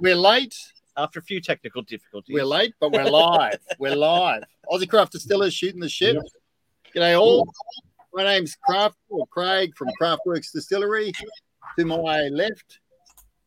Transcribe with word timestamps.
we're, 0.00 0.10
After- 0.10 0.16
we're, 0.16 0.16
we're 0.16 0.20
late. 0.20 0.54
after 0.96 1.18
a 1.18 1.22
few 1.22 1.40
technical 1.40 1.82
difficulties. 1.82 2.34
We're 2.34 2.44
late, 2.44 2.74
but 2.80 2.92
we're 2.92 3.04
live. 3.04 3.58
we're 3.78 3.96
live. 3.96 4.42
Aussie 4.70 4.88
Craft 4.88 5.12
Distillers 5.12 5.54
shooting 5.54 5.80
the 5.80 5.88
shit. 5.88 6.16
G'day 6.94 7.18
all. 7.20 7.48
My 8.14 8.24
name's 8.24 8.56
Craft 8.56 8.96
or 9.08 9.26
Craig 9.26 9.76
from 9.76 9.88
Craftworks 10.00 10.52
Distillery. 10.52 11.12
To 11.78 11.84
my 11.84 12.22
left 12.28 12.80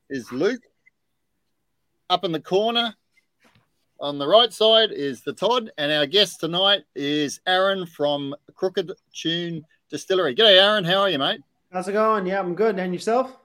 is 0.10 0.32
Luke. 0.32 0.62
Up 2.10 2.24
in 2.24 2.32
the 2.32 2.40
corner 2.40 2.94
on 4.00 4.18
the 4.18 4.28
right 4.28 4.52
side 4.52 4.92
is 4.92 5.22
the 5.22 5.34
Todd, 5.34 5.72
and 5.78 5.92
our 5.92 6.06
guest 6.06 6.40
tonight 6.40 6.84
is 6.96 7.40
Aaron 7.48 7.86
from 7.86 8.36
Crooked 8.56 8.92
Tune 9.14 9.64
Distillery. 9.90 10.36
G'day, 10.36 10.62
Aaron. 10.62 10.84
How 10.84 11.02
are 11.02 11.10
you, 11.10 11.20
mate? 11.20 11.42
How's 11.72 11.88
it 11.88 11.94
going? 11.94 12.26
Yeah, 12.26 12.40
I'm 12.40 12.54
good. 12.56 12.78
And 12.80 12.94
yourself? 12.94 13.36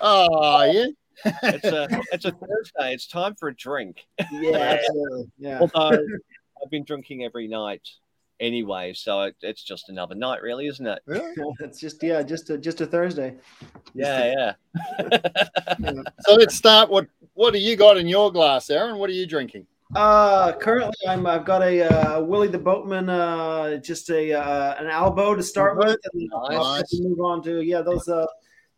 Oh, 0.00 0.62
yeah. 0.64 0.86
It's 1.24 1.64
a 1.64 1.88
it's 2.12 2.24
a 2.24 2.32
Thursday. 2.32 2.94
It's 2.94 3.06
time 3.06 3.34
for 3.34 3.48
a 3.48 3.54
drink. 3.54 4.06
Yeah, 4.32 4.56
absolutely. 4.78 5.30
Yeah. 5.38 5.60
Although 5.60 5.98
I've 6.62 6.70
been 6.70 6.84
drinking 6.84 7.24
every 7.24 7.48
night 7.48 7.86
anyway, 8.38 8.92
so 8.94 9.22
it, 9.22 9.36
it's 9.42 9.62
just 9.62 9.88
another 9.88 10.14
night, 10.14 10.42
really, 10.42 10.66
isn't 10.66 10.86
it? 10.86 11.00
Really? 11.06 11.34
It's 11.60 11.80
just 11.80 12.02
yeah, 12.02 12.22
just 12.22 12.50
a 12.50 12.58
just 12.58 12.80
a 12.80 12.86
Thursday. 12.86 13.34
Yeah, 13.94 14.54
yeah. 14.98 15.26
So 16.20 16.34
let's 16.34 16.56
start. 16.56 16.90
What 16.90 17.06
What 17.34 17.52
do 17.52 17.58
you 17.58 17.76
got 17.76 17.96
in 17.96 18.06
your 18.06 18.32
glass, 18.32 18.70
Aaron? 18.70 18.98
What 18.98 19.10
are 19.10 19.14
you 19.14 19.26
drinking? 19.26 19.66
Uh 19.96 20.52
currently 20.52 20.94
I'm 21.08 21.26
I've 21.26 21.44
got 21.44 21.62
a 21.62 21.82
uh 21.82 22.20
Willie 22.20 22.46
the 22.46 22.58
Boatman 22.58 23.08
uh 23.08 23.76
just 23.78 24.08
a 24.10 24.32
uh 24.34 24.76
an 24.78 24.86
Albo 24.86 25.34
to 25.34 25.42
start 25.42 25.78
with 25.78 25.98
and 26.12 26.30
Nice. 26.30 26.30
I'll 26.52 26.74
have 26.74 26.86
to 26.86 27.02
move 27.02 27.18
on 27.20 27.42
to 27.42 27.60
yeah, 27.62 27.82
those 27.82 28.06
uh 28.08 28.24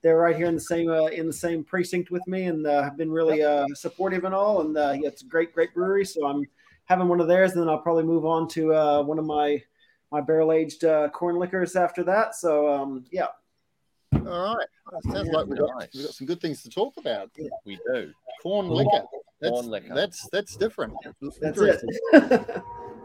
they're 0.03 0.17
right 0.17 0.36
here 0.36 0.47
in 0.47 0.55
the 0.55 0.61
same 0.61 0.91
uh, 0.91 1.06
in 1.06 1.27
the 1.27 1.33
same 1.33 1.62
precinct 1.64 2.11
with 2.11 2.27
me 2.27 2.45
and 2.45 2.67
uh, 2.67 2.83
have 2.83 2.97
been 2.97 3.11
really 3.11 3.42
uh 3.42 3.67
supportive 3.75 4.25
and 4.25 4.34
all 4.34 4.61
and 4.61 4.77
uh 4.77 4.95
yeah, 4.98 5.08
it's 5.08 5.22
a 5.22 5.27
great 5.27 5.53
great 5.55 5.72
brewery 5.75 6.05
so 6.05 6.27
I'm 6.27 6.45
having 6.86 7.08
one 7.08 7.20
of 7.20 7.28
theirs 7.28 7.53
and 7.53 7.62
then 7.62 7.69
I'll 7.69 7.78
probably 7.78 8.05
move 8.05 8.25
on 8.25 8.48
to 8.48 8.75
uh 8.75 9.03
one 9.03 9.19
of 9.19 9.25
my 9.25 9.62
my 10.11 10.20
barrel 10.20 10.53
aged 10.53 10.84
uh, 10.84 11.08
corn 11.08 11.36
liquors 11.39 11.75
after 11.75 12.05
that. 12.05 12.34
So 12.34 12.70
um 12.73 13.05
yeah, 13.11 13.28
All 14.14 14.56
right. 14.56 14.67
Sounds 15.11 15.30
like 15.30 15.47
we've 15.47 15.58
got, 15.58 15.70
Nice. 15.78 15.89
we've 15.95 16.05
got 16.05 16.14
some 16.14 16.27
good 16.27 16.41
things 16.41 16.62
to 16.64 16.69
talk 16.70 16.98
about. 16.98 17.30
We 17.64 17.78
do. 17.92 18.12
Corn 18.42 18.69
liquor. 18.69 19.05
That's, 19.41 19.53
Corn 19.53 19.67
liquor. 19.69 19.95
That's 19.95 20.28
that's 20.30 20.56
different. 20.56 20.95
that's 21.41 21.61
it. 21.61 21.83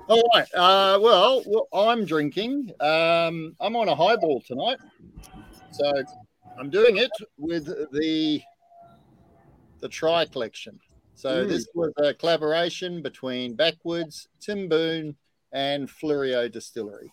All 0.09 0.23
right. 0.33 0.47
Uh, 0.53 0.99
well, 1.01 1.41
what 1.45 1.67
I'm 1.73 2.05
drinking. 2.05 2.71
Um, 2.79 3.55
I'm 3.59 3.75
on 3.75 3.87
a 3.87 3.95
highball 3.95 4.41
tonight, 4.41 4.77
so 5.71 5.91
I'm 6.59 6.69
doing 6.69 6.97
it 6.97 7.11
with 7.37 7.65
the 7.91 8.41
the 9.79 9.89
Tri 9.89 10.25
Collection. 10.25 10.79
So 11.13 11.45
Mm. 11.45 11.49
this 11.49 11.67
was 11.75 11.91
a 11.97 12.13
collaboration 12.13 13.01
between 13.01 13.55
Backwoods, 13.55 14.27
Timboon, 14.39 15.15
and 15.51 15.87
Fleurieu 15.87 16.51
Distillery. 16.51 17.11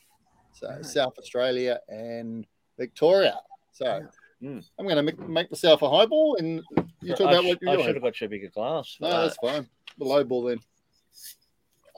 So 0.52 0.68
Right. 0.68 0.84
South 0.84 1.18
Australia 1.18 1.80
and 1.88 2.46
Victoria. 2.78 3.38
So 3.72 4.06
Mm. 4.42 4.64
I'm 4.78 4.84
going 4.86 4.96
to 4.96 5.02
make, 5.02 5.18
make 5.18 5.50
myself 5.50 5.82
a 5.82 5.88
highball, 5.90 6.36
and 6.36 6.62
you 7.00 7.14
talk 7.14 7.28
I, 7.28 7.32
about 7.32 7.44
sh- 7.44 7.46
what 7.48 7.58
you're 7.62 7.70
I 7.70 7.74
doing. 7.74 7.86
should 7.86 7.94
have 7.96 8.02
got 8.02 8.20
you 8.20 8.26
a 8.26 8.30
bigger 8.30 8.48
glass. 8.50 8.96
No, 9.00 9.08
that. 9.08 9.22
that's 9.22 9.36
fine. 9.36 9.68
The 9.98 10.04
low 10.04 10.24
ball 10.24 10.42
then. 10.44 10.60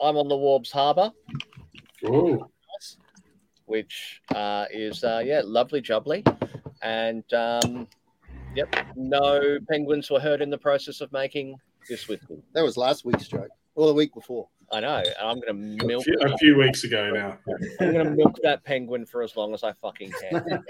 I'm 0.01 0.15
on 0.17 0.27
the 0.27 0.35
Waubs 0.35 0.71
Harbour, 0.71 1.11
Oh, 2.05 2.49
which 3.65 4.21
uh, 4.33 4.65
is 4.71 5.03
uh, 5.03 5.21
yeah, 5.25 5.41
lovely 5.43 5.81
jubbly, 5.81 6.21
and 6.81 7.23
um, 7.33 7.87
yep, 8.55 8.73
no 8.95 9.57
penguins 9.69 10.09
were 10.09 10.19
hurt 10.19 10.41
in 10.41 10.49
the 10.49 10.57
process 10.57 11.01
of 11.01 11.11
making 11.11 11.55
this 11.89 12.07
whiskey. 12.07 12.41
That 12.53 12.63
was 12.63 12.77
last 12.77 13.05
week's 13.05 13.27
joke, 13.27 13.49
or 13.75 13.87
the 13.87 13.93
week 13.93 14.13
before. 14.13 14.47
I 14.69 14.81
know. 14.81 14.97
and 14.97 15.07
I'm 15.21 15.39
going 15.39 15.77
to 15.77 15.85
a 15.85 15.87
milk. 15.87 16.03
few, 16.03 16.17
a 16.19 16.37
few 16.37 16.57
weeks 16.57 16.83
ago 16.83 17.09
now. 17.11 17.37
I'm 17.79 17.93
going 17.93 18.03
to 18.05 18.11
milk 18.11 18.35
that 18.43 18.65
penguin 18.65 19.05
for 19.05 19.23
as 19.23 19.37
long 19.37 19.53
as 19.53 19.63
I 19.63 19.71
fucking 19.71 20.11
can. 20.19 20.43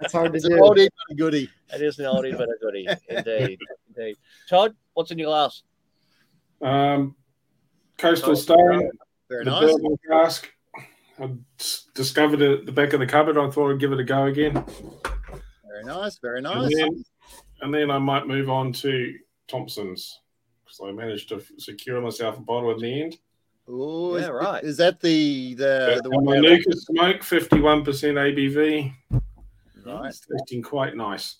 That's 0.00 0.12
hard 0.12 0.32
to 0.32 0.36
It's 0.36 0.44
an 0.44 0.52
do. 0.52 0.58
oldie 0.60 0.88
but 0.88 1.12
a 1.12 1.14
goodie. 1.14 1.48
It 1.72 1.82
is 1.82 1.98
an 2.00 2.06
oldie 2.06 2.36
but 2.36 2.48
a 2.48 2.56
goodie, 2.60 2.88
indeed, 3.08 3.58
indeed. 3.96 4.16
Todd, 4.48 4.74
what's 4.94 5.12
in 5.12 5.18
your 5.18 5.28
glass? 5.28 5.62
Um, 6.60 7.14
Coastal 7.98 8.34
Stone, 8.34 8.90
Very 9.28 9.44
the 9.44 9.50
nice. 9.52 9.70
bourbon 9.72 9.96
cask. 10.10 10.50
I 11.20 11.30
s- 11.58 11.86
discovered 11.94 12.40
it 12.42 12.60
at 12.60 12.66
the 12.66 12.72
back 12.72 12.92
of 12.92 13.00
the 13.00 13.06
cupboard. 13.06 13.36
I 13.38 13.50
thought 13.50 13.72
I'd 13.72 13.80
give 13.80 13.92
it 13.92 14.00
a 14.00 14.04
go 14.04 14.26
again. 14.26 14.52
Very 15.66 15.84
nice. 15.84 16.18
Very 16.18 16.38
And 16.38 16.44
nice. 16.44 16.74
then, 16.74 17.04
and 17.60 17.74
then 17.74 17.90
I 17.90 17.98
might 17.98 18.26
move 18.26 18.48
on 18.50 18.72
to 18.74 19.14
Thompson's 19.48 20.20
because 20.64 20.80
I 20.84 20.92
managed 20.92 21.28
to 21.30 21.42
secure 21.58 22.00
myself 22.00 22.38
a 22.38 22.40
bottle 22.40 22.70
in 22.72 22.78
the 22.80 23.02
end. 23.02 23.18
Oh, 23.68 24.16
Yeah, 24.16 24.28
right. 24.28 24.62
Is 24.64 24.76
that 24.78 25.00
the 25.00 25.54
the, 25.54 26.00
the 26.02 26.10
and 26.10 26.24
one? 26.26 26.40
Manuka 26.40 26.72
Smoke, 26.74 27.20
51% 27.20 27.84
ABV. 27.84 28.92
Right. 29.84 30.08
It's 30.08 30.20
tasting 30.20 30.62
quite 30.62 30.96
nice. 30.96 31.36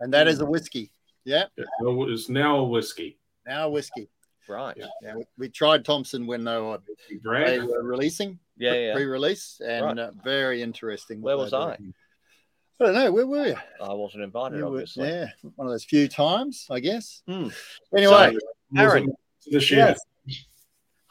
And 0.00 0.12
that 0.12 0.26
is 0.28 0.40
a 0.40 0.44
mm. 0.44 0.48
whiskey. 0.48 0.90
Yeah, 1.24 1.44
It's 1.56 2.28
now 2.28 2.56
a 2.58 2.64
whiskey. 2.64 3.18
now 3.46 3.66
a 3.66 3.70
whiskey. 3.70 4.08
Right. 4.48 4.76
Yeah. 4.76 4.86
Yeah, 5.02 5.16
we, 5.16 5.24
we 5.38 5.48
tried 5.48 5.84
Thompson 5.84 6.26
when 6.26 6.44
they 6.44 6.58
were, 6.58 6.78
they 7.24 7.60
were 7.60 7.82
releasing, 7.82 8.38
Yeah, 8.58 8.74
yeah. 8.74 8.94
pre-release, 8.94 9.60
and 9.64 9.84
Right. 9.84 9.98
uh, 9.98 10.10
very 10.24 10.62
interesting. 10.62 11.20
Where 11.22 11.36
was 11.36 11.50
do. 11.50 11.56
I? 11.56 11.72
I 11.72 12.84
don't 12.84 12.94
know. 12.94 13.12
Where 13.12 13.26
were 13.26 13.46
you? 13.46 13.56
I 13.80 13.92
wasn't 13.94 14.24
invited, 14.24 14.56
You 14.58 14.64
were- 14.64 14.70
obviously. 14.70 15.08
yeah, 15.08 15.26
one 15.54 15.68
of 15.68 15.72
those 15.72 15.84
few 15.84 16.08
times, 16.08 16.66
I 16.70 16.80
guess. 16.80 17.22
Hmm. 17.28 17.48
Anyway, 17.96 18.36
Aaron. 18.76 19.12
this 19.46 19.70
year. 19.70 19.94
Yes. 20.26 20.40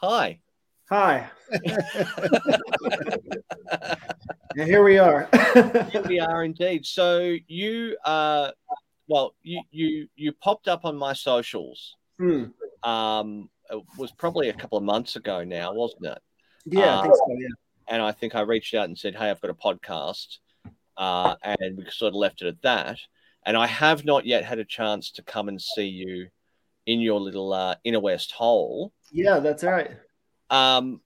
Hi. 0.02 0.40
Hi. 0.90 1.30
And 4.54 4.68
here 4.68 4.84
we 4.84 4.98
are. 4.98 5.28
Here 5.90 6.02
we 6.06 6.20
are 6.20 6.44
indeed. 6.44 6.84
So 6.84 7.36
you 7.46 7.96
uh 8.04 8.50
well 9.08 9.34
you 9.42 9.62
you 9.70 10.08
you 10.14 10.32
popped 10.32 10.68
up 10.68 10.84
on 10.84 10.94
my 10.96 11.14
socials. 11.14 11.96
Hmm. 12.18 12.44
Um 12.84 13.48
it 13.70 13.82
was 13.96 14.12
probably 14.12 14.48
a 14.48 14.52
couple 14.52 14.76
of 14.78 14.84
months 14.84 15.16
ago 15.16 15.44
now, 15.44 15.72
wasn't 15.72 16.06
it? 16.06 16.18
Yeah, 16.66 16.98
I 16.98 17.02
think 17.02 17.14
so. 17.16 17.24
Yeah. 17.28 17.48
And 17.88 18.02
I 18.02 18.12
think 18.12 18.34
I 18.34 18.40
reached 18.42 18.74
out 18.74 18.86
and 18.86 18.98
said, 18.98 19.14
Hey, 19.14 19.30
I've 19.30 19.40
got 19.40 19.50
a 19.50 19.54
podcast. 19.54 20.38
Uh 20.96 21.34
and 21.42 21.78
we 21.78 21.84
sort 21.90 22.10
of 22.10 22.16
left 22.16 22.42
it 22.42 22.48
at 22.48 22.62
that. 22.62 22.98
And 23.44 23.56
I 23.56 23.66
have 23.66 24.04
not 24.04 24.24
yet 24.26 24.44
had 24.44 24.58
a 24.58 24.64
chance 24.64 25.10
to 25.12 25.22
come 25.22 25.48
and 25.48 25.60
see 25.60 25.86
you 25.86 26.28
in 26.86 27.00
your 27.00 27.20
little 27.20 27.52
uh, 27.52 27.76
inner 27.84 28.00
west 28.00 28.32
hole. 28.32 28.92
Yeah, 29.10 29.38
that's 29.38 29.64
right. 29.64 29.90
Um 30.50 31.00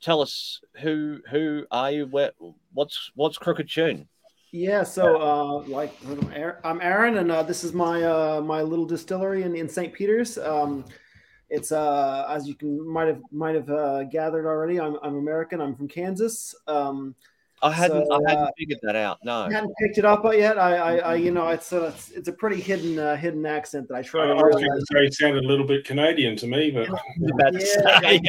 tell 0.00 0.20
us 0.22 0.60
who 0.80 1.18
who 1.30 1.64
are 1.72 1.90
you 1.90 2.06
where 2.06 2.30
what's 2.72 3.10
what's 3.16 3.36
crooked 3.36 3.68
tune 3.68 4.06
Yeah, 4.52 4.84
so 4.84 5.20
uh, 5.20 5.58
like 5.66 5.92
I'm 6.08 6.32
Aaron- 6.32 6.56
I'm 6.64 6.80
Aaron, 6.80 7.18
and 7.18 7.30
uh, 7.32 7.42
this 7.42 7.64
is 7.64 7.72
my 7.72 8.02
uh, 8.02 8.40
my 8.40 8.62
little 8.62 8.86
distillery 8.86 9.42
in, 9.42 9.54
in 9.56 9.68
St. 9.68 9.92
Peter's. 9.92 10.38
Um, 10.38 10.84
it's 11.50 11.72
uh, 11.72 12.26
as 12.28 12.46
you 12.46 12.54
can 12.54 12.86
might 12.88 13.08
have 13.08 13.22
might 13.32 13.54
have 13.54 13.70
uh, 13.70 14.04
gathered 14.04 14.46
already. 14.46 14.80
I'm, 14.80 14.96
I'm 15.02 15.16
American. 15.16 15.60
I'm 15.60 15.74
from 15.74 15.88
Kansas. 15.88 16.54
Um, 16.66 17.14
i 17.60 17.72
hadn't 17.72 18.06
So, 18.06 18.12
i 18.24 18.30
hadn't 18.30 18.44
uh, 18.44 18.50
figured 18.56 18.78
that 18.82 18.94
out 18.94 19.18
no 19.24 19.42
I 19.42 19.52
hadn't 19.52 19.74
picked 19.82 19.98
it 19.98 20.04
up 20.04 20.22
yet. 20.32 20.58
I, 20.58 20.76
I, 20.76 20.96
I 20.98 21.14
you 21.16 21.32
know, 21.32 21.48
it's 21.48 21.72
a, 21.72 21.86
it's, 21.86 22.10
it's 22.12 22.28
a 22.28 22.32
pretty 22.32 22.60
hidden 22.60 22.98
uh, 22.98 23.16
hidden 23.16 23.44
accent 23.46 23.88
that 23.88 23.96
I 23.96 24.02
try 24.02 24.26
I 24.26 24.28
to. 24.28 24.34
was 24.34 24.62
going 24.62 24.78
to 24.78 24.86
say 24.92 25.06
it 25.06 25.14
sounded 25.14 25.44
a 25.44 25.46
little 25.46 25.66
bit 25.66 25.84
Canadian 25.84 26.36
to 26.36 26.46
me, 26.46 26.70
but 26.70 26.88
about 27.32 27.52
to 27.52 27.60
Yeah, 27.60 27.98
say. 28.00 28.20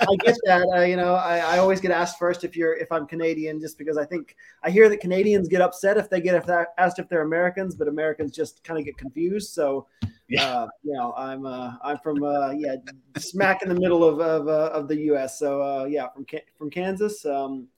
I 0.00 0.16
get 0.16 0.36
that. 0.46 0.66
Uh, 0.74 0.80
you 0.80 0.96
know, 0.96 1.14
I, 1.14 1.38
I 1.38 1.58
always 1.58 1.80
get 1.80 1.90
asked 1.90 2.18
first 2.18 2.42
if 2.42 2.56
you're 2.56 2.74
if 2.74 2.90
I'm 2.90 3.06
Canadian, 3.06 3.60
just 3.60 3.78
because 3.78 3.96
I 3.96 4.04
think 4.04 4.36
I 4.62 4.70
hear 4.70 4.88
that 4.88 5.00
Canadians 5.00 5.48
get 5.48 5.60
upset 5.60 5.96
if 5.96 6.10
they 6.10 6.20
get 6.20 6.34
if 6.34 6.48
asked 6.78 6.98
if 6.98 7.08
they're 7.08 7.22
Americans, 7.22 7.74
but 7.74 7.86
Americans 7.88 8.32
just 8.32 8.64
kind 8.64 8.78
of 8.78 8.84
get 8.84 8.96
confused. 8.98 9.52
So, 9.52 9.86
Yeah. 10.28 10.44
uh, 10.44 10.66
you 10.82 10.92
know, 10.92 11.14
I'm 11.16 11.46
uh, 11.46 11.74
I'm 11.84 11.98
from 11.98 12.24
uh, 12.24 12.50
yeah, 12.50 12.74
smack 13.16 13.62
in 13.62 13.68
the 13.68 13.76
middle 13.76 14.02
of 14.02 14.18
of, 14.18 14.48
uh, 14.48 14.70
of 14.72 14.88
the 14.88 14.96
U.S. 15.12 15.38
So 15.38 15.62
uh, 15.62 15.84
yeah, 15.84 16.08
from 16.08 16.26
from 16.58 16.68
Kansas. 16.68 17.24
Um, 17.24 17.68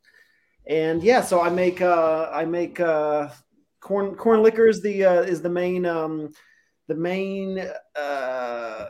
and 0.67 1.03
yeah, 1.03 1.21
so 1.21 1.43
I 1.43 1.51
make 1.51 1.83
uh, 1.83 2.31
I 2.33 2.47
make 2.47 2.81
uh, 2.81 3.29
corn 3.81 4.15
corn 4.15 4.43
liquors. 4.43 4.81
The 4.81 5.05
uh, 5.05 5.21
is 5.23 5.43
the 5.43 5.51
main 5.51 5.85
um, 5.85 6.33
the 6.87 6.95
main 6.95 7.67
uh, 7.95 8.87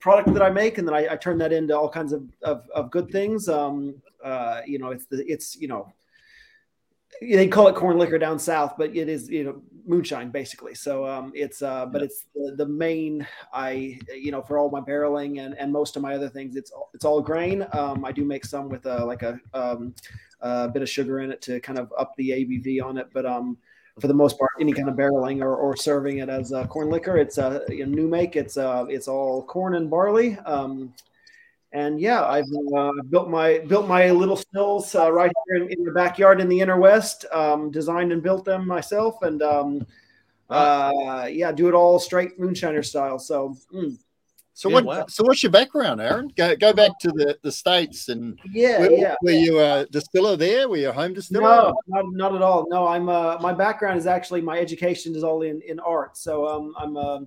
product 0.00 0.32
that 0.32 0.42
I 0.42 0.50
make, 0.50 0.78
and 0.78 0.88
then 0.88 0.94
I, 0.94 1.12
I 1.12 1.16
turn 1.16 1.38
that 1.38 1.52
into 1.52 1.78
all 1.78 1.88
kinds 1.88 2.12
of, 2.12 2.24
of, 2.42 2.66
of 2.74 2.90
good 2.90 3.10
things. 3.10 3.48
Um, 3.48 3.94
uh, 4.24 4.60
you 4.66 4.78
know, 4.78 4.90
it's 4.90 5.06
the 5.06 5.24
it's 5.30 5.56
you 5.56 5.68
know 5.68 5.92
they 7.20 7.46
call 7.46 7.68
it 7.68 7.76
corn 7.76 7.98
liquor 7.98 8.18
down 8.18 8.38
south, 8.38 8.74
but 8.76 8.96
it 8.96 9.08
is 9.08 9.30
you 9.30 9.44
know 9.44 9.62
moonshine 9.86 10.30
basically. 10.30 10.74
So 10.74 11.06
um, 11.06 11.32
it's 11.34 11.62
uh, 11.62 11.86
but 11.86 12.02
it's 12.02 12.26
the, 12.34 12.54
the 12.56 12.66
main 12.66 13.26
I 13.52 13.98
you 14.14 14.30
know 14.30 14.42
for 14.42 14.58
all 14.58 14.70
my 14.70 14.80
barreling 14.80 15.44
and, 15.44 15.54
and 15.58 15.72
most 15.72 15.96
of 15.96 16.02
my 16.02 16.14
other 16.14 16.28
things 16.28 16.56
it's 16.56 16.70
all, 16.70 16.90
it's 16.94 17.04
all 17.04 17.20
grain. 17.20 17.66
Um, 17.72 18.04
I 18.04 18.12
do 18.12 18.24
make 18.24 18.44
some 18.44 18.68
with 18.68 18.86
uh, 18.86 19.04
like 19.06 19.22
a 19.22 19.38
um, 19.54 19.94
a 20.40 20.68
bit 20.68 20.82
of 20.82 20.88
sugar 20.88 21.20
in 21.20 21.30
it 21.30 21.40
to 21.42 21.60
kind 21.60 21.78
of 21.78 21.92
up 21.98 22.14
the 22.16 22.30
ABV 22.30 22.82
on 22.82 22.98
it, 22.98 23.08
but 23.12 23.24
um, 23.24 23.56
for 24.00 24.08
the 24.08 24.14
most 24.14 24.38
part, 24.38 24.50
any 24.60 24.72
kind 24.72 24.88
of 24.88 24.94
barreling 24.94 25.42
or, 25.42 25.54
or 25.54 25.76
serving 25.76 26.18
it 26.18 26.28
as 26.28 26.52
a 26.52 26.66
corn 26.66 26.90
liquor. 26.90 27.16
It's 27.18 27.38
a, 27.38 27.62
a 27.68 27.86
new 27.86 28.08
make. 28.08 28.36
It's 28.36 28.56
uh, 28.56 28.86
it's 28.88 29.06
all 29.06 29.44
corn 29.44 29.74
and 29.74 29.90
barley. 29.90 30.38
Um, 30.46 30.94
and 31.72 32.00
yeah, 32.00 32.24
I've 32.24 32.44
uh, 32.76 32.92
built 33.08 33.28
my 33.28 33.58
built 33.60 33.88
my 33.88 34.10
little 34.10 34.36
stills 34.36 34.94
uh, 34.94 35.10
right 35.10 35.32
here 35.46 35.62
in, 35.62 35.70
in, 35.72 35.84
the 35.84 35.92
backyard 35.92 36.40
in 36.40 36.48
the 36.48 36.60
inner 36.60 36.78
west. 36.78 37.24
Um, 37.32 37.70
designed 37.70 38.12
and 38.12 38.22
built 38.22 38.44
them 38.44 38.66
myself, 38.66 39.22
and 39.22 39.42
um, 39.42 39.86
uh, 40.50 41.28
yeah, 41.30 41.50
do 41.50 41.68
it 41.68 41.74
all 41.74 41.98
straight 41.98 42.38
moonshiner 42.38 42.84
style. 42.84 43.18
So. 43.18 43.56
Mm. 43.74 43.98
So 44.54 44.68
yeah, 44.68 44.74
what? 44.74 44.84
Wow. 44.84 45.06
So 45.08 45.24
what's 45.24 45.42
your 45.42 45.50
background, 45.50 46.02
Aaron? 46.02 46.30
Go 46.36 46.54
go 46.56 46.74
back 46.74 46.98
to 47.00 47.08
the, 47.08 47.38
the 47.40 47.50
states 47.50 48.10
and 48.10 48.38
yeah, 48.52 48.80
were, 48.80 48.90
yeah. 48.90 49.14
Were 49.22 49.30
you 49.30 49.58
a 49.58 49.86
distiller 49.86 50.36
there? 50.36 50.68
Were 50.68 50.76
you 50.76 50.90
a 50.90 50.92
home 50.92 51.14
distiller? 51.14 51.40
No, 51.40 51.74
not, 51.88 52.04
not 52.12 52.34
at 52.34 52.42
all. 52.42 52.66
No, 52.68 52.86
I'm. 52.86 53.08
Uh, 53.08 53.38
my 53.40 53.54
background 53.54 53.98
is 53.98 54.06
actually 54.06 54.42
my 54.42 54.58
education 54.58 55.16
is 55.16 55.24
all 55.24 55.40
in 55.40 55.62
in 55.62 55.80
art. 55.80 56.18
So 56.18 56.46
um, 56.46 56.74
I'm. 56.76 57.26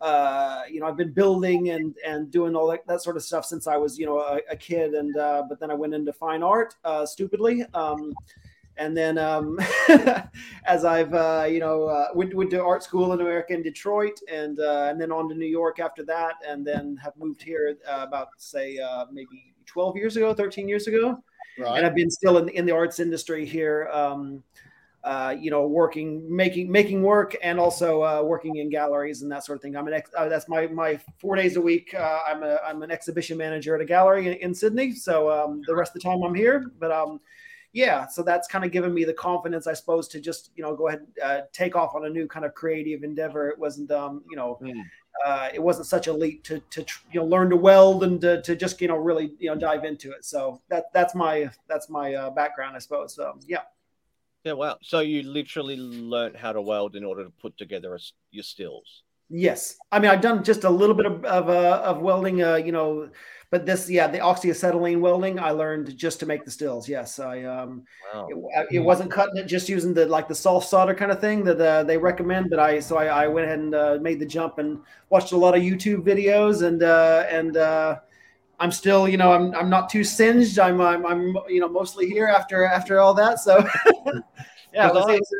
Uh, 0.00 0.62
you 0.70 0.80
know, 0.80 0.86
I've 0.86 0.96
been 0.96 1.12
building 1.12 1.70
and 1.70 1.94
and 2.06 2.30
doing 2.30 2.56
all 2.56 2.68
that, 2.68 2.86
that 2.86 3.02
sort 3.02 3.16
of 3.16 3.22
stuff 3.22 3.44
since 3.44 3.66
I 3.66 3.76
was, 3.76 3.98
you 3.98 4.06
know, 4.06 4.18
a, 4.18 4.40
a 4.50 4.56
kid. 4.56 4.94
And 4.94 5.16
uh, 5.16 5.44
but 5.48 5.60
then 5.60 5.70
I 5.70 5.74
went 5.74 5.94
into 5.94 6.12
fine 6.12 6.42
art, 6.42 6.74
uh, 6.84 7.04
stupidly. 7.04 7.64
Um, 7.74 8.14
and 8.80 8.96
then 8.96 9.18
um, 9.18 9.58
as 10.64 10.84
I've 10.84 11.12
uh, 11.14 11.46
you 11.48 11.60
know 11.60 11.84
uh, 11.84 12.08
went, 12.14 12.34
went 12.34 12.50
to 12.50 12.64
art 12.64 12.82
school 12.82 13.12
in 13.12 13.20
America 13.20 13.52
in 13.52 13.62
Detroit, 13.62 14.18
and 14.28 14.58
uh, 14.58 14.88
and 14.90 15.00
then 15.00 15.12
on 15.12 15.28
to 15.28 15.34
New 15.34 15.46
York 15.46 15.78
after 15.78 16.02
that, 16.06 16.34
and 16.46 16.66
then 16.66 16.96
have 16.96 17.16
moved 17.16 17.42
here 17.42 17.76
uh, 17.86 18.04
about 18.08 18.28
say 18.38 18.78
uh, 18.78 19.04
maybe 19.12 19.54
12 19.66 19.96
years 19.96 20.16
ago, 20.16 20.34
13 20.34 20.68
years 20.68 20.86
ago, 20.86 21.22
right. 21.58 21.76
and 21.76 21.86
I've 21.86 21.94
been 21.94 22.10
still 22.10 22.38
in, 22.38 22.48
in 22.48 22.64
the 22.64 22.72
arts 22.72 22.98
industry 22.98 23.44
here. 23.44 23.88
Um, 23.92 24.42
uh, 25.02 25.34
you 25.38 25.50
know, 25.50 25.66
working, 25.66 26.24
making, 26.34 26.70
making 26.70 27.02
work, 27.02 27.34
and 27.42 27.58
also 27.58 28.02
uh, 28.02 28.22
working 28.22 28.56
in 28.56 28.68
galleries 28.68 29.22
and 29.22 29.32
that 29.32 29.44
sort 29.44 29.56
of 29.56 29.62
thing. 29.62 29.74
I'm 29.74 29.86
an 29.86 29.94
ex- 29.94 30.10
uh, 30.16 30.28
that's 30.28 30.46
my 30.46 30.66
my 30.66 31.00
four 31.18 31.36
days 31.36 31.56
a 31.56 31.60
week. 31.60 31.94
Uh, 31.94 32.20
I'm 32.26 32.42
a 32.42 32.58
I'm 32.66 32.82
an 32.82 32.90
exhibition 32.90 33.38
manager 33.38 33.74
at 33.74 33.80
a 33.80 33.86
gallery 33.86 34.26
in, 34.26 34.34
in 34.34 34.54
Sydney. 34.54 34.92
So 34.92 35.30
um, 35.30 35.62
the 35.66 35.74
rest 35.74 35.96
of 35.96 36.02
the 36.02 36.08
time 36.08 36.22
I'm 36.22 36.34
here. 36.34 36.70
But 36.78 36.92
um, 36.92 37.20
yeah, 37.72 38.08
so 38.08 38.22
that's 38.22 38.46
kind 38.46 38.62
of 38.64 38.72
given 38.72 38.92
me 38.92 39.04
the 39.04 39.14
confidence, 39.14 39.66
I 39.66 39.72
suppose, 39.72 40.06
to 40.08 40.20
just 40.20 40.50
you 40.54 40.62
know 40.62 40.76
go 40.76 40.88
ahead 40.88 41.00
and 41.00 41.08
uh, 41.22 41.42
take 41.52 41.76
off 41.76 41.94
on 41.94 42.04
a 42.04 42.10
new 42.10 42.26
kind 42.26 42.44
of 42.44 42.52
creative 42.52 43.02
endeavor. 43.02 43.48
It 43.48 43.58
wasn't 43.58 43.90
um, 43.90 44.22
you 44.30 44.36
know. 44.36 44.58
Mm. 44.62 44.82
Uh, 45.26 45.48
it 45.52 45.60
wasn't 45.60 45.86
such 45.86 46.06
a 46.06 46.12
leap 46.12 46.42
to, 46.44 46.60
to 46.70 46.84
you 47.12 47.20
know 47.20 47.26
learn 47.26 47.50
to 47.50 47.56
weld 47.56 48.04
and 48.04 48.20
to, 48.20 48.40
to 48.42 48.54
just 48.54 48.80
you 48.80 48.86
know 48.86 48.96
really 48.96 49.32
you 49.38 49.50
know 49.50 49.56
dive 49.56 49.84
into 49.84 50.12
it. 50.12 50.24
So 50.24 50.60
that 50.68 50.92
that's 50.92 51.14
my 51.14 51.50
that's 51.68 51.88
my 51.88 52.30
background, 52.30 52.76
I 52.76 52.78
suppose. 52.78 53.14
So 53.14 53.38
yeah. 53.46 53.62
Yeah, 54.44 54.52
wow. 54.54 54.78
So 54.82 55.00
you 55.00 55.22
literally 55.22 55.76
learned 55.76 56.36
how 56.36 56.52
to 56.52 56.62
weld 56.62 56.96
in 56.96 57.04
order 57.04 57.24
to 57.24 57.30
put 57.30 57.56
together 57.58 57.94
a, 57.94 57.98
your 58.30 58.44
stills. 58.44 59.02
Yes, 59.28 59.76
I 59.92 60.00
mean 60.00 60.10
I've 60.10 60.20
done 60.20 60.42
just 60.42 60.64
a 60.64 60.70
little 60.70 60.94
bit 60.94 61.06
of 61.06 61.24
of, 61.24 61.48
uh, 61.48 61.82
of 61.84 62.00
welding, 62.00 62.42
uh, 62.42 62.56
you 62.56 62.72
know, 62.72 63.10
but 63.50 63.66
this, 63.66 63.90
yeah, 63.90 64.06
the 64.06 64.18
oxyacetylene 64.18 65.00
welding 65.00 65.38
I 65.38 65.50
learned 65.50 65.96
just 65.96 66.20
to 66.20 66.26
make 66.26 66.44
the 66.44 66.50
stills. 66.50 66.88
Yes, 66.88 67.18
I 67.18 67.42
um, 67.44 67.84
wow. 68.12 68.28
it, 68.28 68.76
it, 68.76 68.78
wasn't 68.78 69.10
cutting 69.10 69.36
it, 69.36 69.46
just 69.46 69.68
using 69.68 69.94
the 69.94 70.06
like 70.06 70.26
the 70.26 70.34
soft 70.34 70.68
solder 70.68 70.94
kind 70.94 71.12
of 71.12 71.20
thing 71.20 71.44
that 71.44 71.60
uh, 71.60 71.84
they 71.84 71.96
recommend. 71.96 72.50
But 72.50 72.58
I 72.58 72.80
so 72.80 72.96
I, 72.96 73.06
I 73.06 73.26
went 73.28 73.46
ahead 73.46 73.58
and 73.58 73.74
uh, 73.74 73.98
made 74.00 74.18
the 74.18 74.26
jump 74.26 74.58
and 74.58 74.80
watched 75.10 75.32
a 75.32 75.36
lot 75.36 75.56
of 75.56 75.62
YouTube 75.62 76.02
videos 76.02 76.62
and 76.66 76.82
uh, 76.82 77.26
and 77.28 77.56
uh, 77.56 77.98
I'm 78.60 78.70
still, 78.70 79.08
you 79.08 79.16
know, 79.16 79.32
I'm 79.32 79.54
I'm 79.54 79.70
not 79.70 79.88
too 79.88 80.04
singed. 80.04 80.58
I'm 80.58 80.80
I'm, 80.82 81.06
I'm 81.06 81.36
you 81.48 81.60
know 81.60 81.68
mostly 81.68 82.08
here 82.08 82.26
after 82.26 82.64
after 82.64 83.00
all 83.00 83.14
that. 83.14 83.40
So 83.40 83.56
yeah, 84.74 84.88
it 84.88 84.94
was, 84.94 85.34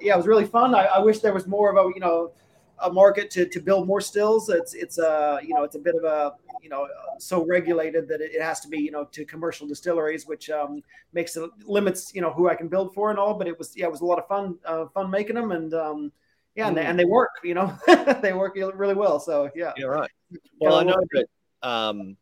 yeah, 0.00 0.14
it 0.14 0.16
was 0.16 0.26
really 0.26 0.46
fun. 0.46 0.74
I, 0.74 0.86
I, 0.86 0.98
wish 0.98 1.18
there 1.18 1.34
was 1.34 1.46
more 1.46 1.70
of 1.70 1.76
a 1.76 1.92
you 1.94 2.00
know 2.00 2.32
a 2.78 2.90
market 2.90 3.30
to, 3.32 3.46
to 3.46 3.60
build 3.60 3.86
more 3.86 4.00
stills. 4.00 4.48
It's 4.48 4.72
it's 4.72 4.98
a 4.98 5.40
you 5.42 5.54
know 5.54 5.62
it's 5.62 5.76
a 5.76 5.78
bit 5.78 5.94
of 5.94 6.04
a 6.04 6.32
you 6.62 6.70
know 6.70 6.88
so 7.18 7.44
regulated 7.44 8.08
that 8.08 8.22
it, 8.22 8.32
it 8.32 8.40
has 8.40 8.60
to 8.60 8.68
be 8.68 8.78
you 8.78 8.90
know 8.90 9.04
to 9.04 9.26
commercial 9.26 9.68
distilleries, 9.68 10.26
which 10.26 10.48
um, 10.48 10.82
makes 11.12 11.36
it 11.36 11.50
limits 11.66 12.14
you 12.14 12.22
know 12.22 12.32
who 12.32 12.48
I 12.48 12.54
can 12.54 12.68
build 12.68 12.94
for 12.94 13.10
and 13.10 13.18
all. 13.18 13.34
But 13.34 13.46
it 13.46 13.58
was 13.58 13.76
yeah, 13.76 13.86
it 13.86 13.92
was 13.92 14.00
a 14.00 14.06
lot 14.06 14.18
of 14.18 14.26
fun 14.26 14.58
uh, 14.64 14.86
fun 14.94 15.10
making 15.10 15.36
them 15.36 15.52
and. 15.52 15.74
Um, 15.74 16.12
yeah, 16.56 16.68
and 16.68 16.76
they, 16.76 16.86
and 16.86 16.96
they 16.96 17.04
work, 17.04 17.30
you 17.42 17.52
know, 17.52 17.76
they 18.22 18.32
work 18.32 18.54
really 18.54 18.94
well. 18.94 19.18
So 19.18 19.50
yeah, 19.56 19.72
you're 19.76 19.90
right. 19.90 20.10
Well, 20.60 20.76
I 20.76 20.84
know 20.84 20.94
that 21.10 21.26
um, 21.68 22.16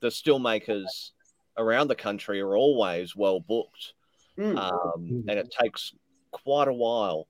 the 0.00 0.10
still 0.10 0.38
makers 0.38 1.12
around 1.56 1.88
the 1.88 1.94
country 1.94 2.40
are 2.40 2.56
always 2.56 3.14
well 3.14 3.40
booked, 3.40 3.94
mm. 4.38 4.56
um, 4.56 5.24
and 5.28 5.38
it 5.38 5.54
takes 5.60 5.92
quite 6.30 6.68
a 6.68 6.72
while 6.72 7.26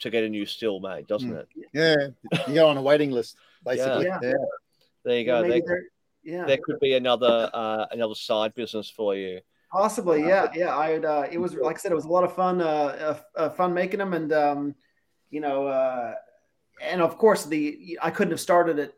to 0.00 0.10
get 0.10 0.24
a 0.24 0.28
new 0.28 0.46
still 0.46 0.80
made, 0.80 1.06
doesn't 1.06 1.30
mm. 1.30 1.38
it? 1.38 1.48
Yeah, 1.72 2.38
you 2.48 2.54
go 2.54 2.68
on 2.68 2.76
a 2.76 2.82
waiting 2.82 3.10
list 3.10 3.36
basically. 3.64 4.04
Yeah, 4.04 4.18
yeah. 4.22 4.32
there 5.04 5.18
you 5.18 5.24
go. 5.24 5.42
Yeah, 5.42 5.60
there, 5.66 5.82
yeah, 6.22 6.44
there 6.46 6.58
could 6.62 6.80
be 6.80 6.94
another 6.94 7.50
uh, 7.52 7.86
another 7.90 8.14
side 8.14 8.54
business 8.54 8.90
for 8.90 9.14
you. 9.14 9.40
Possibly, 9.70 10.20
yeah, 10.20 10.50
yeah. 10.54 10.74
I 10.74 10.92
would. 10.92 11.04
Uh, 11.04 11.26
it 11.30 11.38
was 11.38 11.54
like 11.54 11.76
I 11.76 11.78
said, 11.78 11.92
it 11.92 11.96
was 11.96 12.04
a 12.04 12.08
lot 12.08 12.24
of 12.24 12.34
fun, 12.34 12.60
uh, 12.60 12.64
uh, 12.64 13.18
uh 13.36 13.50
fun 13.50 13.74
making 13.74 13.98
them, 13.98 14.12
and 14.12 14.32
um, 14.32 14.74
you 15.30 15.40
know, 15.40 15.66
uh, 15.66 16.14
and 16.82 17.00
of 17.00 17.18
course 17.18 17.44
the 17.44 17.98
I 18.02 18.10
couldn't 18.10 18.32
have 18.32 18.40
started 18.40 18.78
it 18.78 18.94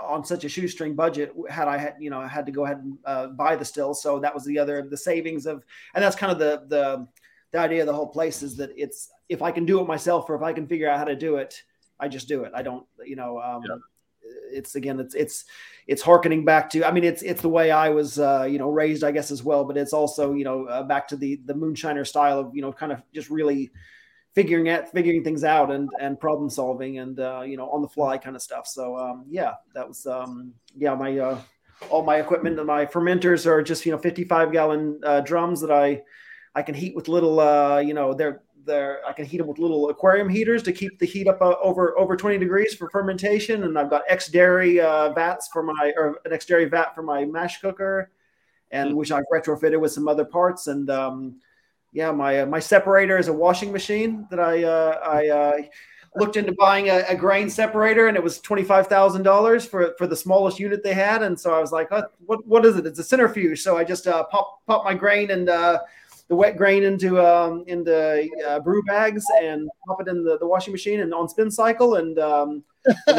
on 0.00 0.24
such 0.24 0.44
a 0.44 0.48
shoestring 0.48 0.94
budget 0.94 1.32
had 1.48 1.68
I 1.68 1.76
had 1.76 1.94
you 2.00 2.10
know 2.10 2.20
had 2.26 2.46
to 2.46 2.52
go 2.52 2.64
ahead 2.64 2.78
and 2.78 2.98
uh, 3.04 3.26
buy 3.28 3.56
the 3.56 3.64
still. 3.64 3.94
So 3.94 4.18
that 4.20 4.34
was 4.34 4.44
the 4.44 4.58
other 4.58 4.86
the 4.88 4.96
savings 4.96 5.46
of, 5.46 5.64
and 5.94 6.02
that's 6.02 6.16
kind 6.16 6.32
of 6.32 6.38
the 6.38 6.64
the 6.68 7.06
the 7.52 7.58
idea 7.58 7.80
of 7.80 7.86
the 7.86 7.94
whole 7.94 8.08
place 8.08 8.42
is 8.42 8.56
that 8.56 8.70
it's 8.76 9.10
if 9.28 9.42
I 9.42 9.50
can 9.50 9.66
do 9.66 9.80
it 9.80 9.86
myself 9.86 10.28
or 10.28 10.36
if 10.36 10.42
I 10.42 10.52
can 10.52 10.66
figure 10.66 10.88
out 10.88 10.98
how 10.98 11.04
to 11.04 11.16
do 11.16 11.36
it, 11.36 11.62
I 12.00 12.08
just 12.08 12.28
do 12.28 12.44
it. 12.44 12.52
I 12.54 12.62
don't 12.62 12.86
you 13.04 13.16
know. 13.16 13.40
Um, 13.40 13.62
yeah. 13.68 13.76
It's 14.50 14.74
again, 14.74 15.00
it's 15.00 15.14
it's 15.14 15.44
it's 15.86 16.02
harkening 16.02 16.44
back 16.44 16.68
to. 16.70 16.86
I 16.86 16.90
mean, 16.90 17.04
it's 17.04 17.22
it's 17.22 17.40
the 17.40 17.48
way 17.48 17.70
I 17.70 17.88
was, 17.88 18.18
uh, 18.18 18.46
you 18.48 18.58
know, 18.58 18.68
raised, 18.68 19.02
I 19.02 19.10
guess, 19.10 19.30
as 19.30 19.42
well. 19.42 19.64
But 19.64 19.78
it's 19.78 19.94
also, 19.94 20.34
you 20.34 20.44
know, 20.44 20.66
uh, 20.66 20.82
back 20.82 21.08
to 21.08 21.16
the 21.16 21.40
the 21.46 21.54
moonshiner 21.54 22.06
style 22.06 22.38
of, 22.40 22.54
you 22.54 22.60
know, 22.60 22.72
kind 22.72 22.92
of 22.92 23.02
just 23.14 23.30
really 23.30 23.70
figuring 24.34 24.68
out 24.68 24.88
figuring 24.90 25.24
things 25.24 25.44
out 25.44 25.70
and 25.70 25.88
and 26.00 26.20
problem 26.20 26.50
solving 26.50 26.98
and 26.98 27.20
uh, 27.20 27.42
you 27.44 27.56
know 27.56 27.68
on 27.70 27.82
the 27.82 27.88
fly 27.88 28.18
kind 28.18 28.36
of 28.36 28.42
stuff. 28.42 28.66
So 28.66 28.96
um, 28.96 29.24
yeah, 29.28 29.54
that 29.74 29.86
was 29.86 30.06
um, 30.06 30.54
yeah 30.76 30.94
my 30.94 31.18
uh, 31.18 31.40
all 31.90 32.02
my 32.02 32.16
equipment 32.16 32.58
and 32.58 32.66
my 32.66 32.86
fermenters 32.86 33.46
are 33.46 33.62
just 33.62 33.84
you 33.86 33.92
know 33.92 33.98
55 33.98 34.52
gallon 34.52 35.00
uh, 35.04 35.20
drums 35.20 35.60
that 35.60 35.70
I 35.70 36.02
I 36.54 36.62
can 36.62 36.74
heat 36.74 36.94
with 36.94 37.08
little 37.08 37.40
uh, 37.40 37.78
you 37.78 37.94
know 37.94 38.14
they're 38.14 38.42
they're 38.64 39.00
I 39.06 39.12
can 39.12 39.24
heat 39.24 39.38
them 39.38 39.46
with 39.46 39.58
little 39.58 39.88
aquarium 39.88 40.28
heaters 40.28 40.62
to 40.64 40.72
keep 40.72 40.98
the 40.98 41.06
heat 41.06 41.26
up 41.26 41.40
uh, 41.40 41.54
over 41.62 41.98
over 41.98 42.16
20 42.16 42.38
degrees 42.38 42.74
for 42.74 42.88
fermentation. 42.90 43.64
And 43.64 43.78
I've 43.78 43.90
got 43.90 44.02
X 44.08 44.28
dairy 44.28 44.80
uh, 44.80 45.12
vats 45.12 45.48
for 45.52 45.62
my 45.62 45.92
or 45.96 46.20
an 46.24 46.32
X 46.32 46.46
dairy 46.46 46.66
vat 46.66 46.94
for 46.94 47.02
my 47.02 47.24
mash 47.24 47.60
cooker 47.60 48.12
and 48.70 48.94
which 48.94 49.10
I've 49.10 49.24
retrofitted 49.32 49.80
with 49.80 49.92
some 49.92 50.08
other 50.08 50.24
parts. 50.24 50.66
And 50.66 50.90
um, 50.90 51.40
yeah, 51.92 52.10
my 52.10 52.40
uh, 52.40 52.46
my 52.46 52.58
separator 52.58 53.18
is 53.18 53.28
a 53.28 53.32
washing 53.32 53.72
machine 53.72 54.26
that 54.30 54.40
I 54.40 54.64
uh, 54.64 54.98
I 55.04 55.28
uh, 55.28 55.52
looked 56.16 56.36
into 56.36 56.52
buying 56.52 56.88
a, 56.88 57.04
a, 57.08 57.14
grain 57.14 57.48
separator, 57.48 58.08
and 58.08 58.16
it 58.16 58.22
was 58.22 58.40
twenty 58.40 58.62
five 58.62 58.86
thousand 58.88 59.22
dollars 59.22 59.64
for 59.64 59.94
for 59.96 60.06
the 60.06 60.16
smallest 60.16 60.58
unit 60.58 60.82
they 60.82 60.94
had, 60.94 61.22
and 61.22 61.38
so 61.38 61.54
I 61.54 61.60
was 61.60 61.72
like, 61.72 61.90
what 61.90 62.12
what, 62.26 62.46
what 62.46 62.66
is 62.66 62.76
it? 62.76 62.86
It's 62.86 62.98
a 62.98 63.04
centrifuge. 63.04 63.62
So 63.62 63.76
I 63.76 63.84
just 63.84 64.06
uh, 64.06 64.24
pop 64.24 64.66
pop 64.66 64.84
my 64.84 64.94
grain 64.94 65.30
and 65.30 65.48
uh, 65.48 65.80
the 66.28 66.36
wet 66.36 66.56
grain 66.58 66.82
into 66.82 67.24
um, 67.24 67.64
into 67.66 68.28
uh, 68.46 68.60
brew 68.60 68.82
bags 68.82 69.24
and 69.42 69.68
pop 69.86 70.00
it 70.02 70.08
in 70.08 70.22
the, 70.24 70.38
the 70.38 70.46
washing 70.46 70.72
machine 70.72 71.00
and 71.00 71.12
on 71.14 71.28
spin 71.28 71.50
cycle 71.50 71.96
and. 71.96 72.18
Um, 72.18 72.64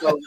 so, 0.00 0.20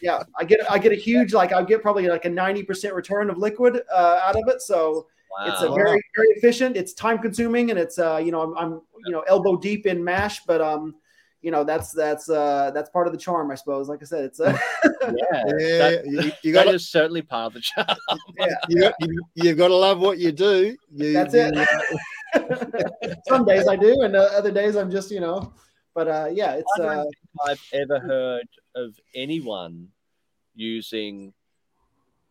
yeah, 0.00 0.22
I 0.38 0.44
get 0.44 0.60
I 0.70 0.78
get 0.78 0.92
a 0.92 0.96
huge 0.96 1.34
like 1.34 1.52
I 1.52 1.62
get 1.62 1.82
probably 1.82 2.06
like 2.06 2.24
a 2.24 2.30
ninety 2.30 2.62
percent 2.62 2.94
return 2.94 3.28
of 3.28 3.36
liquid 3.36 3.82
uh, 3.92 4.20
out 4.22 4.36
of 4.36 4.48
it. 4.48 4.62
So 4.62 5.06
Wow. 5.38 5.52
It's 5.52 5.62
a 5.62 5.68
very 5.68 6.02
very 6.14 6.28
efficient. 6.30 6.76
It's 6.76 6.92
time 6.92 7.18
consuming, 7.18 7.70
and 7.70 7.78
it's 7.78 7.98
uh 7.98 8.16
you 8.16 8.32
know 8.32 8.40
I'm, 8.40 8.56
I'm 8.56 8.80
you 9.04 9.12
know 9.12 9.20
elbow 9.22 9.56
deep 9.56 9.86
in 9.86 10.02
mash, 10.02 10.44
but 10.44 10.60
um 10.60 10.94
you 11.42 11.50
know 11.50 11.62
that's 11.62 11.92
that's 11.92 12.30
uh 12.30 12.70
that's 12.72 12.88
part 12.90 13.06
of 13.06 13.12
the 13.12 13.18
charm, 13.18 13.50
I 13.50 13.54
suppose. 13.54 13.88
Like 13.88 14.00
I 14.02 14.06
said, 14.06 14.24
it's 14.24 14.40
uh, 14.40 14.56
yeah, 14.84 14.90
yeah 15.58 15.78
that, 15.78 16.02
you, 16.06 16.32
you 16.42 16.52
got 16.52 16.64
to 16.64 16.78
certainly 16.78 17.22
part 17.22 17.48
of 17.48 17.54
the 17.54 17.60
charm. 17.60 17.86
yeah, 18.38 18.46
you 18.68 18.80
got, 18.80 18.94
you, 19.34 19.48
have 19.48 19.58
got 19.58 19.68
to 19.68 19.76
love 19.76 20.00
what 20.00 20.18
you 20.18 20.32
do. 20.32 20.76
You, 20.90 21.12
that's 21.12 21.34
it. 21.34 21.54
Some 23.28 23.44
days 23.44 23.68
I 23.68 23.76
do, 23.76 24.02
and 24.02 24.16
uh, 24.16 24.30
other 24.32 24.50
days 24.50 24.74
I'm 24.76 24.90
just 24.90 25.10
you 25.10 25.20
know, 25.20 25.52
but 25.94 26.08
uh 26.08 26.28
yeah, 26.32 26.54
it's. 26.54 26.80
uh, 26.80 27.04
I've 27.46 27.62
ever 27.74 28.00
heard 28.00 28.48
of 28.74 28.98
anyone 29.14 29.88
using 30.54 31.34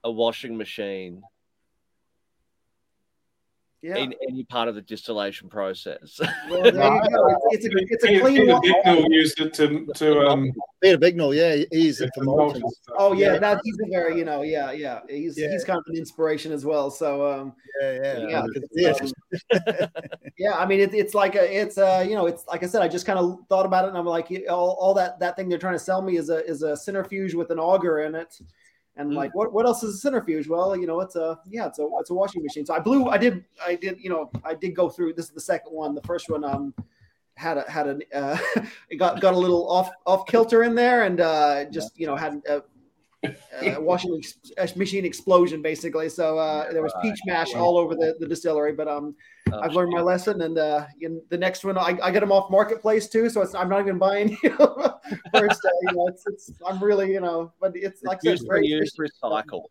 a 0.04 0.12
washing 0.12 0.58
machine 0.58 1.22
Yeah. 3.86 3.98
in 3.98 4.16
any 4.28 4.44
part 4.46 4.68
of 4.68 4.74
the 4.74 4.82
distillation 4.82 5.48
process. 5.48 6.20
Well, 6.50 6.64
there 6.64 6.74
you. 6.74 7.02
It's, 7.52 7.66
it's 7.66 7.76
a 7.76 7.78
it's 7.94 8.04
a 8.04 8.08
Peter, 8.08 8.22
clean 8.22 8.38
Peter 8.38 8.54
one. 8.54 8.62
Bignell 8.64 9.06
used 9.10 9.40
it 9.40 9.54
to 9.56 9.86
to 9.96 10.20
um. 10.28 10.52
Peter 10.82 10.98
Bignell, 10.98 11.36
yeah, 11.36 11.64
he's 11.72 11.98
to 12.00 12.10
for 12.16 12.24
Malton. 12.24 12.46
malt 12.46 12.56
and 12.64 12.72
stuff. 12.72 12.96
Oh 12.98 13.14
yeah, 13.14 13.34
Yeah. 13.34 13.40
that 13.40 13.62
he's 13.64 13.78
a 13.86 13.90
very 13.90 14.18
you 14.18 14.26
know 14.26 14.42
yeah 14.42 14.72
yeah 14.72 15.00
he's 15.10 15.38
Yeah. 15.38 15.52
he's 15.52 15.64
kind 15.64 15.78
of 15.80 15.86
an 15.88 15.96
inspiration 15.98 16.52
as 16.52 16.66
well. 16.66 16.90
So 16.90 17.28
um 17.32 17.54
Yeah, 17.82 17.92
yeah, 17.92 18.28
Yeah. 18.28 18.42
I 18.42 18.48
can 18.54 18.64
see 18.74 18.86
it. 18.86 19.02
um, 19.02 19.90
yeah, 20.38 20.54
I 20.54 20.66
mean 20.66 20.80
it, 20.80 20.94
it's 20.94 21.14
like 21.14 21.36
a 21.36 21.62
it's 21.62 21.78
uh 21.78 22.04
you 22.08 22.16
know 22.16 22.26
it's 22.26 22.46
like 22.48 22.64
I 22.64 22.68
said 22.68 22.82
I 22.82 22.88
just 22.88 23.06
kind 23.06 23.20
of 23.20 23.40
thought 23.50 23.66
about 23.68 23.86
it 23.86 23.90
and 23.90 23.98
I'm 23.98 24.06
like 24.06 24.28
all, 24.50 24.72
all 24.80 24.94
that 24.96 25.20
that 25.20 25.36
thing 25.36 25.48
they're 25.50 25.60
trying 25.60 25.74
to 25.76 25.86
sell 25.90 26.02
me 26.02 26.18
is 26.18 26.30
a 26.30 26.44
is 26.46 26.62
a 26.64 26.76
centrifuge 26.76 27.34
with 27.36 27.50
an 27.52 27.60
auger 27.60 28.00
in 28.02 28.16
it. 28.16 28.40
And 28.98 29.12
Mm. 29.12 29.16
like 29.16 29.36
what, 29.36 29.52
what 29.52 29.66
else 29.66 29.84
is 29.84 29.96
a 29.96 29.98
centrifuge? 29.98 30.48
Well, 30.48 30.76
you 30.76 30.88
know, 30.88 31.02
it's 31.02 31.16
a 31.16 31.40
yeah, 31.50 31.68
it's 31.68 31.80
a 31.80 31.88
it's 32.00 32.10
a 32.10 32.14
washing 32.14 32.44
machine. 32.44 32.66
So 32.66 32.74
I 32.74 32.80
blew 32.80 33.10
I 33.10 33.18
did 33.18 33.44
I 33.66 33.76
did, 33.76 34.00
you 34.00 34.10
know, 34.10 34.30
I 34.44 34.54
did 34.54 34.76
go 34.76 34.90
through 34.90 35.14
this 35.14 35.26
is 35.26 35.32
the 35.32 35.42
second 35.42 35.74
one. 35.74 35.96
The 35.96 36.02
first 36.02 36.30
one 36.30 36.44
um 36.44 36.74
had 37.36 37.58
a 37.58 37.70
had 37.70 37.88
a 37.88 38.18
uh, 38.18 38.38
it 38.90 38.96
got 38.98 39.20
got 39.20 39.34
a 39.34 39.38
little 39.38 39.70
off 39.70 39.92
off 40.06 40.26
kilter 40.28 40.64
in 40.64 40.76
there 40.76 41.04
and 41.04 41.20
uh 41.20 41.66
just 41.66 42.00
you 42.00 42.08
know 42.08 42.16
had 42.16 42.42
a, 42.48 42.64
a 43.62 43.80
washing 43.80 44.22
ex- 44.58 44.76
machine 44.76 45.06
explosion 45.06 45.62
basically 45.62 46.10
so 46.10 46.38
uh 46.38 46.72
there 46.72 46.84
was 46.84 46.94
peach 47.02 47.20
mash 47.26 47.54
all 47.54 47.78
over 47.78 47.96
the, 47.96 48.16
the 48.20 48.28
distillery 48.28 48.74
but 48.74 48.88
um 48.88 49.16
Oh, 49.52 49.60
I've 49.62 49.74
learned 49.74 49.92
my 49.92 50.02
lesson, 50.02 50.42
and 50.42 50.58
uh, 50.58 50.88
in 51.02 51.22
the 51.30 51.38
next 51.38 51.64
one, 51.64 51.78
I, 51.78 51.98
I 52.02 52.10
get 52.10 52.22
them 52.22 52.32
off 52.32 52.50
marketplace 52.50 53.08
too. 53.08 53.30
So 53.30 53.42
it's, 53.42 53.54
I'm 53.54 53.70
not 53.70 53.82
even 53.82 54.00
buying 54.00 54.36
you 54.44 54.50
know, 54.58 55.00
first. 55.34 55.64
Uh, 55.64 55.70
you 55.84 55.96
know, 55.96 56.08
it's, 56.08 56.24
it's 56.26 56.52
I'm 56.66 56.84
really 56.84 57.12
you 57.12 57.22
know, 57.22 57.54
but 57.62 57.74
it's 57.76 58.02
like 58.04 58.20
I 58.26 58.36
said, 58.36 58.48
reuse, 58.50 58.98
recycle. 59.00 59.66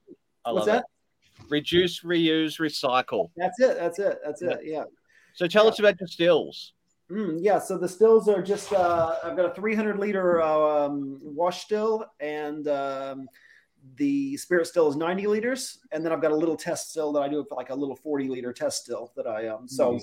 I 0.44 0.52
What's 0.52 0.66
love 0.66 0.66
that? 0.66 0.78
it. 0.78 1.50
Reduce, 1.50 2.02
reuse, 2.02 2.60
recycle. 2.60 3.30
That's 3.36 3.58
it. 3.58 3.76
That's 3.76 3.98
it. 3.98 4.18
That's 4.24 4.42
it. 4.42 4.60
Yeah. 4.62 4.84
So 5.34 5.48
tell 5.48 5.66
us 5.66 5.80
about 5.80 5.98
distills. 5.98 6.72
Mm, 7.10 7.38
yeah. 7.40 7.58
So 7.58 7.76
the 7.76 7.88
stills 7.88 8.28
are 8.28 8.42
just 8.42 8.72
uh, 8.72 9.16
I've 9.24 9.36
got 9.36 9.50
a 9.50 9.54
300 9.54 9.98
liter 9.98 10.40
uh, 10.40 10.86
um, 10.86 11.18
wash 11.20 11.64
still, 11.64 12.06
and 12.20 12.68
um, 12.68 13.28
the 13.96 14.36
spirit 14.36 14.66
still 14.66 14.88
is 14.88 14.96
90 14.96 15.26
liters, 15.26 15.78
and 15.92 16.04
then 16.04 16.12
I've 16.12 16.22
got 16.22 16.32
a 16.32 16.36
little 16.36 16.56
test 16.56 16.90
still 16.90 17.12
that 17.12 17.20
I 17.20 17.28
do 17.28 17.44
for 17.48 17.54
like 17.54 17.70
a 17.70 17.74
little 17.74 17.96
40 17.96 18.28
liter 18.28 18.52
test 18.52 18.82
still 18.84 19.12
that 19.16 19.26
I 19.26 19.48
um. 19.48 19.68
So 19.68 19.98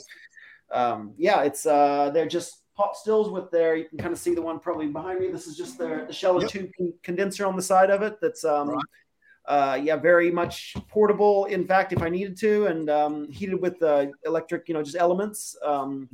um, 0.71 1.13
yeah, 1.17 1.43
it's 1.43 1.65
uh, 1.65 2.11
they're 2.13 2.27
just 2.27 2.63
pot 2.75 2.95
stills 2.95 3.29
with 3.29 3.51
their. 3.51 3.75
You 3.75 3.85
can 3.85 3.97
kind 3.97 4.13
of 4.13 4.19
see 4.19 4.33
the 4.33 4.41
one 4.41 4.59
probably 4.59 4.87
behind 4.87 5.19
me. 5.19 5.27
This 5.27 5.47
is 5.47 5.57
just 5.57 5.77
their 5.77 6.05
the 6.05 6.13
shell 6.13 6.33
and 6.33 6.43
Yep. 6.43 6.51
tube 6.51 6.71
con- 6.77 6.93
condenser 7.03 7.45
on 7.45 7.55
the 7.55 7.61
side 7.61 7.89
of 7.89 8.01
it. 8.01 8.19
That's 8.21 8.43
um. 8.45 8.69
Right. 8.69 8.85
Uh, 9.43 9.79
yeah, 9.81 9.95
very 9.95 10.29
much 10.29 10.75
portable. 10.87 11.45
In 11.45 11.65
fact, 11.65 11.91
if 11.91 12.03
I 12.03 12.09
needed 12.09 12.37
to, 12.37 12.67
and 12.67 12.91
um, 12.91 13.31
heated 13.31 13.59
with 13.59 13.81
uh, 13.81 14.05
electric, 14.23 14.67
you 14.67 14.75
know, 14.75 14.83
just 14.83 14.95
elements. 14.95 15.57
Um, 15.65 16.07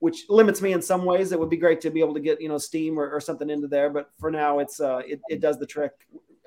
which 0.00 0.26
limits 0.28 0.62
me 0.62 0.72
in 0.72 0.82
some 0.82 1.04
ways. 1.04 1.32
It 1.32 1.40
would 1.40 1.50
be 1.50 1.56
great 1.56 1.80
to 1.80 1.90
be 1.90 2.00
able 2.00 2.14
to 2.14 2.20
get 2.20 2.40
you 2.40 2.48
know 2.48 2.58
steam 2.58 2.98
or, 2.98 3.10
or 3.10 3.20
something 3.20 3.50
into 3.50 3.68
there, 3.68 3.90
but 3.90 4.10
for 4.18 4.30
now 4.30 4.58
it's 4.58 4.80
uh, 4.80 5.02
it, 5.06 5.20
it 5.28 5.40
does 5.40 5.58
the 5.58 5.66
trick. 5.66 5.92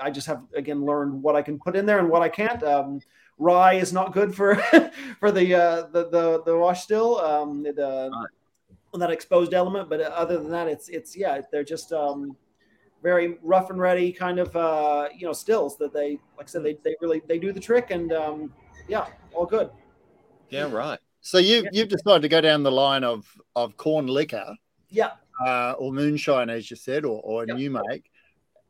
I 0.01 0.10
just 0.10 0.27
have 0.27 0.43
again 0.55 0.86
learned 0.86 1.22
what 1.22 1.36
I 1.36 1.41
can 1.41 1.60
put 1.60 1.75
in 1.75 1.86
there 1.86 2.00
and 2.00 2.10
what 2.10 2.22
I 2.22 2.29
can't. 2.29 2.62
Um, 2.63 3.01
rye 3.38 3.74
is 3.74 3.93
not 3.93 4.13
good 4.13 4.34
for 4.36 4.55
for 5.20 5.31
the 5.31 5.55
uh, 5.55 5.81
the, 5.91 6.10
the 6.10 6.43
the 6.43 6.58
wash 6.58 6.84
still. 6.84 7.20
Um, 7.20 7.65
it, 7.65 7.77
uh, 7.77 8.10
that 8.93 9.12
exposed 9.12 9.53
element, 9.53 9.89
but 9.89 10.01
other 10.01 10.38
than 10.38 10.51
that, 10.51 10.67
it's 10.67 10.89
it's 10.89 11.15
yeah, 11.15 11.39
they're 11.51 11.63
just 11.63 11.93
um, 11.93 12.36
very 13.01 13.38
rough 13.41 13.70
and 13.70 13.79
ready 13.79 14.12
kind 14.12 14.39
of 14.39 14.55
uh, 14.55 15.10
you 15.15 15.25
know 15.25 15.34
stills 15.34 15.77
that 15.77 15.93
they 15.93 16.20
like 16.38 16.48
I 16.48 16.50
said 16.50 16.63
they, 16.63 16.77
they 16.84 16.96
really 17.01 17.22
they 17.27 17.39
do 17.39 17.53
the 17.53 17.60
trick 17.60 17.91
and 17.91 18.12
um, 18.12 18.53
yeah, 18.88 19.08
all 19.34 19.46
good. 19.46 19.70
Yeah, 20.50 20.70
right. 20.72 21.00
So 21.22 21.38
you 21.38 21.67
you've 21.72 21.88
decided 21.88 22.24
to 22.24 22.29
go 22.29 22.41
down 22.41 22.63
the 22.63 22.72
line 22.72 23.03
of 23.03 23.25
of 23.55 23.77
corn 23.77 24.08
liquor, 24.08 24.55
Yeah, 24.89 25.12
uh, 25.46 25.74
or 25.77 25.93
moonshine, 25.93 26.50
as 26.50 26.70
you 26.70 26.75
said, 26.75 27.05
or, 27.05 27.22
or 27.22 27.46
Yep. 27.46 27.58
new 27.58 27.72
make, 27.72 28.11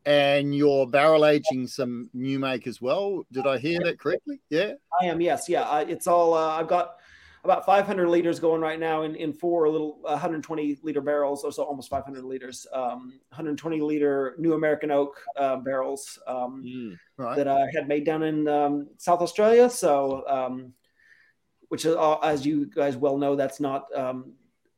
and 0.04 0.54
you're 0.54 0.86
barrel 0.86 1.26
aging 1.26 1.66
some 1.66 2.10
new 2.12 2.38
make 2.38 2.66
as 2.66 2.80
well. 2.80 3.24
Did 3.32 3.46
I 3.46 3.58
hear 3.58 3.78
that 3.84 3.98
correctly? 3.98 4.40
Yeah. 4.50 4.72
I 5.00 5.06
am. 5.06 5.20
Yes. 5.20 5.48
Yeah. 5.48 5.62
I, 5.62 5.82
it's 5.82 6.06
all. 6.06 6.34
Uh, 6.34 6.48
I've 6.48 6.68
got 6.68 6.96
about 7.44 7.66
500 7.66 8.08
liters 8.08 8.38
going 8.38 8.60
right 8.60 8.78
now 8.78 9.02
in, 9.02 9.16
in 9.16 9.32
four 9.32 9.68
little 9.68 9.98
120 10.02 10.78
liter 10.82 11.00
barrels, 11.00 11.42
or 11.42 11.50
so 11.50 11.64
almost 11.64 11.90
500 11.90 12.22
liters. 12.24 12.66
Um, 12.72 13.18
120 13.30 13.80
liter 13.80 14.36
New 14.38 14.54
American 14.54 14.90
Oak 14.90 15.20
uh, 15.36 15.56
barrels 15.56 16.18
um, 16.26 16.62
Mm. 16.64 16.96
Right. 17.16 17.36
that 17.36 17.48
I 17.48 17.66
had 17.74 17.88
made 17.88 18.04
down 18.04 18.22
in 18.22 18.46
um, 18.48 18.88
South 18.96 19.20
Australia. 19.20 19.68
So, 19.68 20.24
um, 20.28 20.72
which 21.68 21.84
is, 21.84 21.94
uh, 21.96 22.18
as 22.18 22.44
you 22.46 22.66
guys 22.66 22.96
well 22.96 23.16
know, 23.18 23.34
that's 23.34 23.58
not 23.60 23.86
um, 23.96 24.32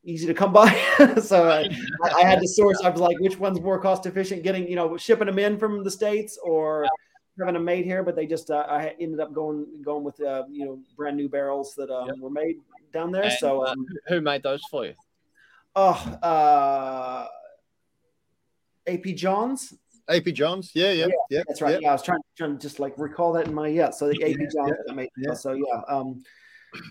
easy 0.05 0.27
to 0.27 0.35
come 0.35 0.53
by. 0.53 0.71
so 1.23 1.49
I, 1.51 1.69
I 2.05 2.23
had 2.23 2.41
to 2.41 2.49
source. 2.49 2.81
I 2.85 2.91
was 2.91 3.01
like, 3.01 3.19
which 3.21 3.39
one's 3.39 3.61
more 3.61 3.79
cost 3.81 4.07
efficient? 4.07 4.43
Getting 4.43 4.69
you 4.69 4.77
know 4.77 4.97
shipping 4.97 5.27
them 5.27 5.39
in 5.39 5.59
from 5.59 5.85
the 5.85 5.91
states 5.91 6.39
or 6.43 6.87
having 7.39 7.55
them 7.55 7.65
made 7.65 7.85
here, 7.85 8.03
but 8.03 8.17
they 8.17 8.27
just 8.27 8.51
uh, 8.51 8.67
I 8.69 8.95
ended 9.01 9.21
up 9.21 9.33
going 9.33 9.67
going 9.85 10.05
with 10.05 10.21
uh, 10.21 10.45
you 10.51 10.65
know 10.65 10.79
brand 10.97 11.17
new 11.17 11.29
barrels 11.29 11.75
that 11.77 11.91
um, 11.91 12.09
Yep. 12.09 12.17
were 12.19 12.31
made 12.31 12.57
down 12.93 13.11
there. 13.11 13.25
And, 13.25 13.33
so 13.33 13.67
uh, 13.67 13.73
um, 13.73 13.87
who 14.09 14.21
made 14.21 14.43
those 14.43 14.63
for 14.71 14.87
you? 14.87 14.95
oh, 15.77 16.19
uh, 16.23 17.27
AP 18.87 19.03
Johns. 19.17 19.75
AP 20.09 20.25
Johns. 20.27 20.71
Yeah, 20.75 20.93
yeah, 20.93 21.07
yeah. 21.31 21.43
That's 21.49 21.63
right. 21.63 21.75
Yeah. 21.75 21.79
Yeah, 21.83 21.89
I 21.91 21.93
was 21.93 22.03
trying, 22.03 22.21
trying 22.37 22.53
to 22.53 22.59
just 22.59 22.79
like 22.79 22.95
recall 22.99 23.33
that 23.33 23.47
in 23.47 23.55
my 23.55 23.69
yeah. 23.69 23.91
So 23.91 24.09
the 24.09 24.23
AP 24.23 24.51
Johns 24.53 24.77
that 24.87 24.95
made 24.95 25.09
yeah. 25.17 25.35
so 25.35 25.53
yeah. 25.53 25.81
Um, 25.89 26.23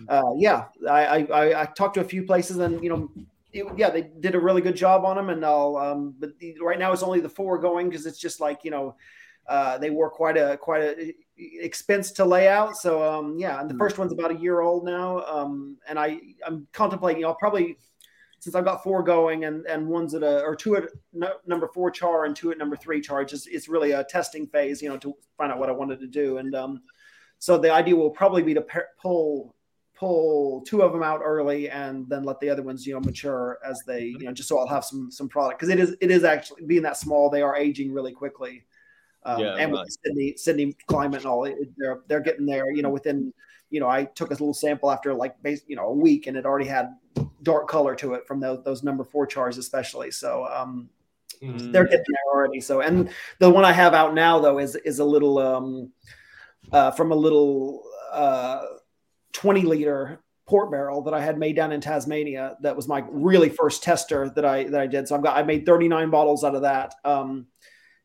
uh, 0.08 0.32
yeah, 0.36 0.66
I, 0.88 1.22
I 1.22 1.62
I 1.62 1.64
talked 1.66 1.94
to 1.94 2.00
a 2.00 2.04
few 2.04 2.24
places 2.24 2.58
and 2.58 2.82
you 2.82 2.90
know. 2.90 3.10
It, 3.52 3.66
yeah, 3.76 3.88
they 3.88 4.10
did 4.18 4.34
a 4.34 4.40
really 4.40 4.60
good 4.60 4.74
job 4.74 5.04
on 5.04 5.14
them, 5.14 5.30
and 5.30 5.44
I'll. 5.44 5.76
Um, 5.76 6.16
but 6.18 6.36
the, 6.40 6.56
right 6.60 6.76
now 6.76 6.90
it's 6.90 7.04
only 7.04 7.20
the 7.20 7.28
four 7.28 7.56
going 7.56 7.88
because 7.88 8.04
it's 8.04 8.18
just 8.18 8.40
like 8.40 8.64
you 8.64 8.72
know, 8.72 8.96
uh, 9.48 9.78
they 9.78 9.90
were 9.90 10.10
quite 10.10 10.36
a 10.36 10.56
quite 10.56 10.82
a 10.82 11.14
expense 11.36 12.10
to 12.12 12.24
lay 12.24 12.48
out. 12.48 12.76
So 12.76 13.00
um, 13.02 13.36
yeah, 13.38 13.60
and 13.60 13.70
the 13.70 13.74
first 13.74 13.96
one's 13.96 14.12
about 14.12 14.32
a 14.32 14.36
year 14.36 14.60
old 14.60 14.84
now, 14.84 15.24
um, 15.26 15.76
and 15.88 16.00
I 16.00 16.18
I'm 16.44 16.66
contemplating. 16.72 17.24
I'll 17.24 17.36
probably 17.36 17.78
since 18.44 18.54
I've 18.54 18.64
got 18.66 18.82
four 18.82 19.02
going 19.02 19.46
and 19.46 19.64
and 19.66 19.86
one's 19.86 20.14
at 20.14 20.22
a 20.22 20.42
or 20.42 20.54
two 20.54 20.76
at 20.76 20.84
no, 21.14 21.32
number 21.46 21.66
four 21.66 21.90
char 21.90 22.26
and 22.26 22.36
two 22.36 22.50
at 22.50 22.58
number 22.58 22.76
three 22.76 23.00
charge. 23.00 23.32
It's, 23.32 23.46
it's 23.46 23.68
really 23.68 23.92
a 23.92 24.04
testing 24.04 24.46
phase, 24.46 24.82
you 24.82 24.90
know, 24.90 24.98
to 24.98 25.14
find 25.38 25.50
out 25.50 25.58
what 25.58 25.70
I 25.70 25.72
wanted 25.72 25.98
to 26.00 26.06
do. 26.06 26.36
And 26.36 26.54
um, 26.54 26.82
so 27.38 27.56
the 27.56 27.72
idea 27.72 27.96
will 27.96 28.10
probably 28.10 28.42
be 28.42 28.52
to 28.52 28.64
pull 29.00 29.54
pull 29.94 30.60
two 30.62 30.82
of 30.82 30.92
them 30.92 31.02
out 31.02 31.20
early 31.24 31.70
and 31.70 32.08
then 32.08 32.24
let 32.24 32.40
the 32.40 32.50
other 32.50 32.62
ones 32.62 32.84
you 32.86 32.92
know 32.92 33.00
mature 33.00 33.58
as 33.64 33.80
they 33.86 34.06
you 34.06 34.24
know 34.24 34.32
just 34.32 34.48
so 34.48 34.58
I'll 34.58 34.66
have 34.66 34.84
some 34.84 35.10
some 35.10 35.28
product 35.28 35.60
because 35.60 35.72
it 35.72 35.78
is 35.78 35.96
it 36.00 36.10
is 36.10 36.24
actually 36.24 36.64
being 36.64 36.82
that 36.82 36.96
small 36.96 37.30
they 37.30 37.42
are 37.42 37.56
aging 37.56 37.92
really 37.92 38.12
quickly. 38.12 38.64
Um, 39.24 39.40
Yeah, 39.40 39.54
and 39.54 39.72
with 39.72 39.80
the 39.86 39.96
Sydney 40.04 40.34
Sydney 40.36 40.76
climate 40.86 41.20
and 41.20 41.26
all, 41.26 41.44
it, 41.44 41.56
they're 41.76 42.00
they're 42.08 42.20
getting 42.20 42.46
there. 42.46 42.70
You 42.70 42.82
know, 42.82 42.90
within 42.90 43.32
you 43.70 43.80
know, 43.80 43.88
I 43.88 44.04
took 44.04 44.28
a 44.28 44.34
little 44.34 44.52
sample 44.54 44.90
after 44.90 45.14
like 45.14 45.40
base, 45.42 45.62
you 45.66 45.76
know 45.76 45.86
a 45.86 45.94
week, 45.94 46.26
and 46.26 46.36
it 46.36 46.44
already 46.44 46.66
had 46.66 46.94
dark 47.42 47.68
color 47.68 47.94
to 47.96 48.14
it 48.14 48.26
from 48.26 48.40
those 48.40 48.62
those 48.64 48.82
number 48.82 49.04
four 49.04 49.26
chars 49.26 49.58
especially. 49.58 50.10
So 50.10 50.46
um, 50.46 50.90
Mm. 51.42 51.72
they're 51.72 51.84
getting 51.84 52.04
there 52.08 52.34
already. 52.34 52.60
So 52.60 52.80
and 52.80 53.10
the 53.38 53.50
one 53.50 53.64
I 53.64 53.72
have 53.72 53.92
out 53.92 54.14
now 54.14 54.38
though 54.38 54.58
is 54.58 54.76
is 54.76 54.98
a 54.98 55.04
little 55.04 55.38
um, 55.38 55.92
uh, 56.72 56.90
from 56.92 57.12
a 57.12 57.14
little 57.14 57.82
uh, 58.12 58.62
twenty 59.34 59.62
liter 59.62 60.20
port 60.46 60.70
barrel 60.70 61.02
that 61.02 61.12
I 61.14 61.20
had 61.20 61.38
made 61.38 61.56
down 61.56 61.72
in 61.72 61.80
Tasmania. 61.80 62.56
That 62.62 62.74
was 62.76 62.88
my 62.88 63.04
really 63.10 63.50
first 63.50 63.82
tester 63.82 64.30
that 64.30 64.44
I 64.44 64.64
that 64.64 64.80
I 64.80 64.86
did. 64.86 65.06
So 65.08 65.14
I've 65.16 65.22
got 65.22 65.36
I 65.36 65.42
made 65.42 65.66
thirty 65.66 65.88
nine 65.88 66.08
bottles 66.08 66.42
out 66.44 66.54
of 66.54 66.62
that. 66.62 66.94
Um, 67.04 67.46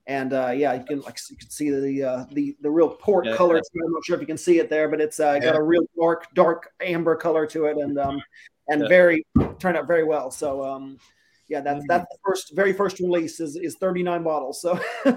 and 0.08 0.34
uh, 0.34 0.52
yeah, 0.56 0.74
you 0.74 0.84
can 0.84 1.02
like 1.02 1.20
you 1.30 1.38
can 1.38 1.50
see 1.52 1.70
the 1.70 2.04
uh, 2.04 2.26
the 2.34 2.58
the 2.62 2.70
real 2.72 2.90
port 2.90 3.26
Yeah, 3.28 3.36
color. 3.36 3.56
yeah. 3.56 3.84
I'm 3.86 3.94
not 3.94 4.04
sure 4.04 4.16
if 4.16 4.22
you 4.22 4.28
can 4.28 4.38
see 4.38 4.58
it 4.60 4.70
there, 4.70 4.90
but 4.90 5.00
it's 5.00 5.20
uh, 5.20 5.38
got 5.40 5.56
a 5.56 5.62
real 5.62 5.84
dark 5.98 6.26
dark 6.34 6.72
amber 6.82 7.16
color 7.16 7.46
to 7.48 7.66
it, 7.66 7.78
and 7.78 7.98
um, 8.00 8.20
and 8.70 8.82
Yeah. 8.82 8.88
very 8.88 9.26
turned 9.60 9.78
out 9.78 9.88
very 9.88 10.04
well. 10.04 10.32
So 10.32 10.64
um, 10.66 10.98
yeah, 11.48 11.62
that's 11.62 11.84
Mhm. 11.84 11.88
that's 11.88 12.06
the 12.12 12.18
first 12.26 12.56
very 12.56 12.74
first 12.74 13.00
release 13.00 13.40
is 13.40 13.56
is 13.56 13.76
39 13.76 14.24
bottles. 14.24 14.62
So 14.62 14.80
yeah, 15.06 15.14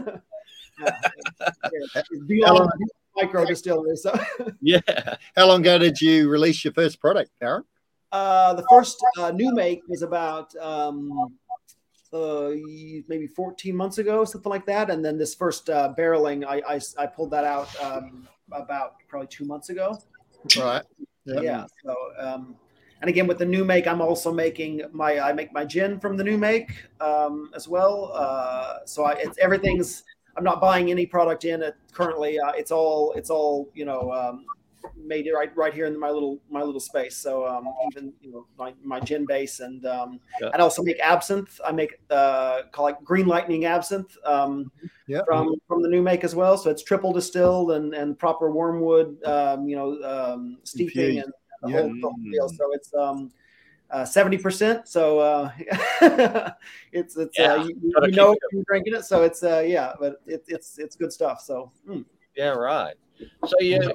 beyond 2.27 2.71
micro 3.17 3.45
distillery. 3.45 3.97
So 3.97 4.13
Yeah. 4.61 4.81
How 5.37 5.47
long 5.49 5.61
ago 5.61 5.79
did 5.79 6.01
you 6.01 6.29
release 6.29 6.65
your 6.65 6.73
first 6.75 7.01
product, 7.01 7.31
Aaron? 7.41 7.65
uh, 8.13 8.53
the 8.55 8.65
first 8.69 9.03
uh, 9.19 9.31
new 9.31 9.55
make 9.55 9.81
was 9.89 10.03
about 10.03 10.55
um, 10.57 11.11
uh, 12.13 12.51
maybe 13.09 13.27
14 13.27 13.75
months 13.75 13.97
ago, 13.99 14.25
something 14.25 14.51
like 14.51 14.67
that. 14.67 14.91
And 14.91 15.03
then 15.03 15.17
this 15.17 15.35
first 15.35 15.71
uh, 15.71 15.95
barreling, 15.99 16.45
I, 16.47 16.61
I 16.75 16.81
I 17.03 17.07
pulled 17.07 17.31
that 17.31 17.45
out 17.45 17.69
um, 17.81 18.29
about 18.51 18.97
probably 19.09 19.29
two 19.29 19.47
months 19.47 19.71
ago. 19.71 19.99
Right. 20.59 20.83
yeah 21.25 21.67
so 21.85 21.95
um 22.19 22.57
and 23.01 23.09
again 23.09 23.29
with 23.29 23.39
the 23.39 23.45
new 23.45 23.65
make 23.65 23.87
i'm 23.87 24.01
also 24.01 24.33
making 24.33 24.83
my 24.91 25.21
i 25.21 25.33
make 25.33 25.53
my 25.53 25.65
gin 25.65 26.01
from 26.01 26.17
the 26.17 26.25
new 26.25 26.37
make 26.37 26.73
um 27.01 27.49
as 27.55 27.69
well 27.69 28.11
uh 28.13 28.79
so 28.85 29.05
I, 29.05 29.13
it's 29.13 29.39
everything's 29.39 30.03
i'm 30.37 30.45
not 30.45 30.61
buying 30.61 30.91
any 30.91 31.07
product 31.07 31.45
in 31.45 31.63
it 31.63 31.75
currently 31.93 32.39
uh, 32.39 32.53
it's 32.53 32.71
all 32.71 33.13
it's 33.13 33.31
all 33.31 33.69
you 33.75 33.85
know 33.85 34.13
um 34.13 34.47
made 34.97 35.29
right 35.35 35.55
right 35.57 35.75
here 35.75 35.87
in 35.87 35.99
my 35.99 36.11
little 36.11 36.39
my 36.51 36.63
little 36.63 36.81
space. 36.81 37.17
So 37.17 37.47
um, 37.47 37.69
even 37.87 38.13
you 38.21 38.33
know 38.33 38.47
my, 38.59 38.75
my 38.83 39.01
gin 39.01 39.27
base 39.27 39.61
and 39.61 39.85
um, 39.87 40.21
Yeah. 40.41 40.51
I 40.55 40.59
also 40.59 40.83
make 40.83 40.99
absinthe. 41.01 41.61
I 41.65 41.73
make 41.73 42.01
uh, 42.11 42.63
call 42.73 42.89
it 42.89 42.97
Green 43.05 43.27
Lightning 43.27 43.65
absinthe 43.65 44.17
um, 44.25 44.71
Yeah. 45.07 45.23
from 45.25 45.55
from 45.69 45.83
the 45.83 45.89
new 45.89 46.03
make 46.03 46.25
as 46.25 46.35
well. 46.35 46.57
So 46.57 46.71
it's 46.71 46.83
triple 46.83 47.13
distilled 47.13 47.73
and 47.73 47.95
and 47.95 48.19
proper 48.19 48.51
wormwood, 48.51 49.23
um, 49.25 49.69
you 49.69 49.77
know, 49.77 50.03
um, 50.03 50.59
steeping 50.65 51.19
Infused. 51.19 51.25
and 51.27 51.33
the 51.63 51.69
Yeah. 51.69 51.81
whole, 51.83 51.95
the 51.95 52.09
whole 52.09 52.17
deal. 52.31 52.49
So 52.49 52.73
it's 52.73 52.93
um. 52.95 53.33
Seventy 54.05 54.39
percent, 54.39 54.89
so 54.89 55.19
uh, 55.19 55.51
it's 56.93 57.17
it's 57.17 57.39
Yeah, 57.39 57.55
uh, 57.55 57.65
you, 57.65 57.77
you 58.03 58.11
know 58.13 58.33
keep 58.33 58.41
you're 58.53 58.65
drinking 58.67 58.95
it, 58.95 59.05
so 59.05 59.23
it's 59.23 59.43
uh, 59.43 59.61
yeah, 59.61 59.93
but 60.01 60.23
it, 60.27 60.45
it's 60.49 60.79
it's 60.79 60.97
good 60.97 61.13
stuff. 61.13 61.41
So 61.43 61.71
mm. 61.89 62.05
Yeah, 62.37 62.51
right. 62.51 62.95
So 63.47 63.55
yeah, 63.61 63.89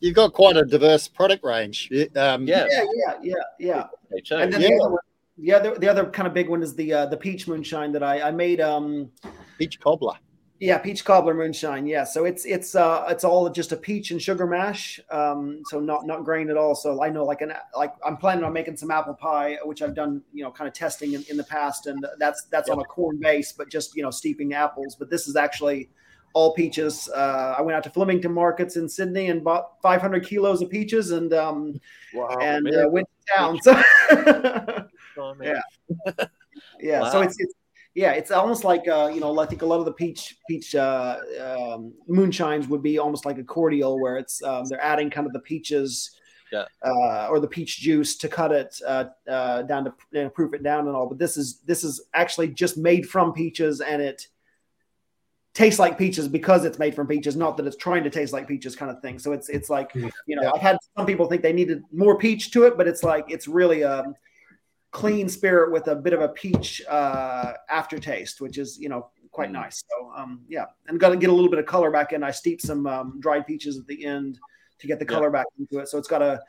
You've 0.00 0.14
got 0.14 0.32
quite 0.32 0.56
a 0.56 0.64
diverse 0.64 1.08
product 1.08 1.44
range. 1.44 1.90
Um, 2.16 2.46
yeah, 2.46 2.66
yeah, 2.70 2.84
yeah, 2.94 3.14
yeah, 3.22 3.34
yeah. 3.58 3.86
And 4.32 4.52
then 4.52 4.60
Yeah. 4.62 4.68
the, 4.68 4.82
other 4.82 4.98
the 5.38 5.52
other 5.52 5.78
the 5.78 5.88
other 5.88 6.04
kind 6.06 6.26
of 6.26 6.34
big 6.34 6.48
one 6.48 6.62
is 6.62 6.74
the 6.74 6.92
uh, 6.92 7.06
the 7.06 7.16
peach 7.16 7.46
moonshine 7.46 7.92
that 7.92 8.02
I 8.02 8.28
I 8.28 8.30
made. 8.30 8.60
Um, 8.60 9.10
Peach 9.58 9.78
cobbler. 9.78 10.14
Yeah, 10.60 10.76
peach 10.76 11.06
cobbler 11.06 11.32
moonshine. 11.32 11.86
Yeah, 11.86 12.04
so 12.04 12.26
it's 12.26 12.44
it's 12.44 12.74
uh 12.74 13.06
it's 13.08 13.24
all 13.24 13.48
just 13.48 13.72
a 13.72 13.76
peach 13.76 14.10
and 14.10 14.20
sugar 14.20 14.46
mash. 14.46 15.00
Um, 15.10 15.62
so 15.70 15.80
not 15.80 16.06
not 16.06 16.22
grain 16.24 16.50
at 16.50 16.58
all. 16.58 16.74
So 16.74 17.02
I 17.02 17.08
know 17.08 17.24
like 17.24 17.40
an 17.40 17.54
like 17.74 17.94
I'm 18.04 18.18
planning 18.18 18.44
on 18.44 18.52
making 18.52 18.76
some 18.76 18.90
apple 18.90 19.14
pie, 19.14 19.56
which 19.64 19.80
I've 19.80 19.94
done 19.94 20.20
you 20.34 20.44
know 20.44 20.50
kind 20.50 20.68
of 20.68 20.74
testing 20.74 21.14
in, 21.14 21.24
in 21.30 21.38
the 21.38 21.44
past, 21.44 21.86
and 21.86 22.06
that's 22.18 22.44
that's 22.44 22.68
on 22.68 22.78
a 22.78 22.84
corn 22.84 23.18
base, 23.18 23.52
but 23.52 23.70
just 23.70 23.96
you 23.96 24.02
know 24.02 24.10
steeping 24.10 24.52
apples. 24.52 24.96
But 24.96 25.08
this 25.08 25.28
is 25.28 25.34
actually 25.34 25.88
all 26.34 26.52
peaches. 26.52 27.08
Uh, 27.08 27.54
I 27.58 27.62
went 27.62 27.74
out 27.74 27.82
to 27.84 27.90
Flemington 27.90 28.32
markets 28.32 28.76
in 28.76 28.86
Sydney 28.86 29.30
and 29.30 29.42
bought 29.42 29.80
500 29.82 30.24
kilos 30.24 30.60
of 30.60 30.68
peaches 30.70 31.10
and 31.10 31.32
um 31.32 31.80
Wow. 32.14 32.36
and 32.40 32.68
uh, 32.68 32.86
went 32.88 33.08
to 33.08 33.36
town. 33.36 33.58
So. 33.62 33.82
Oh. 35.18 35.34
Yeah. 35.42 35.60
yeah 36.80 37.10
so 37.10 37.20
it's, 37.20 37.38
it's 37.38 37.52
yeah 37.94 38.12
it's 38.12 38.30
almost 38.30 38.62
like 38.64 38.86
uh 38.88 39.10
you 39.12 39.20
know 39.20 39.38
i 39.40 39.46
think 39.46 39.62
a 39.62 39.66
lot 39.66 39.78
of 39.80 39.84
the 39.84 39.92
peach 39.92 40.36
peach 40.48 40.74
uh 40.74 41.16
um, 41.40 41.92
moonshines 42.08 42.68
would 42.68 42.82
be 42.82 42.98
almost 42.98 43.26
like 43.26 43.38
a 43.38 43.44
cordial 43.44 44.00
where 44.00 44.16
it's 44.16 44.42
um, 44.42 44.64
they're 44.68 44.82
adding 44.82 45.10
kind 45.10 45.26
of 45.26 45.32
the 45.32 45.40
peaches 45.40 46.16
Yeah. 46.52 46.66
uh, 46.84 47.26
or 47.28 47.40
the 47.40 47.48
peach 47.48 47.78
juice 47.80 48.16
to 48.18 48.28
cut 48.28 48.52
it 48.52 48.80
uh, 48.86 49.04
uh, 49.28 49.62
down 49.62 49.84
to 49.84 49.92
you 50.12 50.22
know, 50.24 50.30
proof 50.30 50.54
it 50.54 50.62
down 50.62 50.86
and 50.86 50.94
all 50.96 51.06
but 51.08 51.18
this 51.18 51.36
is 51.36 51.60
this 51.66 51.82
is 51.84 52.00
actually 52.14 52.48
just 52.48 52.76
made 52.78 53.08
from 53.08 53.32
peaches 53.32 53.80
and 53.80 54.00
it 54.00 54.26
tastes 55.52 55.80
like 55.80 55.98
peaches 55.98 56.28
because 56.28 56.64
it's 56.64 56.78
made 56.78 56.94
from 56.94 57.08
peaches 57.08 57.34
not 57.34 57.56
that 57.56 57.66
it's 57.66 57.76
trying 57.76 58.04
to 58.04 58.10
taste 58.10 58.32
like 58.32 58.46
peaches 58.46 58.76
kind 58.76 58.90
of 58.90 59.02
thing 59.02 59.18
so 59.18 59.32
it's 59.32 59.48
it's 59.48 59.68
like 59.68 59.90
you 60.26 60.36
know 60.36 60.42
Yeah. 60.42 60.52
i've 60.54 60.60
had 60.60 60.76
some 60.96 61.06
people 61.06 61.26
think 61.26 61.42
they 61.42 61.52
needed 61.52 61.82
more 61.92 62.16
peach 62.16 62.52
to 62.52 62.64
it 62.64 62.76
but 62.76 62.86
it's 62.86 63.02
like 63.02 63.24
it's 63.28 63.48
really 63.48 63.82
um 63.82 64.14
clean 64.90 65.28
spirit 65.28 65.70
with 65.72 65.88
a 65.88 65.94
bit 65.94 66.12
of 66.12 66.20
a 66.20 66.28
peach 66.28 66.82
uh, 66.88 67.54
aftertaste, 67.68 68.40
which 68.40 68.58
is 68.58 68.78
you 68.78 68.88
know 68.88 69.10
quite 69.30 69.50
Mm. 69.50 69.52
nice. 69.52 69.82
So 69.88 70.12
um, 70.16 70.42
yeah, 70.48 70.66
and 70.88 70.98
got 70.98 71.10
to 71.10 71.16
get 71.16 71.30
a 71.30 71.32
little 71.32 71.50
bit 71.50 71.58
of 71.60 71.66
color 71.66 71.90
back 71.90 72.12
in. 72.12 72.22
I 72.22 72.30
steeped 72.32 72.62
some 72.62 72.86
um, 72.86 73.18
dried 73.20 73.46
peaches 73.46 73.78
at 73.78 73.86
the 73.86 74.04
end 74.04 74.38
to 74.80 74.86
get 74.86 74.98
the 74.98 75.04
Yeah. 75.04 75.10
color 75.16 75.30
back 75.30 75.46
into 75.58 75.78
it. 75.78 75.88
So 75.88 75.98
it's 75.98 76.08
got 76.08 76.22
a 76.22 76.40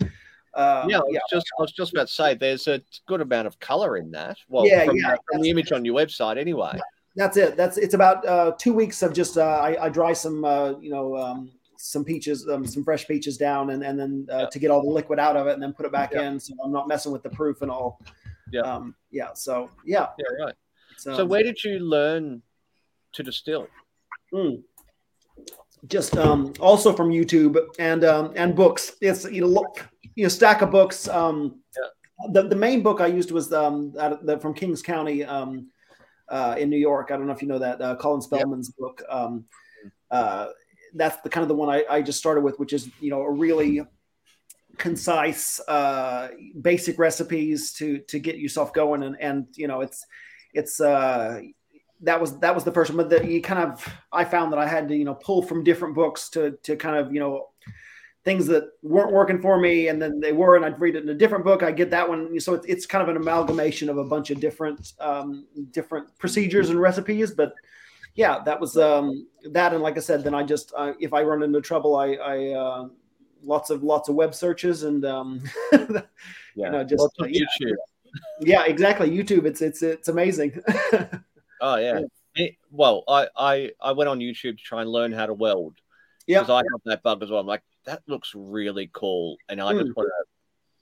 um, 0.54 0.90
yeah, 0.90 0.98
I 1.00 1.02
yeah, 1.10 1.20
just 1.30 1.48
I 1.58 1.62
was 1.62 1.72
just 1.72 1.94
about 1.94 2.08
to 2.08 2.14
say 2.14 2.34
there's 2.34 2.68
a 2.68 2.82
good 3.08 3.22
amount 3.22 3.48
of 3.48 3.58
color 3.60 3.96
in 3.98 4.12
that. 4.12 4.38
Well, 4.50 4.68
Yeah, 4.68 4.84
from, 4.86 4.98
yeah, 4.98 5.16
from 5.32 5.42
the 5.42 5.50
image 5.50 5.72
on 5.72 5.86
your 5.86 5.96
website, 5.96 6.38
anyway. 6.38 6.78
that's 7.16 7.38
it. 7.38 7.56
That's 7.56 7.78
it's 7.78 7.94
about 7.94 8.26
uh, 8.28 8.52
two 8.58 8.74
weeks 8.74 9.02
of 9.02 9.14
just 9.14 9.38
uh, 9.38 9.42
I, 9.44 9.86
I 9.86 9.90
dry 9.90 10.12
some 10.14 10.44
uh, 10.44 10.72
you 10.80 10.90
know 10.90 11.16
um, 11.16 11.52
some 11.78 12.04
peaches, 12.04 12.48
um, 12.50 12.66
some 12.66 12.84
fresh 12.84 13.08
peaches 13.08 13.38
down, 13.38 13.70
and 13.70 13.82
and 13.84 13.98
then 13.98 14.28
uh, 14.30 14.40
Yeah. 14.40 14.46
to 14.48 14.60
get 14.60 14.72
all 14.72 14.82
the 14.82 14.90
liquid 14.90 15.20
out 15.20 15.38
of 15.38 15.48
it, 15.48 15.54
and 15.54 15.64
then 15.64 15.72
put 15.72 15.86
it 15.86 15.92
back 15.94 16.12
Yeah. 16.14 16.28
in. 16.28 16.40
So 16.40 16.54
I'm 16.64 16.72
not 16.74 16.88
messing 16.88 17.12
with 17.14 17.24
the 17.24 17.30
proof 17.30 17.62
and 17.62 17.72
all. 17.72 18.02
Yeah. 18.52 18.62
Um, 18.62 18.96
yeah. 19.12 19.34
So 19.34 19.70
yeah. 19.86 20.08
Yeah, 20.18 20.46
right. 20.46 20.56
So 20.98 21.22
um, 21.22 21.30
where 21.30 21.44
did 21.44 21.64
you 21.64 21.80
learn 21.80 22.42
to 23.14 23.24
distill? 23.24 23.68
Mm. 24.34 24.64
Just 25.88 26.16
um, 26.16 26.54
also 26.60 26.94
from 26.94 27.10
YouTube 27.10 27.58
and 27.80 28.04
um, 28.04 28.34
and 28.36 28.56
books. 28.56 28.94
It's 29.02 29.26
you 29.26 29.42
know 29.42 29.48
look, 29.48 29.88
you 30.16 30.24
know 30.24 30.30
stack 30.30 30.62
of 30.62 30.72
books. 30.72 31.08
Um, 31.08 31.62
the 32.32 32.48
the 32.48 32.56
main 32.56 32.84
book 32.84 33.02
I 33.02 33.08
used 33.08 33.32
was 33.32 33.52
um 33.52 33.94
out 34.00 34.14
of 34.14 34.26
the, 34.26 34.40
from 34.40 34.54
Kings 34.54 34.82
County 34.82 35.24
um, 35.24 35.70
uh, 36.30 36.56
in 36.58 36.70
New 36.70 36.78
York. 36.78 37.10
I 37.12 37.18
don't 37.18 37.26
know 37.26 37.34
if 37.34 37.42
you 37.42 37.48
know 37.48 37.60
that 37.60 37.82
uh, 37.82 37.96
Colin 37.96 38.22
Spoelman's 38.22 38.70
book. 38.70 39.04
Um, 39.10 39.46
uh, 40.12 40.48
that's 40.94 41.22
the 41.22 41.30
kind 41.30 41.42
of 41.42 41.48
the 41.48 41.56
one 41.56 41.70
I, 41.70 41.84
I 41.90 42.02
just 42.02 42.20
started 42.20 42.42
with, 42.42 42.60
which 42.60 42.74
is 42.74 42.90
you 43.00 43.10
know 43.10 43.22
a 43.22 43.32
really 43.32 43.82
concise, 44.78 45.60
uh, 45.68 46.30
basic 46.62 46.98
recipes 47.00 47.74
to 47.74 48.00
to 48.00 48.20
get 48.20 48.38
yourself 48.38 48.74
going, 48.74 49.04
and 49.04 49.16
and 49.20 49.48
you 49.54 49.68
know 49.68 49.82
it's 49.82 50.06
it's 50.54 50.80
uh, 50.80 51.42
that 52.02 52.20
was 52.20 52.40
that 52.40 52.56
was 52.56 52.64
the 52.64 52.72
first 52.72 52.92
one. 52.92 52.98
But 52.98 53.10
that 53.10 53.26
you 53.26 53.42
kind 53.42 53.72
of 53.72 53.88
I 54.12 54.26
found 54.26 54.52
that 54.54 54.60
I 54.60 54.68
had 54.68 54.88
to 54.90 54.96
you 54.96 55.06
know 55.06 55.16
pull 55.16 55.42
from 55.42 55.64
different 55.64 55.96
books 55.96 56.30
to 56.30 56.58
to 56.64 56.76
kind 56.76 56.98
of 56.98 57.14
you 57.14 57.20
know 57.20 57.48
things 58.24 58.46
that 58.48 58.66
weren't 58.84 59.12
working 59.12 59.42
for 59.42 59.60
me, 59.60 59.88
and 59.88 60.02
then 60.02 60.20
they 60.20 60.32
were, 60.32 60.56
and 60.56 60.64
I'd 60.64 60.80
read 60.80 60.96
it 60.96 61.04
in 61.04 61.10
a 61.10 61.16
different 61.16 61.44
book. 61.44 61.64
I 61.64 61.72
get 61.72 61.90
that 61.92 62.08
one, 62.08 62.40
so 62.40 62.54
it's 62.54 62.66
it's 62.66 62.86
kind 62.86 63.02
of 63.02 63.10
an 63.10 63.22
amalgamation 63.22 63.90
of 63.90 63.98
a 63.98 64.04
bunch 64.04 64.30
of 64.30 64.40
different 64.40 64.94
um, 65.00 65.46
different 65.72 66.18
procedures 66.18 66.70
and 66.70 66.80
recipes, 66.80 67.32
but. 67.32 67.54
Yeah, 68.14 68.40
that 68.44 68.60
was 68.60 68.76
um, 68.76 69.26
that, 69.52 69.72
and 69.74 69.82
like 69.82 69.96
I 69.96 70.02
said, 70.02 70.26
then 70.26 70.34
I 70.34 70.44
just 70.44 70.74
uh, 70.76 70.92
if 71.00 71.14
I 71.14 71.24
run 71.24 71.44
into 71.44 71.62
trouble, 71.62 71.96
I, 71.96 72.16
I 72.16 72.48
uh, 72.50 72.88
lots 73.44 73.70
of 73.70 73.84
lots 73.84 74.10
of 74.10 74.16
web 74.16 74.34
searches 74.36 74.84
and 74.84 75.04
um, 75.06 75.42
Yeah, 76.56 76.70
know, 76.70 76.84
just, 76.84 77.02
Lots 77.02 77.16
of 77.20 77.26
uh, 77.26 77.30
yeah. 77.30 77.46
YouTube. 77.62 77.76
yeah, 78.42 78.64
exactly. 78.66 79.10
YouTube, 79.10 79.46
it's 79.46 79.62
it's 79.62 79.82
it's 79.84 80.08
amazing. 80.10 80.62
Oh 81.64 81.76
yeah. 81.76 82.02
It- 82.36 82.56
well, 82.72 83.04
I, 83.08 83.28
I 83.38 83.72
I 83.80 83.92
went 83.92 84.10
on 84.10 84.20
YouTube 84.20 84.58
to 84.58 84.64
try 84.64 84.82
and 84.82 84.90
learn 84.90 85.12
how 85.12 85.28
to 85.28 85.34
weld 85.34 85.76
yeah, 86.26 86.40
because 86.40 86.50
I 86.50 86.58
have 86.72 86.82
that 86.86 87.04
bug 87.04 87.22
as 87.22 87.30
well. 87.30 87.40
I'm 87.40 87.46
like, 87.46 87.62
that 87.86 88.02
looks 88.08 88.32
really 88.36 88.90
cool, 88.94 89.38
and 89.48 89.62
I 89.62 89.72
Hmm. 89.74 89.80
just 89.82 89.96
want 89.96 90.10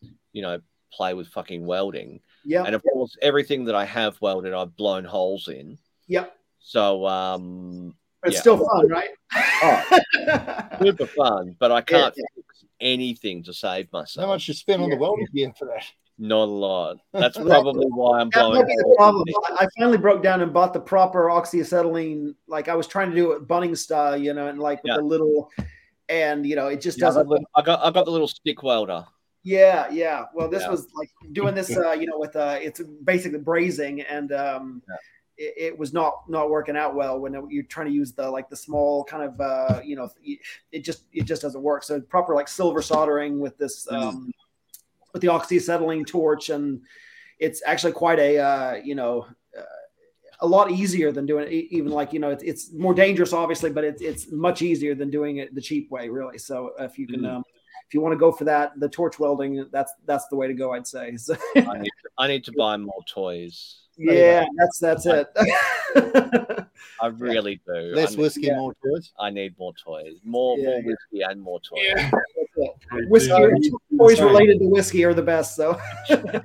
to, 0.01 0.09
you 0.31 0.41
know, 0.41 0.61
play 0.93 1.13
with 1.15 1.27
fucking 1.27 1.65
welding. 1.65 2.21
yeah, 2.45 2.63
And 2.63 2.75
of 2.75 2.83
course, 2.83 3.17
everything 3.21 3.65
that 3.65 3.75
I 3.75 3.83
have 3.85 4.19
welded, 4.21 4.53
I've 4.53 4.75
blown 4.75 5.03
holes 5.05 5.47
in. 5.49 5.77
yeah. 6.07 6.27
So 6.59 7.05
um, 7.07 7.89
But 7.89 7.95
it's 8.23 8.35
Yeah. 8.35 8.39
still 8.41 8.57
fun, 8.67 8.87
right? 8.87 9.09
Oh. 9.35 9.99
super 10.81 11.05
fun, 11.07 11.55
but 11.59 11.71
I 11.71 11.81
can't 11.81 12.13
Yeah. 12.17 12.23
fix 12.35 12.65
anything 12.79 13.43
to 13.43 13.53
save 13.53 13.91
myself. 13.91 14.25
How 14.25 14.31
much 14.33 14.47
you 14.47 14.53
spend 14.53 14.81
on 14.83 14.89
the 14.89 14.95
Yeah. 14.95 15.01
welding 15.01 15.27
gear 15.33 15.51
for 15.57 15.65
that? 15.65 15.83
Not 16.17 16.43
a 16.43 16.51
lot. 16.51 16.97
That's 17.13 17.37
probably 17.37 17.85
why 17.87 18.19
I'm 18.19 18.29
that 18.31 18.39
blowing. 18.41 18.59
might 18.59 18.67
be 18.67 18.75
the 18.75 18.93
problem. 18.97 19.23
I 19.57 19.67
finally 19.77 19.97
broke 19.97 20.21
down 20.21 20.41
and 20.41 20.53
bought 20.53 20.73
the 20.73 20.79
proper 20.81 21.27
oxyacetylene. 21.27 22.35
Like 22.47 22.67
I 22.67 22.75
was 22.75 22.87
trying 22.87 23.09
to 23.09 23.15
do 23.15 23.31
it 23.33 23.47
bunning 23.47 23.75
style, 23.75 24.17
you 24.17 24.33
know, 24.33 24.47
and 24.47 24.59
like 24.59 24.83
with 24.83 24.91
Yeah. 24.91 24.97
the 24.97 25.03
little, 25.03 25.49
and 26.09 26.45
you 26.45 26.55
know, 26.55 26.67
it 26.67 26.81
just 26.81 26.97
Yeah, 26.97 27.05
doesn't. 27.07 27.27
the- 27.29 27.45
I 27.55 27.61
got 27.61 27.79
I 27.85 27.91
got 27.91 28.05
the 28.05 28.11
little 28.11 28.27
stick 28.27 28.63
welder. 28.63 29.05
Yeah, 29.43 29.89
yeah. 29.91 30.25
Well, 30.33 30.49
this 30.49 30.63
Yeah. 30.63 30.71
was 30.71 30.87
like 30.93 31.09
doing 31.31 31.55
this, 31.55 31.75
uh, 31.75 31.91
you 31.93 32.05
know, 32.05 32.19
with 32.19 32.35
uh, 32.35 32.57
it's 32.61 32.81
basically 33.05 33.39
brazing, 33.39 34.05
and 34.09 34.33
um, 34.33 34.81
Yeah. 34.89 34.95
It, 35.39 35.53
it 35.57 35.79
was 35.79 35.93
not 35.93 36.29
not 36.29 36.49
working 36.49 36.77
out 36.77 36.93
well 36.93 37.17
when 37.19 37.33
you're 37.49 37.63
trying 37.63 37.87
to 37.87 37.93
use 37.93 38.11
the 38.11 38.29
like 38.29 38.49
the 38.49 38.55
small 38.55 39.03
kind 39.05 39.23
of, 39.23 39.39
uh, 39.41 39.79
you 39.83 39.95
know, 39.95 40.09
it 40.71 40.81
just 40.81 41.03
it 41.13 41.23
just 41.23 41.41
doesn't 41.41 41.61
work. 41.63 41.83
So 41.83 41.99
proper 42.01 42.35
like 42.35 42.47
silver 42.47 42.81
soldering 42.81 43.39
with 43.39 43.57
this, 43.57 43.87
Mm. 43.87 44.01
um, 44.01 44.31
with 45.13 45.21
the 45.21 45.29
oxyacetylene 45.29 46.05
torch, 46.05 46.49
and 46.49 46.81
it's 47.39 47.63
actually 47.65 47.93
quite 47.93 48.19
a, 48.19 48.37
uh, 48.37 48.73
you 48.83 48.93
know. 48.95 49.25
Uh, 49.57 49.63
a 50.41 50.47
lot 50.47 50.71
easier 50.71 51.11
than 51.11 51.25
doing 51.25 51.45
it, 51.45 51.51
even 51.51 51.91
like 51.91 52.13
you 52.13 52.19
know, 52.19 52.29
it's, 52.29 52.43
it's 52.43 52.71
more 52.71 52.93
dangerous, 52.93 53.33
obviously, 53.33 53.69
but 53.69 53.83
it's 53.83 54.01
it's 54.01 54.31
much 54.31 54.61
easier 54.61 54.95
than 54.95 55.09
doing 55.09 55.35
it 55.37 55.53
the 55.53 55.59
cheap 55.59 55.91
way, 55.91 56.07
really. 56.07 56.37
So 56.37 56.71
if 56.79 56.97
you 56.97 57.07
can, 57.07 57.21
Mm. 57.23 57.35
um, 57.35 57.43
if 57.85 57.93
you 57.93 57.99
want 57.99 58.13
to 58.13 58.17
go 58.17 58.31
for 58.31 58.45
that, 58.45 58.79
the 58.79 58.87
torch 58.87 59.19
welding, 59.19 59.65
that's 59.69 59.91
that's 60.05 60.27
the 60.29 60.37
way 60.37 60.47
to 60.47 60.53
go, 60.53 60.71
I'd 60.71 60.87
say. 60.87 61.17
So, 61.17 61.35
I 61.57 61.79
need 61.79 61.91
to, 62.03 62.09
I 62.17 62.27
need 62.27 62.43
to 62.45 62.53
buy 62.53 62.77
more 62.77 63.03
toys. 63.05 63.81
Yeah, 63.99 64.45
that's 64.57 64.79
that's 64.79 65.05
it. 65.05 65.27
I 67.01 67.07
really 67.07 67.61
do. 67.65 67.73
Less 67.95 68.09
I 68.09 68.11
need, 68.11 68.19
whiskey, 68.19 68.51
more 68.51 68.73
toys. 68.83 69.11
I 69.19 69.29
need 69.29 69.57
more 69.59 69.73
toys. 69.73 70.17
More 70.23 70.57
Yeah, 70.57 70.65
more 70.65 70.79
yeah. 70.79 70.85
whiskey 70.85 71.21
and 71.21 71.41
more 71.41 71.59
toys. 71.59 71.79
Yeah. 71.85 72.11
whiskey, 73.07 73.71
toys 73.97 74.21
related 74.21 74.59
to 74.59 74.67
whiskey 74.67 75.03
are 75.05 75.13
the 75.13 75.21
best. 75.21 75.57
though. 75.57 75.79
yeah. 76.09 76.39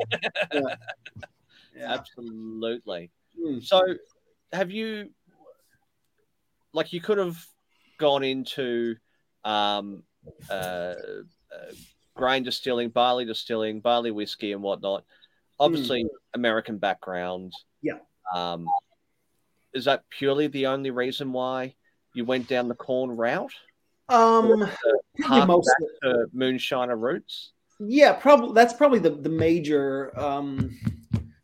yeah. 0.52 1.92
Absolutely. 1.94 3.10
Mm. 3.40 3.64
So, 3.64 3.80
have 4.52 4.70
you 4.70 5.10
like 6.72 6.92
you 6.92 7.00
could 7.00 7.18
have 7.18 7.36
gone 7.98 8.24
into 8.24 8.96
um, 9.44 10.02
uh, 10.50 10.52
uh, 10.52 10.94
grain 12.14 12.42
distilling, 12.42 12.90
barley 12.90 13.24
distilling, 13.24 13.80
barley 13.80 14.10
whiskey, 14.10 14.52
and 14.52 14.62
whatnot? 14.62 15.04
Obviously, 15.60 16.06
American 16.34 16.78
background. 16.78 17.52
Yeah. 17.82 17.98
Um, 18.34 18.66
is 19.72 19.84
that 19.86 20.04
purely 20.10 20.46
the 20.46 20.66
only 20.66 20.90
reason 20.90 21.32
why 21.32 21.74
you 22.14 22.24
went 22.24 22.48
down 22.48 22.68
the 22.68 22.74
corn 22.74 23.10
route? 23.10 23.52
Um, 24.08 24.68
Hark 25.22 25.48
most 25.48 25.70
back 25.78 25.88
to 26.02 26.26
moonshiner 26.36 26.98
roots. 27.00 27.52
yeah, 27.80 28.12
probably 28.12 28.54
that's 28.54 28.74
probably 28.74 28.98
the 28.98 29.10
the 29.10 29.30
major 29.30 30.12
um 30.18 30.78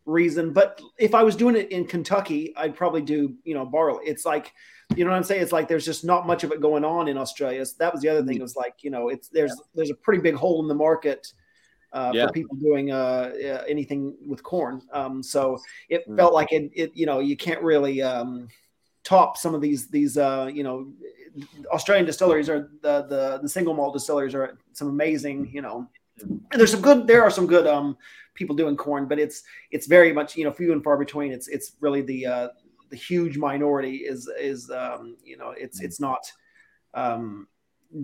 reason. 0.05 0.53
But 0.53 0.81
if 0.99 1.15
I 1.15 1.23
was 1.23 1.35
doing 1.35 1.55
it 1.55 1.71
in 1.71 1.85
Kentucky, 1.85 2.53
I'd 2.55 2.75
probably 2.75 3.01
do 3.01 3.35
you 3.43 3.53
know 3.53 3.65
barley. 3.65 4.05
It's 4.05 4.25
like 4.25 4.53
you 4.95 5.03
know 5.03 5.11
what 5.11 5.17
I'm 5.17 5.23
saying. 5.23 5.41
It's 5.41 5.51
like 5.51 5.67
there's 5.67 5.85
just 5.85 6.05
not 6.05 6.27
much 6.27 6.43
of 6.43 6.51
it 6.51 6.61
going 6.61 6.85
on 6.85 7.07
in 7.07 7.17
Australia. 7.17 7.65
So 7.65 7.75
that 7.79 7.93
was 7.93 8.01
the 8.01 8.09
other 8.09 8.23
thing. 8.23 8.37
It 8.37 8.41
was 8.41 8.55
like 8.55 8.75
you 8.81 8.91
know 8.91 9.09
it's 9.09 9.29
there's 9.29 9.55
there's 9.73 9.89
a 9.89 9.95
pretty 9.95 10.21
big 10.21 10.35
hole 10.35 10.61
in 10.61 10.67
the 10.67 10.75
market. 10.75 11.27
Uh, 11.93 12.11
Yeah. 12.15 12.27
For 12.27 12.31
people 12.33 12.55
doing 12.55 12.91
uh, 12.91 13.31
uh, 13.35 13.63
anything 13.67 14.15
with 14.25 14.41
corn, 14.43 14.81
um, 14.93 15.21
so 15.21 15.59
it 15.89 16.07
Mm. 16.07 16.15
felt 16.15 16.33
like 16.33 16.51
it, 16.53 16.71
it. 16.73 16.91
You 16.95 17.05
know, 17.05 17.19
you 17.19 17.35
can't 17.35 17.61
really 17.61 18.01
um, 18.01 18.47
top 19.03 19.35
some 19.37 19.53
of 19.53 19.61
these 19.61 19.87
these. 19.89 20.17
Uh, 20.17 20.49
you 20.53 20.63
know, 20.63 20.93
Australian 21.71 22.05
distilleries 22.05 22.49
are 22.49 22.69
the 22.81 23.03
the 23.09 23.39
the 23.41 23.49
single 23.49 23.73
malt 23.73 23.93
distilleries 23.93 24.33
are 24.35 24.57
some 24.71 24.87
amazing. 24.87 25.49
You 25.51 25.61
know, 25.63 25.87
there's 26.51 26.71
some 26.71 26.81
good. 26.81 27.07
There 27.07 27.23
are 27.23 27.31
some 27.31 27.45
good 27.45 27.67
um, 27.67 27.97
people 28.35 28.55
doing 28.55 28.77
corn, 28.77 29.07
but 29.07 29.19
it's 29.19 29.43
it's 29.71 29.87
very 29.87 30.13
much 30.13 30.37
you 30.37 30.45
know 30.45 30.51
few 30.53 30.71
and 30.71 30.81
far 30.83 30.97
between. 30.97 31.33
It's 31.33 31.49
it's 31.49 31.75
really 31.81 32.01
the 32.01 32.25
uh, 32.25 32.47
the 32.89 32.95
huge 32.95 33.37
minority 33.37 33.97
is 33.97 34.29
is 34.39 34.69
um, 34.71 35.17
you 35.25 35.35
know 35.35 35.51
it's 35.57 35.81
it's 35.81 35.99
not 35.99 36.21
um, 36.93 37.47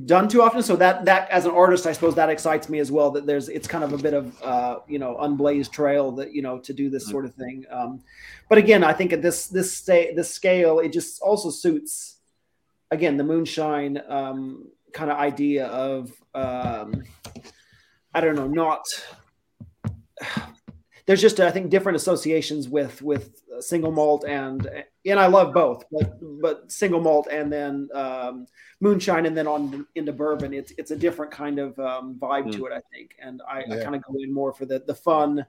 done 0.06 0.28
too 0.28 0.42
often. 0.42 0.62
So 0.62 0.76
that 0.76 1.06
that 1.06 1.30
as 1.30 1.46
an 1.46 1.52
artist, 1.52 1.86
I 1.86 1.92
suppose 1.94 2.16
that 2.16 2.30
excites 2.30 2.70
me 2.70 2.80
as 2.80 2.92
well. 2.92 3.12
That 3.12 3.26
there's 3.26 3.50
it's 3.50 3.68
kind 3.68 3.84
of 3.84 3.94
a 3.94 3.98
bit 3.98 4.14
of 4.14 4.42
uh, 4.42 4.80
you 4.88 5.00
know 5.00 5.18
unblazed 5.22 5.72
trail 5.72 6.12
that 6.14 6.34
you 6.34 6.42
know 6.42 6.60
to 6.60 6.74
do 6.74 6.90
this 6.90 7.08
sort 7.08 7.26
of 7.26 7.34
thing. 7.36 7.66
Um, 7.72 8.02
but 8.50 8.58
again, 8.58 8.84
I 8.84 8.94
think 8.94 9.14
at 9.14 9.22
this 9.22 9.48
this 9.48 9.72
sta- 9.72 10.14
this 10.16 10.34
scale, 10.34 10.80
it 10.80 10.92
just 10.92 11.22
also 11.22 11.50
suits 11.50 12.18
again 12.92 13.18
the 13.18 13.24
moonshine 13.24 14.02
um, 14.08 14.68
kind 14.94 15.12
of 15.12 15.18
idea 15.18 15.68
of 15.68 16.12
um, 16.34 17.04
I 18.14 18.22
don't 18.22 18.36
know 18.36 18.48
not 18.48 18.84
there's 21.08 21.22
just 21.22 21.40
I 21.40 21.50
think 21.52 21.72
different 21.72 21.96
associations 21.96 22.68
with 22.68 23.02
with 23.02 23.42
single 23.62 23.92
malt 23.92 24.26
and 24.28 24.70
and 25.06 25.20
I 25.20 25.28
love 25.28 25.54
both, 25.54 25.86
but 25.90 26.20
but 26.42 26.70
single 26.70 27.00
malt 27.00 27.30
and 27.32 27.52
then 27.52 27.90
um, 27.94 28.46
moonshine 28.82 29.26
and 29.26 29.36
then 29.36 29.48
on 29.48 29.88
into 29.96 30.12
bourbon. 30.12 30.54
It's 30.54 30.74
it's 30.78 30.92
a 30.92 30.98
different 30.98 31.32
kind 31.32 31.60
of 31.60 31.80
um, 31.80 32.18
vibe 32.20 32.52
to 32.52 32.66
it, 32.66 32.74
I 32.74 32.82
think, 32.94 33.16
and 33.22 33.42
I, 33.50 33.60
I 33.60 33.84
kind 33.84 33.96
of 33.96 34.04
go 34.04 34.16
in 34.20 34.34
more 34.34 34.54
for 34.54 34.66
the 34.66 34.84
the 34.86 34.94
fun 34.94 35.46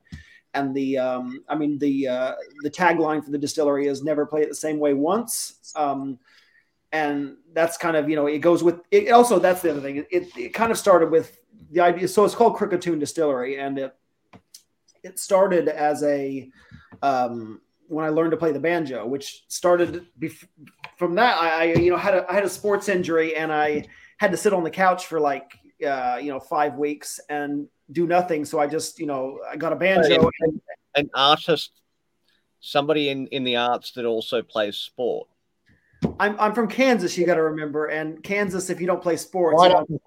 and 0.55 0.75
the 0.75 0.97
um, 0.97 1.45
I 1.49 1.57
mean 1.57 1.77
the 1.79 2.07
uh, 2.07 2.35
the 2.63 2.71
tagline 2.71 3.25
for 3.25 3.33
the 3.33 3.39
distillery 3.39 3.89
is 3.89 4.05
never 4.05 4.27
play 4.27 4.43
it 4.43 4.49
the 4.49 4.55
same 4.55 4.79
way 4.79 4.95
once. 4.95 5.73
Um, 5.75 6.21
and 6.93 7.37
that's 7.53 7.77
kind 7.77 7.97
of 7.97 8.09
you 8.09 8.17
know 8.17 8.27
it 8.27 8.39
goes 8.39 8.63
with 8.63 8.81
it 8.91 9.11
also 9.11 9.39
that's 9.39 9.61
the 9.61 9.71
other 9.71 9.81
thing 9.83 10.07
it, 10.11 10.27
it 10.39 10.55
kind 10.55 10.73
of 10.73 10.79
started 10.79 11.11
with 11.11 11.39
the 11.71 11.81
idea 11.81 12.09
so 12.09 12.25
it's 12.25 12.35
called 12.35 12.57
Crooked 12.57 12.81
Tune 12.81 12.99
Distillery 12.99 13.59
and 13.59 13.79
it 13.79 13.95
it 15.03 15.19
started 15.19 15.69
as 15.69 16.03
a 16.03 16.51
um, 17.03 17.61
when 17.89 18.05
I 18.05 18.11
learned 18.11 18.33
to 18.33 18.37
play 18.37 18.53
the 18.53 18.61
banjo, 18.61 19.07
which 19.07 19.45
started 19.49 20.07
bef- 20.21 20.47
from 20.97 21.15
that. 21.17 21.39
I, 21.41 21.49
I 21.49 21.65
you 21.75 21.91
know 21.91 21.97
had 21.97 22.15
a 22.15 22.31
I 22.31 22.35
had 22.35 22.45
a 22.45 22.49
sports 22.49 22.89
injury 22.89 23.35
and 23.37 23.53
I 23.53 23.85
had 24.19 24.31
to 24.31 24.37
sit 24.37 24.53
on 24.53 24.65
the 24.65 24.71
couch 24.71 25.07
for 25.07 25.21
like 25.21 25.53
uh, 25.87 26.19
you 26.21 26.31
know 26.31 26.41
five 26.41 26.75
weeks 26.75 27.21
and 27.29 27.67
do 27.93 28.07
nothing. 28.07 28.45
So 28.45 28.59
I 28.59 28.67
just 28.67 28.99
you 28.99 29.07
know 29.07 29.39
I 29.51 29.57
got 29.57 29.73
a 29.73 29.77
banjo. 29.77 30.31
And, 30.41 30.61
An 30.95 31.11
artist, 31.15 31.73
somebody 32.61 33.09
in 33.09 33.27
in 33.29 33.45
the 33.45 33.57
arts 33.57 33.93
that 33.93 34.05
also 34.05 34.43
plays 34.43 34.77
sport. 34.77 35.29
I'm 36.21 36.39
I'm 36.41 36.55
from 36.55 36.69
Kansas. 36.69 37.17
You 37.17 37.27
got 37.27 37.35
to 37.35 37.43
remember, 37.43 37.87
and 37.87 38.23
Kansas, 38.23 38.71
if 38.71 38.81
you 38.81 38.87
don't 38.87 39.03
play 39.03 39.17
sports, 39.17 39.57
Right 39.59 39.69
you 39.69 39.75
know, 39.75 39.81
up 39.81 39.89
the. 39.89 39.99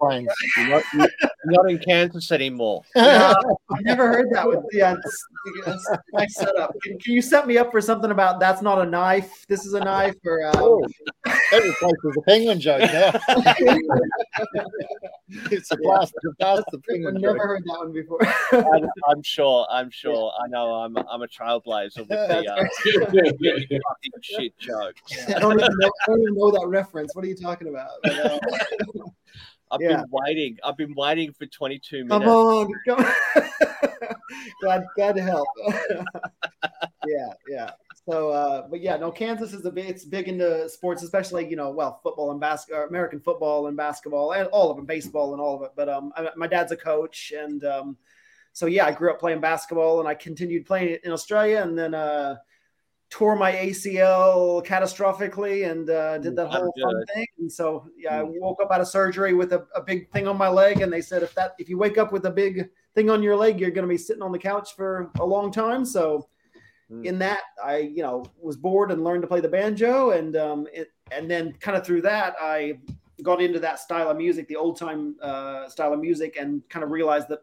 You're 0.56 0.68
not, 0.68 0.82
you're 0.94 1.08
not 1.46 1.70
in 1.70 1.78
Kansas 1.78 2.30
anymore. 2.32 2.82
Yeah, 2.96 3.34
I've 3.70 3.84
never 3.84 4.08
heard 4.08 4.28
that 4.32 4.46
one. 4.46 4.62
Yeah, 4.72 4.94
it's, 4.94 5.26
it's 5.66 5.90
nice 6.12 6.34
setup. 6.34 6.74
Can, 6.82 6.98
can 6.98 7.14
you 7.14 7.22
set 7.22 7.46
me 7.46 7.58
up 7.58 7.70
for 7.70 7.80
something 7.80 8.10
about 8.10 8.40
that's 8.40 8.62
not 8.62 8.80
a 8.80 8.86
knife? 8.88 9.44
This 9.48 9.66
is 9.66 9.74
a 9.74 9.80
knife, 9.80 10.14
or 10.24 10.44
uh, 10.44 10.52
Oh, 10.56 10.84
that 11.24 11.62
replaces 11.62 12.14
the 12.14 12.22
penguin 12.26 12.60
joke 12.60 12.80
now. 12.80 13.12
it's 15.50 15.70
a 15.70 15.76
blast, 15.76 16.14
a 16.24 16.30
blast 16.38 16.64
the 16.70 16.78
I've 17.08 17.14
never 17.14 17.34
joke. 17.34 17.42
heard 17.42 17.64
that 17.64 17.78
one 17.78 17.92
before. 17.92 18.18
I'm, 18.52 18.88
I'm 19.08 19.22
sure. 19.22 19.66
I'm 19.70 19.90
sure. 20.02 20.32
I 20.42 20.48
know. 20.48 20.74
I'm 20.74 20.96
I'm 20.96 21.22
a 21.22 21.28
trailblazer 21.28 21.98
with 21.98 22.08
the 22.08 22.18
uh, 22.18 22.64
fucking 22.84 24.12
shit 24.22 24.58
joke. 24.58 24.94
I 25.28 25.38
don't, 25.38 25.60
even 25.60 25.72
know, 25.78 25.90
don't 26.06 26.20
even 26.22 26.34
know 26.34 26.50
that 26.50 26.66
reference. 26.66 27.14
What 27.14 27.24
are 27.24 27.28
you 27.28 27.36
talking 27.36 27.68
about? 27.68 27.90
But, 28.02 28.18
uh, 28.24 28.38
I've 29.70 29.80
Yeah. 29.80 29.96
been 29.96 30.04
waiting. 30.10 30.58
I've 30.64 30.76
been 30.76 30.94
waiting 30.94 31.32
for 31.32 31.46
22 31.46 32.04
minutes. 32.04 32.24
come 32.24 32.28
on, 32.28 32.72
come 32.86 33.14
glad, 34.60 34.84
glad 34.94 35.16
to 35.16 35.22
help. 35.22 35.48
yeah, 37.06 37.32
yeah. 37.48 37.70
So, 38.08 38.30
uh, 38.30 38.68
but 38.68 38.80
yeah, 38.80 38.96
no, 38.96 39.10
Kansas 39.10 39.52
is 39.52 39.64
a 39.64 39.70
big, 39.70 39.86
it's 39.86 40.04
big 40.04 40.28
into 40.28 40.68
sports, 40.68 41.02
especially 41.02 41.48
you 41.48 41.56
know, 41.56 41.70
well, 41.70 42.00
football 42.02 42.32
and 42.32 42.40
basketball, 42.40 42.84
American 42.84 43.20
football 43.20 43.68
and 43.68 43.76
basketball, 43.76 44.32
and 44.32 44.48
all 44.48 44.70
of 44.70 44.76
them, 44.76 44.86
baseball 44.86 45.32
and 45.32 45.40
all 45.40 45.56
of 45.56 45.62
it. 45.62 45.70
But 45.76 45.88
um, 45.88 46.12
I, 46.16 46.28
my 46.36 46.46
dad's 46.48 46.72
a 46.72 46.76
coach, 46.76 47.32
and 47.36 47.64
um, 47.64 47.96
so 48.52 48.66
yeah, 48.66 48.86
I 48.86 48.92
grew 48.92 49.10
up 49.12 49.20
playing 49.20 49.40
basketball, 49.40 50.00
and 50.00 50.08
I 50.08 50.14
continued 50.14 50.66
playing 50.66 50.88
it 50.88 51.04
in 51.04 51.12
Australia, 51.12 51.62
and 51.62 51.78
then 51.78 51.94
uh, 51.94 52.36
tore 53.12 53.36
my 53.36 53.52
ACL 53.52 54.64
catastrophically, 54.64 55.70
and 55.70 55.90
uh, 55.90 56.16
did 56.16 56.34
that 56.34 56.48
whole 56.48 56.72
fun 56.82 57.04
thing. 57.14 57.26
And 57.38 57.52
so 57.52 57.86
yeah, 57.94 58.20
I 58.20 58.22
woke 58.24 58.60
up 58.62 58.72
out 58.72 58.80
of 58.80 58.88
surgery 58.88 59.34
with 59.34 59.52
a, 59.52 59.66
a 59.76 59.82
big 59.82 60.10
thing 60.12 60.26
on 60.26 60.38
my 60.38 60.48
leg, 60.48 60.80
and 60.80 60.90
they 60.90 61.02
said 61.02 61.22
if 61.22 61.34
that 61.34 61.54
if 61.58 61.68
you 61.68 61.76
wake 61.76 61.98
up 61.98 62.10
with 62.10 62.24
a 62.24 62.30
big 62.30 62.70
thing 62.94 63.10
on 63.10 63.22
your 63.22 63.36
leg, 63.36 63.60
you're 63.60 63.70
going 63.70 63.86
to 63.86 63.88
be 63.88 63.98
sitting 63.98 64.22
on 64.22 64.32
the 64.32 64.38
couch 64.38 64.74
for 64.74 65.10
a 65.20 65.24
long 65.24 65.52
time. 65.52 65.84
So 65.84 66.26
Mm. 66.90 67.06
in 67.06 67.18
that, 67.20 67.40
I 67.62 67.78
you 67.78 68.02
know 68.02 68.24
was 68.38 68.56
bored 68.56 68.90
and 68.90 69.02
learned 69.02 69.22
to 69.22 69.28
play 69.28 69.40
the 69.40 69.48
banjo, 69.48 70.10
and 70.10 70.36
um, 70.36 70.66
it, 70.72 70.88
and 71.10 71.30
then 71.30 71.52
kind 71.54 71.76
of 71.76 71.86
through 71.86 72.02
that, 72.02 72.34
I 72.40 72.78
got 73.22 73.40
into 73.40 73.60
that 73.60 73.78
style 73.78 74.10
of 74.10 74.16
music, 74.16 74.46
the 74.48 74.56
old 74.56 74.76
time 74.76 75.16
uh, 75.22 75.68
style 75.68 75.94
of 75.94 76.00
music, 76.00 76.36
and 76.38 76.68
kind 76.68 76.84
of 76.84 76.90
realized 76.90 77.28
that 77.28 77.40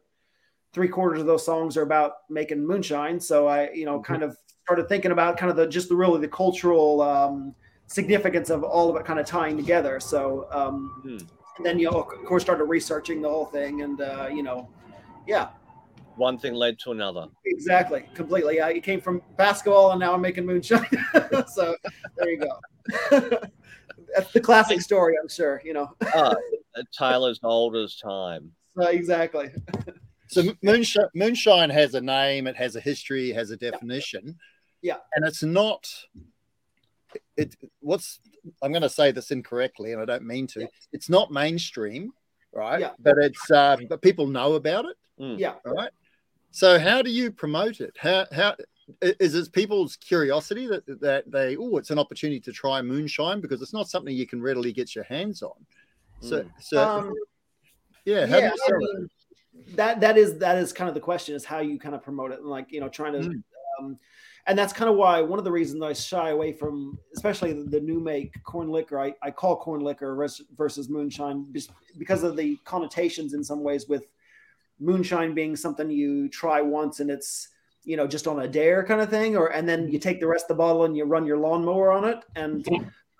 three 0.71 0.87
quarters 0.87 1.19
of 1.19 1.25
those 1.25 1.43
songs 1.43 1.77
are 1.77 1.81
about 1.81 2.29
making 2.29 2.65
moonshine. 2.65 3.19
So 3.19 3.47
I 3.47 3.71
you 3.71 3.85
know 3.85 3.99
kind 4.01 4.21
of 4.21 4.37
started 4.69 4.87
thinking 4.87 5.09
about 5.11 5.35
kind 5.35 5.49
of 5.49 5.55
the 5.57 5.65
just 5.65 5.89
the 5.89 5.95
really 5.95 6.21
the 6.21 6.27
cultural 6.27 7.01
um, 7.01 7.55
significance 7.87 8.51
of 8.51 8.63
all 8.63 8.87
of 8.87 8.95
it 8.97 9.03
kind 9.03 9.19
of 9.19 9.25
tying 9.25 9.57
together. 9.57 9.99
So 9.99 10.47
um, 10.51 10.91
Hmm. 11.01 11.17
and 11.57 11.65
then 11.65 11.79
you 11.79 11.89
know, 11.89 12.01
of 12.01 12.23
course 12.25 12.43
started 12.43 12.65
researching 12.65 13.19
the 13.19 13.29
whole 13.29 13.45
thing, 13.47 13.81
and 13.81 13.99
uh, 13.99 14.27
you 14.31 14.43
know, 14.43 14.69
yeah, 15.25 15.47
One 16.17 16.37
thing 16.37 16.53
led 16.53 16.77
to 16.83 16.91
another. 16.91 17.25
exactly, 17.47 18.05
completely. 18.13 18.61
I 18.61 18.69
it 18.73 18.83
came 18.83 19.01
from 19.01 19.23
basketball, 19.37 19.89
and 19.91 19.99
now 19.99 20.13
I'm 20.13 20.21
making 20.21 20.45
moonshine. 20.45 20.85
so 21.47 21.75
there 22.15 22.29
you 22.29 22.37
go. 22.37 22.59
That's 24.15 24.31
the 24.31 24.39
classic 24.39 24.81
story, 24.81 25.15
I'm 25.19 25.29
sure. 25.29 25.63
You 25.65 25.73
know, 25.73 25.87
Ah, 26.13 26.35
Taylor's 26.95 27.39
old 27.43 27.75
as 27.75 27.95
time. 27.95 28.51
so 28.77 28.83
exactly. 28.83 29.49
So 30.27 30.43
moonshine, 30.61 31.07
moonshine 31.15 31.71
has 31.71 31.95
a 31.95 32.01
name, 32.01 32.45
it 32.45 32.55
has 32.55 32.75
a 32.75 32.79
history, 32.79 33.31
it 33.31 33.35
has 33.35 33.49
a 33.49 33.57
definition. 33.57 34.37
Yeah. 34.81 34.97
And 35.15 35.25
it's 35.25 35.43
not 35.43 35.89
it 37.37 37.55
what's 37.79 38.19
I'm 38.61 38.71
gonna 38.71 38.89
say 38.89 39.11
this 39.11 39.31
incorrectly 39.31 39.93
and 39.93 40.01
I 40.01 40.05
don't 40.05 40.25
mean 40.25 40.47
to. 40.47 40.67
It's 40.91 41.09
not 41.09 41.31
mainstream, 41.31 42.13
right? 42.53 42.79
Yeah. 42.79 42.91
But 42.99 43.17
it's 43.17 43.49
um 43.51 43.87
but 43.89 44.01
people 44.01 44.27
know 44.27 44.53
about 44.53 44.85
it, 44.85 44.97
Yeah. 45.17 45.55
right? 45.65 45.91
So 46.51 46.79
how 46.79 47.01
do 47.01 47.11
you 47.11 47.31
promote 47.31 47.81
it? 47.81 47.95
How 47.99 48.25
how 48.31 48.55
is 49.01 49.35
it 49.35 49.51
people's 49.53 49.95
curiosity 49.97 50.67
that 50.67 50.83
that 51.01 51.29
they 51.31 51.55
oh 51.57 51.77
it's 51.77 51.91
an 51.91 51.99
opportunity 51.99 52.39
to 52.41 52.51
try 52.51 52.81
moonshine 52.81 53.41
because 53.41 53.61
it's 53.61 53.73
not 53.73 53.89
something 53.89 54.15
you 54.15 54.27
can 54.27 54.41
readily 54.41 54.71
get 54.73 54.95
your 54.95 55.03
hands 55.05 55.41
on. 55.43 55.65
So 56.21 56.41
Mm. 56.41 56.49
so 56.59 56.77
Um, 56.83 57.13
yeah, 58.05 58.25
how 58.25 58.37
do 58.37 58.41
yeah, 58.41 58.51
you 58.53 58.61
I 58.63 58.67
sell 58.67 58.77
it? 58.83 58.99
mean, 58.99 59.09
that 59.75 59.99
that 60.01 60.17
is 60.17 60.37
that 60.39 60.57
is 60.57 60.73
kind 60.73 60.87
of 60.87 60.93
the 60.95 61.01
question 61.01 61.35
is 61.35 61.45
how 61.45 61.59
you 61.59 61.77
kind 61.79 61.95
of 61.95 62.01
promote 62.03 62.31
it 62.31 62.39
and 62.39 62.47
like 62.47 62.71
you 62.71 62.79
know 62.79 62.89
trying 62.89 63.13
to 63.13 63.19
Mm. 63.29 63.43
um, 63.79 63.99
and 64.49 64.57
that's 64.57 64.73
kind 64.73 64.89
of 64.89 64.97
why 64.97 65.21
one 65.21 65.39
of 65.39 65.45
the 65.45 65.51
reasons 65.51 65.81
I 65.81 65.93
shy 65.93 66.31
away 66.31 66.51
from 66.51 66.99
especially 67.15 67.53
the, 67.53 67.63
the 67.63 67.79
new 67.79 67.99
make 67.99 68.33
corn 68.43 68.69
liquor 68.69 68.99
I, 68.99 69.13
I 69.21 69.31
call 69.31 69.55
corn 69.55 69.81
liquor 69.81 70.15
res- 70.15 70.41
versus 70.57 70.89
moonshine 70.89 71.45
just 71.53 71.71
because 71.97 72.23
of 72.23 72.35
the 72.35 72.57
connotations 72.65 73.33
in 73.33 73.43
some 73.43 73.63
ways 73.63 73.87
with 73.87 74.05
moonshine 74.79 75.33
being 75.33 75.55
something 75.55 75.89
you 75.89 76.27
try 76.29 76.61
once 76.61 76.99
and 76.99 77.09
it's 77.09 77.49
you 77.83 77.95
know 77.95 78.07
just 78.07 78.27
on 78.27 78.41
a 78.41 78.47
dare 78.47 78.83
kind 78.83 78.99
of 78.99 79.09
thing 79.09 79.37
or 79.37 79.47
and 79.53 79.69
then 79.69 79.87
you 79.87 79.99
take 79.99 80.19
the 80.19 80.27
rest 80.27 80.45
of 80.45 80.49
the 80.49 80.63
bottle 80.63 80.83
and 80.85 80.97
you 80.97 81.05
run 81.05 81.25
your 81.25 81.37
lawnmower 81.37 81.91
on 81.91 82.03
it 82.05 82.25
and 82.35 82.67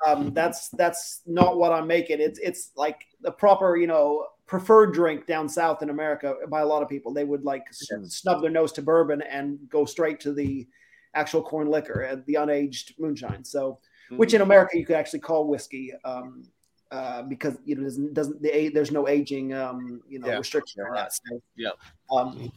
um, 0.05 0.33
that's 0.33 0.69
that's 0.69 1.21
not 1.25 1.57
what 1.57 1.73
I'm 1.73 1.87
making. 1.87 2.21
It's 2.21 2.39
it's 2.39 2.71
like 2.75 3.05
the 3.21 3.31
proper 3.31 3.75
you 3.75 3.87
know 3.87 4.27
preferred 4.45 4.93
drink 4.93 5.27
down 5.27 5.47
south 5.47 5.83
in 5.83 5.89
America 5.89 6.35
by 6.49 6.61
a 6.61 6.65
lot 6.65 6.81
of 6.81 6.89
people. 6.89 7.13
They 7.13 7.23
would 7.23 7.43
like 7.43 7.63
snub 7.71 8.41
their 8.41 8.49
nose 8.49 8.71
to 8.73 8.81
bourbon 8.81 9.21
and 9.21 9.59
go 9.69 9.85
straight 9.85 10.19
to 10.21 10.33
the 10.33 10.67
actual 11.13 11.41
corn 11.41 11.69
liquor, 11.69 12.01
and 12.01 12.25
the 12.25 12.35
unaged 12.35 12.93
moonshine. 12.99 13.43
So, 13.43 13.79
which 14.11 14.33
in 14.33 14.41
America 14.41 14.77
you 14.77 14.85
could 14.85 14.95
actually 14.95 15.19
call 15.19 15.47
whiskey. 15.47 15.93
Um, 16.03 16.43
uh, 16.91 17.21
because 17.21 17.55
you 17.65 17.75
know 17.75 17.83
doesn't, 17.83 18.13
doesn't 18.15 18.41
the 18.41 18.69
there's 18.69 18.91
no 18.91 19.07
aging 19.07 19.53
um, 19.53 20.01
you 20.09 20.17
know 20.17 20.27
Yeah. 20.27 20.37
restriction 20.37 20.81
on 20.81 20.95
that. 20.95 21.13
So, 21.13 21.39
Yeah. 21.55 21.69
Um, 22.11 22.51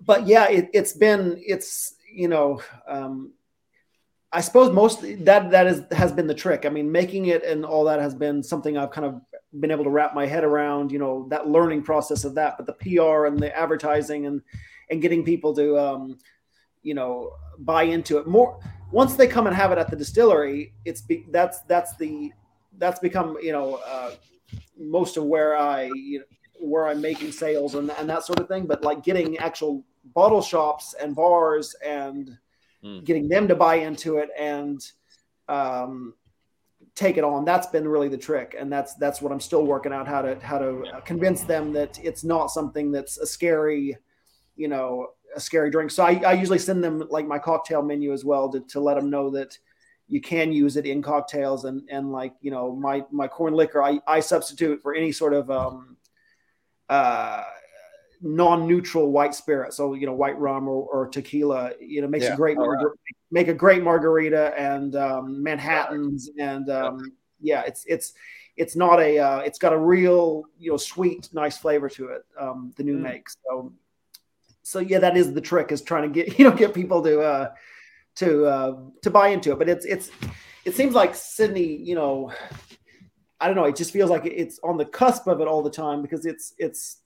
but 0.00 0.28
yeah, 0.28 0.48
it, 0.48 0.70
it's 0.72 0.92
been 0.92 1.42
it's 1.44 1.96
you 2.12 2.28
know 2.28 2.62
um, 2.86 3.32
I 4.30 4.42
suppose 4.42 4.72
most 4.72 5.02
that 5.24 5.50
that 5.50 5.66
is 5.66 5.82
has 5.90 6.12
been 6.12 6.26
the 6.26 6.34
trick. 6.34 6.66
I 6.66 6.68
mean, 6.68 6.92
making 6.92 7.26
it 7.26 7.44
and 7.44 7.64
all 7.64 7.84
that 7.84 8.00
has 8.00 8.14
been 8.14 8.42
something 8.42 8.76
I've 8.76 8.90
kind 8.90 9.06
of 9.06 9.20
been 9.58 9.70
able 9.70 9.84
to 9.84 9.90
wrap 9.90 10.14
my 10.14 10.26
head 10.26 10.44
around. 10.44 10.92
You 10.92 10.98
know, 10.98 11.26
that 11.30 11.48
learning 11.48 11.82
process 11.82 12.24
of 12.24 12.34
that, 12.34 12.56
but 12.58 12.66
the 12.66 12.74
PR 12.74 13.26
and 13.26 13.38
the 13.38 13.56
advertising 13.56 14.26
and 14.26 14.42
and 14.90 15.02
getting 15.02 15.24
people 15.24 15.54
to 15.54 15.78
um, 15.78 16.18
you 16.82 16.94
know 16.94 17.32
buy 17.58 17.84
into 17.84 18.18
it 18.18 18.26
more. 18.26 18.58
Once 18.90 19.14
they 19.16 19.26
come 19.26 19.46
and 19.46 19.54
have 19.54 19.70
it 19.72 19.78
at 19.78 19.90
the 19.90 19.96
distillery, 19.96 20.72
it's 20.84 21.02
be, 21.02 21.26
that's 21.30 21.60
that's 21.62 21.96
the 21.96 22.32
that's 22.78 23.00
become 23.00 23.36
you 23.42 23.52
know 23.52 23.74
uh, 23.86 24.12
most 24.78 25.16
of 25.16 25.24
where 25.24 25.56
I 25.56 25.84
you 25.94 26.20
know, 26.20 26.24
where 26.60 26.88
I'm 26.88 27.00
making 27.00 27.32
sales 27.32 27.74
and 27.74 27.90
and 27.92 28.08
that 28.08 28.24
sort 28.24 28.40
of 28.40 28.48
thing. 28.48 28.66
But 28.66 28.82
like 28.82 29.02
getting 29.02 29.38
actual 29.38 29.84
bottle 30.14 30.42
shops 30.42 30.94
and 31.00 31.14
bars 31.14 31.74
and 31.84 32.38
Mm. 32.84 33.04
getting 33.04 33.28
them 33.28 33.48
to 33.48 33.54
buy 33.56 33.76
into 33.76 34.18
it 34.18 34.30
and 34.38 34.88
um, 35.48 36.14
take 36.94 37.16
it 37.16 37.24
on. 37.24 37.44
That's 37.44 37.66
been 37.66 37.88
really 37.88 38.08
the 38.08 38.18
trick, 38.18 38.54
and 38.58 38.72
that's 38.72 38.94
that's 38.94 39.20
what 39.20 39.32
I'm 39.32 39.40
still 39.40 39.64
working 39.66 39.92
out 39.92 40.06
how 40.06 40.22
to 40.22 40.38
how 40.40 40.58
to 40.58 41.02
convince 41.04 41.42
them 41.42 41.72
that 41.72 41.98
it's 42.02 42.22
not 42.22 42.48
something 42.48 42.92
that's 42.92 43.18
a 43.18 43.26
scary, 43.26 43.96
you 44.56 44.68
know, 44.68 45.08
a 45.36 45.40
scary 45.40 45.70
drink. 45.70 45.90
So 45.90 46.04
I, 46.04 46.20
I 46.26 46.32
usually 46.32 46.58
send 46.58 46.82
them 46.82 47.06
like 47.10 47.26
my 47.26 47.38
cocktail 47.38 47.82
menu 47.82 48.12
as 48.12 48.24
well 48.24 48.50
to, 48.50 48.60
to 48.60 48.80
let 48.80 48.94
them 48.94 49.10
know 49.10 49.30
that 49.30 49.56
you 50.08 50.20
can 50.20 50.52
use 50.52 50.76
it 50.76 50.86
in 50.86 51.02
cocktails 51.02 51.64
and 51.66 51.86
and 51.90 52.10
like 52.10 52.32
you 52.40 52.50
know 52.50 52.74
my 52.74 53.04
my 53.10 53.28
corn 53.28 53.52
liquor 53.52 53.82
I, 53.82 54.00
I 54.06 54.20
substitute 54.20 54.80
for 54.80 54.94
any 54.94 55.12
sort 55.12 55.34
of 55.34 55.50
um 55.50 55.96
uh 56.88 57.44
non-neutral 58.22 59.12
white 59.12 59.34
spirit 59.34 59.72
so 59.74 59.94
you 59.94 60.06
know 60.06 60.14
white 60.14 60.36
rum 60.38 60.66
or, 60.66 60.82
or 60.86 61.06
tequila 61.08 61.72
you 61.78 62.00
know 62.00 62.08
makes 62.08 62.24
Yeah. 62.24 62.32
a 62.32 62.36
great 62.36 62.56
right. 62.56 62.66
margar- 62.68 62.94
make 63.30 63.48
a 63.48 63.54
great 63.54 63.82
margarita 63.82 64.54
and 64.58 64.96
um 64.96 65.42
manhattans 65.42 66.30
and 66.38 66.68
um 66.70 67.12
yeah 67.40 67.62
it's 67.66 67.84
it's 67.86 68.14
it's 68.56 68.74
not 68.74 68.98
a 69.00 69.18
uh, 69.18 69.38
it's 69.40 69.58
got 69.58 69.72
a 69.72 69.78
real 69.78 70.44
you 70.58 70.70
know 70.70 70.76
sweet 70.78 71.28
nice 71.32 71.58
flavor 71.58 71.88
to 71.90 72.06
it 72.08 72.22
um 72.40 72.72
the 72.76 72.82
new 72.82 72.96
Mm. 72.96 73.02
make 73.02 73.28
so 73.28 73.72
so 74.68 74.80
yeah 74.80 74.98
that 74.98 75.16
is 75.16 75.32
the 75.32 75.40
trick 75.40 75.72
is 75.72 75.80
trying 75.82 76.02
to 76.02 76.08
get 76.08 76.38
you 76.38 76.44
know 76.44 76.54
get 76.54 76.74
people 76.74 77.02
to 77.02 77.20
uh 77.20 77.50
to 78.16 78.44
uh 78.46 78.76
to 79.02 79.10
buy 79.10 79.28
into 79.28 79.52
it. 79.52 79.58
But 79.58 79.68
it's 79.68 79.84
it's 79.86 80.10
it 80.64 80.74
seems 80.74 80.94
like 80.94 81.14
sydney 81.14 81.76
you 81.76 81.94
know 81.94 82.30
i 83.40 83.46
don't 83.46 83.56
know 83.56 83.64
it 83.64 83.76
just 83.76 83.92
feels 83.92 84.10
like 84.10 84.26
it's 84.26 84.58
on 84.62 84.76
the 84.76 84.84
cusp 84.84 85.26
of 85.26 85.40
it 85.40 85.48
all 85.48 85.62
the 85.62 85.70
time 85.70 86.02
because 86.02 86.26
it's 86.26 86.52
it's 86.58 86.98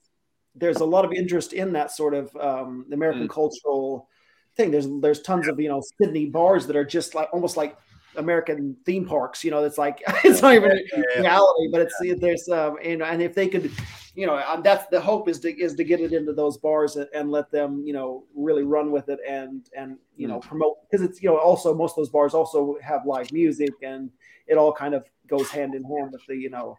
there's 0.55 0.77
a 0.77 0.85
lot 0.85 1.05
of 1.05 1.13
interest 1.13 1.53
in 1.53 1.71
that 1.73 1.91
sort 1.91 2.13
of 2.13 2.35
um 2.37 2.85
american 2.91 3.27
cultural 3.27 4.09
thing. 4.55 4.69
There's 4.69 4.87
there's 5.01 5.21
tons 5.21 5.47
of 5.47 5.59
you 5.59 5.69
know 5.69 5.81
sydney 5.99 6.25
bars 6.27 6.67
that 6.67 6.75
are 6.75 6.85
just 6.85 7.15
like 7.15 7.29
almost 7.33 7.57
like 7.57 7.77
american 8.17 8.75
theme 8.85 9.05
parks 9.05 9.43
you 9.43 9.49
know 9.49 9.63
it's 9.63 9.77
like 9.79 10.03
it's 10.23 10.41
not 10.41 10.53
even 10.53 10.71
Yeah. 10.95 11.21
reality 11.21 11.69
but 11.71 11.81
it's 11.81 12.19
there's 12.19 12.47
um 12.49 12.77
and, 12.83 13.01
and 13.01 13.21
if 13.21 13.33
they 13.33 13.47
could 13.47 13.71
you 14.15 14.27
know 14.27 14.61
that's 14.63 14.85
the 14.87 14.99
hope 14.99 15.27
is 15.27 15.39
to 15.39 15.49
is 15.59 15.73
to 15.75 15.83
get 15.83 15.99
it 15.99 16.13
into 16.13 16.33
those 16.33 16.57
bars 16.57 16.95
and, 16.95 17.07
and 17.13 17.31
let 17.31 17.51
them 17.51 17.83
you 17.85 17.93
know 17.93 18.23
really 18.35 18.63
run 18.63 18.91
with 18.91 19.09
it 19.09 19.19
and 19.27 19.69
and 19.75 19.97
you 20.17 20.27
know 20.27 20.39
promote 20.39 20.77
because 20.89 21.03
it's 21.03 21.21
you 21.21 21.29
know 21.29 21.37
also 21.37 21.73
most 21.73 21.91
of 21.91 21.97
those 21.97 22.09
bars 22.09 22.33
also 22.33 22.77
have 22.81 23.05
live 23.05 23.31
music 23.31 23.73
and 23.81 24.11
it 24.47 24.55
all 24.57 24.71
kind 24.71 24.93
of 24.93 25.05
goes 25.27 25.49
hand 25.49 25.73
in 25.73 25.83
hand 25.83 26.11
with 26.11 26.21
the 26.27 26.35
you 26.35 26.49
know 26.49 26.77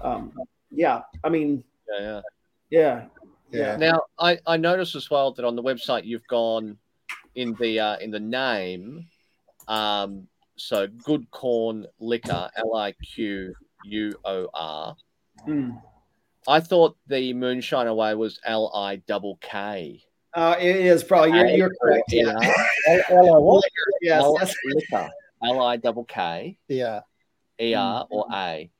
um 0.00 0.32
yeah 0.70 1.00
i 1.24 1.28
mean 1.28 1.64
Yeah, 1.90 2.00
yeah. 2.00 2.20
yeah 2.70 3.04
Yeah. 3.50 3.76
Now, 3.76 4.02
I, 4.18 4.38
I 4.46 4.56
noticed 4.58 4.94
as 4.94 5.10
well 5.10 5.32
that 5.32 5.44
on 5.44 5.56
the 5.56 5.62
website 5.62 6.04
you've 6.04 6.26
gone 6.28 6.76
in 7.34 7.54
the 7.60 7.80
uh, 7.80 7.96
in 7.98 8.10
the 8.10 8.20
name, 8.20 9.06
um, 9.68 10.28
so 10.56 10.86
Good 10.86 11.30
Corn 11.30 11.86
Liquor, 11.98 12.50
L 12.56 12.76
I 12.76 12.92
Q 12.92 13.54
U 13.84 14.12
O 14.24 14.48
R. 14.52 14.96
Mm. 15.46 15.80
I 16.48 16.60
thought 16.60 16.96
the 17.06 17.34
Moonshine 17.34 17.86
Away 17.86 18.14
was 18.14 18.40
L 18.44 18.72
I 18.74 18.96
double 18.96 19.38
K. 19.42 20.02
uh 20.34 20.56
it 20.58 20.76
is 20.76 21.04
probably 21.04 21.32
you're, 21.38 21.46
you're 21.48 21.74
correct 21.80 22.10
yeah 22.10 22.34
Hello, 23.06 23.38
what? 23.40 23.64
yes, 24.00 24.24
Liquor, 24.64 25.10
L 25.44 25.60
I 25.60 25.76
double 25.76 26.04
K 26.04 26.58
Yeah. 26.68 27.00
E 27.60 27.74
R 27.74 28.06
or 28.10 28.26
A. 28.32 28.70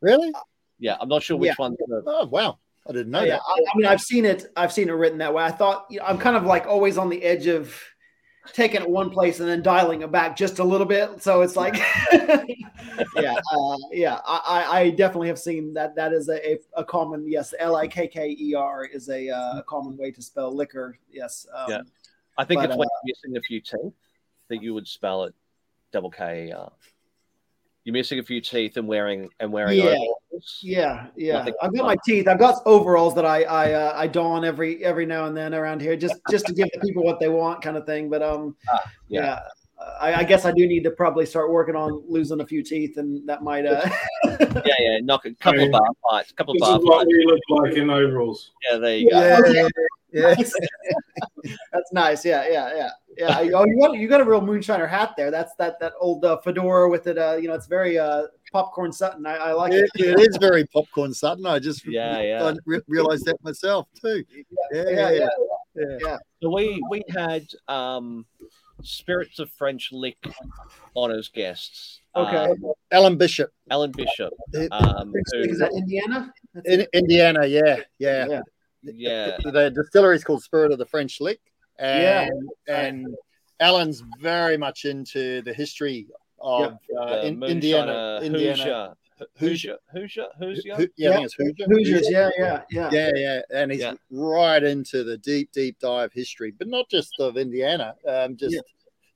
Really? 0.00 0.32
Yeah, 0.78 0.96
I'm 1.00 1.08
not 1.08 1.22
sure 1.22 1.36
which 1.36 1.48
Yeah. 1.50 1.54
one's 1.58 1.76
the. 1.78 2.02
Oh 2.06 2.26
wow. 2.26 2.58
I 2.88 2.92
didn't 2.92 3.12
know 3.12 3.22
yeah, 3.22 3.34
that. 3.36 3.42
I, 3.46 3.52
I 3.60 3.76
mean, 3.76 3.86
I've 3.86 4.00
seen 4.00 4.24
it. 4.24 4.46
I've 4.56 4.72
seen 4.72 4.88
it 4.88 4.92
written 4.92 5.18
that 5.18 5.32
way. 5.32 5.44
I 5.44 5.52
thought 5.52 5.86
you 5.88 6.00
know, 6.00 6.06
I'm 6.06 6.18
kind 6.18 6.36
of 6.36 6.44
like 6.44 6.66
always 6.66 6.98
on 6.98 7.08
the 7.10 7.22
edge 7.22 7.46
of 7.46 7.78
taking 8.52 8.82
it 8.82 8.88
one 8.88 9.10
place 9.10 9.40
and 9.40 9.48
then 9.48 9.62
dialing 9.62 10.02
it 10.02 10.10
back 10.10 10.36
just 10.36 10.58
a 10.58 10.64
little 10.64 10.86
bit. 10.86 11.22
So 11.22 11.42
it's 11.42 11.56
like, 11.56 11.76
yeah, 13.16 13.36
uh, 13.52 13.76
yeah. 13.92 14.20
I, 14.26 14.66
I- 14.70 14.90
definitely 14.90 15.28
have 15.28 15.38
seen 15.38 15.74
that. 15.74 15.94
That 15.94 16.12
is 16.12 16.28
a, 16.28 16.58
a, 16.76 16.84
common 16.84 17.24
yes. 17.28 17.54
L 17.58 17.76
i 17.76 17.86
k 17.86 18.08
k 18.08 18.36
e 18.38 18.54
r 18.54 18.84
is 18.84 19.08
a, 19.08 19.28
uh, 19.30 19.62
common 19.62 19.96
way 19.96 20.10
to 20.10 20.22
spell 20.22 20.54
liquor. 20.54 20.98
Yes. 21.10 21.46
Um, 21.54 21.70
Yeah. 21.70 21.80
I 22.38 22.44
think 22.44 22.60
But, 22.60 22.70
it's 22.70 22.78
when 22.78 22.88
you're 23.04 23.14
missing 23.14 23.36
a 23.36 23.42
few 23.42 23.60
teeth 23.60 23.94
that 24.48 24.62
you 24.62 24.74
would 24.74 24.88
spell 24.88 25.24
it 25.24 25.34
double 25.92 26.10
K 26.10 26.48
E 26.48 26.52
R. 26.52 26.72
You're 27.84 27.92
missing 27.92 28.18
a 28.18 28.22
few 28.22 28.40
teeth 28.40 28.76
and 28.76 28.88
wearing 28.88 29.28
and 29.40 29.52
wearing 29.52 29.78
Yeah. 29.78 29.98
Overalls. 30.32 30.58
Yeah, 30.62 31.06
yeah. 31.16 31.38
Nothing 31.38 31.54
I've 31.62 31.74
got 31.74 31.84
my 31.86 31.96
teeth. 32.04 32.28
I've 32.28 32.38
got 32.38 32.62
overalls 32.66 33.14
that 33.14 33.24
I 33.26 33.42
I 33.44 33.72
uh, 33.72 33.92
I 33.94 34.06
don 34.06 34.44
every 34.44 34.84
every 34.84 35.06
now 35.06 35.26
and 35.26 35.36
then 35.36 35.54
around 35.54 35.80
here, 35.80 35.96
just 35.96 36.16
just 36.30 36.46
to 36.46 36.52
give 36.52 36.68
the 36.72 36.80
people 36.80 37.04
what 37.04 37.20
they 37.20 37.28
want, 37.28 37.62
kind 37.62 37.76
of 37.76 37.86
thing. 37.86 38.08
But 38.10 38.22
um, 38.22 38.56
Ah, 38.72 38.80
yeah. 39.08 39.20
yeah. 39.22 39.40
I, 40.00 40.14
I 40.20 40.22
guess 40.24 40.44
I 40.44 40.52
do 40.52 40.64
need 40.68 40.84
to 40.84 40.92
probably 40.92 41.26
start 41.26 41.50
working 41.50 41.74
on 41.74 42.04
losing 42.08 42.40
a 42.40 42.46
few 42.46 42.62
teeth, 42.62 42.98
and 42.98 43.28
that 43.28 43.42
might 43.42 43.66
uh. 43.66 43.88
Yeah, 44.64 44.74
yeah. 44.78 44.98
Knock 45.02 45.24
a 45.26 45.34
couple 45.40 45.60
of 45.64 45.66
Yeah. 45.66 45.78
bar 45.78 45.88
fights, 46.08 46.30
a 46.30 46.34
couple 46.34 46.52
of 46.52 46.58
This 46.60 46.68
bar 46.68 46.78
is 46.78 46.84
what 46.84 46.98
fights. 47.06 47.24
look 47.26 47.64
like 47.64 47.72
in 47.76 47.90
overalls. 47.90 48.52
Yeah, 48.70 48.78
there 48.78 48.96
you 48.96 49.10
go. 49.10 49.18
Yeah, 49.20 49.68
yeah, 50.12 50.34
yeah. 50.36 50.44
That's 51.72 51.92
nice. 51.92 52.24
Yeah, 52.24 52.46
yeah, 52.48 52.74
yeah, 52.76 52.90
yeah. 53.18 53.38
Oh, 53.58 53.64
you 53.66 53.80
got 53.80 53.96
you 53.96 54.08
got 54.08 54.20
a 54.20 54.24
real 54.24 54.40
moonshiner 54.40 54.88
hat 54.88 55.14
there. 55.16 55.30
That's 55.32 55.54
that 55.56 55.80
that 55.80 55.94
old 56.00 56.24
uh, 56.24 56.36
fedora 56.38 56.88
with 56.88 57.06
it. 57.08 57.18
Uh, 57.18 57.36
you 57.40 57.48
know, 57.48 57.54
it's 57.54 57.66
very 57.66 57.98
uh 57.98 58.26
popcorn 58.52 58.92
Sutton. 58.92 59.24
I, 59.26 59.36
I 59.36 59.52
like 59.52 59.72
It, 59.72 59.90
it. 59.94 60.20
it 60.20 60.28
is 60.30 60.36
very 60.38 60.66
popcorn 60.66 61.12
Sutton. 61.14 61.46
I 61.46 61.58
just 61.58 61.86
Yeah, 61.86 62.20
yeah. 62.20 62.44
I 62.44 62.54
re- 62.66 62.80
realized 62.88 63.24
that 63.26 63.42
myself 63.42 63.88
too. 64.00 64.24
Yeah, 64.72 64.84
Yeah, 64.90 65.10
yeah. 65.10 65.28
yeah. 66.00 66.18
So 66.42 66.50
we 66.54 66.82
we 66.90 67.02
had 67.08 67.46
um, 67.68 68.26
spirits 68.82 69.38
of 69.38 69.50
French 69.50 69.90
lick 69.92 70.18
honors 70.94 71.28
guests. 71.28 72.00
Okay. 72.14 72.36
Um, 72.36 72.72
Alan 72.90 73.16
Bishop 73.16 73.50
Alan 73.70 73.90
Bishop. 73.92 74.32
Um, 74.70 75.12
Is 75.32 75.58
that 75.58 75.72
Indiana? 75.72 76.32
In. 76.66 76.86
Indiana. 76.92 77.46
Yeah, 77.46 77.80
yeah. 77.98 78.26
Yeah. 78.28 78.40
yeah, 78.82 79.36
The, 79.42 79.50
the 79.50 79.70
distillery 79.70 80.16
is 80.16 80.24
called 80.24 80.42
Spirit 80.42 80.72
of 80.72 80.78
the 80.78 80.86
French 80.86 81.20
Lick, 81.20 81.40
Yeah. 81.78 82.28
and 82.28 82.48
and 82.68 83.06
Alan's 83.60 84.02
very 84.20 84.56
much 84.58 84.84
into 84.84 85.40
the 85.42 85.54
history 85.54 86.08
of 86.42 86.78
uh, 86.98 87.20
in, 87.22 87.38
Moonshiner 87.38 87.50
Indiana. 87.50 88.20
Indiana. 88.22 88.96
Hoosier, 89.38 89.76
Hoosier, 89.92 90.26
Hoosier, 90.38 90.74
Hoosier. 90.74 90.74
Ho- 90.74 90.86
yeah, 90.96 91.10
I 91.10 91.14
think 91.14 91.24
it's 91.26 91.34
Hoosier. 91.36 91.66
Hoosiers. 91.68 92.10
Yeah, 92.10 92.30
yeah, 92.36 92.62
yeah. 92.70 92.90
Yeah, 92.92 93.10
yeah, 93.14 93.40
and 93.54 93.70
he's 93.70 93.80
Yeah. 93.80 93.94
right 94.10 94.62
into 94.62 95.04
the 95.04 95.16
deep, 95.18 95.52
deep 95.52 95.78
dive 95.78 96.12
history, 96.12 96.50
but 96.50 96.66
not 96.66 96.88
just 96.90 97.12
of 97.20 97.36
Indiana, 97.36 97.94
um, 98.08 98.36
just, 98.36 98.56
Yeah. 98.56 98.60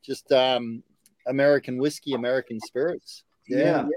just 0.05 0.31
um, 0.31 0.85
American 1.27 1.77
whiskey, 1.79 2.13
American 2.13 2.61
spirits. 2.61 3.25
Yeah. 3.49 3.89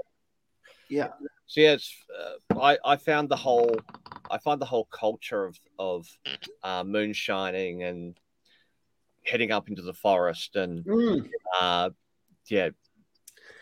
Yeah. 0.88 1.10
So 1.46 1.60
yeah, 1.60 1.72
it's, 1.74 1.94
uh, 2.18 2.60
I 2.60 2.78
I 2.84 2.96
found 2.96 3.28
the 3.28 3.36
whole 3.36 3.76
I 4.30 4.38
find 4.38 4.60
the 4.60 4.66
whole 4.66 4.86
culture 4.86 5.44
of 5.46 5.60
of 5.78 6.08
uh, 6.64 6.82
moonshining 6.82 7.84
and 7.84 8.18
heading 9.24 9.52
up 9.52 9.68
into 9.68 9.82
the 9.82 9.94
forest 9.94 10.56
and 10.56 10.84
Mm. 10.84 11.28
uh, 11.60 11.90
yeah, 12.48 12.70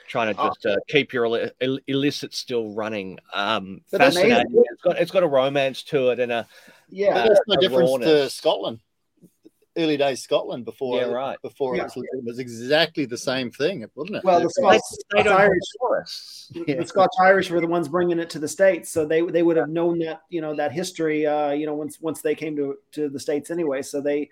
trying 0.09 0.35
to 0.35 0.42
just 0.42 0.66
uh, 0.66 0.77
keep 0.88 1.12
your 1.12 1.51
ill- 1.61 1.79
illicit 1.87 2.35
still 2.35 2.71
running. 2.75 3.18
Um, 3.33 3.83
But 3.92 3.99
fascinating. 3.99 4.47
It's 4.73 4.83
got 4.83 4.99
it's 4.99 5.11
got 5.11 5.23
a 5.23 5.29
romance 5.29 5.83
to 5.85 6.11
it 6.11 6.18
and 6.21 6.33
a 6.33 6.49
Yeah. 6.88 7.14
But 7.14 7.25
there's 7.27 7.38
no 7.47 7.55
a 7.55 7.61
difference 7.61 8.05
to. 8.05 8.31
Scotland. 8.31 8.81
Early 9.77 9.97
days 9.97 10.21
Scotland 10.23 10.64
before 10.64 10.99
Yeah, 10.99 11.07
right. 11.07 11.40
before 11.40 11.77
Yeah. 11.77 11.83
it, 11.85 11.92
was, 11.94 12.05
it 12.12 12.25
was 12.25 12.38
exactly 12.40 13.05
the 13.05 13.16
same 13.18 13.53
thing, 13.53 13.87
wasn't 13.94 14.16
it? 14.16 14.25
Well, 14.25 14.40
the 14.40 14.51
Scots, 14.51 14.99
they 15.14 15.23
don't 15.23 15.38
have 15.38 15.51
Irish. 15.92 16.11
Yeah. 16.66 16.81
the 16.81 16.87
Scotch 16.87 17.12
Irish 17.23 17.49
were 17.51 17.61
the 17.61 17.68
ones 17.68 17.87
bringing 17.87 18.18
it 18.18 18.29
to 18.31 18.40
the 18.40 18.49
states, 18.49 18.90
so 18.90 19.07
they 19.07 19.21
they 19.21 19.44
would 19.44 19.57
have 19.57 19.68
known 19.68 20.01
that 20.01 20.23
you 20.31 20.40
know 20.40 20.57
that 20.57 20.73
history. 20.73 21.27
Uh, 21.27 21.51
you 21.53 21.64
know, 21.66 21.75
once 21.75 22.01
once 22.01 22.23
they 22.23 22.35
came 22.35 22.57
to 22.57 22.77
to 22.92 23.09
the 23.09 23.21
states 23.21 23.51
anyway, 23.53 23.83
so 23.83 24.01
they 24.01 24.29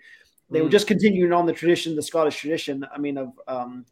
they 0.49 0.61
were 0.61 0.67
Mm. 0.67 0.71
just 0.71 0.87
continuing 0.87 1.31
on 1.31 1.45
the 1.45 1.53
tradition, 1.53 1.95
the 1.95 2.01
Scottish 2.01 2.37
tradition. 2.41 2.85
I 2.93 2.97
mean, 2.97 3.17
of 3.17 3.31
um, 3.47 3.85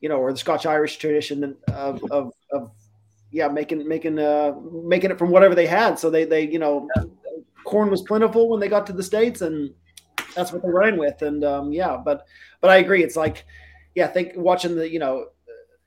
you 0.00 0.08
know, 0.08 0.16
or 0.16 0.32
the 0.32 0.38
Scotch 0.38 0.66
Irish 0.66 0.98
tradition 0.98 1.56
of 1.68 2.02
of 2.10 2.32
of 2.52 2.70
yeah, 3.30 3.48
making 3.48 3.86
making 3.86 4.18
uh, 4.18 4.54
making 4.84 5.10
it 5.10 5.18
from 5.18 5.30
whatever 5.30 5.54
they 5.54 5.66
had. 5.66 5.98
So 5.98 6.10
they 6.10 6.24
they 6.24 6.48
you 6.48 6.58
know, 6.58 6.88
corn 7.64 7.90
was 7.90 8.02
plentiful 8.02 8.48
when 8.48 8.60
they 8.60 8.68
got 8.68 8.86
to 8.86 8.92
the 8.92 9.02
states, 9.02 9.42
and 9.42 9.72
that's 10.34 10.52
what 10.52 10.62
they 10.62 10.70
ran 10.70 10.98
with. 10.98 11.22
And 11.22 11.44
um, 11.44 11.72
yeah, 11.72 11.96
but 11.96 12.26
but 12.60 12.70
I 12.70 12.76
agree. 12.76 13.02
It's 13.02 13.16
like 13.16 13.44
yeah, 13.94 14.06
think 14.06 14.32
watching 14.36 14.76
the 14.76 14.88
you 14.88 14.98
know 14.98 15.26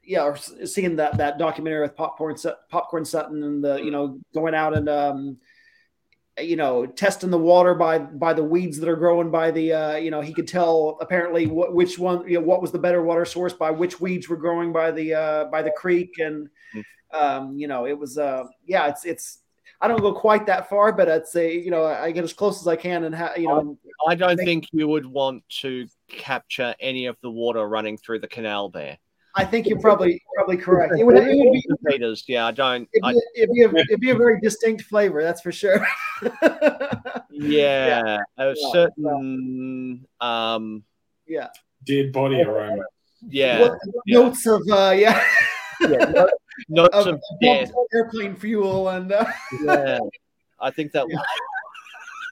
yeah, 0.04 0.24
or 0.24 0.36
seeing 0.38 0.96
that 0.96 1.18
that 1.18 1.38
documentary 1.38 1.82
with 1.82 1.96
popcorn 1.96 2.36
popcorn 2.70 3.06
Sutton 3.06 3.44
and 3.44 3.64
the 3.64 3.78
you 3.78 3.92
know 3.92 4.20
going 4.34 4.56
out 4.56 4.76
and 4.76 4.90
um, 4.90 5.38
you 6.42 6.56
know 6.56 6.86
testing 6.86 7.30
the 7.30 7.38
water 7.38 7.76
by 7.76 8.00
by 8.00 8.34
the 8.34 8.44
weeds 8.44 8.80
that 8.80 8.90
are 8.90 8.96
growing 8.96 9.30
by 9.32 9.52
the 9.52 9.74
uh, 9.74 9.96
you 9.96 10.12
know 10.12 10.22
he 10.22 10.34
could 10.34 10.48
tell 10.48 10.98
apparently 11.02 11.48
what, 11.48 11.74
which 11.74 12.00
one 12.00 12.28
you 12.28 12.36
know 12.36 12.46
what 12.46 12.62
was 12.62 12.72
the 12.72 12.80
better 12.80 13.02
water 13.02 13.26
source 13.26 13.54
by 13.54 13.72
which 13.72 14.00
weeds 14.00 14.30
were 14.30 14.38
growing 14.38 14.72
by 14.72 14.92
the 14.92 15.14
uh, 15.14 15.46
by 15.46 15.62
the 15.62 15.72
creek 15.72 16.12
and 16.20 16.50
hmm. 16.74 16.82
um, 17.14 17.58
you 17.58 17.68
know 17.68 17.86
it 17.86 17.98
was 17.98 18.18
uh, 18.18 18.46
yeah 18.66 18.88
it's 18.88 19.06
it's 19.06 19.40
I 19.82 19.88
don't 19.88 20.02
go 20.02 20.14
quite 20.14 20.46
that 20.48 20.70
far 20.70 20.92
but 20.92 21.10
I'd 21.10 21.28
say 21.28 21.58
you 21.58 21.72
know 21.72 21.86
I 21.86 22.12
get 22.12 22.24
as 22.24 22.34
close 22.34 22.60
as 22.60 22.68
I 22.68 22.76
can 22.76 23.06
and 23.06 23.16
ha- 23.16 23.34
you 23.38 23.48
know 23.48 23.78
I 24.08 24.16
don't 24.16 24.38
think 24.38 24.68
you 24.72 24.88
would 24.88 25.06
want 25.06 25.44
to 25.62 25.88
capture 26.10 26.76
any 26.80 27.06
of 27.06 27.18
the 27.22 27.32
water 27.32 27.68
running 27.68 27.98
through 27.98 28.20
the 28.20 28.28
canal 28.28 28.70
there. 28.70 28.98
I 29.40 29.46
think 29.46 29.68
you're 29.68 29.80
probably 29.80 30.22
probably 30.36 30.58
correct. 30.58 30.94
It 31.00 31.06
would, 31.06 31.16
it 31.16 31.38
would 31.38 31.54
be 31.54 31.64
potatoes. 31.84 32.26
Yeah, 32.28 32.48
I 32.48 32.52
don't. 32.52 32.90
It'd 32.94 33.14
be, 33.14 33.22
it'd, 33.36 33.54
be 33.54 33.64
a, 33.64 33.70
it'd 33.70 34.00
be, 34.02 34.10
a, 34.10 34.16
very 34.16 34.38
distinct 34.42 34.84
flavor, 34.84 35.24
that's 35.24 35.40
for 35.40 35.54
sure. 35.54 35.88
yeah, 36.22 37.22
yeah, 37.32 38.18
a 38.38 38.54
certain 38.74 40.06
um, 40.20 40.84
yeah, 41.26 41.48
dead 41.86 42.12
body 42.12 42.42
aroma. 42.42 42.84
Yeah, 43.30 43.62
what, 43.62 43.80
yeah. 44.06 44.20
notes 44.20 44.46
of 44.46 44.62
uh, 44.70 44.94
yeah. 44.98 45.24
yeah 45.80 46.26
notes 46.70 46.96
of, 46.98 47.08
of 47.08 47.22
death. 47.42 47.72
airplane 47.94 48.36
fuel 48.36 48.90
and 48.90 49.14
uh, 49.14 49.26
yeah, 49.64 50.00
I 50.60 50.70
think 50.70 50.92
that. 50.92 51.06
Yeah. 51.10 51.20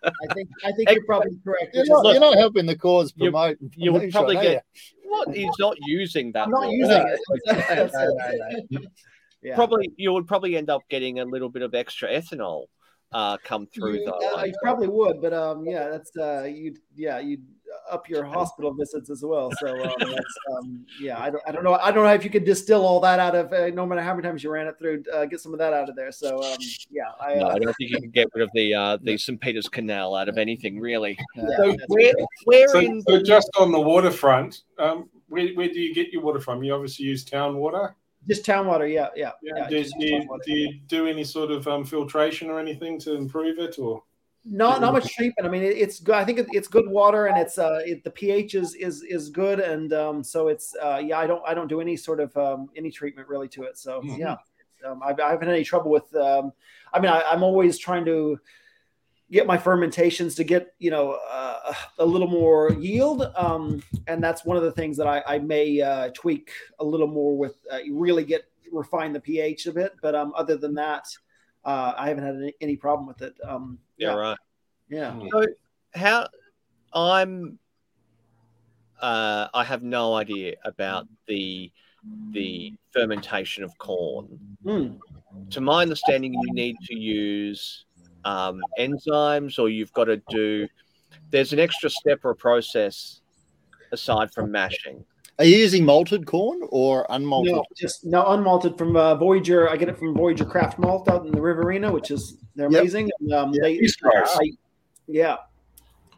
I 0.03 0.33
think 0.33 0.49
I 0.63 0.71
think 0.73 0.91
you're 0.91 1.05
probably 1.05 1.37
correct. 1.43 1.73
You're 1.73 1.85
not, 1.87 2.05
you're 2.05 2.19
not, 2.19 2.37
helping 2.37 2.65
the 2.65 2.75
cause 2.75 3.11
promote. 3.11 3.57
You, 3.59 3.69
you 3.75 3.93
would 3.93 4.11
probably 4.11 4.35
get 4.35 4.63
what 5.07 5.29
he's 5.35 5.49
not 5.59 5.75
using 5.85 6.31
that. 6.33 6.45
I'm 6.45 6.51
not 6.51 6.71
using 6.71 7.03
it. 7.45 8.61
yeah. 9.41 9.55
Probably 9.55 9.89
you 9.97 10.13
would 10.13 10.27
probably 10.27 10.57
end 10.57 10.69
up 10.69 10.81
getting 10.89 11.19
a 11.19 11.25
little 11.25 11.49
bit 11.49 11.61
of 11.61 11.73
extra 11.73 12.09
ethanol 12.09 12.65
uh, 13.11 13.37
come 13.43 13.67
through 13.67 14.03
though. 14.05 14.19
Yeah, 14.21 14.45
you 14.45 14.53
probably 14.61 14.87
would, 14.87 15.21
but 15.21 15.33
um, 15.33 15.65
yeah, 15.65 15.89
that's 15.89 16.15
uh, 16.17 16.43
you 16.43 16.75
yeah 16.95 17.19
you 17.19 17.39
up 17.89 18.09
your 18.09 18.23
hospital 18.23 18.73
visits 18.73 19.09
as 19.09 19.23
well. 19.23 19.51
So 19.59 19.67
um, 19.67 19.93
that's, 19.99 20.37
um, 20.55 20.85
yeah, 20.99 21.19
I 21.19 21.29
don't, 21.29 21.43
I 21.47 21.51
don't 21.51 21.63
know, 21.63 21.75
I 21.75 21.91
don't 21.91 22.03
know 22.03 22.13
if 22.13 22.23
you 22.23 22.29
could 22.29 22.45
distill 22.45 22.85
all 22.85 22.99
that 23.01 23.19
out 23.19 23.35
of 23.35 23.53
uh, 23.53 23.67
no 23.69 23.85
matter 23.85 24.01
how 24.01 24.13
many 24.13 24.27
times 24.27 24.43
you 24.43 24.51
ran 24.51 24.67
it 24.67 24.77
through, 24.79 25.03
uh, 25.13 25.25
get 25.25 25.39
some 25.39 25.53
of 25.53 25.59
that 25.59 25.73
out 25.73 25.89
of 25.89 25.95
there. 25.95 26.11
So 26.11 26.43
um, 26.43 26.57
yeah, 26.89 27.03
I, 27.19 27.35
no, 27.35 27.47
uh, 27.47 27.49
I 27.49 27.59
don't 27.59 27.75
think 27.77 27.91
you 27.91 27.99
can 27.99 28.09
get 28.09 28.27
rid 28.33 28.43
of 28.43 28.49
the 28.53 28.73
uh, 28.73 28.97
the 29.01 29.17
St. 29.17 29.39
Peter's 29.39 29.69
Canal 29.69 30.15
out 30.15 30.29
of 30.29 30.37
anything 30.37 30.79
really. 30.79 31.17
Yeah, 31.35 31.45
so 31.57 31.75
where, 31.87 32.13
where 32.45 32.67
so, 32.69 32.79
in 32.79 33.01
so 33.03 33.21
just 33.21 33.49
on 33.57 33.71
the 33.71 33.81
waterfront, 33.81 34.63
um, 34.79 35.09
where, 35.29 35.49
where 35.49 35.67
do 35.67 35.79
you 35.79 35.93
get 35.93 36.11
your 36.11 36.21
water 36.21 36.39
from? 36.39 36.63
You 36.63 36.73
obviously 36.73 37.05
use 37.05 37.23
town 37.23 37.57
water. 37.57 37.95
Just 38.27 38.43
town 38.43 38.67
water, 38.67 38.87
yeah, 38.87 39.07
yeah. 39.15 39.31
yeah, 39.41 39.53
yeah 39.59 39.69
do, 39.69 39.83
do, 39.83 40.05
you, 40.05 40.39
do, 40.45 40.51
you, 40.51 40.79
do 40.87 41.07
any 41.07 41.23
sort 41.23 41.49
of 41.49 41.65
um, 41.67 41.85
filtration 41.85 42.49
or 42.49 42.59
anything 42.59 42.99
to 42.99 43.15
improve 43.15 43.57
it, 43.57 43.79
or? 43.79 44.03
Not 44.49 44.79
not 44.79 44.93
much 44.93 45.13
treatment. 45.13 45.45
I 45.45 45.49
mean, 45.49 45.63
it, 45.63 45.77
it's 45.77 45.99
good. 45.99 46.15
I 46.15 46.23
think 46.23 46.39
it, 46.39 46.47
it's 46.51 46.67
good 46.67 46.87
water, 46.87 47.25
and 47.25 47.37
it's 47.37 47.57
uh, 47.57 47.81
it, 47.85 48.03
the 48.03 48.09
pH 48.09 48.55
is 48.55 48.75
is 48.75 49.03
is 49.03 49.29
good, 49.29 49.59
and 49.59 49.91
um, 49.91 50.23
so 50.23 50.47
it's 50.47 50.73
uh, 50.81 51.01
yeah. 51.03 51.19
I 51.19 51.27
don't 51.27 51.41
I 51.45 51.53
don't 51.53 51.67
do 51.67 51.81
any 51.81 51.97
sort 51.97 52.19
of 52.21 52.35
um, 52.37 52.69
any 52.75 52.89
treatment 52.89 53.27
really 53.27 53.49
to 53.49 53.63
it. 53.63 53.77
So 53.77 53.99
mm-hmm. 53.99 54.19
yeah, 54.19 54.37
um, 54.85 55.01
I've, 55.03 55.19
I 55.19 55.31
haven't 55.31 55.47
had 55.47 55.55
any 55.55 55.65
trouble 55.65 55.91
with. 55.91 56.13
Um, 56.15 56.53
I 56.93 56.99
mean, 56.99 57.11
I, 57.11 57.23
I'm 57.23 57.43
always 57.43 57.77
trying 57.77 58.05
to 58.05 58.39
get 59.29 59.45
my 59.45 59.57
fermentations 59.57 60.35
to 60.35 60.43
get 60.43 60.73
you 60.79 60.91
know 60.91 61.19
uh, 61.29 61.73
a 61.99 62.05
little 62.05 62.29
more 62.29 62.71
yield 62.73 63.29
um, 63.35 63.83
and 64.07 64.23
that's 64.23 64.45
one 64.45 64.55
of 64.55 64.63
the 64.63 64.71
things 64.71 64.95
that 64.95 65.05
i, 65.07 65.21
I 65.27 65.39
may 65.39 65.81
uh, 65.81 66.09
tweak 66.13 66.49
a 66.79 66.85
little 66.85 67.07
more 67.07 67.37
with 67.37 67.57
uh, 67.69 67.79
really 67.91 68.23
get 68.23 68.45
refine 68.71 69.11
the 69.11 69.19
ph 69.19 69.65
a 69.65 69.73
bit 69.73 69.95
but 70.01 70.15
um, 70.15 70.31
other 70.35 70.55
than 70.55 70.73
that 70.75 71.07
uh, 71.65 71.93
i 71.97 72.07
haven't 72.07 72.23
had 72.23 72.35
any, 72.35 72.53
any 72.61 72.75
problem 72.77 73.05
with 73.05 73.21
it 73.21 73.35
um, 73.43 73.79
yeah, 73.97 74.09
yeah, 74.09 74.13
right 74.13 74.37
yeah 74.89 75.11
hmm. 75.11 75.27
so 75.31 75.45
how 75.93 76.27
i'm 76.93 77.59
uh, 79.01 79.47
i 79.53 79.63
have 79.63 79.83
no 79.83 80.15
idea 80.15 80.55
about 80.65 81.07
the 81.27 81.71
the 82.31 82.73
fermentation 82.91 83.63
of 83.63 83.77
corn 83.77 84.39
mm. 84.63 84.97
to 85.49 85.61
my 85.61 85.81
understanding 85.81 86.33
you 86.33 86.53
need 86.53 86.75
to 86.83 86.97
use 86.97 87.85
um, 88.23 88.61
enzymes 88.79 89.59
or 89.59 89.69
you've 89.69 89.93
got 89.93 90.05
to 90.05 90.21
do 90.29 90.67
there's 91.31 91.53
an 91.53 91.59
extra 91.59 91.89
step 91.89 92.23
or 92.23 92.33
process 92.33 93.21
aside 93.91 94.31
from 94.31 94.51
mashing 94.51 95.03
are 95.39 95.45
you 95.45 95.57
using 95.57 95.85
malted 95.85 96.25
corn 96.25 96.61
or 96.69 97.05
unmalted? 97.11 97.51
No, 97.51 97.63
just 97.75 98.03
no 98.03 98.23
unmalted 98.23 98.75
from 98.75 98.95
uh, 98.95 99.13
Voyager. 99.15 99.69
I 99.69 99.77
get 99.77 99.87
it 99.87 99.97
from 99.97 100.15
Voyager 100.15 100.45
Craft 100.45 100.79
Malt 100.79 101.07
out 101.07 101.27
in 101.27 101.31
the 101.31 101.39
Riverina, 101.39 101.91
which 101.91 102.09
is 102.09 102.37
they're 102.57 102.71
yep. 102.71 102.81
amazing. 102.81 103.09
And, 103.19 103.33
um, 103.33 103.53
yeah, 103.53 103.61
they, 103.61 103.87
I, 104.03 104.51
yeah. 105.07 105.37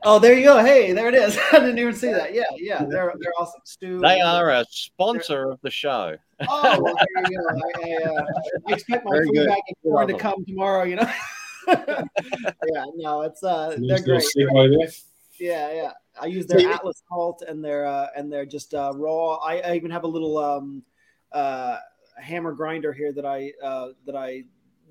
Oh, 0.03 0.17
there 0.17 0.33
you 0.33 0.45
go. 0.45 0.63
Hey, 0.63 0.93
there 0.93 1.09
it 1.09 1.13
is. 1.13 1.37
I 1.51 1.59
didn't 1.59 1.77
even 1.77 1.93
see 1.93 2.11
that. 2.11 2.33
Yeah, 2.33 2.43
yeah. 2.55 2.85
They're 2.85 3.13
they're 3.19 3.33
awesome. 3.37 3.61
Stu. 3.65 3.99
They 3.99 4.21
are 4.21 4.49
a 4.51 4.65
sponsor 4.69 5.51
of 5.51 5.59
the 5.61 5.69
show. 5.69 6.15
Oh, 6.47 6.81
well, 6.81 6.95
there 6.95 7.25
you 7.29 7.37
go. 7.37 7.55
I, 7.55 7.81
I, 7.83 8.09
uh, 8.09 8.25
I 8.69 8.73
expect 8.73 9.05
my 9.05 9.17
food 9.19 9.47
bag 9.47 9.59
of 9.69 9.83
corn 9.83 10.07
to 10.07 10.13
come 10.17 10.45
tomorrow. 10.45 10.83
You 10.83 10.95
know. 10.95 11.11
yeah, 11.67 12.85
no, 12.95 13.21
it's 13.21 13.43
uh, 13.43 13.75
they're 13.77 13.99
great. 13.99 14.23
Yeah, 15.37 15.71
yeah. 15.73 15.91
I 16.19 16.25
use 16.25 16.47
their 16.47 16.69
Atlas 16.69 17.03
malt 17.11 17.43
and 17.47 17.63
their 17.63 17.85
uh, 17.85 18.07
and 18.15 18.31
they're 18.31 18.45
just 18.45 18.73
uh, 18.73 18.93
raw. 18.95 19.35
I, 19.35 19.59
I 19.59 19.75
even 19.75 19.91
have 19.91 20.03
a 20.03 20.07
little 20.07 20.37
um, 20.37 20.83
uh, 21.31 21.77
hammer 22.17 22.53
grinder 22.53 22.93
here 22.93 23.11
that 23.13 23.25
I 23.25 23.53
uh, 23.61 23.89
that 24.05 24.15
I 24.15 24.43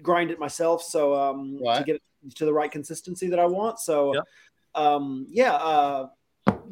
grind 0.03 0.31
it 0.31 0.39
myself, 0.39 0.83
so 0.83 1.15
um, 1.15 1.59
right. 1.65 1.79
to 1.79 1.85
get 1.85 1.97
it 1.97 2.03
to 2.37 2.45
the 2.45 2.53
right 2.53 2.71
consistency 2.71 3.29
that 3.29 3.39
I 3.39 3.47
want. 3.47 3.79
So, 3.79 4.15
yep. 4.15 4.25
um, 4.75 5.27
yeah, 5.31 5.55
uh, 5.55 6.09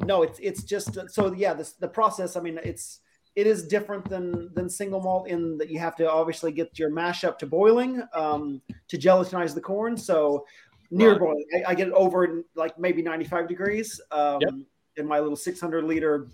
no, 0.05 0.23
it's 0.23 0.39
it's 0.39 0.63
just 0.63 0.97
so 1.09 1.33
yeah. 1.33 1.53
This 1.53 1.73
the 1.73 1.87
process. 1.87 2.35
I 2.35 2.41
mean, 2.41 2.59
it's 2.63 3.01
it 3.35 3.47
is 3.47 3.67
different 3.67 4.09
than 4.09 4.53
than 4.53 4.69
single 4.69 4.99
malt 4.99 5.27
in 5.27 5.57
that 5.57 5.69
you 5.69 5.79
have 5.79 5.95
to 5.97 6.11
obviously 6.11 6.51
get 6.51 6.77
your 6.79 6.89
mash 6.89 7.23
up 7.23 7.37
to 7.39 7.45
boiling 7.47 8.01
um, 8.13 8.61
to 8.87 8.97
gelatinize 8.97 9.53
the 9.53 9.61
corn. 9.61 9.97
So 9.97 10.45
near 10.91 11.11
right. 11.11 11.19
boiling, 11.19 11.45
I, 11.55 11.71
I, 11.71 11.75
get 11.75 11.89
it 11.89 11.93
over 11.93 12.43
like 12.55 12.79
maybe 12.79 13.01
95 13.01 13.47
degrees 13.47 13.99
um, 14.11 14.39
yep. 14.41 14.53
in 14.95 15.05
my 15.05 15.19
little 15.19 15.35
600 15.35 15.83
liter 15.83 16.27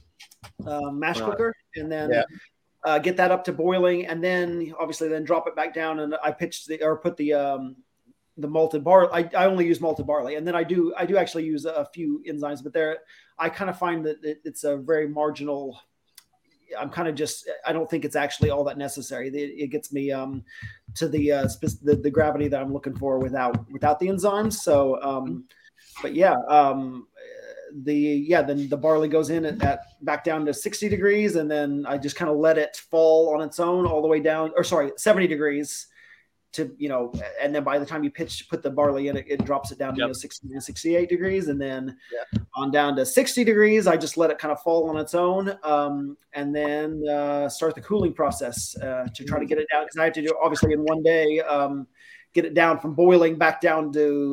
uh, 0.65 0.91
mash 0.91 1.19
right. 1.19 1.29
cooker, 1.29 1.53
and 1.75 1.91
then. 1.91 2.11
Yeah. 2.11 2.23
Uh, 2.85 2.99
get 2.99 3.15
that 3.17 3.31
up 3.31 3.43
to 3.45 3.53
boiling, 3.53 4.05
and 4.05 4.23
then 4.23 4.73
obviously 4.79 5.07
then 5.07 5.23
drop 5.23 5.47
it 5.47 5.55
back 5.55 5.73
down. 5.73 5.99
And 6.01 6.15
I 6.23 6.31
pitch 6.31 6.65
the 6.65 6.81
or 6.83 6.97
put 6.97 7.15
the 7.17 7.33
um, 7.33 7.77
the 8.37 8.47
malted 8.47 8.83
barley. 8.83 9.09
I, 9.13 9.43
I 9.43 9.45
only 9.45 9.65
use 9.65 9.79
malted 9.79 10.05
barley, 10.05 10.35
and 10.35 10.45
then 10.45 10.55
I 10.55 10.63
do 10.63 10.93
I 10.97 11.05
do 11.05 11.17
actually 11.17 11.45
use 11.45 11.65
a 11.65 11.87
few 11.93 12.23
enzymes, 12.27 12.63
but 12.63 12.73
there 12.73 12.99
I 13.39 13.49
kind 13.49 13.69
of 13.69 13.77
find 13.77 14.05
that 14.05 14.23
it, 14.23 14.41
it's 14.43 14.63
a 14.63 14.77
very 14.77 15.07
marginal 15.07 15.79
I'm 16.77 16.89
kind 16.89 17.07
of 17.07 17.15
just 17.15 17.49
I 17.65 17.73
don't 17.73 17.89
think 17.89 18.05
it's 18.05 18.15
actually 18.15 18.49
all 18.49 18.63
that 18.65 18.77
necessary. 18.77 19.29
It, 19.29 19.63
it 19.63 19.67
gets 19.67 19.93
me 19.93 20.11
um, 20.11 20.43
to 20.95 21.07
the, 21.07 21.31
uh, 21.31 21.47
the, 21.81 21.95
the 21.95 22.09
gravity 22.09 22.47
that 22.47 22.61
I'm 22.61 22.73
looking 22.73 22.95
for 22.95 23.19
without 23.19 23.69
without 23.71 23.99
the 23.99 24.07
enzymes. 24.07 24.53
So, 24.53 25.01
um, 25.01 25.45
but 26.01 26.13
yeah, 26.13 26.35
um, 26.49 27.07
the 27.83 27.93
yeah 27.93 28.41
then 28.41 28.69
the 28.69 28.77
barley 28.77 29.07
goes 29.07 29.29
in 29.29 29.45
at, 29.45 29.61
at, 29.63 30.03
back 30.05 30.23
down 30.23 30.45
to 30.45 30.53
60 30.53 30.89
degrees, 30.89 31.35
and 31.35 31.49
then 31.49 31.85
I 31.87 31.97
just 31.97 32.15
kind 32.15 32.29
of 32.29 32.37
let 32.37 32.57
it 32.57 32.77
fall 32.77 33.33
on 33.33 33.41
its 33.41 33.59
own 33.59 33.85
all 33.85 34.01
the 34.01 34.07
way 34.07 34.19
down, 34.19 34.51
or 34.55 34.63
sorry, 34.63 34.91
70 34.95 35.27
degrees 35.27 35.87
to 36.53 36.71
you 36.77 36.87
know 36.87 37.11
and 37.41 37.53
then 37.53 37.63
by 37.63 37.77
the 37.77 37.85
time 37.85 38.03
you 38.03 38.11
pitch 38.11 38.47
put 38.49 38.61
the 38.61 38.69
barley 38.69 39.07
in 39.07 39.17
it, 39.17 39.25
it 39.27 39.43
drops 39.43 39.71
it 39.71 39.79
down 39.79 39.93
to 39.93 39.99
yep. 39.99 40.03
you 40.03 40.07
know, 40.07 40.13
60 40.13 40.59
68 40.59 41.09
degrees 41.09 41.47
and 41.47 41.59
then 41.59 41.97
on 42.55 42.71
down 42.71 42.95
to 42.95 43.05
60 43.05 43.43
degrees 43.43 43.87
i 43.87 43.97
just 43.97 44.17
let 44.17 44.29
it 44.29 44.37
kind 44.37 44.51
of 44.51 44.61
fall 44.61 44.89
on 44.89 44.97
its 44.97 45.15
own 45.15 45.57
um, 45.63 46.15
and 46.33 46.55
then 46.55 47.03
uh, 47.09 47.49
start 47.49 47.75
the 47.75 47.81
cooling 47.81 48.13
process 48.13 48.77
uh, 48.77 49.07
to 49.13 49.23
try 49.25 49.39
to 49.39 49.45
get 49.45 49.57
it 49.57 49.67
down 49.71 49.83
because 49.83 49.97
i 49.97 50.03
have 50.05 50.13
to 50.13 50.21
do 50.21 50.33
obviously 50.41 50.73
in 50.73 50.79
one 50.81 51.01
day 51.01 51.39
um, 51.41 51.87
get 52.33 52.45
it 52.45 52.53
down 52.53 52.79
from 52.79 52.93
boiling 52.93 53.35
back 53.35 53.59
down 53.59 53.91
to 53.91 54.31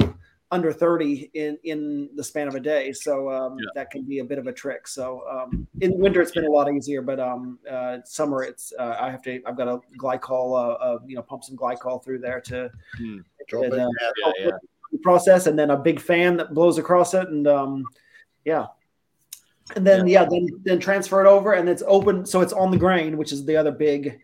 under 0.53 0.73
30 0.73 1.31
in 1.35 1.59
in 1.63 2.11
the 2.17 2.25
span 2.25 2.49
of 2.49 2.55
a 2.55 2.61
day 2.61 2.93
so 2.93 3.31
um, 3.31 3.57
yeah. 3.59 3.71
that 3.75 3.91
can 3.91 4.03
be 4.03 4.19
a 4.19 4.25
bit 4.25 4.39
of 4.39 4.47
a 4.47 4.53
trick 4.53 4.89
so 4.89 5.23
um, 5.31 5.67
in 5.81 5.93
the 5.93 5.97
winter 5.97 6.21
it's 6.21 6.33
been 6.33 6.45
a 6.45 6.51
lot 6.51 6.73
easier 6.73 7.03
but 7.03 7.21
um, 7.21 7.59
uh, 7.71 7.99
summer 8.05 8.43
it's 8.43 8.73
uh, 8.79 8.97
i 9.01 9.11
have 9.11 9.23
to 9.23 9.41
i've 9.47 9.57
got 9.57 9.69
a 9.69 9.81
glycol 9.99 10.53
uh, 10.53 10.73
uh 10.73 10.99
you 11.07 11.15
know 11.15 11.23
pump 11.23 11.45
some 11.45 11.57
glycol 11.57 12.03
through 12.03 12.19
there 12.19 12.41
to 12.41 12.71
hmm. 12.97 13.19
it, 13.39 13.73
uh, 13.73 13.89
yeah, 14.01 14.33
yeah. 14.39 14.51
process 15.03 15.47
and 15.47 15.59
then 15.59 15.71
a 15.71 15.77
big 15.77 16.01
fan 16.01 16.37
that 16.37 16.53
blows 16.53 16.79
across 16.79 17.15
it 17.15 17.29
and 17.29 17.47
um, 17.47 17.85
yeah 18.45 18.67
and 19.77 19.87
then 19.87 20.07
yeah. 20.09 20.25
then 20.25 20.49
then 20.65 20.81
transfer 20.81 21.25
it 21.25 21.29
over 21.29 21.53
and 21.53 21.69
it's 21.69 21.83
open 21.87 22.27
so 22.27 22.41
it's 22.41 22.53
on 22.53 22.73
the 22.73 22.77
grain 22.77 23.17
which 23.17 23.33
is 23.33 23.45
the 23.45 23.57
other 23.57 23.71
big 23.71 24.21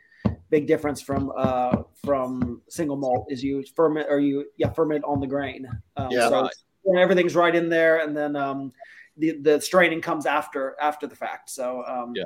big 0.51 0.67
difference 0.67 1.01
from 1.03 1.33
uh, 1.37 1.83
from 2.05 2.63
single 2.69 2.97
malt 2.97 3.27
is 3.31 3.43
you 3.43 3.65
ferment 3.75 4.07
or 4.09 4.21
you 4.21 4.47
yeah 4.57 4.71
ferment 4.73 5.05
on 5.05 5.21
the 5.21 5.27
grain. 5.27 5.67
Um, 5.97 6.09
Yeah. 6.11 6.29
so 6.29 6.43
Right. 6.43 7.01
everything's 7.03 7.35
right 7.35 7.55
in 7.55 7.69
there, 7.69 7.99
and 8.01 8.17
then 8.17 8.37
um, 8.37 8.73
the 9.17 9.33
the 9.41 9.61
straining 9.61 10.01
comes 10.01 10.27
after 10.27 10.77
after 10.81 11.07
the 11.07 11.17
fact. 11.17 11.51
So 11.51 11.83
um, 11.87 12.13
Yeah. 12.15 12.25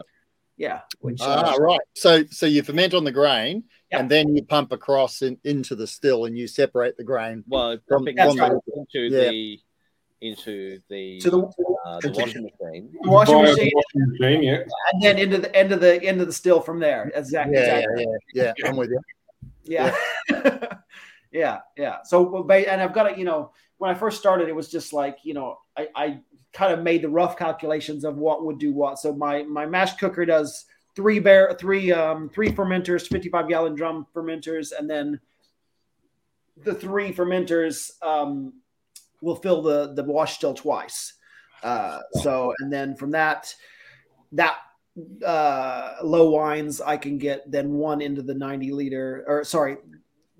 yeah, 0.56 0.80
which 1.00 1.18
Ah, 1.22 1.54
uh, 1.54 1.58
right. 1.58 1.80
So 1.94 2.24
so 2.30 2.46
you 2.46 2.62
ferment 2.62 2.94
on 2.94 3.04
the 3.04 3.12
grain, 3.12 3.64
Yeah. 3.90 4.00
and 4.00 4.10
then 4.10 4.36
you 4.36 4.44
pump 4.44 4.72
across 4.72 5.22
in, 5.22 5.38
into 5.44 5.74
the 5.74 5.86
still, 5.86 6.26
and 6.26 6.36
you 6.36 6.46
separate 6.46 6.96
the 6.96 7.04
grain. 7.04 7.44
Well, 7.48 7.78
From- 7.88 7.98
pumping 8.00 8.16
That's 8.16 8.32
into, 8.32 8.42
right. 8.42 8.52
into 8.76 9.14
Yeah. 9.16 9.30
the 9.30 9.60
into 10.20 10.80
the 10.88 11.20
to 11.20 11.30
the 11.30 11.38
uh, 11.86 12.00
the 12.00 12.10
washing 12.10 12.42
machine. 12.42 12.90
washing 13.02 13.34
Buy 13.34 13.40
a 13.40 13.50
machine, 13.52 13.70
washing 13.74 14.18
machine, 14.18 14.42
yeah. 14.42 14.62
and 14.92 15.02
then 15.02 15.18
into 15.18 15.38
the 15.38 15.56
end 15.56 15.72
of 15.72 15.80
the 15.80 16.02
end 16.02 16.20
of 16.20 16.26
the 16.26 16.32
still 16.32 16.60
from 16.60 16.78
there. 16.78 17.10
Exactly. 17.14 17.56
Yeah, 17.56 17.78
exactly. 17.78 18.06
yeah, 18.34 18.52
yeah. 18.56 18.68
I'm 18.68 18.76
with 18.76 18.90
you. 18.90 19.00
Yeah. 19.64 19.94
yeah. 21.32 21.60
Yeah. 21.76 21.98
So, 22.04 22.48
and 22.50 22.82
I've 22.82 22.92
got 22.92 23.12
it, 23.12 23.16
you 23.18 23.24
know, 23.24 23.52
when 23.78 23.90
I 23.90 23.94
first 23.94 24.18
started, 24.18 24.48
it 24.48 24.54
was 24.54 24.68
just 24.68 24.92
like, 24.92 25.18
you 25.22 25.32
know, 25.32 25.58
I, 25.78 25.88
I 25.94 26.20
kind 26.52 26.72
of 26.72 26.82
made 26.82 27.02
the 27.02 27.08
rough 27.08 27.38
calculations 27.38 28.04
of 28.04 28.16
what 28.16 28.44
would 28.44 28.58
do 28.58 28.72
what. 28.72 28.98
So 28.98 29.14
my, 29.14 29.44
my 29.44 29.64
mash 29.64 29.96
cooker 29.96 30.26
does 30.26 30.66
three 30.96 31.20
bear, 31.20 31.56
three, 31.58 31.92
um, 31.92 32.28
three 32.28 32.50
fermenters, 32.50 33.06
55 33.06 33.48
gallon 33.48 33.74
drum 33.76 34.06
fermenters. 34.14 34.72
And 34.76 34.90
then 34.90 35.20
the 36.56 36.74
three 36.74 37.12
fermenters, 37.12 37.90
um, 38.02 38.54
will 39.20 39.36
fill 39.36 39.62
the, 39.62 39.94
the 39.94 40.04
wash 40.04 40.36
still 40.36 40.54
twice. 40.54 41.14
Uh, 41.62 42.00
so, 42.22 42.54
and 42.60 42.72
then 42.72 42.96
from 42.96 43.10
that, 43.10 43.54
that 44.32 44.56
uh 45.24 45.94
low 46.02 46.30
wines 46.30 46.80
i 46.80 46.96
can 46.96 47.16
get 47.16 47.48
then 47.50 47.72
one 47.72 48.02
into 48.02 48.22
the 48.22 48.34
90 48.34 48.72
liter 48.72 49.24
or 49.26 49.44
sorry 49.44 49.76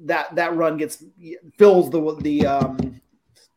that 0.01 0.35
that 0.35 0.55
run 0.57 0.76
gets 0.76 1.05
fills 1.57 1.89
the 1.91 2.16
the 2.20 2.47
um 2.47 3.01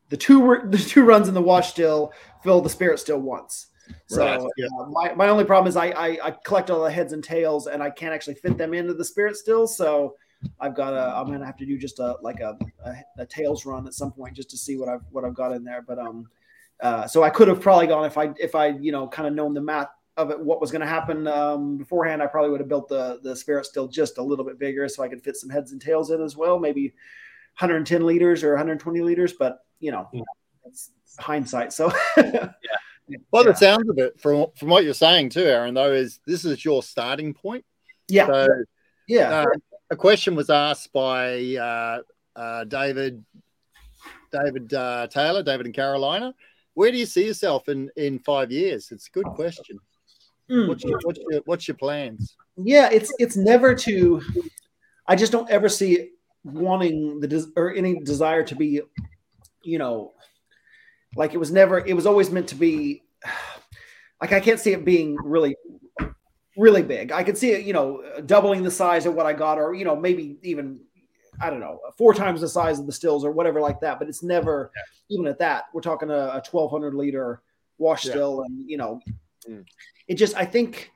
the 0.10 0.18
two 0.18 0.60
the 0.66 0.78
two 0.78 1.04
runs 1.04 1.28
in 1.28 1.34
the 1.34 1.42
wash 1.42 1.72
still 1.72 2.14
fill 2.44 2.62
the 2.62 2.70
spirit 2.70 3.00
still 3.00 3.20
once 3.20 3.68
so 4.08 4.24
Right, 4.26 4.42
yeah. 4.56 4.68
uh, 4.80 4.86
my, 4.90 5.14
my 5.16 5.28
only 5.30 5.46
problem 5.46 5.68
is 5.68 5.76
I, 5.76 5.88
I 5.88 6.28
i 6.28 6.32
collect 6.46 6.70
all 6.70 6.84
the 6.84 6.92
heads 6.92 7.12
and 7.12 7.24
tails 7.24 7.68
and 7.68 7.82
i 7.82 7.90
can't 7.90 8.14
actually 8.14 8.36
fit 8.36 8.58
them 8.58 8.74
into 8.74 8.94
the 8.94 9.06
spirit 9.06 9.36
still 9.36 9.68
so 9.68 10.16
i've 10.60 10.76
got 10.76 10.94
a 10.94 11.16
i'm 11.18 11.28
gonna 11.32 11.46
have 11.46 11.58
to 11.58 11.66
do 11.66 11.78
just 11.78 12.00
a 12.00 12.16
like 12.22 12.40
a, 12.40 12.58
a, 12.86 12.96
a 13.20 13.26
tails 13.26 13.66
run 13.66 13.86
at 13.88 13.94
some 13.94 14.12
point 14.12 14.36
just 14.36 14.50
to 14.50 14.58
see 14.58 14.78
what 14.78 14.90
i've 14.90 15.02
what 15.12 15.24
i've 15.24 15.34
got 15.34 15.52
in 15.52 15.64
there 15.64 15.82
but 15.82 15.98
um 16.00 16.28
uh, 16.82 17.08
so 17.08 17.24
I 17.24 17.30
could 17.30 17.48
have 17.48 17.62
probably 17.62 17.88
gone 17.88 18.04
if 18.04 18.18
I 18.18 18.34
if 18.38 18.56
I 18.56 18.68
you 18.70 18.92
know 18.92 19.08
kind 19.08 19.26
of 19.28 19.34
known 19.34 19.54
the 19.54 19.62
math 19.62 19.88
of 20.18 20.32
it, 20.32 20.40
what 20.40 20.60
was 20.60 20.70
going 20.70 20.82
to 20.82 20.88
happen 20.88 21.28
um, 21.28 21.78
beforehand. 21.78 22.22
I 22.22 22.26
probably 22.26 22.50
would 22.50 22.60
have 22.60 22.68
built 22.68 22.90
the 22.90 23.20
the 23.24 23.36
spirit 23.36 23.66
still 23.66 23.88
just 23.88 24.18
a 24.18 24.22
little 24.22 24.44
bit 24.44 24.60
bigger 24.60 24.90
so 24.90 25.02
I 25.02 25.08
could 25.08 25.22
fit 25.22 25.38
some 25.38 25.50
heads 25.50 25.72
and 25.72 25.80
tails 25.80 26.12
in 26.12 26.22
as 26.22 26.36
well, 26.36 26.60
maybe 26.60 26.88
110 27.60 28.06
liters 28.06 28.44
or 28.44 28.50
120 28.50 29.00
liters. 29.02 29.32
But 29.34 29.60
you 29.80 29.92
know, 29.94 30.10
Yeah. 30.12 30.24
it's 30.66 30.90
hindsight. 31.20 31.72
So 31.72 31.92
yeah. 32.18 32.50
Well, 33.32 33.46
Yeah. 33.46 33.52
the 33.52 33.56
sounds 33.56 33.90
of 33.90 33.98
it 34.00 34.20
from 34.20 34.48
from 34.58 34.68
what 34.68 34.84
you're 34.84 34.94
saying 34.94 35.30
too, 35.30 35.44
Aaron, 35.46 35.76
though, 35.76 35.94
is 35.94 36.20
this 36.26 36.44
is 36.44 36.66
your 36.66 36.84
starting 36.84 37.34
point. 37.34 37.64
yeah, 38.10 38.26
So 38.26 38.48
yeah, 39.08 39.42
uh, 39.42 39.46
a 39.94 39.96
question 39.96 40.36
was 40.36 40.50
asked 40.50 40.92
by 40.92 41.56
uh, 41.56 42.00
uh, 42.36 42.64
David 42.66 43.24
David 44.32 44.74
uh, 44.74 45.08
Taylor, 45.08 45.44
David 45.44 45.68
in 45.68 45.72
Carolina. 45.72 46.34
Where 46.74 46.92
do 46.92 46.98
you 46.98 47.06
see 47.06 47.28
yourself 47.28 47.70
in 47.70 47.90
in 47.96 48.20
five 48.20 48.52
years? 48.52 48.92
It's 48.92 49.08
a 49.08 49.12
good 49.12 49.28
question. 49.36 49.80
Mm. 50.52 50.68
What's 50.68 50.84
your 50.84 51.00
what's 51.04 51.20
your, 51.30 51.42
what's 51.46 51.68
your 51.68 51.78
plans? 51.78 52.36
yeah. 52.58 52.90
It's 52.92 53.14
it's 53.20 53.38
never 53.38 53.74
to. 53.76 54.22
I 55.08 55.16
just 55.16 55.32
don't 55.32 55.50
ever 55.50 55.70
see 55.70 56.10
wanting 56.44 57.20
the 57.20 57.28
des- 57.28 57.52
or 57.56 57.74
any 57.74 58.00
desire 58.00 58.44
to 58.44 58.56
be, 58.56 58.82
you 59.64 59.78
know, 59.78 60.14
like 61.16 61.34
it 61.34 61.38
was 61.38 61.52
never. 61.52 61.86
It 61.86 61.94
was 61.94 62.06
always 62.06 62.30
meant 62.30 62.50
to 62.50 62.56
be. 62.56 63.04
Like 64.22 64.32
I 64.32 64.40
can't 64.40 64.58
see 64.58 64.72
it 64.72 64.86
being 64.86 65.18
really, 65.22 65.54
really 66.58 66.84
big. 66.84 67.12
I 67.12 67.24
could 67.24 67.38
see 67.38 67.52
it, 67.52 67.66
you 67.66 67.74
know, 67.74 68.04
doubling 68.26 68.64
the 68.64 68.72
size 68.72 69.06
of 69.06 69.14
what 69.16 69.26
I 69.26 69.34
got, 69.34 69.58
or 69.60 69.74
you 69.74 69.86
know, 69.86 69.96
maybe 69.96 70.38
even 70.44 70.80
I 71.42 71.50
don't 71.50 71.60
know, 71.60 71.80
four 71.98 72.14
times 72.14 72.42
the 72.42 72.48
size 72.48 72.80
of 72.80 72.86
the 72.86 72.92
stills 72.92 73.26
or 73.26 73.32
whatever 73.32 73.60
like 73.60 73.80
that. 73.82 73.98
But 74.00 74.08
it's 74.08 74.22
never 74.24 74.72
even 75.10 75.26
at 75.28 75.40
that. 75.40 75.66
We're 75.74 75.82
talking 75.82 76.10
a, 76.10 76.14
a 76.36 76.42
twelve 76.46 76.72
hundred 76.72 76.94
liter 76.94 77.42
wash 77.78 78.06
Yeah. 78.06 78.12
still, 78.12 78.42
and 78.44 78.70
you 78.70 78.78
know, 78.78 79.00
Mm. 79.50 79.66
it 80.08 80.16
just 80.16 80.38
I 80.38 80.46
think 80.46 80.90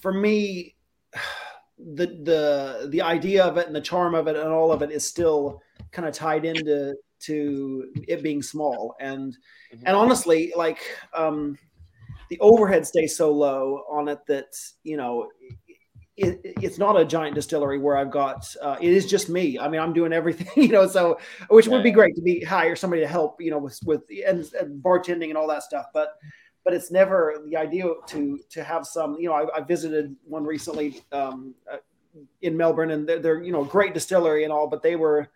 for 0.00 0.12
me 0.12 0.74
the 1.78 2.06
the 2.06 2.88
the 2.90 3.02
idea 3.02 3.44
of 3.44 3.56
it 3.56 3.66
and 3.66 3.74
the 3.76 3.80
charm 3.80 4.14
of 4.14 4.26
it 4.26 4.36
and 4.36 4.48
all 4.48 4.72
of 4.72 4.82
it 4.82 4.90
is 4.90 5.06
still 5.06 5.60
kind 5.92 6.06
of 6.08 6.14
tied 6.14 6.44
into 6.44 6.94
to 7.20 7.92
it 8.08 8.22
being 8.22 8.42
small 8.42 8.96
and 9.00 9.36
Mhm. 9.72 9.82
and 9.86 9.96
honestly 9.96 10.52
like 10.56 10.80
um 11.14 11.56
the 12.32 12.40
overhead 12.40 12.86
stays 12.86 13.14
so 13.14 13.30
low 13.30 13.84
on 13.90 14.08
it 14.08 14.18
that 14.26 14.56
you 14.84 14.96
know 14.96 15.28
it, 16.16 16.40
it's 16.42 16.78
not 16.78 16.98
a 16.98 17.04
giant 17.04 17.34
distillery 17.34 17.78
where 17.78 17.94
I've 17.94 18.10
got 18.10 18.46
uh, 18.62 18.78
it 18.80 18.90
is 18.90 19.04
just 19.04 19.28
me. 19.28 19.58
I 19.58 19.68
mean, 19.68 19.82
I'm 19.82 19.92
doing 19.92 20.14
everything, 20.14 20.48
you 20.62 20.68
know. 20.68 20.86
So, 20.88 21.18
which 21.48 21.68
would 21.68 21.82
be 21.82 21.90
great 21.90 22.14
to 22.16 22.22
be 22.22 22.42
hire 22.42 22.74
somebody 22.74 23.02
to 23.02 23.08
help, 23.08 23.36
you 23.38 23.50
know, 23.50 23.58
with 23.58 23.78
with 23.84 24.00
and, 24.26 24.50
and 24.58 24.82
bartending 24.82 25.28
and 25.28 25.36
all 25.36 25.46
that 25.48 25.62
stuff. 25.62 25.86
But 25.92 26.14
but 26.64 26.72
it's 26.72 26.90
never 26.90 27.42
the 27.46 27.58
idea 27.58 27.84
to 28.06 28.40
to 28.48 28.64
have 28.64 28.86
some. 28.86 29.16
You 29.20 29.28
know, 29.28 29.34
I, 29.34 29.58
I 29.58 29.60
visited 29.60 30.16
one 30.24 30.44
recently 30.44 31.02
um, 31.12 31.54
uh, 31.70 31.78
in 32.40 32.56
Melbourne, 32.56 32.92
and 32.92 33.06
they're, 33.06 33.18
they're 33.18 33.42
you 33.42 33.52
know 33.52 33.64
a 33.64 33.68
great 33.68 33.92
distillery 33.92 34.44
and 34.44 34.52
all, 34.54 34.68
but 34.68 34.82
they 34.82 34.96
were, 34.96 35.28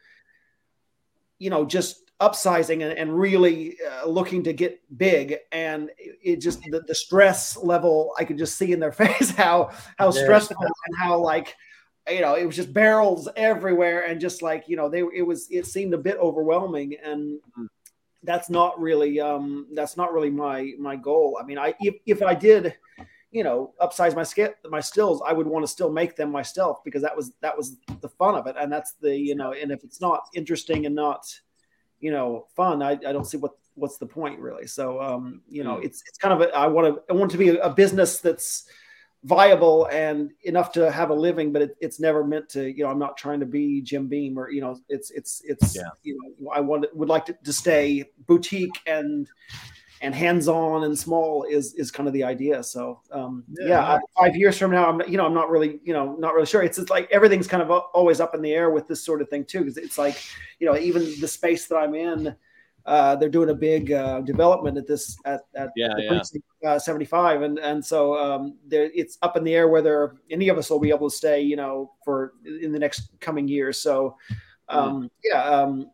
you 1.38 1.50
know, 1.50 1.66
just 1.66 2.05
upsizing 2.20 2.82
and, 2.82 2.98
and 2.98 3.18
really 3.18 3.76
uh, 4.02 4.06
looking 4.06 4.42
to 4.44 4.52
get 4.52 4.80
big. 4.96 5.36
And 5.52 5.90
it, 5.98 6.18
it 6.22 6.36
just 6.40 6.62
the, 6.70 6.80
the 6.86 6.94
stress 6.94 7.56
level 7.58 8.12
i 8.18 8.24
could 8.24 8.38
just 8.38 8.56
see 8.56 8.72
in 8.72 8.80
their 8.80 8.92
face 9.04 9.30
how 9.30 9.70
how 9.98 10.06
Yeah. 10.10 10.22
stressful 10.22 10.56
and 10.86 10.96
how 10.96 11.18
like 11.18 11.54
you 12.08 12.20
know 12.20 12.34
it 12.34 12.46
was 12.46 12.56
just 12.56 12.72
barrels 12.72 13.28
everywhere. 13.36 14.02
And 14.06 14.20
just 14.20 14.40
like 14.42 14.64
you 14.68 14.76
know 14.76 14.88
they 14.88 15.02
it 15.14 15.26
was 15.26 15.48
it 15.50 15.66
seemed 15.66 15.92
a 15.94 15.98
bit 15.98 16.16
overwhelming. 16.18 16.96
And 17.04 17.40
Mm. 17.58 17.66
that's 18.22 18.48
not 18.50 18.78
really 18.80 19.20
um 19.20 19.66
that's 19.74 19.96
not 19.96 20.12
really 20.12 20.30
my 20.30 20.72
my 20.78 20.96
goal. 20.96 21.38
I 21.40 21.44
mean 21.44 21.58
i 21.58 21.74
if, 21.80 21.94
if 22.06 22.22
i 22.22 22.34
did 22.34 22.74
you 23.30 23.44
know 23.44 23.74
upsize 23.80 24.14
my 24.14 24.22
skip 24.22 24.56
my 24.70 24.80
stills 24.80 25.20
i 25.26 25.32
would 25.32 25.46
want 25.46 25.62
to 25.64 25.70
still 25.70 25.90
make 25.90 26.16
them 26.16 26.30
myself 26.30 26.82
because 26.84 27.02
that 27.02 27.14
was 27.16 27.32
that 27.40 27.56
was 27.56 27.76
the 28.00 28.08
fun 28.08 28.34
of 28.34 28.46
it. 28.46 28.56
And 28.58 28.72
that's 28.72 28.94
the 29.00 29.14
you 29.16 29.34
know 29.34 29.52
and 29.52 29.70
if 29.70 29.84
it's 29.84 30.00
not 30.00 30.28
interesting 30.34 30.86
and 30.86 30.94
not 30.94 31.26
you 32.06 32.12
know 32.16 32.46
fun 32.58 32.76
i, 32.90 32.92
I 33.08 33.12
don't 33.14 33.28
see 33.32 33.40
what 33.44 33.52
what's 33.80 33.98
the 33.98 34.06
point 34.18 34.38
really 34.48 34.66
so 34.78 34.84
um 35.08 35.24
you 35.56 35.62
know 35.66 35.76
Mm. 35.76 35.84
it's 35.86 35.98
it's 36.08 36.18
kind 36.24 36.32
of 36.36 36.40
a, 36.44 36.48
i 36.64 36.66
want 36.74 36.84
to 36.88 36.92
i 37.10 37.14
want 37.18 37.30
to 37.32 37.38
be 37.44 37.48
a, 37.54 37.56
a 37.68 37.70
business 37.82 38.12
that's 38.26 38.48
viable 39.24 39.86
and 40.04 40.30
enough 40.44 40.70
to 40.72 40.82
have 40.98 41.10
a 41.10 41.14
living 41.28 41.48
but 41.52 41.60
it, 41.66 41.72
it's 41.80 41.98
never 41.98 42.20
meant 42.32 42.48
to 42.54 42.60
you 42.76 42.82
know 42.84 42.90
i'm 42.92 42.98
not 43.06 43.16
trying 43.16 43.40
to 43.40 43.46
be 43.58 43.82
jim 43.90 44.04
beam 44.14 44.38
or 44.38 44.50
you 44.50 44.60
know 44.64 44.72
it's 44.88 45.10
it's 45.10 45.42
it's 45.52 45.74
Yeah. 45.74 45.90
you 46.06 46.14
know 46.20 46.50
i 46.58 46.60
want 46.60 46.86
would 46.98 47.08
like 47.14 47.24
to, 47.26 47.34
to 47.48 47.52
stay 47.52 48.04
boutique 48.30 48.78
and 48.86 49.28
and 50.02 50.14
hands-on 50.14 50.84
and 50.84 50.98
small 50.98 51.44
is 51.44 51.74
is 51.74 51.90
kind 51.90 52.06
of 52.06 52.12
the 52.12 52.22
idea 52.24 52.62
so 52.62 53.00
um 53.12 53.44
Yeah, 53.58 53.68
yeah. 53.68 53.94
I- 53.94 54.00
five 54.26 54.36
years 54.36 54.58
from 54.58 54.70
now 54.70 54.86
i'm 54.88 55.00
you 55.08 55.16
know 55.16 55.24
i'm 55.26 55.34
not 55.34 55.50
really 55.50 55.80
you 55.84 55.92
know 55.92 56.14
not 56.18 56.34
really 56.34 56.46
sure 56.46 56.62
it's 56.62 56.76
just 56.76 56.90
like 56.90 57.08
everything's 57.10 57.46
kind 57.46 57.62
of 57.62 57.70
always 57.94 58.20
up 58.20 58.34
in 58.34 58.42
the 58.42 58.52
air 58.52 58.70
with 58.70 58.86
this 58.88 59.04
sort 59.04 59.22
of 59.22 59.28
thing 59.28 59.44
too 59.44 59.60
because 59.60 59.76
it's 59.78 59.98
like 59.98 60.22
you 60.58 60.66
know 60.66 60.76
even 60.76 61.02
the 61.20 61.28
space 61.28 61.66
that 61.66 61.76
i'm 61.76 61.94
in 61.94 62.36
uh, 62.84 63.16
they're 63.16 63.28
doing 63.28 63.50
a 63.50 63.54
big 63.54 63.90
uh, 63.90 64.20
development 64.20 64.78
at 64.78 64.86
this 64.86 65.16
at, 65.24 65.40
at 65.56 65.70
Yeah, 65.74 65.88
the 65.96 66.02
yeah. 66.04 66.08
precinct, 66.08 66.44
uh, 66.64 66.78
75 66.78 67.42
and 67.42 67.58
and 67.58 67.84
so 67.84 68.16
um, 68.16 68.56
there 68.64 68.88
it's 68.94 69.18
up 69.22 69.36
in 69.36 69.42
the 69.42 69.52
air 69.56 69.66
whether 69.66 70.14
any 70.30 70.48
of 70.48 70.56
us 70.56 70.70
will 70.70 70.78
be 70.78 70.90
able 70.90 71.10
to 71.10 71.16
stay 71.16 71.40
you 71.40 71.56
know 71.56 71.90
for 72.04 72.34
in 72.44 72.70
the 72.70 72.78
next 72.78 73.10
coming 73.18 73.48
years 73.48 73.76
so 73.82 74.16
um, 74.68 75.10
yeah 75.24 75.42
um, 75.42 75.90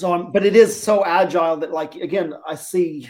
so 0.00 0.12
I'm, 0.12 0.32
but 0.32 0.44
it 0.44 0.56
is 0.56 0.70
so 0.80 1.04
agile 1.04 1.56
that 1.58 1.70
like 1.72 1.94
again 1.96 2.32
i 2.46 2.54
see 2.54 3.08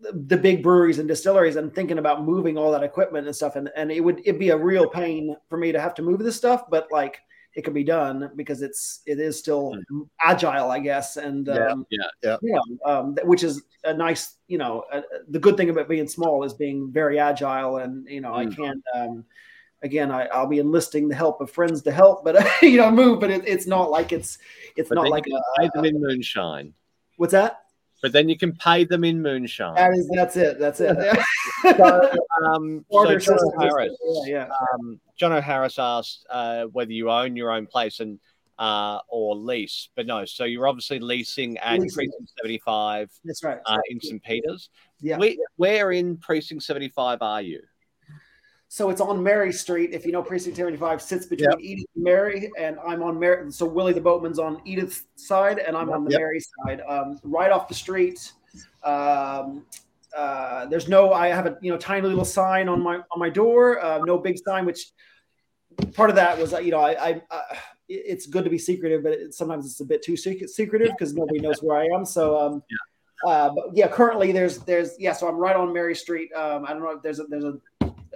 the, 0.00 0.12
the 0.26 0.36
big 0.36 0.62
breweries 0.62 0.98
and 0.98 1.08
distilleries 1.08 1.56
and 1.56 1.74
thinking 1.74 1.98
about 1.98 2.24
moving 2.24 2.56
all 2.56 2.70
that 2.72 2.82
equipment 2.82 3.26
and 3.26 3.34
stuff 3.36 3.56
and, 3.56 3.70
and 3.76 3.90
it 3.92 4.00
would 4.00 4.20
it'd 4.20 4.38
be 4.38 4.50
a 4.50 4.56
real 4.56 4.88
pain 4.88 5.36
for 5.48 5.58
me 5.58 5.72
to 5.72 5.80
have 5.80 5.94
to 5.94 6.02
move 6.02 6.20
this 6.20 6.36
stuff 6.36 6.64
but 6.70 6.86
like 6.90 7.18
it 7.54 7.62
can 7.64 7.72
be 7.72 7.82
done 7.84 8.30
because 8.36 8.62
it's 8.62 9.00
it 9.06 9.18
is 9.18 9.38
still 9.38 9.74
agile 10.22 10.70
i 10.70 10.78
guess 10.78 11.16
and 11.16 11.48
Yeah, 11.48 11.66
um, 11.72 11.86
yeah, 11.90 12.06
yeah. 12.22 12.36
you 12.42 12.52
know, 12.54 12.90
um, 12.90 13.16
which 13.24 13.42
is 13.42 13.62
a 13.84 13.92
nice 13.92 14.36
you 14.46 14.58
know 14.58 14.84
uh, 14.92 15.02
the 15.28 15.38
good 15.38 15.56
thing 15.56 15.70
about 15.70 15.88
being 15.88 16.06
small 16.08 16.44
is 16.44 16.54
being 16.54 16.92
very 16.92 17.18
agile 17.18 17.78
and 17.78 18.06
you 18.08 18.20
know 18.20 18.34
i 18.34 18.46
Mm. 18.46 18.56
can't 18.56 18.82
um, 18.94 19.24
again 19.82 20.10
I, 20.10 20.26
i'll 20.26 20.46
be 20.46 20.58
enlisting 20.58 21.08
the 21.08 21.14
help 21.14 21.40
of 21.40 21.50
friends 21.50 21.82
to 21.82 21.92
help 21.92 22.24
but 22.24 22.36
you 22.62 22.76
know 22.78 22.90
move 22.90 23.20
but 23.20 23.30
it, 23.30 23.46
it's 23.46 23.66
not 23.66 23.90
like 23.90 24.12
it's 24.12 24.38
it's 24.76 24.88
But 24.88 24.96
not 24.96 25.08
like 25.08 25.26
a, 25.26 25.40
Bathe 25.60 25.70
them 25.74 25.84
in 25.84 26.00
moonshine. 26.00 26.74
what's 27.16 27.32
that 27.32 27.60
but 28.00 28.12
then 28.12 28.28
you 28.28 28.38
can 28.38 28.52
pay 28.54 28.84
them 28.84 29.02
in 29.02 29.20
moonshine. 29.20 29.74
That 29.74 29.92
is, 29.92 30.08
that's 30.14 30.36
it. 30.36 30.60
That's 30.60 30.78
it. 30.80 30.96
so, 31.76 32.12
um, 32.44 32.84
so 32.92 33.18
John. 33.18 33.38
O'Harris, 33.56 33.96
Yeah, 34.24 34.46
yeah. 34.46 34.48
um, 34.74 35.00
John 35.16 35.32
O'Harris 35.32 35.80
asked 35.80 36.24
uh, 36.30 36.66
whether 36.66 36.92
you 36.92 37.10
own 37.10 37.34
your 37.34 37.50
own 37.50 37.66
place 37.66 37.98
and 37.98 38.20
uh, 38.58 39.00
or 39.08 39.34
lease, 39.34 39.88
but 39.96 40.06
no. 40.06 40.24
So 40.24 40.44
you're 40.44 40.68
obviously 40.68 40.98
leasing 41.00 41.58
at 41.58 41.80
Leasing. 41.80 42.08
Precinct 42.10 42.32
75 42.38 43.10
That's 43.24 43.42
right. 43.42 43.58
uh, 43.66 43.78
in 43.90 44.00
St 44.00 44.22
Peters. 44.22 44.70
Yeah. 45.00 45.18
Where, 45.18 45.32
where 45.56 45.92
in 45.92 46.16
Precinct 46.18 46.62
75 46.62 47.18
are 47.22 47.42
you? 47.42 47.60
So 48.70 48.90
it's 48.90 49.00
on 49.00 49.22
Mary 49.22 49.50
Street. 49.52 49.90
If 49.92 50.04
you 50.04 50.12
know 50.12 50.22
Precinct 50.22 50.56
75 50.56 51.00
sits 51.00 51.24
between 51.26 51.58
Edith 51.58 51.86
and 51.94 52.04
Mary, 52.04 52.50
and 52.58 52.78
I'm 52.86 53.02
on 53.02 53.18
Mary. 53.18 53.50
So 53.50 53.64
Willie 53.64 53.94
the 53.94 54.00
Boatman's 54.00 54.38
on 54.38 54.60
Edith's 54.66 55.04
side, 55.16 55.58
and 55.58 55.74
I'm 55.76 55.88
on 55.90 56.04
the 56.04 56.10
Yep. 56.10 56.20
Mary 56.20 56.40
side. 56.40 56.82
Um, 56.86 57.18
right 57.24 57.50
off 57.50 57.66
the 57.66 57.74
street. 57.74 58.30
Um, 58.84 59.64
uh, 60.14 60.66
there's 60.66 60.86
no. 60.88 61.12
I 61.14 61.28
have 61.28 61.46
a 61.46 61.56
you 61.62 61.70
know 61.72 61.78
tiny 61.78 62.06
little 62.06 62.24
sign 62.26 62.68
on 62.68 62.82
my 62.82 62.96
on 62.96 63.18
my 63.18 63.30
door. 63.30 63.82
Uh, 63.82 63.98
no 64.04 64.18
big 64.18 64.36
sign. 64.44 64.66
Which 64.66 64.90
part 65.94 66.10
of 66.10 66.16
that 66.16 66.38
was 66.38 66.52
uh, 66.52 66.58
you 66.58 66.70
know 66.70 66.80
I. 66.80 67.08
I 67.10 67.22
uh, 67.30 67.42
it- 67.88 68.04
it's 68.06 68.26
good 68.26 68.44
to 68.44 68.50
be 68.50 68.58
secretive, 68.58 69.02
but 69.02 69.12
it, 69.14 69.32
sometimes 69.32 69.64
it's 69.64 69.80
a 69.80 69.84
bit 69.84 70.02
too 70.02 70.14
secret, 70.14 70.50
secretive 70.50 70.90
because 70.90 71.14
nobody 71.14 71.40
knows 71.40 71.62
where 71.62 71.78
I 71.78 71.86
am. 71.86 72.04
So, 72.04 72.38
um, 72.38 72.62
uh, 73.26 73.48
but 73.48 73.64
yeah, 73.74 73.88
currently 73.88 74.30
there's 74.30 74.58
there's 74.58 74.90
yeah. 74.98 75.14
So 75.14 75.26
I'm 75.26 75.36
right 75.36 75.56
on 75.56 75.72
Mary 75.72 75.94
Street. 75.94 76.30
Um, 76.34 76.66
I 76.66 76.74
don't 76.74 76.82
know 76.82 76.90
if 76.90 77.02
there's 77.02 77.18
a 77.18 77.24
there's 77.24 77.44
a 77.44 77.54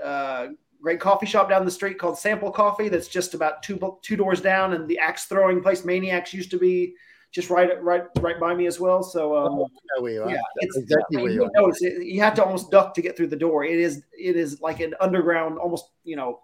uh, 0.03 0.49
great 0.81 1.01
coffee 1.01 1.27
shop 1.27 1.49
down 1.49 1.65
the 1.65 1.71
street 1.71 1.99
called 1.99 2.19
Sample 2.19 2.51
Coffee. 2.51 2.89
That's 2.89 3.09
just 3.09 3.35
about 3.35 3.63
two 3.63 3.79
two 4.03 4.17
doors 4.17 4.41
down, 4.41 4.75
and 4.75 4.89
the 4.89 4.99
axe 4.99 5.25
throwing 5.27 5.63
place 5.63 5.83
Maniax 5.83 6.33
used 6.33 6.51
to 6.51 6.59
be 6.59 6.95
just 7.31 7.49
right 7.49 7.83
right 7.83 8.05
right 8.21 8.39
by 8.39 8.55
me 8.55 8.67
as 8.67 8.79
well. 8.79 9.03
So 9.03 9.37
um, 9.37 9.53
I 9.55 9.57
know 9.57 10.03
where 10.03 10.13
you 10.13 10.23
are. 10.23 10.31
yeah, 10.31 10.43
it's 10.57 10.77
exactly 10.77 11.19
I 11.19 11.23
where 11.23 11.31
mean, 11.31 11.41
you 11.41 11.51
you 11.55 11.65
are. 11.65 11.73
it, 11.81 12.07
you 12.07 12.21
have 12.21 12.35
to 12.35 12.45
almost 12.45 12.71
duck 12.71 12.95
to 12.95 13.03
get 13.03 13.17
through 13.17 13.29
the 13.29 13.37
door. 13.37 13.65
It 13.65 13.79
is 13.79 14.03
it 14.13 14.37
is 14.37 14.61
like 14.61 14.81
an 14.81 14.95
underground, 15.01 15.59
almost 15.59 15.87
you 16.05 16.17
know. 16.17 16.41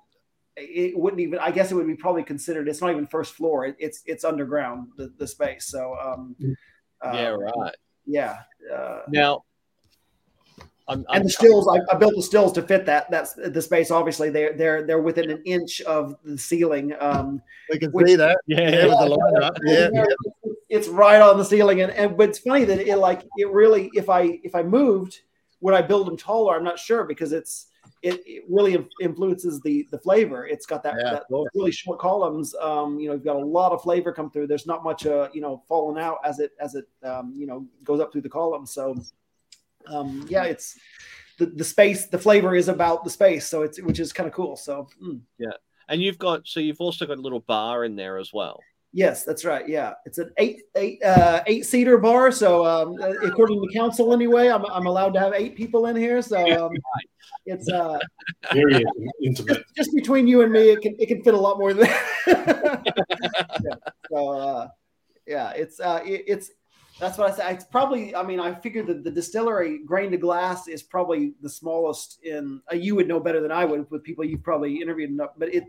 It 0.60 0.98
wouldn't 0.98 1.20
even. 1.20 1.38
I 1.38 1.52
guess 1.52 1.70
it 1.70 1.76
would 1.76 1.86
be 1.86 1.94
probably 1.94 2.24
considered. 2.24 2.68
It's 2.68 2.80
not 2.80 2.90
even 2.90 3.06
first 3.06 3.34
floor. 3.34 3.66
It, 3.66 3.76
it's 3.78 4.02
it's 4.06 4.24
underground 4.24 4.88
the, 4.96 5.14
the 5.16 5.24
space. 5.24 5.66
So 5.66 5.94
um, 6.02 6.34
yeah, 7.04 7.30
um, 7.30 7.40
right. 7.40 7.74
Yeah. 8.06 8.38
Uh, 8.74 9.02
Now, 9.06 9.44
I'm, 10.88 11.04
I'm 11.08 11.16
and 11.16 11.24
the 11.26 11.30
stills, 11.30 11.68
I, 11.68 11.78
I 11.94 11.98
built 11.98 12.14
the 12.16 12.22
stills 12.22 12.52
to 12.54 12.62
fit 12.62 12.86
that. 12.86 13.10
That's 13.10 13.34
the 13.34 13.60
space. 13.62 13.90
Obviously, 13.90 14.30
they're 14.30 14.54
they're 14.54 14.82
they're 14.86 15.00
within 15.02 15.30
an 15.30 15.42
inch 15.44 15.80
of 15.82 16.16
the 16.24 16.38
ceiling. 16.38 16.94
Um, 16.98 17.42
We 17.70 17.78
can 17.78 17.90
Which- 17.92 18.06
see 18.08 18.16
that. 18.16 18.38
Yeah, 18.46 18.60
Yeah, 18.70 18.86
with 18.86 18.98
the 19.10 19.16
lineup. 19.16 19.56
Yeah, 19.64 19.88
yeah. 19.92 20.52
it's 20.68 20.88
right 20.88 21.20
on 21.20 21.36
the 21.36 21.44
ceiling, 21.44 21.82
and 21.82 21.92
and 21.92 22.16
but 22.16 22.30
it's 22.30 22.38
funny 22.38 22.64
that 22.64 22.80
it 22.80 22.96
like 22.96 23.22
it 23.36 23.50
really. 23.50 23.90
If 23.94 24.08
I 24.08 24.40
if 24.42 24.54
I 24.54 24.62
moved, 24.62 25.20
would 25.60 25.74
I 25.74 25.82
build 25.82 26.06
them 26.06 26.16
taller? 26.16 26.56
I'm 26.56 26.64
not 26.64 26.78
sure 26.78 27.04
because 27.04 27.32
it's 27.32 27.66
it, 28.02 28.22
it 28.26 28.44
really 28.48 28.86
influences 29.02 29.60
the 29.60 29.86
the 29.90 29.98
flavor. 29.98 30.46
It's 30.46 30.66
got 30.66 30.82
that, 30.84 30.94
Yeah, 30.98 31.10
that 31.14 31.24
really 31.54 31.72
short 31.72 31.98
columns. 31.98 32.54
Um, 32.54 32.98
you 32.98 33.08
know, 33.08 33.14
you've 33.14 33.24
got 33.24 33.36
a 33.36 33.44
lot 33.44 33.72
of 33.72 33.82
flavor 33.82 34.12
come 34.12 34.30
through. 34.30 34.46
There's 34.46 34.66
not 34.66 34.84
much 34.84 35.04
uh 35.06 35.28
you 35.34 35.40
know 35.40 35.62
falling 35.68 36.02
out 36.02 36.18
as 36.24 36.38
it 36.38 36.52
as 36.60 36.74
it 36.76 36.86
um, 37.02 37.34
you 37.36 37.46
know 37.46 37.66
goes 37.84 38.00
up 38.00 38.12
through 38.12 38.22
the 38.22 38.28
columns. 38.30 38.70
So 38.70 38.96
um, 39.90 40.26
yeah, 40.28 40.44
it's 40.44 40.78
the, 41.38 41.46
the 41.46 41.64
space. 41.64 42.06
The 42.06 42.18
flavor 42.18 42.54
is 42.54 42.68
about 42.68 43.04
the 43.04 43.10
space. 43.10 43.46
So 43.46 43.62
it's 43.62 43.80
which 43.80 44.00
is 44.00 44.12
kind 44.12 44.26
of 44.26 44.34
cool. 44.34 44.56
So. 44.56 44.88
mm. 45.02 45.20
and 45.88 46.02
you've 46.02 46.18
got 46.18 46.46
so 46.46 46.60
you've 46.60 46.80
also 46.80 47.06
got 47.06 47.18
a 47.18 47.20
little 47.20 47.40
bar 47.40 47.84
in 47.84 47.96
there 47.96 48.18
as 48.18 48.32
well. 48.32 48.60
Yes, 48.92 49.24
that's 49.24 49.44
right. 49.44 49.68
Yeah, 49.68 49.94
it's 50.06 50.16
an 50.16 50.30
eight 50.38 50.62
eight 50.74 51.02
uh, 51.04 51.42
eight 51.46 51.66
seater 51.66 51.98
bar. 51.98 52.32
So 52.32 52.64
um, 52.64 52.96
uh, 53.00 53.10
according 53.26 53.60
to 53.60 53.74
council, 53.74 54.14
anyway, 54.14 54.48
I'm, 54.48 54.64
I'm 54.64 54.86
allowed 54.86 55.12
to 55.14 55.20
have 55.20 55.34
eight 55.34 55.56
people 55.56 55.86
in 55.86 55.96
here. 55.96 56.22
So 56.22 56.66
um, 56.66 56.72
it's 57.44 57.68
uh, 57.68 57.98
Very 58.52 58.84
intimate. 59.22 59.62
just 59.76 59.94
between 59.94 60.26
you 60.26 60.40
and 60.40 60.50
me. 60.50 60.70
It 60.70 60.80
can 60.80 60.96
it 60.98 61.06
can 61.06 61.22
fit 61.22 61.34
a 61.34 61.38
lot 61.38 61.58
more 61.58 61.74
than 61.74 61.86
that. 61.86 62.82
yeah. 63.64 63.74
So 64.10 64.30
uh, 64.30 64.68
yeah, 65.26 65.50
it's 65.50 65.80
uh, 65.80 66.00
it, 66.04 66.24
it's 66.26 66.50
that's 67.00 67.16
what 67.18 67.30
I 67.30 67.34
say. 67.36 67.52
It's 67.54 67.64
probably. 67.64 68.14
I 68.14 68.22
mean, 68.22 68.40
I 68.40 68.54
figured 68.54 68.86
that 68.88 69.04
the 69.04 69.10
distillery 69.10 69.78
grain 69.84 70.10
to 70.10 70.16
glass 70.16 70.68
is 70.68 70.82
probably 70.82 71.34
the 71.40 71.48
smallest 71.48 72.22
in. 72.24 72.60
Uh, 72.70 72.76
you 72.76 72.94
would 72.96 73.06
know 73.08 73.20
better 73.20 73.40
than 73.40 73.52
I 73.52 73.64
would 73.64 73.90
with 73.90 74.02
people 74.02 74.24
you've 74.24 74.42
probably 74.42 74.80
interviewed, 74.80 75.10
enough, 75.10 75.30
but 75.36 75.52
it 75.54 75.64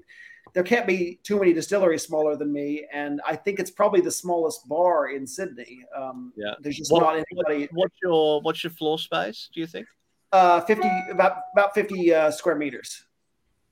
there 0.54 0.64
can't 0.64 0.88
be 0.88 1.20
too 1.24 1.38
many 1.38 1.54
distilleries 1.54 2.02
smaller 2.04 2.36
than 2.36 2.52
me, 2.52 2.88
and 2.92 3.22
I 3.26 3.36
think 3.36 3.60
it's 3.60 3.70
probably 3.70 4.02
the 4.02 4.10
smallest 4.12 4.68
bar 4.68 5.10
in 5.10 5.28
Sydney. 5.28 5.86
Um, 5.96 6.34
Yeah. 6.36 6.56
there's 6.60 6.78
just 6.78 6.92
What- 6.92 7.02
not 7.02 7.16
anybody. 7.16 7.70
What's 7.74 7.96
your 8.02 8.42
what's 8.42 8.64
your 8.64 8.72
floor 8.72 8.98
space? 8.98 9.50
Do 9.54 9.60
you 9.60 9.68
think 9.68 9.88
Uh, 10.32 10.62
fifty 10.62 10.90
about 11.12 11.34
about 11.54 11.74
fifty 11.76 12.14
uh, 12.14 12.32
square 12.32 12.56
meters, 12.56 13.06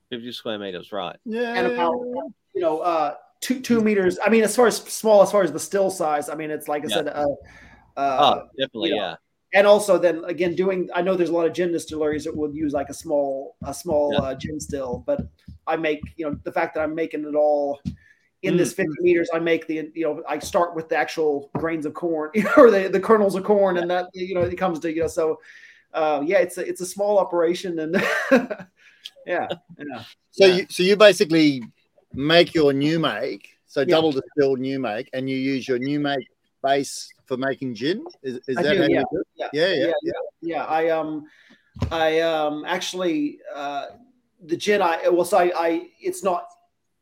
fifty 0.09 0.31
square 0.31 0.59
meters? 0.59 0.91
Right. 0.91 1.17
Yeah. 1.25 1.53
and 1.55 1.67
about 1.73 1.93
you 2.53 2.61
know 2.61 2.79
uh, 2.79 3.15
two 3.47 3.61
two 3.61 3.81
meters. 3.81 4.19
I 4.25 4.29
mean, 4.29 4.43
as 4.43 4.55
far 4.55 4.67
as 4.67 4.77
small, 4.77 5.21
as 5.21 5.31
far 5.31 5.43
as 5.43 5.51
the 5.51 5.59
still 5.59 5.89
size, 5.89 6.29
I 6.29 6.35
mean, 6.35 6.51
it's 6.51 6.67
like 6.67 6.83
I 6.83 6.87
Yeah. 6.87 6.95
said. 6.95 7.07
Uh, 7.07 7.25
Oh, 7.97 8.01
uh, 8.01 8.41
definitely. 8.59 8.89
you 8.89 8.95
know, 8.95 9.01
Yeah. 9.01 9.15
and 9.53 9.65
also 9.65 9.97
then 9.97 10.23
again 10.25 10.53
doing 10.55 10.89
i 10.93 11.01
know 11.01 11.15
there's 11.15 11.29
a 11.29 11.33
lot 11.33 11.47
of 11.47 11.53
gin 11.53 11.71
distilleries 11.71 12.25
that 12.25 12.35
would 12.35 12.53
use 12.53 12.73
like 12.73 12.89
a 12.89 12.93
small 12.93 13.55
a 13.63 13.73
small 13.73 14.11
Yeah. 14.13 14.19
uh, 14.19 14.35
gin 14.35 14.59
still 14.59 15.03
but 15.07 15.21
i 15.65 15.75
make 15.75 16.01
you 16.17 16.29
know 16.29 16.37
the 16.43 16.51
fact 16.51 16.75
that 16.75 16.81
i'm 16.83 16.93
making 16.93 17.23
it 17.25 17.33
all 17.33 17.79
in 18.43 18.53
Mm. 18.53 18.57
this 18.57 18.73
50 18.73 18.91
meters 18.99 19.29
i 19.33 19.39
make 19.39 19.65
the 19.67 19.89
you 19.95 20.03
know 20.05 20.21
i 20.27 20.37
start 20.37 20.75
with 20.75 20.89
the 20.89 20.97
actual 20.97 21.49
grains 21.57 21.85
of 21.85 21.93
corn 21.93 22.29
or 22.57 22.69
the, 22.69 22.89
the 22.89 22.99
kernels 22.99 23.35
of 23.35 23.43
corn 23.45 23.77
and 23.77 23.89
that 23.89 24.09
you 24.13 24.35
know 24.35 24.41
it 24.41 24.57
comes 24.57 24.79
to 24.79 24.93
you 24.93 25.01
know 25.01 25.07
so 25.07 25.39
uh, 25.93 26.21
yeah 26.25 26.39
it's 26.39 26.57
a, 26.57 26.67
it's 26.67 26.81
a 26.81 26.85
small 26.85 27.17
operation 27.17 27.79
and 27.79 27.95
yeah 29.25 29.47
yeah 29.79 30.03
So 30.31 30.45
Yeah. 30.45 30.55
you 30.55 30.65
so 30.69 30.83
you 30.83 30.95
basically 30.97 31.63
make 32.17 32.53
your 32.53 32.73
new 32.73 32.99
make, 32.99 33.57
so 33.67 33.81
Yeah. 33.81 33.85
double 33.87 34.11
distilled 34.11 34.59
new 34.59 34.79
make, 34.79 35.09
and 35.13 35.29
you 35.29 35.37
use 35.37 35.67
your 35.67 35.79
new 35.79 35.99
make 35.99 36.27
base 36.63 37.09
for 37.25 37.37
making 37.37 37.75
gin. 37.75 38.05
Is, 38.23 38.39
is 38.47 38.55
that 38.55 38.63
do, 38.73 38.81
how 38.81 38.87
yeah. 38.89 38.99
you 38.99 39.05
do 39.11 39.19
it? 39.19 39.27
Yeah. 39.35 39.49
Yeah, 39.53 39.93
yeah, 40.01 40.11
yeah. 40.41 40.65
I 40.65 40.89
um, 40.89 41.27
I 41.91 42.19
um, 42.21 42.65
actually 42.65 43.39
uh, 43.53 43.87
the 44.45 44.57
gin. 44.57 44.81
I 44.81 45.07
well, 45.09 45.25
so 45.25 45.37
I, 45.37 45.51
I 45.55 45.87
it's 46.01 46.23
not. 46.23 46.47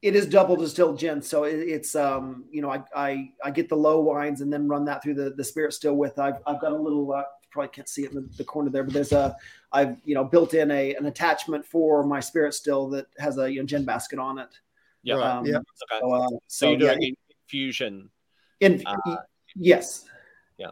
It 0.01 0.15
is 0.15 0.27
double 0.27 0.55
distilled 0.55 0.99
gin, 0.99 1.21
so 1.21 1.45
it, 1.45 1.55
it's 1.55 1.95
um, 1.95 2.45
you 2.51 2.61
know, 2.61 2.69
I, 2.69 2.83
I 2.95 3.31
I 3.43 3.51
get 3.51 3.69
the 3.69 3.77
low 3.77 4.01
wines 4.01 4.41
and 4.41 4.53
then 4.53 4.67
run 4.67 4.85
that 4.85 5.01
through 5.01 5.15
the 5.15 5.31
the 5.31 5.43
spirit 5.43 5.73
still 5.73 5.95
with. 5.95 6.19
I've 6.19 6.37
I've 6.45 6.59
got 6.59 6.73
a 6.73 6.77
little. 6.77 7.11
Uh, 7.11 7.23
probably 7.51 7.69
can't 7.69 7.87
see 7.87 8.03
it 8.03 8.11
in 8.11 8.15
the, 8.15 8.29
the 8.35 8.43
corner 8.43 8.69
there, 8.69 8.83
but 8.83 8.93
there's 8.93 9.13
a 9.13 9.35
I've 9.71 9.95
you 10.03 10.13
know 10.13 10.25
built 10.25 10.53
in 10.53 10.69
a 10.71 10.93
an 10.95 11.05
attachment 11.05 11.65
for 11.65 12.03
my 12.03 12.19
spirit 12.19 12.53
still 12.53 12.89
that 12.89 13.07
has 13.17 13.37
a 13.37 13.49
you 13.51 13.61
know, 13.61 13.65
gin 13.65 13.85
basket 13.85 14.19
on 14.19 14.37
it. 14.39 14.49
Yeah. 15.05 15.15
Right, 15.15 15.37
Um, 15.37 15.45
yeah. 15.45 15.57
Okay. 15.57 15.99
So, 16.01 16.11
uh, 16.11 16.29
So 16.29 16.39
so 16.47 16.71
you're 16.71 16.91
yeah, 16.99 17.09
infusion. 17.45 18.09
in 18.59 18.81
Uh, 18.85 19.17
yes. 19.55 20.05
Yeah. 20.57 20.71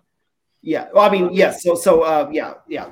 Yeah. 0.62 0.88
Well, 0.94 1.04
I 1.06 1.10
mean, 1.10 1.30
yes. 1.34 1.62
So, 1.64 1.76
so, 1.76 2.02
uh, 2.02 2.30
yeah, 2.34 2.56
yeah, 2.68 2.90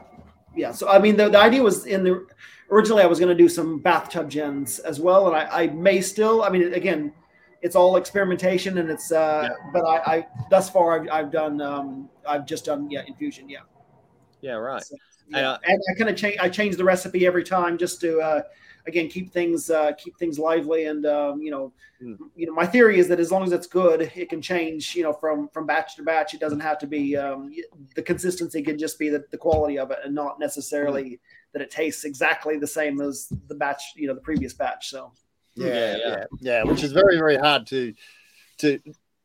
yeah. 0.56 0.72
So, 0.72 0.88
I 0.88 1.00
mean, 1.00 1.18
the, 1.18 1.30
the 1.30 1.40
idea 1.40 1.64
was 1.64 1.86
in 1.88 2.04
the 2.04 2.28
originally 2.70 3.02
I 3.02 3.08
was 3.08 3.20
going 3.20 3.36
to 3.36 3.44
do 3.44 3.50
some 3.50 3.80
bathtub 3.80 4.30
gins 4.30 4.78
as 4.80 5.00
well, 5.00 5.28
and 5.28 5.36
I, 5.36 5.64
I 5.64 5.68
may 5.68 6.00
still. 6.02 6.44
I 6.44 6.50
mean, 6.50 6.74
again, 6.74 7.12
it's 7.64 7.76
all 7.76 7.98
experimentation, 7.98 8.78
and 8.78 8.90
it's. 8.90 9.12
uh 9.12 9.50
But 9.74 9.84
I, 9.86 9.98
I 10.14 10.28
thus 10.52 10.70
far 10.70 10.88
I've, 11.02 11.08
I've 11.18 11.32
done. 11.32 11.60
um 11.62 12.08
I've 12.28 12.46
just 12.46 12.66
done 12.66 12.82
yeah 12.92 13.04
infusion. 13.08 13.50
Yeah. 13.50 13.66
Yeah. 14.42 14.58
Right. 14.62 14.84
So, 14.84 14.96
And, 15.34 15.42
yeah. 15.42 15.52
uh, 15.52 15.58
and 15.66 15.80
I 15.90 15.94
kind 15.98 16.10
of 16.12 16.16
change. 16.16 16.38
I 16.46 16.50
change 16.50 16.76
the 16.78 16.84
recipe 16.94 17.26
every 17.26 17.44
time 17.44 17.78
just 17.80 18.00
to. 18.02 18.20
uh 18.20 18.42
Again, 18.88 19.08
keep 19.10 19.32
things 19.32 19.70
uh, 19.70 19.92
keep 19.94 20.18
things 20.18 20.40
lively, 20.40 20.86
and 20.86 21.06
um, 21.06 21.42
you 21.42 21.52
know, 21.52 21.72
Hmm. 22.02 22.16
you 22.36 22.48
know, 22.48 22.54
my 22.54 22.66
theory 22.66 22.98
is 22.98 23.08
that 23.10 23.20
as 23.20 23.32
long 23.32 23.44
as 23.44 23.52
it's 23.52 23.68
good, 23.68 24.02
it 24.16 24.28
can 24.30 24.42
change. 24.42 24.96
You 24.96 25.04
know, 25.04 25.14
from 25.14 25.50
from 25.50 25.68
batch 25.68 25.96
to 25.98 26.04
batch. 26.04 26.34
It 26.34 26.40
doesn't 26.40 26.60
have 26.62 26.80
to 26.80 26.88
be 26.88 27.16
um, 27.16 27.52
the 27.96 28.02
consistency 28.02 28.62
can 28.64 28.78
just 28.80 28.98
be 28.98 29.10
the, 29.10 29.24
the 29.30 29.38
quality 29.38 29.78
of 29.78 29.92
it, 29.92 30.00
and 30.04 30.16
not 30.16 30.40
necessarily 30.40 31.10
Hmm. 31.10 31.16
that 31.54 31.62
it 31.62 31.70
tastes 31.70 32.04
exactly 32.06 32.58
the 32.58 32.66
same 32.68 33.00
as 33.02 33.32
the 33.48 33.56
batch. 33.56 33.84
You 33.96 34.08
know, 34.08 34.16
the 34.16 34.22
previous 34.22 34.54
batch. 34.54 34.90
So 34.90 35.12
yeah, 35.56 35.68
Yeah, 35.68 35.74
yeah, 35.76 35.98
yeah. 36.08 36.26
yeah, 36.40 36.64
Which 36.64 36.82
is 36.84 36.92
very, 36.92 37.18
very 37.18 37.38
hard 37.38 37.68
to 37.68 37.94
to 38.60 38.80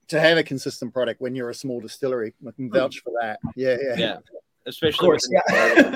to 0.08 0.20
have 0.20 0.36
a 0.38 0.42
consistent 0.42 0.92
product 0.92 1.20
when 1.20 1.34
you're 1.34 1.50
a 1.50 1.54
small 1.54 1.80
distillery. 1.80 2.34
I 2.46 2.50
can 2.52 2.70
vouch 2.70 3.00
for 3.00 3.12
that. 3.22 3.38
Yeah, 3.56 3.76
yeah, 3.80 3.94
Yeah. 3.96 4.14
of 4.16 4.22
Especially 4.66 5.06
course, 5.06 5.26
with- 5.30 5.40
yeah, 5.48 5.94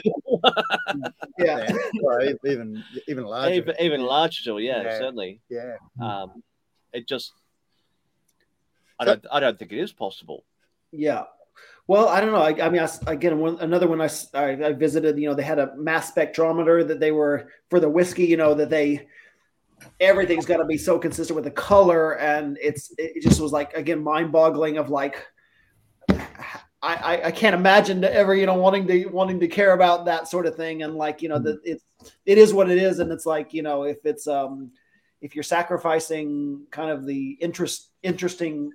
yeah. 1.38 1.70
Well, 2.03 2.34
even 2.45 2.82
even 3.07 3.24
larger. 3.24 3.55
even 3.55 3.74
even 3.80 4.01
larger. 4.03 4.41
still, 4.41 4.61
Yeah, 4.61 4.82
Yeah. 4.82 4.99
Certainly. 4.99 5.41
yeah. 5.49 5.76
Um, 6.01 6.43
it 6.93 7.07
just. 7.07 7.32
I 8.99 9.05
So- 9.05 9.14
don't. 9.16 9.26
I 9.32 9.41
don't 9.41 9.59
think 9.59 9.72
it 9.72 9.78
is 9.78 9.93
possible. 9.93 10.45
Yeah. 10.93 11.24
Well, 11.86 12.09
I 12.09 12.20
don't 12.20 12.30
know. 12.30 12.41
I, 12.43 12.66
I 12.66 12.70
mean, 12.70 12.80
I 12.80 12.88
again, 13.11 13.38
one, 13.41 13.59
another 13.59 13.88
one 13.88 14.01
I, 14.01 14.09
I 14.34 14.72
visited, 14.72 15.18
you 15.18 15.28
know, 15.28 15.34
they 15.34 15.43
had 15.43 15.59
a 15.59 15.74
mass 15.76 16.12
spectrometer 16.12 16.86
that 16.86 17.01
they 17.01 17.11
were 17.11 17.51
for 17.68 17.80
the 17.80 17.88
whiskey, 17.88 18.26
you 18.26 18.36
know, 18.36 18.55
that 18.55 18.70
they, 18.70 19.09
everything's 19.99 20.47
got 20.47 20.59
to 20.59 20.64
be 20.64 20.78
so 20.78 21.01
consistent 21.01 21.34
with 21.34 21.45
the 21.45 21.51
color. 21.51 22.16
And 22.18 22.57
it's, 22.62 22.95
it 22.97 23.20
just 23.22 23.41
was 23.41 23.51
like, 23.51 23.72
again, 23.74 24.05
mind 24.05 24.30
boggling 24.30 24.78
of 24.78 24.88
like, 24.88 25.26
I, 26.83 26.95
I, 26.95 27.26
I 27.26 27.31
can't 27.31 27.55
imagine 27.55 28.03
ever 28.05 28.35
you 28.35 28.47
know 28.47 28.55
wanting 28.55 28.87
to 28.87 29.07
wanting 29.07 29.39
to 29.41 29.49
care 29.49 29.72
about 29.72 30.07
that 30.07 30.28
sort 30.28 30.47
of 30.47 30.57
thing. 30.57 30.83
And 30.83 30.95
like 30.97 31.22
you 31.22 31.28
know 31.28 31.39
that 31.39 31.61
it's 31.64 31.85
it 32.26 32.39
is 32.39 32.55
what 32.55 32.70
it 32.70 32.78
is. 32.78 32.99
And 33.01 33.12
it's 33.12 33.26
like 33.26 33.53
you 33.53 33.62
know 33.62 33.83
if 33.85 33.99
it's 34.05 34.26
um 34.26 34.70
if 35.20 35.35
you're 35.35 35.43
sacrificing 35.43 36.66
kind 36.70 36.91
of 36.91 37.07
the 37.07 37.33
interest 37.41 37.91
interesting 38.03 38.72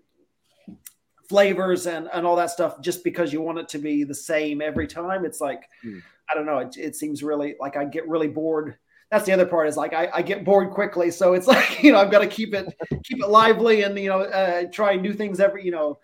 flavors 1.28 1.88
and 1.88 2.08
and 2.14 2.26
all 2.26 2.36
that 2.36 2.52
stuff 2.52 2.80
just 2.82 3.04
because 3.04 3.34
you 3.34 3.42
want 3.42 3.58
it 3.58 3.68
to 3.68 3.80
be 3.80 4.04
the 4.04 4.14
same 4.14 4.62
every 4.62 4.86
time 4.88 5.26
it's 5.26 5.42
like 5.42 5.68
Hmm. 5.82 5.98
i 6.30 6.36
don't 6.36 6.46
know. 6.46 6.60
It, 6.60 6.78
it 6.78 6.96
seems 6.96 7.24
really 7.24 7.56
like 7.60 7.76
i 7.78 7.86
get 7.86 8.08
really 8.08 8.28
bored. 8.28 8.78
That's 9.12 9.26
the 9.26 9.32
other 9.34 9.46
part 9.46 9.68
is 9.68 9.78
like 9.78 9.94
I, 9.94 10.10
I 10.14 10.22
get 10.22 10.44
bored 10.46 10.72
quickly. 10.72 11.10
So 11.12 11.34
it's 11.34 11.48
like 11.56 11.82
you 11.84 11.92
know 11.92 11.98
i've 12.00 12.12
got 12.12 12.20
to 12.20 12.28
keep 12.28 12.54
it 12.54 12.72
keep 13.04 13.24
it 13.24 13.30
lively 13.30 13.82
and 13.84 13.98
you 13.98 14.10
know 14.10 14.22
uh, 14.22 14.66
try 14.72 14.96
new 14.96 15.14
things 15.14 15.40
every 15.40 15.66
you 15.66 15.72
know 15.72 15.98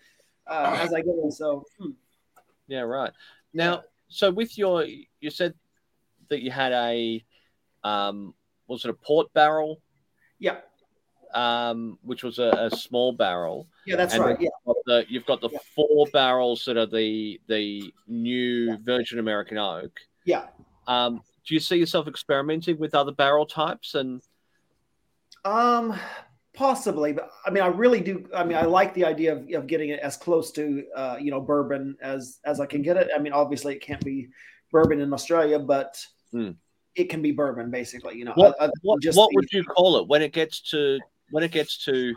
uh, 0.52 0.78
as 0.80 0.94
i 0.94 1.02
go 1.02 1.30
so 1.30 1.64
hmm. 1.80 1.92
Yeah, 2.68 2.82
right. 2.82 3.12
Now, 3.54 3.84
so 4.08 4.32
with 4.32 4.58
your, 4.58 4.86
you 5.20 5.30
said 5.30 5.54
that 6.30 6.42
you 6.42 6.52
had 6.52 6.72
a, 6.72 7.22
um, 7.84 8.34
was 8.68 8.86
it 8.86 8.90
a 8.92 8.94
port 8.94 9.28
barrel, 9.34 9.82
yeah 10.40 10.58
um, 11.34 11.98
which 12.04 12.24
was 12.24 12.40
a, 12.40 12.50
a 12.68 12.72
small 12.72 13.12
barrel, 13.12 13.68
yeah 13.86 13.96
that's 13.98 14.14
And 14.14 14.24
right 14.24 14.38
yeah 14.40 14.50
Got 14.66 14.76
the, 14.86 15.06
you've 15.10 15.26
got 15.26 15.42
the 15.42 15.50
Yeah. 15.52 15.60
four 15.76 16.06
barrels 16.14 16.64
that 16.66 16.78
are 16.78 16.86
the 16.86 17.40
the 17.48 17.94
new 18.08 18.78
Virgin 18.78 19.20
American 19.20 19.58
Oak. 19.58 20.00
yeah 20.26 20.48
Um, 20.88 21.22
do 21.46 21.54
you 21.56 21.60
see 21.60 21.78
yourself 21.78 22.08
experimenting 22.08 22.78
with 22.80 22.94
other 22.96 23.12
barrel 23.12 23.46
types? 23.46 23.96
And 23.96 24.22
Um, 25.44 26.00
possibly, 26.54 27.14
but 27.14 27.30
I 27.46 27.50
mean, 27.50 27.64
I 27.64 27.68
really 27.68 28.02
do. 28.02 28.28
I 28.36 28.44
mean, 28.44 28.58
I 28.58 28.64
like 28.66 28.94
the 28.94 29.06
idea 29.06 29.34
of, 29.34 29.50
of 29.54 29.68
getting 29.68 29.90
it 29.90 30.00
as 30.00 30.18
close 30.18 30.52
to, 30.54 30.84
uh, 30.96 31.18
you 31.20 31.32
know, 31.32 31.40
bourbon 31.42 31.98
as 32.02 32.40
as 32.46 32.60
I 32.60 32.66
can 32.66 32.82
get 32.82 32.98
it. 32.98 33.10
I 33.16 33.20
mean, 33.20 33.34
obviously, 33.34 33.74
it 33.76 33.82
can't 33.82 34.04
be 34.04 34.30
bourbon 34.72 35.00
in 35.02 35.14
Australia, 35.14 35.60
but 35.60 36.04
Hmm. 36.32 36.52
it 36.96 37.06
can 37.10 37.22
be 37.22 37.32
bourbon, 37.32 37.70
basically. 37.72 38.18
You 38.18 38.26
know, 38.26 38.34
What- 38.36 38.56
I- 38.60 38.66
I- 38.66 38.72
what 38.84 39.02
just 39.02 39.18
what 39.18 39.30
the- 39.32 39.36
would 39.38 39.52
you 39.52 39.64
call 39.64 39.98
it 39.98 40.08
when 40.08 40.22
it 40.22 40.32
gets 40.34 40.62
to 40.72 41.00
when 41.32 41.44
it 41.44 41.52
gets 41.52 41.84
to 41.86 42.14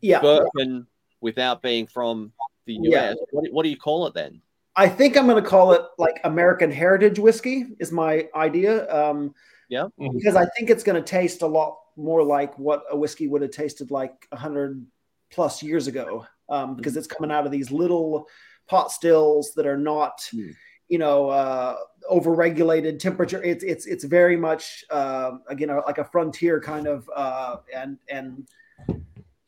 yeah, 0.00 0.20
bourbon 0.20 0.86
without 1.20 1.62
being 1.62 1.86
from 1.86 2.32
the 2.66 2.78
Yeah. 2.82 3.10
US? 3.10 3.16
What, 3.30 3.44
do- 3.44 3.52
what 3.52 3.62
do 3.64 3.68
you 3.68 3.76
call 3.76 4.06
it 4.06 4.14
then? 4.14 4.40
I 4.76 4.88
think 4.88 5.16
I'm 5.16 5.26
going 5.26 5.42
to 5.42 5.48
call 5.48 5.72
it 5.72 5.82
like 5.98 6.20
American 6.24 6.70
Heritage 6.70 7.18
whiskey 7.18 7.66
is 7.78 7.90
my 7.92 8.28
idea. 8.34 8.92
Um, 8.94 9.34
Yeah. 9.68 9.88
Mhm. 9.98 10.12
because 10.18 10.36
I 10.36 10.44
think 10.56 10.70
it's 10.70 10.84
going 10.84 11.02
to 11.02 11.08
taste 11.08 11.42
a 11.42 11.46
lot 11.46 11.78
more 11.96 12.22
like 12.22 12.58
what 12.58 12.84
a 12.90 12.96
whiskey 12.96 13.28
would 13.28 13.42
have 13.42 13.50
tasted 13.50 13.90
like 13.90 14.26
hundred 14.32 14.84
plus 15.30 15.62
years 15.62 15.86
ago. 15.86 16.26
Um, 16.48 16.76
because 16.76 16.96
it's 16.96 17.08
coming 17.08 17.32
out 17.32 17.44
of 17.44 17.50
these 17.50 17.72
little 17.72 18.28
pot 18.68 18.92
stills 18.92 19.52
that 19.54 19.66
are 19.66 19.76
not, 19.78 20.18
Mm. 20.32 20.54
you 20.88 20.98
know, 20.98 21.28
uh, 21.28 21.76
overregulated 22.10 22.98
temperature. 23.00 23.42
It's 23.42 23.64
it's 23.64 23.86
it's 23.86 24.04
very 24.04 24.36
much 24.36 24.84
uh, 24.90 25.38
again 25.48 25.68
like 25.86 25.98
a 25.98 26.04
frontier 26.04 26.60
kind 26.60 26.86
of 26.86 27.10
uh, 27.14 27.56
and 27.74 27.98
and 28.08 28.46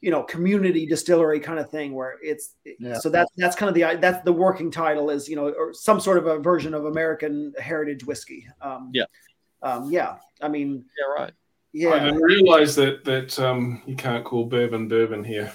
you 0.00 0.10
know 0.10 0.22
community 0.24 0.86
distillery 0.86 1.40
kind 1.40 1.58
of 1.58 1.70
thing 1.70 1.92
where 1.94 2.16
it's 2.22 2.54
Yeah. 2.78 2.98
so 2.98 3.08
that's 3.10 3.30
that's 3.36 3.56
kind 3.56 3.68
of 3.68 3.74
the 3.74 4.00
that's 4.00 4.24
the 4.24 4.32
working 4.32 4.70
title 4.70 5.10
is 5.10 5.28
you 5.28 5.36
know 5.36 5.50
or 5.50 5.72
some 5.74 6.00
sort 6.00 6.18
of 6.18 6.26
a 6.26 6.38
version 6.38 6.74
of 6.74 6.84
American 6.86 7.52
heritage 7.58 8.04
whiskey. 8.04 8.46
Um, 8.60 8.90
Yeah. 8.92 9.04
um, 9.62 9.90
yeah. 9.90 10.16
I 10.40 10.48
mean, 10.48 10.84
Yeah, 10.98 11.22
right. 11.22 11.32
I 11.74 11.78
yeah, 11.78 11.98
didn't 12.04 12.22
realize 12.22 12.74
that 12.76 13.04
that 13.04 13.38
um, 13.38 13.82
you 13.86 13.94
can't 13.94 14.24
call 14.24 14.44
bourbon 14.46 14.88
bourbon 14.88 15.22
here. 15.22 15.52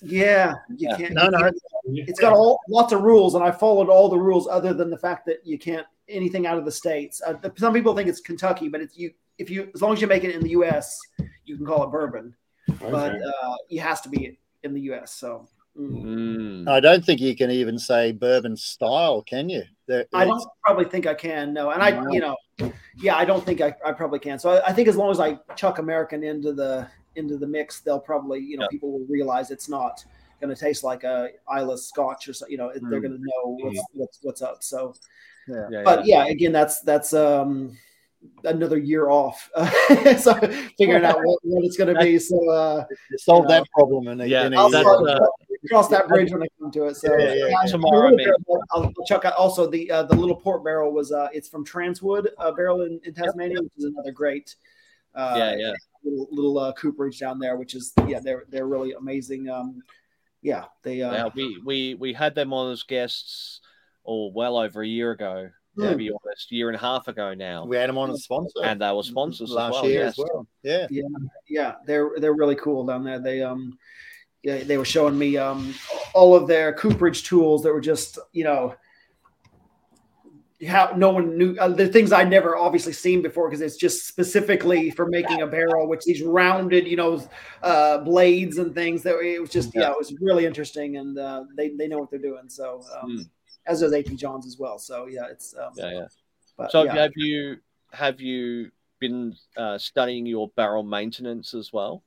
yeah. 0.00 0.54
You 0.76 0.88
Yeah. 0.90 0.96
can't. 0.96 1.14
No, 1.14 1.28
no. 1.28 1.50
It's 1.84 2.20
got 2.20 2.32
all 2.32 2.58
lots 2.68 2.92
of 2.92 3.02
rules, 3.02 3.34
and 3.36 3.44
I 3.44 3.50
followed 3.50 3.88
all 3.88 4.08
the 4.08 4.18
rules 4.18 4.48
other 4.48 4.74
than 4.74 4.90
the 4.90 4.98
fact 4.98 5.24
that 5.26 5.38
you 5.44 5.58
can't 5.58 5.86
anything 6.08 6.46
out 6.46 6.58
of 6.58 6.64
the 6.64 6.72
states. 6.72 7.22
Uh, 7.24 7.34
the- 7.34 7.52
some 7.56 7.72
people 7.72 7.94
think 7.94 8.08
it's 8.08 8.20
Kentucky, 8.20 8.68
but 8.68 8.80
it's 8.80 8.96
you. 8.98 9.12
If 9.38 9.50
you 9.50 9.70
as 9.74 9.80
long 9.82 9.92
as 9.92 10.00
you 10.00 10.06
make 10.06 10.24
it 10.24 10.34
in 10.34 10.42
the 10.42 10.50
U.S., 10.50 10.98
you 11.46 11.56
can 11.56 11.64
call 11.66 11.84
it 11.84 11.90
bourbon, 11.90 12.34
but 12.80 13.14
uh, 13.14 13.54
it 13.70 13.78
has 13.80 14.00
to 14.02 14.08
be 14.08 14.38
in 14.62 14.74
the 14.74 14.80
U.S. 14.82 15.12
So. 15.12 15.48
mm. 15.78 16.02
Mm. 16.04 16.68
I 16.68 16.80
don't 16.80 17.04
think 17.04 17.20
you 17.20 17.34
can 17.34 17.50
even 17.50 17.78
say 17.78 18.12
bourbon 18.12 18.56
style, 18.56 19.22
can 19.22 19.48
you? 19.48 19.62
There, 19.86 20.04
I 20.12 20.24
don't 20.26 20.44
probably 20.64 20.84
think 20.84 21.06
I 21.06 21.14
can. 21.14 21.52
No, 21.54 21.70
and 21.70 21.82
I, 21.82 21.90
No. 21.90 22.12
you 22.12 22.20
know, 22.20 22.36
yeah, 22.98 23.16
I 23.16 23.24
don't 23.24 23.44
think 23.44 23.60
I, 23.60 23.74
I 23.84 23.92
probably 23.92 24.18
can. 24.18 24.38
So 24.38 24.50
I, 24.50 24.68
I 24.68 24.72
think 24.72 24.88
as 24.88 24.96
long 24.96 25.10
as 25.10 25.20
I 25.20 25.38
chuck 25.56 25.78
American 25.78 26.22
into 26.24 26.52
the 26.52 26.86
into 27.16 27.36
the 27.36 27.46
mix, 27.46 27.80
they'll 27.80 28.00
probably, 28.00 28.40
you 28.40 28.56
know, 28.56 28.62
Yeah. 28.64 28.68
people 28.70 28.92
will 28.92 29.06
realize 29.08 29.50
it's 29.50 29.68
not 29.68 30.04
going 30.40 30.54
to 30.54 30.60
taste 30.60 30.82
like 30.82 31.04
a 31.04 31.28
Islay 31.54 31.76
Scotch 31.76 32.28
or 32.28 32.32
so. 32.32 32.46
You 32.48 32.56
know, 32.58 32.72
they're 32.72 33.00
Mm. 33.00 33.02
going 33.02 33.12
to 33.12 33.24
know 33.24 33.56
what's, 33.60 33.84
what's 33.92 34.18
what's 34.22 34.42
up. 34.42 34.62
So, 34.62 34.94
yeah. 35.46 35.68
Yeah, 35.70 35.82
but 35.84 36.06
yeah, 36.06 36.26
again, 36.26 36.52
that's 36.52 36.80
that's 36.80 37.12
um 37.12 37.76
another 38.44 38.78
year 38.78 39.08
off. 39.10 39.50
so 40.18 40.34
figuring 40.78 41.04
out 41.04 41.16
what, 41.22 41.38
what 41.42 41.64
it's 41.64 41.76
going 41.76 41.94
to 41.94 42.00
be. 42.00 42.18
So 42.18 42.50
uh, 42.50 42.84
solve 43.18 43.48
that 43.48 43.60
know. 43.60 43.64
problem 43.72 44.08
in 44.08 44.20
a, 44.20 44.26
Yeah, 44.26 44.46
in 44.46 44.54
a 44.54 44.58
I'll 44.58 44.70
year. 44.70 44.80
start- 44.80 45.08
uh, 45.08 45.26
cross 45.68 45.86
that 45.88 46.08
bridge 46.08 46.32
when 46.32 46.42
I 46.42 46.46
come 46.58 46.72
to 46.72 46.86
it. 46.86 46.96
So 46.96 47.16
Yeah, 47.16 47.34
yeah, 47.34 47.46
yeah. 47.48 47.70
Tomorrow, 47.70 48.08
I'm 48.08 48.14
I 48.18 48.24
gonna- 48.24 48.36
I'll, 48.72 48.82
I'll 48.98 49.04
chuck 49.06 49.24
out 49.24 49.34
also 49.34 49.68
the 49.70 49.90
uh, 49.90 50.02
the 50.02 50.16
little 50.16 50.34
port 50.34 50.64
barrel 50.64 50.92
was 50.92 51.12
uh 51.12 51.28
it's 51.32 51.48
from 51.48 51.64
Transwood 51.64 52.26
uh, 52.38 52.50
barrel 52.52 52.80
in, 52.82 53.00
in 53.04 53.14
Tasmania, 53.14 53.62
which 53.62 53.72
is 53.76 53.84
another 53.84 54.10
great 54.10 54.56
uh, 55.14 55.34
yeah, 55.36 55.54
yeah. 55.56 55.72
little, 56.02 56.26
little 56.32 56.58
uh, 56.58 56.72
cooperage 56.72 57.20
down 57.20 57.38
there, 57.38 57.56
which 57.56 57.74
is 57.74 57.92
yeah 58.08 58.18
they're 58.18 58.42
they're 58.48 58.66
really 58.66 58.92
amazing. 58.94 59.48
Um, 59.48 59.82
yeah, 60.40 60.64
they 60.82 61.00
uh, 61.00 61.12
Yeah, 61.12 61.28
we, 61.32 61.62
we 61.64 61.94
we 61.94 62.12
had 62.12 62.34
them 62.34 62.52
on 62.52 62.72
as 62.72 62.82
guests, 62.82 63.60
oh, 64.04 64.32
well 64.34 64.56
over 64.58 64.82
a 64.82 64.86
year 64.86 65.12
ago. 65.12 65.50
Hmm. 65.76 65.88
To 65.88 65.96
be 65.96 66.10
honest, 66.10 66.52
year 66.52 66.68
and 66.68 66.76
a 66.76 66.80
half 66.80 67.08
ago 67.08 67.32
now, 67.32 67.64
We 67.64 67.76
had 67.76 67.88
them 67.88 67.96
on 67.96 68.10
as 68.10 68.16
a 68.16 68.20
sponsor 68.20 68.62
and 68.62 68.80
they 68.80 68.92
were 68.92 69.02
sponsors 69.02 69.50
last 69.50 69.76
as 69.76 69.82
well. 69.82 69.90
year 69.90 70.00
yes. 70.00 70.08
as 70.10 70.18
well. 70.18 70.46
Yeah. 70.62 70.86
yeah 70.90 71.02
yeah. 71.48 71.74
they're 71.86 72.10
they're 72.18 72.34
really 72.34 72.56
cool 72.56 72.84
down 72.84 73.04
there. 73.04 73.18
They 73.18 73.42
um 73.42 73.78
yeah, 74.42 74.64
they 74.64 74.76
were 74.76 74.84
showing 74.84 75.16
me 75.18 75.38
um 75.38 75.74
all 76.14 76.34
of 76.34 76.46
their 76.46 76.74
cooperage 76.74 77.22
tools 77.24 77.62
that 77.62 77.72
were 77.72 77.80
just 77.80 78.18
you 78.32 78.44
know 78.44 78.74
how 80.68 80.92
no 80.96 81.10
one 81.10 81.36
knew 81.36 81.56
uh, 81.58 81.68
the 81.68 81.88
things 81.88 82.12
I'd 82.12 82.30
never 82.30 82.56
obviously 82.56 82.92
seen 82.92 83.20
before 83.20 83.48
because 83.48 83.60
it's 83.60 83.76
just 83.76 84.06
specifically 84.06 84.90
for 84.90 85.06
making 85.06 85.42
a 85.42 85.46
barrel, 85.46 85.88
which 85.88 86.04
these 86.04 86.22
rounded, 86.22 86.86
you 86.86 86.94
know, 86.96 87.20
uh, 87.64 87.98
blades 87.98 88.58
and 88.58 88.72
things 88.72 89.02
that 89.02 89.18
it 89.18 89.40
was 89.40 89.50
just 89.50 89.74
yeah, 89.74 89.90
it 89.90 89.96
was 89.98 90.14
really 90.20 90.46
interesting 90.46 90.98
and 90.98 91.18
uh, 91.18 91.44
they 91.56 91.70
they 91.70 91.88
know 91.88 91.98
what 91.98 92.10
they're 92.10 92.20
doing. 92.20 92.48
So 92.48 92.82
um, 93.00 93.16
Hmm. 93.16 93.22
As 93.66 93.80
does 93.80 93.92
AP 93.92 94.06
Johns 94.16 94.46
as 94.46 94.58
well. 94.58 94.78
So 94.78 95.06
yeah, 95.06 95.26
it's 95.30 95.54
um, 95.56 95.72
Yeah, 95.76 95.90
yeah. 95.92 96.06
But, 96.56 96.72
So 96.72 96.84
yeah. 96.84 96.94
have 96.94 97.12
you 97.16 97.58
have 97.92 98.20
you 98.20 98.70
been 98.98 99.34
uh, 99.56 99.78
studying 99.78 100.26
your 100.26 100.48
barrel 100.56 100.82
maintenance 100.82 101.54
as 101.54 101.72
well, 101.72 102.02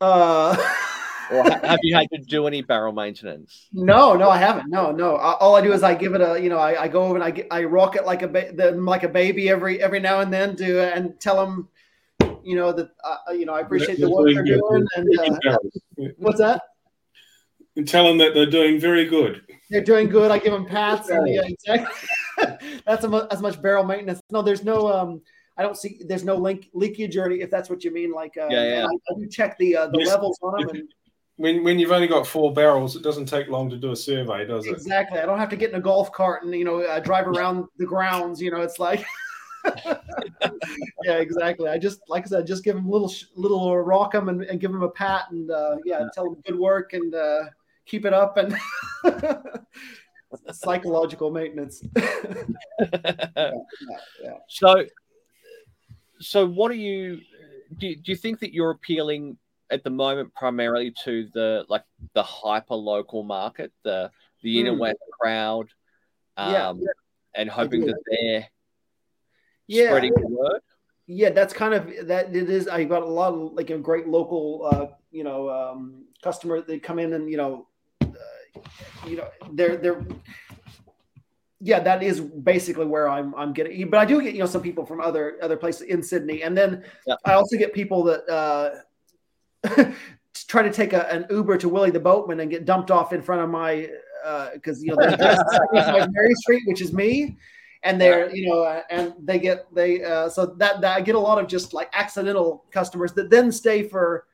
Uh, 0.00 0.56
or 1.32 1.42
ha- 1.42 1.60
have 1.64 1.80
you 1.82 1.94
had 1.94 2.08
to 2.10 2.18
do 2.18 2.46
any 2.46 2.62
barrel 2.62 2.92
maintenance? 2.92 3.68
No, 3.72 4.14
no, 4.14 4.30
I 4.30 4.38
haven't. 4.38 4.70
No, 4.70 4.92
no. 4.92 5.16
A- 5.16 5.36
All 5.36 5.56
I 5.56 5.60
do 5.60 5.72
is 5.72 5.82
I 5.82 5.94
give 5.94 6.14
it 6.14 6.20
a, 6.20 6.40
you 6.40 6.48
know, 6.48 6.58
I, 6.58 6.82
I 6.82 6.88
go 6.88 7.02
over 7.04 7.14
and 7.16 7.24
I 7.24 7.30
get, 7.32 7.48
I 7.50 7.64
rock 7.64 7.96
it 7.96 8.04
like 8.06 8.22
a 8.22 8.28
ba- 8.28 8.52
the, 8.52 8.72
like 8.72 9.02
a 9.02 9.08
baby 9.08 9.48
every 9.48 9.82
every 9.82 10.00
now 10.00 10.20
and 10.20 10.32
then 10.32 10.56
to 10.56 10.94
and 10.94 11.18
tell 11.20 11.36
them, 11.36 11.68
you 12.44 12.56
know, 12.56 12.72
that 12.72 12.90
uh, 13.04 13.32
you 13.32 13.44
know 13.46 13.54
I 13.54 13.60
appreciate 13.60 13.98
the 13.98 14.08
work 14.10 14.32
they're 14.32 14.44
doing. 14.44 14.86
And 14.96 15.18
uh, 15.18 15.58
what's 16.18 16.38
that? 16.38 16.62
And 17.76 17.88
tell 17.88 18.04
them 18.06 18.18
that 18.18 18.34
they're 18.34 18.50
doing 18.50 18.78
very 18.78 19.06
good. 19.06 19.42
They're 19.70 19.80
doing 19.82 20.08
good. 20.08 20.30
I 20.30 20.38
give 20.38 20.52
them 20.52 20.66
pats. 20.66 21.08
And, 21.08 21.26
yeah, 21.26 21.42
exactly. 21.44 22.08
that's 22.86 23.04
a, 23.04 23.28
as 23.30 23.40
much 23.40 23.60
barrel 23.62 23.84
maintenance. 23.84 24.20
No, 24.30 24.42
there's 24.42 24.62
no. 24.64 24.92
um 24.92 25.22
I 25.56 25.62
don't 25.62 25.76
see. 25.76 26.00
There's 26.06 26.24
no 26.24 26.36
link 26.36 26.68
leakage 26.72 27.16
or 27.16 27.26
any, 27.26 27.40
if 27.40 27.50
that's 27.50 27.68
what 27.70 27.84
you 27.84 27.90
mean. 27.92 28.12
Like, 28.12 28.36
uh, 28.38 28.48
Yeah, 28.50 28.64
yeah. 28.64 28.84
I, 28.86 28.88
I 28.88 29.18
do 29.18 29.26
check 29.28 29.56
the 29.58 29.76
uh, 29.76 29.86
the 29.88 29.98
Yes. 30.00 30.08
levels 30.08 30.38
on 30.42 30.66
them. 30.66 30.76
And, 30.76 30.88
When 31.36 31.64
when 31.64 31.78
you've 31.78 31.92
only 31.92 32.08
got 32.08 32.26
four 32.26 32.52
barrels, 32.52 32.94
it 32.96 33.02
doesn't 33.02 33.26
take 33.26 33.48
long 33.48 33.70
to 33.70 33.76
do 33.76 33.92
a 33.92 33.96
survey, 33.96 34.46
does 34.46 34.66
it? 34.66 34.72
Exactly. 34.72 35.18
I 35.20 35.26
don't 35.26 35.38
have 35.38 35.48
to 35.50 35.56
get 35.56 35.70
in 35.70 35.76
a 35.76 35.80
golf 35.80 36.12
cart 36.12 36.42
and 36.44 36.54
you 36.54 36.64
know 36.64 36.80
uh, 36.82 37.00
drive 37.00 37.26
around 37.26 37.66
the 37.78 37.86
grounds. 37.86 38.40
You 38.40 38.50
know, 38.50 38.60
it's 38.60 38.78
like, 38.78 39.04
yeah, 41.04 41.18
exactly. 41.18 41.68
I 41.68 41.78
just 41.78 42.00
like 42.08 42.24
I 42.24 42.28
said, 42.28 42.46
just 42.46 42.64
give 42.64 42.74
them 42.74 42.88
little 42.88 43.08
sh- 43.08 43.24
little 43.34 43.70
uh, 43.70 43.74
rock 43.74 44.12
them 44.12 44.28
and, 44.28 44.42
and 44.42 44.60
give 44.60 44.72
them 44.72 44.82
a 44.82 44.90
pat 44.90 45.30
and 45.30 45.50
uh, 45.50 45.76
yeah, 45.84 46.06
tell 46.14 46.24
them 46.24 46.42
good 46.46 46.58
work 46.58 46.92
and 46.92 47.14
uh, 47.14 47.44
keep 47.86 48.04
it 48.04 48.12
up 48.12 48.36
and 48.36 48.56
psychological 50.52 51.30
maintenance. 51.30 51.82
yeah, 51.96 52.20
yeah. 54.20 54.36
So, 54.48 54.84
so 56.20 56.46
what 56.46 56.70
are 56.70 56.74
you? 56.74 57.20
Do 57.78 57.86
you, 57.86 57.96
do 57.96 58.12
you 58.12 58.16
think 58.16 58.40
that 58.40 58.52
you're 58.52 58.70
appealing 58.70 59.38
at 59.70 59.82
the 59.82 59.90
moment 59.90 60.34
primarily 60.34 60.92
to 61.04 61.28
the 61.32 61.64
like 61.68 61.84
the 62.14 62.22
hyper 62.22 62.74
local 62.74 63.22
market, 63.22 63.72
the 63.82 64.10
the 64.42 64.60
inner 64.60 64.72
Hmm. 64.72 64.78
west 64.80 64.98
crowd, 65.20 65.68
um, 66.36 66.50
Yeah, 66.50 66.72
and 67.34 67.48
hoping 67.48 67.84
that 67.86 67.98
they're 68.06 68.48
Yeah. 69.66 69.86
spreading 69.86 70.12
the 70.14 70.28
word? 70.28 70.60
yeah 71.06 71.30
that's 71.30 71.52
kind 71.52 71.74
of 71.74 72.06
that 72.06 72.34
it 72.34 72.48
is 72.48 72.68
i 72.68 72.84
got 72.84 73.02
a 73.02 73.06
lot 73.06 73.34
of 73.34 73.52
like 73.54 73.70
a 73.70 73.76
great 73.76 74.06
local 74.06 74.62
uh 74.64 74.86
you 75.10 75.24
know 75.24 75.50
um 75.50 76.04
customer 76.22 76.60
they 76.60 76.78
come 76.78 77.00
in 77.00 77.12
and 77.14 77.28
you 77.28 77.36
know 77.36 77.66
you 79.06 79.16
know, 79.16 79.28
they're 79.52 79.76
they're 79.76 80.04
yeah, 81.64 81.78
that 81.78 82.02
is 82.02 82.20
basically 82.20 82.86
where 82.86 83.08
I'm 83.08 83.34
I'm 83.36 83.52
getting. 83.52 83.88
But 83.88 84.00
I 84.00 84.04
do 84.04 84.20
get 84.20 84.34
you 84.34 84.40
know 84.40 84.46
some 84.46 84.62
people 84.62 84.84
from 84.84 85.00
other 85.00 85.38
other 85.42 85.56
places 85.56 85.82
in 85.82 86.02
Sydney, 86.02 86.42
and 86.42 86.56
then 86.56 86.84
Yeah. 87.06 87.14
I 87.24 87.34
also 87.34 87.56
get 87.56 87.72
people 87.72 88.02
that 88.04 88.28
uh, 88.28 89.92
try 90.48 90.62
to 90.62 90.72
take 90.72 90.92
a, 90.92 91.08
an 91.12 91.26
Uber 91.30 91.58
to 91.58 91.68
Willie 91.68 91.90
the 91.90 92.00
Boatman 92.00 92.40
and 92.40 92.50
get 92.50 92.64
dumped 92.64 92.90
off 92.90 93.12
in 93.12 93.22
front 93.22 93.42
of 93.42 93.50
my 93.50 93.88
because 94.54 94.82
you 94.82 94.90
know 94.90 94.96
the 94.96 95.14
address 95.14 95.38
is 95.38 96.08
Mary 96.12 96.34
Street, 96.34 96.62
which 96.66 96.80
is 96.80 96.92
me, 96.92 97.36
and 97.84 98.00
they're 98.00 98.34
you 98.34 98.48
know 98.48 98.62
uh, 98.62 98.82
and 98.90 99.14
they 99.22 99.38
get 99.38 99.72
they 99.72 100.02
uh, 100.02 100.28
so 100.28 100.46
that, 100.46 100.80
that 100.80 100.96
I 100.96 101.00
get 101.00 101.14
a 101.14 101.20
lot 101.20 101.38
of 101.38 101.46
just 101.46 101.72
like 101.74 101.90
accidental 101.92 102.64
customers 102.72 103.12
that 103.12 103.30
then 103.30 103.52
stay 103.52 103.88
for 103.88 104.26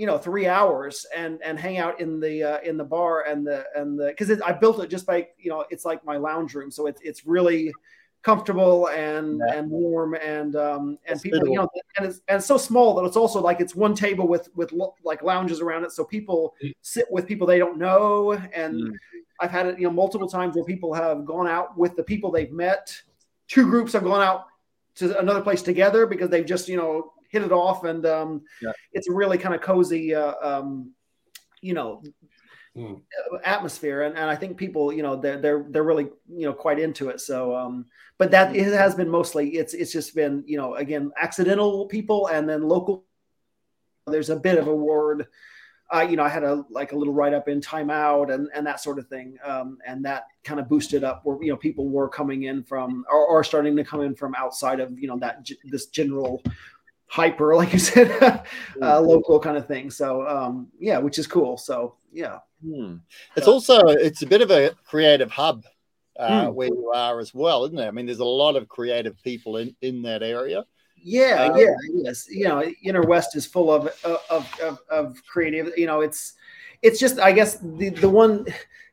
you 0.00 0.06
know 0.06 0.16
three 0.16 0.46
hours 0.46 0.94
and 1.14 1.32
and 1.42 1.58
hang 1.58 1.76
out 1.84 2.00
in 2.00 2.10
the 2.20 2.42
uh, 2.42 2.58
in 2.68 2.74
the 2.78 2.84
bar 2.96 3.24
and 3.30 3.46
the 3.46 3.58
and 3.76 3.98
the 4.00 4.06
because 4.06 4.30
I 4.40 4.52
built 4.52 4.82
it 4.82 4.88
just 4.88 5.06
by 5.06 5.28
you 5.38 5.50
know 5.50 5.60
it's 5.70 5.84
like 5.84 6.00
my 6.12 6.16
lounge 6.16 6.54
room. 6.54 6.70
So 6.70 6.86
it's 6.86 7.00
it's 7.02 7.26
really 7.26 7.70
comfortable 8.22 8.88
and 8.88 9.40
Yeah. 9.46 9.54
and 9.56 9.70
warm 9.70 10.14
and 10.14 10.56
um 10.56 10.84
and 11.06 11.16
That's 11.16 11.22
people 11.22 11.46
you 11.48 11.56
know 11.56 11.68
and 11.96 12.06
it's 12.06 12.20
and 12.28 12.36
it's 12.38 12.46
so 12.46 12.56
small 12.56 12.94
that 12.96 13.04
it's 13.04 13.16
also 13.16 13.40
like 13.42 13.60
it's 13.60 13.74
one 13.74 13.94
table 13.94 14.26
with 14.26 14.48
with 14.54 14.72
lo- 14.72 14.94
like 15.04 15.22
lounges 15.22 15.60
around 15.60 15.84
it. 15.84 15.92
So 15.92 16.02
people 16.04 16.54
sit 16.80 17.06
with 17.10 17.26
people 17.26 17.46
they 17.46 17.58
don't 17.58 17.78
know. 17.78 18.32
And 18.32 18.74
Mm. 18.74 18.92
I've 19.42 19.50
had 19.50 19.66
it 19.66 19.78
you 19.78 19.86
know 19.86 19.92
multiple 19.92 20.28
times 20.28 20.54
where 20.56 20.64
people 20.64 20.94
have 20.94 21.26
gone 21.26 21.46
out 21.56 21.76
with 21.76 21.94
the 21.96 22.02
people 22.12 22.30
they've 22.30 22.52
met. 22.52 22.84
Two 23.48 23.64
groups 23.72 23.92
have 23.92 24.04
gone 24.04 24.22
out 24.22 24.46
to 24.96 25.18
another 25.18 25.42
place 25.42 25.62
together 25.62 26.06
because 26.06 26.30
they've 26.30 26.50
just 26.54 26.68
you 26.68 26.76
know 26.78 27.12
hit 27.30 27.42
it 27.42 27.52
off 27.52 27.84
and 27.84 28.04
um 28.06 28.42
Yeah. 28.60 28.72
it's 28.92 29.08
a 29.08 29.12
really 29.12 29.38
kind 29.38 29.54
of 29.54 29.60
cozy 29.60 30.14
uh, 30.14 30.34
um 30.42 30.92
you 31.62 31.74
know 31.74 32.02
Hmm. 32.76 32.94
atmosphere 33.42 34.02
and, 34.02 34.16
and 34.16 34.30
i 34.30 34.36
think 34.36 34.56
people 34.56 34.92
you 34.92 35.02
know 35.02 35.16
they're 35.16 35.40
they're 35.40 35.66
they're 35.70 35.82
really 35.82 36.04
you 36.28 36.46
know 36.46 36.52
quite 36.52 36.78
into 36.78 37.08
it 37.08 37.20
so 37.20 37.52
um 37.52 37.84
but 38.16 38.30
that 38.30 38.54
it 38.54 38.72
has 38.72 38.94
been 38.94 39.08
mostly 39.08 39.56
it's 39.56 39.74
it's 39.74 39.90
just 39.90 40.14
been 40.14 40.44
you 40.46 40.56
know 40.56 40.76
again 40.76 41.10
accidental 41.20 41.86
people 41.86 42.28
and 42.28 42.48
then 42.48 42.62
local 42.62 43.04
there's 44.06 44.30
a 44.30 44.36
bit 44.36 44.56
of 44.56 44.68
a 44.68 44.74
word 44.74 45.26
uh, 45.92 46.06
you 46.08 46.16
know, 46.16 46.22
I 46.22 46.28
had 46.28 46.44
a 46.44 46.64
like 46.70 46.92
a 46.92 46.96
little 46.96 47.12
write 47.12 47.34
up 47.34 47.48
in 47.48 47.60
Time 47.60 47.90
Out 47.90 48.30
and 48.30 48.48
and 48.54 48.64
that 48.64 48.80
sort 48.80 49.00
of 49.00 49.08
thing, 49.08 49.36
um, 49.44 49.78
and 49.84 50.04
that 50.04 50.26
kind 50.44 50.60
of 50.60 50.68
boosted 50.68 51.02
up 51.02 51.22
where 51.24 51.42
you 51.42 51.50
know 51.50 51.56
people 51.56 51.88
were 51.88 52.08
coming 52.08 52.44
in 52.44 52.62
from 52.62 53.04
or, 53.10 53.26
or 53.26 53.42
starting 53.42 53.74
to 53.76 53.82
come 53.82 54.00
in 54.00 54.14
from 54.14 54.32
outside 54.36 54.78
of 54.78 54.96
you 54.96 55.08
know 55.08 55.18
that 55.18 55.44
this 55.64 55.86
general 55.86 56.42
hyper, 57.10 57.54
like 57.60 57.72
you 57.72 57.78
said, 57.78 58.10
uh, 58.82 59.00
local 59.00 59.38
kind 59.40 59.56
of 59.56 59.66
thing. 59.66 59.90
So 59.90 60.26
um, 60.26 60.68
yeah, 60.78 60.98
which 60.98 61.18
is 61.18 61.26
cool. 61.26 61.56
So 61.58 61.96
yeah, 62.12 62.38
Hmm. 62.64 62.96
It's 63.36 63.48
also 63.48 63.78
it's 63.88 64.22
a 64.22 64.26
bit 64.26 64.42
of 64.42 64.50
a 64.50 64.70
creative 64.86 65.30
hub 65.30 65.64
uh, 66.18 66.48
Mm. 66.48 66.54
where 66.54 66.68
you 66.68 66.92
are 66.94 67.18
as 67.18 67.32
well, 67.32 67.64
isn't 67.64 67.78
it? 67.78 67.86
I 67.86 67.90
mean, 67.90 68.04
there's 68.04 68.18
a 68.18 68.24
lot 68.24 68.54
of 68.56 68.68
creative 68.68 69.16
people 69.22 69.56
in 69.56 69.74
in 69.80 70.02
that 70.02 70.22
area. 70.22 70.64
Yeah, 71.02 71.50
Uh, 71.54 71.56
yeah, 71.56 71.74
yes. 71.94 72.26
You 72.28 72.48
know, 72.48 72.62
Inner 72.82 73.02
West 73.06 73.34
is 73.36 73.46
full 73.46 73.72
of 73.72 73.88
of 74.04 74.60
of, 74.60 74.78
of 74.90 75.16
creative. 75.26 75.72
You 75.76 75.86
know, 75.86 76.02
it's 76.02 76.34
it's 76.82 77.00
just 77.00 77.18
I 77.18 77.32
guess 77.32 77.56
the 77.78 77.88
the 77.88 78.08
one 78.10 78.44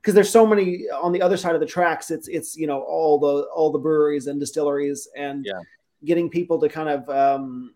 because 0.01 0.13
there's 0.15 0.30
so 0.30 0.45
many 0.45 0.88
on 0.89 1.11
the 1.11 1.22
other 1.22 1.36
side 1.36 1.53
of 1.55 1.59
the 1.59 1.68
tracks. 1.68 2.09
It's 2.11 2.30
it's 2.30 2.55
you 2.55 2.68
know 2.68 2.80
all 2.82 3.20
the 3.20 3.49
all 3.53 3.72
the 3.72 3.80
breweries 3.80 4.28
and 4.28 4.39
distilleries 4.39 5.09
and 5.18 5.45
Yeah. 5.45 5.59
getting 6.05 6.30
people 6.30 6.59
to 6.61 6.70
kind 6.70 6.88
of 6.88 7.09
um, 7.09 7.74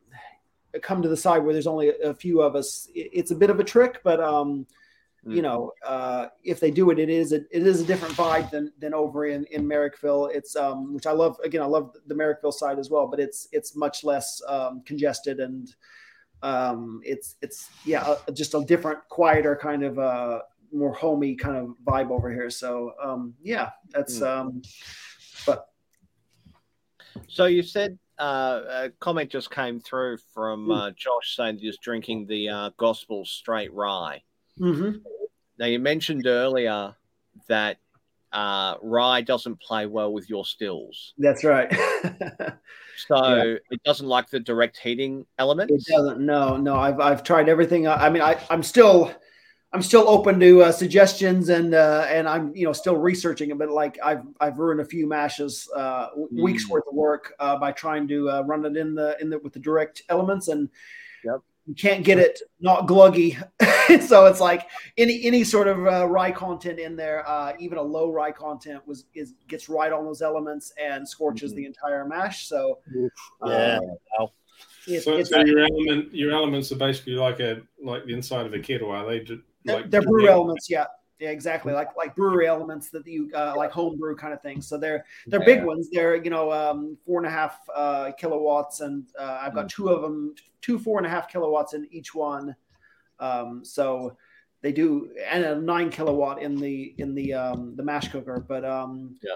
come 0.81 1.01
to 1.01 1.09
the 1.09 1.17
side 1.17 1.39
where 1.39 1.53
there's 1.53 1.67
only 1.67 1.91
a 2.03 2.13
few 2.13 2.41
of 2.41 2.55
us. 2.55 2.87
It's 2.93 3.31
a 3.31 3.35
bit 3.35 3.49
of 3.49 3.59
a 3.59 3.63
trick, 3.63 4.01
but 4.03 4.19
um, 4.19 4.67
you 5.23 5.39
Mm. 5.39 5.43
know, 5.43 5.71
uh, 5.85 6.27
if 6.43 6.59
they 6.59 6.71
do 6.71 6.89
it, 6.89 6.97
it 6.97 7.09
is 7.09 7.31
a, 7.31 7.37
it 7.51 7.65
is 7.67 7.79
a 7.79 7.85
different 7.85 8.15
vibe 8.15 8.49
than 8.49 8.71
than 8.79 8.93
over 8.93 9.27
in 9.27 9.45
in 9.45 9.65
Marrickville. 9.65 10.33
It's 10.33 10.55
um, 10.55 10.93
which 10.93 11.05
I 11.05 11.11
love. 11.11 11.37
Again, 11.43 11.61
I 11.61 11.65
love 11.65 11.95
the 12.07 12.15
Marrickville 12.15 12.53
side 12.53 12.79
as 12.79 12.89
well, 12.89 13.07
but 13.07 13.19
it's 13.19 13.47
it's 13.51 13.75
much 13.75 14.03
less 14.03 14.41
um, 14.47 14.81
congested 14.83 15.39
and 15.39 15.73
um, 16.43 17.01
it's 17.03 17.35
it's 17.41 17.69
yeah, 17.85 18.01
uh, 18.01 18.31
just 18.33 18.53
a 18.55 18.63
different, 18.65 18.99
quieter 19.09 19.55
kind 19.55 19.83
of 19.83 19.99
uh, 19.99 20.39
more 20.73 20.93
homey 20.93 21.35
kind 21.35 21.55
of 21.57 21.75
vibe 21.85 22.09
over 22.09 22.31
here. 22.31 22.49
So 22.49 22.93
um, 23.01 23.35
yeah, 23.43 23.69
that's 23.89 24.21
um, 24.21 24.61
but 25.45 25.67
So 27.27 27.45
you 27.45 27.63
said 27.63 27.97
uh, 28.21 28.61
a 28.85 28.89
comment 28.99 29.29
just 29.31 29.49
came 29.51 29.79
through 29.79 30.17
from 30.33 30.65
Hmm. 30.65 30.71
uh, 30.71 30.91
Josh 30.91 31.35
saying 31.35 31.55
that 31.55 31.61
he 31.61 31.67
was 31.67 31.77
drinking 31.77 32.27
the 32.27 32.49
uh, 32.49 32.69
Gospel 32.77 33.25
Straight 33.25 33.73
Rye. 33.73 34.21
mhm. 34.59 35.01
Now 35.57 35.65
you 35.65 35.79
mentioned 35.79 36.25
earlier 36.27 36.95
that 37.47 37.77
uh, 38.31 38.75
rye 38.81 39.21
doesn't 39.21 39.59
play 39.59 39.85
well 39.85 40.13
with 40.13 40.29
your 40.29 40.45
stills, 40.45 41.13
that's 41.17 41.43
right. 41.43 41.69
so 43.07 43.35
Yeah. 43.35 43.55
it 43.71 43.83
doesn't 43.83 44.07
like 44.07 44.29
the 44.29 44.39
direct 44.39 44.77
heating 44.77 45.25
element. 45.37 45.69
It 45.71 45.83
doesn't. 45.85 46.19
No, 46.19 46.55
no. 46.57 46.75
I've 46.75 46.99
I've 46.99 47.23
tried 47.23 47.49
everything. 47.49 47.87
I 47.87 48.09
mean, 48.09 48.21
I 48.21 48.39
I'm 48.49 48.63
still 48.63 49.11
I'm 49.73 49.81
still 49.81 50.07
open 50.09 50.39
to 50.41 50.63
uh, 50.63 50.71
suggestions 50.71 51.47
and 51.49 51.73
uh, 51.73 52.05
and 52.09 52.27
I'm 52.27 52.53
you 52.55 52.65
know 52.65 52.73
still 52.73 52.97
researching 52.97 53.51
it. 53.51 53.57
But 53.57 53.69
like 53.69 53.97
I've 54.03 54.23
I've 54.39 54.59
ruined 54.59 54.81
a 54.81 54.85
few 54.85 55.07
mashes, 55.07 55.69
uh, 55.75 56.09
w- 56.09 56.43
weeks 56.43 56.65
Mm. 56.65 56.69
worth 56.71 56.83
of 56.89 56.93
work 56.93 57.33
uh, 57.39 57.57
by 57.57 57.71
trying 57.71 58.07
to 58.09 58.29
uh, 58.29 58.41
run 58.41 58.65
it 58.65 58.75
in 58.75 58.95
the 58.95 59.15
in 59.21 59.29
the 59.29 59.39
with 59.39 59.53
the 59.53 59.59
direct 59.59 60.03
elements 60.09 60.47
and. 60.49 60.69
Yep. 61.23 61.41
You 61.67 61.75
can't 61.75 62.03
get 62.03 62.17
it 62.17 62.39
not 62.59 62.87
gluggy, 62.87 63.37
so 64.07 64.25
it's 64.25 64.39
like 64.39 64.67
any 64.97 65.23
any 65.23 65.43
sort 65.43 65.67
of 65.67 65.85
uh, 65.85 66.07
rye 66.07 66.31
content 66.31 66.79
in 66.79 66.95
there, 66.95 67.23
uh, 67.29 67.53
even 67.59 67.77
a 67.77 67.81
low 67.83 68.09
rye 68.09 68.31
content 68.31 68.81
was 68.87 69.05
is 69.13 69.35
gets 69.47 69.69
right 69.69 69.93
on 69.93 70.03
those 70.03 70.23
elements 70.23 70.73
and 70.81 71.07
scorches 71.07 71.53
Mhm. 71.53 71.55
the 71.57 71.65
entire 71.67 72.03
mash. 72.03 72.47
So 72.47 72.79
Yeah. 73.45 73.79
uh, 74.19 74.25
it's, 74.87 75.05
So, 75.05 75.17
it's 75.17 75.29
so 75.29 75.45
your 75.45 75.59
element, 75.59 76.11
your 76.15 76.31
elements 76.31 76.71
are 76.71 76.77
basically 76.77 77.13
like 77.13 77.39
a 77.39 77.61
like 77.81 78.05
the 78.05 78.13
inside 78.15 78.47
of 78.47 78.53
a 78.55 78.59
kettle. 78.59 78.89
Are 78.89 79.05
they? 79.05 79.19
They're- 79.63 79.75
like 79.77 79.89
they're 79.91 80.01
brew 80.01 80.27
elements, 80.27 80.69
yeah, 80.69 80.85
yeah, 81.19 81.29
exactly. 81.29 81.71
Like 81.73 81.95
like 81.95 82.15
brewery 82.15 82.47
elements 82.47 82.89
that 82.89 83.05
you 83.05 83.29
uh, 83.35 83.53
like 83.55 83.71
homebrew 83.71 84.15
kind 84.15 84.33
of 84.33 84.41
things. 84.41 84.67
So 84.67 84.77
they're 84.77 85.05
they're 85.27 85.39
big 85.45 85.63
ones. 85.63 85.89
They're 85.91 86.15
you 86.15 86.29
know 86.31 86.51
um, 86.51 86.97
four 87.05 87.19
and 87.19 87.27
a 87.27 87.29
half 87.29 87.59
uh, 87.75 88.11
kilowatts, 88.17 88.81
and 88.81 89.05
uh, 89.19 89.39
I've 89.41 89.53
got 89.53 89.69
two 89.69 89.89
of 89.89 90.01
them, 90.01 90.33
two 90.61 90.79
four 90.79 90.97
and 90.97 91.05
a 91.05 91.09
half 91.09 91.27
kilowatts 91.29 91.73
in 91.73 91.87
each 91.91 92.15
one. 92.15 92.55
Um, 93.19 93.63
so 93.63 94.17
they 94.61 94.71
do, 94.71 95.11
and 95.29 95.43
a 95.43 95.55
nine 95.55 95.89
kilowatt 95.91 96.41
in 96.41 96.55
the 96.55 96.95
in 96.97 97.13
the 97.13 97.33
um, 97.33 97.75
the 97.75 97.83
mash 97.83 98.07
cooker. 98.11 98.43
But 98.47 98.65
um, 98.65 99.15
Yeah. 99.21 99.33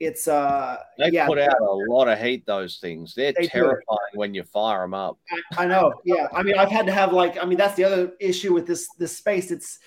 It's 0.00 0.28
uh, 0.28 0.78
They 0.98 1.10
yeah, 1.10 1.26
put 1.26 1.38
out 1.38 1.60
a 1.60 1.64
lot 1.64 2.08
of 2.08 2.20
heat. 2.20 2.46
Those 2.46 2.78
things. 2.78 3.14
They're 3.14 3.32
They 3.32 3.46
terrifying 3.46 3.98
when 4.14 4.34
you 4.34 4.44
fire 4.44 4.82
them 4.82 4.94
up. 4.94 5.18
I 5.56 5.66
know. 5.66 5.92
Yeah. 6.04 6.28
I 6.32 6.42
mean, 6.42 6.56
I've 6.56 6.70
had 6.70 6.86
to 6.86 6.92
have 6.92 7.12
like, 7.12 7.36
I 7.42 7.44
mean, 7.44 7.58
that's 7.58 7.74
the 7.74 7.84
other 7.84 8.12
issue 8.20 8.54
with 8.54 8.66
this 8.66 8.88
this 8.98 9.16
space. 9.16 9.50
It's 9.50 9.78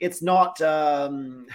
it's 0.00 0.22
not. 0.22 0.60
um 0.60 1.46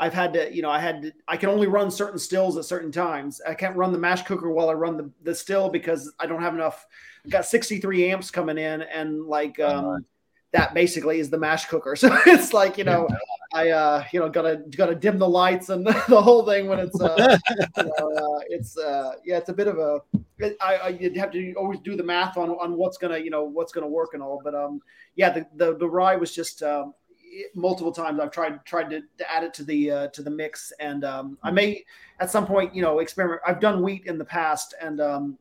I've 0.00 0.14
had 0.14 0.32
to, 0.32 0.52
you 0.52 0.62
know, 0.62 0.70
I 0.70 0.78
had 0.78 1.02
to, 1.02 1.12
I 1.28 1.36
can 1.36 1.50
only 1.50 1.66
run 1.66 1.90
certain 1.90 2.18
stills 2.18 2.56
at 2.56 2.64
certain 2.64 2.90
times. 2.90 3.38
I 3.46 3.52
can't 3.52 3.76
run 3.76 3.92
the 3.92 3.98
mash 3.98 4.22
cooker 4.22 4.50
while 4.50 4.70
I 4.70 4.72
run 4.72 4.96
the, 4.96 5.10
the 5.22 5.34
still 5.34 5.68
because 5.68 6.10
I 6.18 6.24
don't 6.24 6.40
have 6.40 6.54
enough. 6.54 6.86
I've 7.22 7.30
got 7.30 7.44
63 7.44 8.10
amps 8.10 8.30
coming 8.30 8.56
in, 8.56 8.80
and 8.80 9.26
like 9.26 9.60
um 9.60 10.06
that 10.52 10.72
basically 10.74 11.20
is 11.20 11.28
the 11.30 11.38
mash 11.38 11.66
cooker. 11.66 11.94
So 11.96 12.18
it's 12.26 12.52
like, 12.54 12.78
you 12.78 12.84
know, 12.84 13.06
I 13.52 13.70
uh, 13.70 14.04
you 14.12 14.20
know, 14.20 14.28
gotta 14.28 14.62
gotta 14.76 14.94
dim 14.94 15.18
the 15.18 15.28
lights 15.28 15.70
and 15.70 15.86
the 16.08 16.22
whole 16.22 16.44
thing 16.46 16.68
when 16.68 16.78
it's 16.78 17.00
uh, 17.00 17.38
you 17.76 17.84
know, 17.84 18.12
uh 18.16 18.40
it's 18.48 18.78
uh 18.78 19.14
yeah, 19.24 19.38
it's 19.38 19.48
a 19.48 19.52
bit 19.52 19.66
of 19.66 19.78
a 19.78 20.00
it, 20.38 20.56
I, 20.60 20.74
I 20.76 20.88
you'd 20.88 21.16
have 21.16 21.32
to 21.32 21.54
always 21.54 21.80
do 21.80 21.96
the 21.96 22.02
math 22.02 22.36
on 22.36 22.50
on 22.50 22.76
what's 22.76 22.96
gonna 22.96 23.18
you 23.18 23.30
know 23.30 23.44
what's 23.44 23.72
gonna 23.72 23.88
work 23.88 24.14
and 24.14 24.22
all. 24.22 24.40
But 24.42 24.54
um, 24.54 24.80
yeah, 25.16 25.30
the 25.30 25.46
the, 25.56 25.76
the 25.76 25.88
rye 25.88 26.16
was 26.16 26.34
just 26.34 26.62
um, 26.62 26.94
it- 27.20 27.54
multiple 27.54 27.92
times 27.92 28.20
I've 28.20 28.30
tried 28.30 28.64
tried 28.64 28.90
to, 28.90 29.00
to 29.18 29.32
add 29.32 29.44
it 29.44 29.52
to 29.54 29.64
the 29.64 29.90
uh, 29.90 30.06
to 30.08 30.22
the 30.22 30.30
mix, 30.30 30.72
and 30.78 31.04
um, 31.04 31.38
I 31.42 31.50
may 31.50 31.84
at 32.20 32.30
some 32.30 32.46
point 32.46 32.74
you 32.74 32.82
know 32.82 33.00
experiment. 33.00 33.40
I've 33.46 33.60
done 33.60 33.82
wheat 33.82 34.06
in 34.06 34.18
the 34.18 34.24
past, 34.24 34.74
and 34.80 35.00
um, 35.00 35.38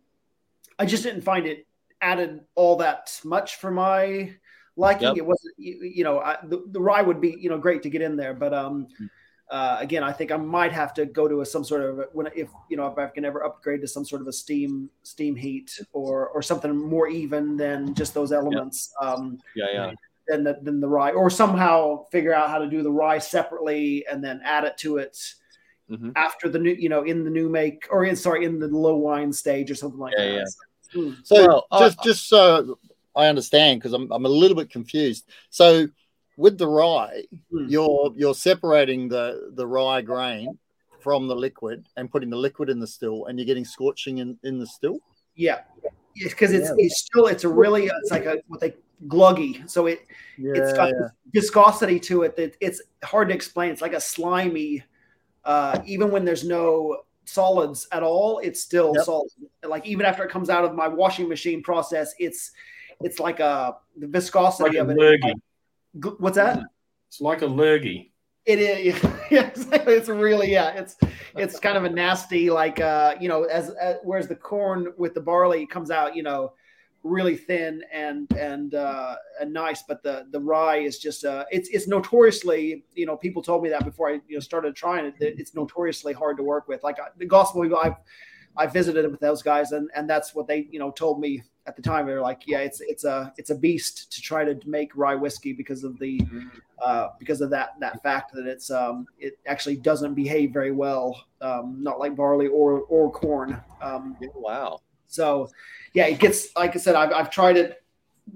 I 0.77 0.85
just 0.85 1.03
didn't 1.03 1.21
find 1.21 1.45
it 1.45 1.65
added 2.01 2.41
all 2.55 2.77
that 2.77 3.19
much 3.23 3.57
for 3.57 3.71
my 3.71 4.33
liking. 4.79 5.07
Yep. 5.09 5.17
It 5.17 5.25
wasn't 5.25 5.53
you, 5.57 5.73
you 5.97 6.03
know 6.03 6.19
I, 6.19 6.37
the 6.51 6.63
the 6.75 6.81
rye 6.81 7.01
would 7.09 7.19
be 7.21 7.31
you 7.39 7.49
know 7.49 7.57
great 7.57 7.81
to 7.83 7.89
get 7.89 8.01
in 8.01 8.15
there, 8.15 8.33
but 8.33 8.53
um. 8.53 8.87
Uh, 9.51 9.77
again, 9.79 10.03
I 10.03 10.11
think 10.11 10.31
I 10.31 10.37
might 10.37 10.71
have 10.71 10.93
to 10.93 11.07
go 11.07 11.27
to 11.27 11.41
a, 11.41 11.45
some 11.45 11.63
sort 11.63 11.81
of 11.81 12.05
when 12.13 12.27
if 12.35 12.49
you 12.69 12.77
know 12.77 12.85
if 12.85 12.99
I 12.99 13.07
can 13.07 13.25
ever 13.25 13.43
upgrade 13.43 13.81
to 13.81 13.87
some 13.87 14.05
sort 14.05 14.21
of 14.21 14.27
a 14.27 14.31
steam 14.31 14.91
steam 15.01 15.35
heat 15.35 15.71
or 15.91 16.27
or 16.29 16.43
something 16.43 16.71
more 16.77 17.07
even 17.07 17.57
than 17.57 17.95
just 17.95 18.13
those 18.13 18.31
elements. 18.31 18.93
Um, 19.01 19.39
Yeah, 19.55 19.65
yeah. 19.73 19.91
than 20.27 20.43
the, 20.43 20.59
than 20.61 20.79
the 20.79 20.87
rye, 20.87 21.13
or 21.13 21.31
somehow 21.31 22.05
figure 22.11 22.31
out 22.31 22.51
how 22.51 22.59
to 22.59 22.69
do 22.69 22.83
the 22.83 22.91
rye 22.91 23.17
separately 23.17 24.05
and 24.05 24.23
then 24.23 24.39
add 24.43 24.65
it 24.65 24.77
to 24.85 24.97
it 24.97 25.17
Mhm. 25.89 26.11
after 26.15 26.47
the 26.47 26.59
new, 26.59 26.75
you 26.77 26.89
know, 26.89 27.01
in 27.01 27.23
the 27.23 27.31
new 27.31 27.49
make 27.49 27.87
or 27.89 28.05
in 28.05 28.15
sorry 28.15 28.45
in 28.45 28.59
the 28.59 28.67
low 28.67 28.97
wine 28.97 29.33
stage 29.33 29.71
or 29.71 29.75
something 29.81 29.99
like 29.99 30.13
Yeah, 30.15 30.25
that. 30.25 30.53
yeah. 30.93 31.01
Mm. 31.01 31.25
So 31.25 31.35
Well, 31.47 31.65
I- 31.71 31.79
just 31.79 32.03
just 32.03 32.29
so 32.29 32.77
I 33.15 33.27
understand, 33.27 33.79
because 33.79 33.93
I'm 33.93 34.11
I'm 34.11 34.25
a 34.25 34.29
little 34.29 34.55
bit 34.55 34.69
confused. 34.69 35.27
So 35.49 35.87
with 36.37 36.57
the 36.57 36.67
rye, 36.67 37.23
Hmm. 37.51 37.67
you're 37.67 38.13
you're 38.15 38.35
separating 38.35 39.09
the 39.09 39.51
the 39.55 39.67
rye 39.67 40.01
grain 40.01 40.57
from 40.99 41.27
the 41.27 41.35
liquid 41.35 41.85
and 41.97 42.11
putting 42.11 42.29
the 42.29 42.37
liquid 42.37 42.69
in 42.69 42.79
the 42.79 42.87
still, 42.87 43.25
and 43.25 43.37
you're 43.37 43.45
getting 43.45 43.65
scorching 43.65 44.19
in 44.19 44.37
in 44.43 44.59
the 44.59 44.67
still. 44.67 44.99
Yeah, 45.35 45.61
yes, 46.15 46.31
because 46.31 46.53
it's 46.53 46.69
Yeah. 46.69 46.75
it's 46.77 46.99
still 46.99 47.27
it's 47.27 47.43
a 47.43 47.49
really 47.49 47.85
it's 47.85 48.11
like 48.11 48.25
a 48.25 48.41
what 48.47 48.59
they 48.59 48.75
gluggy. 49.07 49.69
So 49.69 49.87
it 49.87 50.05
Yeah, 50.37 50.53
it's 50.55 50.73
got 50.73 50.89
yeah. 50.89 51.07
viscosity 51.33 51.99
to 52.01 52.23
it 52.23 52.35
that 52.35 52.55
it's 52.59 52.81
hard 53.03 53.29
to 53.29 53.35
explain. 53.35 53.71
It's 53.71 53.81
like 53.81 53.93
a 53.93 54.01
slimy. 54.01 54.83
Uh, 55.45 55.81
even 55.85 56.11
when 56.11 56.25
there's 56.25 56.43
no 56.43 57.03
solids 57.25 57.87
at 57.91 58.03
all, 58.03 58.39
it's 58.39 58.61
still 58.61 58.93
Yep. 58.95 59.05
solid. 59.05 59.29
Like 59.63 59.85
even 59.85 60.05
after 60.05 60.23
it 60.23 60.29
comes 60.29 60.49
out 60.49 60.65
of 60.65 60.75
my 60.75 60.87
washing 60.87 61.29
machine 61.29 61.63
process, 61.63 62.13
it's 62.19 62.51
it's 63.01 63.19
like 63.19 63.39
a 63.39 63.77
the 63.97 64.05
Like 64.05 64.13
viscosity 64.13 64.77
a 64.77 64.83
of 64.83 64.89
it. 64.89 65.37
Gl- 65.99 66.19
What's 66.19 66.35
that? 66.35 66.59
It's 67.07 67.21
like 67.21 67.41
a 67.41 67.47
lurgy. 67.47 68.13
It 68.45 68.59
is. 68.59 69.03
Yeah, 69.31 69.45
exactly. 69.45 69.93
It's 69.93 70.09
really 70.09 70.51
yeah. 70.51 70.69
It's 70.69 70.97
it's 71.37 71.59
kind 71.59 71.77
of 71.77 71.83
a 71.83 71.89
nasty 71.89 72.49
like 72.49 72.79
uh 72.79 73.13
you 73.21 73.29
know 73.29 73.43
as, 73.43 73.69
as 73.69 73.97
whereas 74.03 74.27
the 74.27 74.35
corn 74.35 74.91
with 74.97 75.13
the 75.13 75.21
barley 75.21 75.67
comes 75.67 75.91
out 75.91 76.15
you 76.15 76.23
know 76.23 76.53
really 77.03 77.37
thin 77.37 77.83
and 77.93 78.27
and 78.35 78.73
uh 78.73 79.15
and 79.39 79.53
nice, 79.53 79.83
but 79.83 80.01
the 80.01 80.25
the 80.31 80.39
rye 80.39 80.77
is 80.77 80.97
just 80.97 81.25
uh 81.25 81.45
it's 81.51 81.69
it's 81.69 81.87
notoriously 81.87 82.85
you 82.95 83.05
know 83.05 83.15
people 83.15 83.43
told 83.43 83.61
me 83.61 83.69
that 83.69 83.85
before 83.85 84.09
I 84.09 84.13
you 84.27 84.37
know 84.37 84.39
started 84.39 84.75
trying 84.75 85.05
it 85.05 85.19
that 85.19 85.39
it's 85.39 85.53
notoriously 85.53 86.13
hard 86.13 86.35
to 86.37 86.43
work 86.43 86.67
with. 86.67 86.81
Like 86.83 86.97
uh, 86.97 87.09
the 87.17 87.27
gospel 87.27 87.61
I've 87.77 87.97
I 88.57 88.65
visited 88.65 89.09
with 89.11 89.19
those 89.19 89.43
guys 89.43 89.73
and 89.73 89.91
and 89.95 90.09
that's 90.09 90.33
what 90.33 90.47
they 90.47 90.67
you 90.71 90.79
know 90.79 90.89
told 90.89 91.19
me 91.19 91.43
at 91.69 91.75
the 91.75 91.81
time. 91.83 92.07
They 92.07 92.13
were 92.13 92.19
like, 92.31 92.41
yeah, 92.47 92.59
it's 92.59 92.81
it's 92.81 93.05
a 93.05 93.31
it's 93.37 93.51
a 93.51 93.55
beast 93.55 94.11
to 94.11 94.21
try 94.21 94.43
to 94.43 94.59
make 94.65 94.89
rye 94.95 95.15
whiskey 95.15 95.53
because 95.53 95.83
of 95.83 95.97
the 95.99 96.19
uh, 96.81 97.09
because 97.19 97.41
of 97.41 97.49
that 97.51 97.69
that 97.79 98.01
fact 98.01 98.33
that 98.33 98.47
it's 98.47 98.71
um, 98.71 99.05
it 99.19 99.37
actually 99.45 99.77
doesn't 99.77 100.15
behave 100.15 100.51
very 100.51 100.71
well, 100.71 101.23
um, 101.41 101.77
not 101.79 101.99
like 101.99 102.15
barley 102.15 102.47
or 102.47 102.81
or 102.89 103.11
corn. 103.11 103.61
Um, 103.81 104.17
Yeah, 104.19 104.29
wow. 104.33 104.81
so 105.07 105.49
yeah, 105.93 106.07
it 106.07 106.19
gets 106.19 106.53
like 106.55 106.75
I 106.75 106.79
said, 106.79 106.95
I've, 106.95 107.13
I've 107.13 107.29
tried 107.29 107.55
it, 107.55 107.83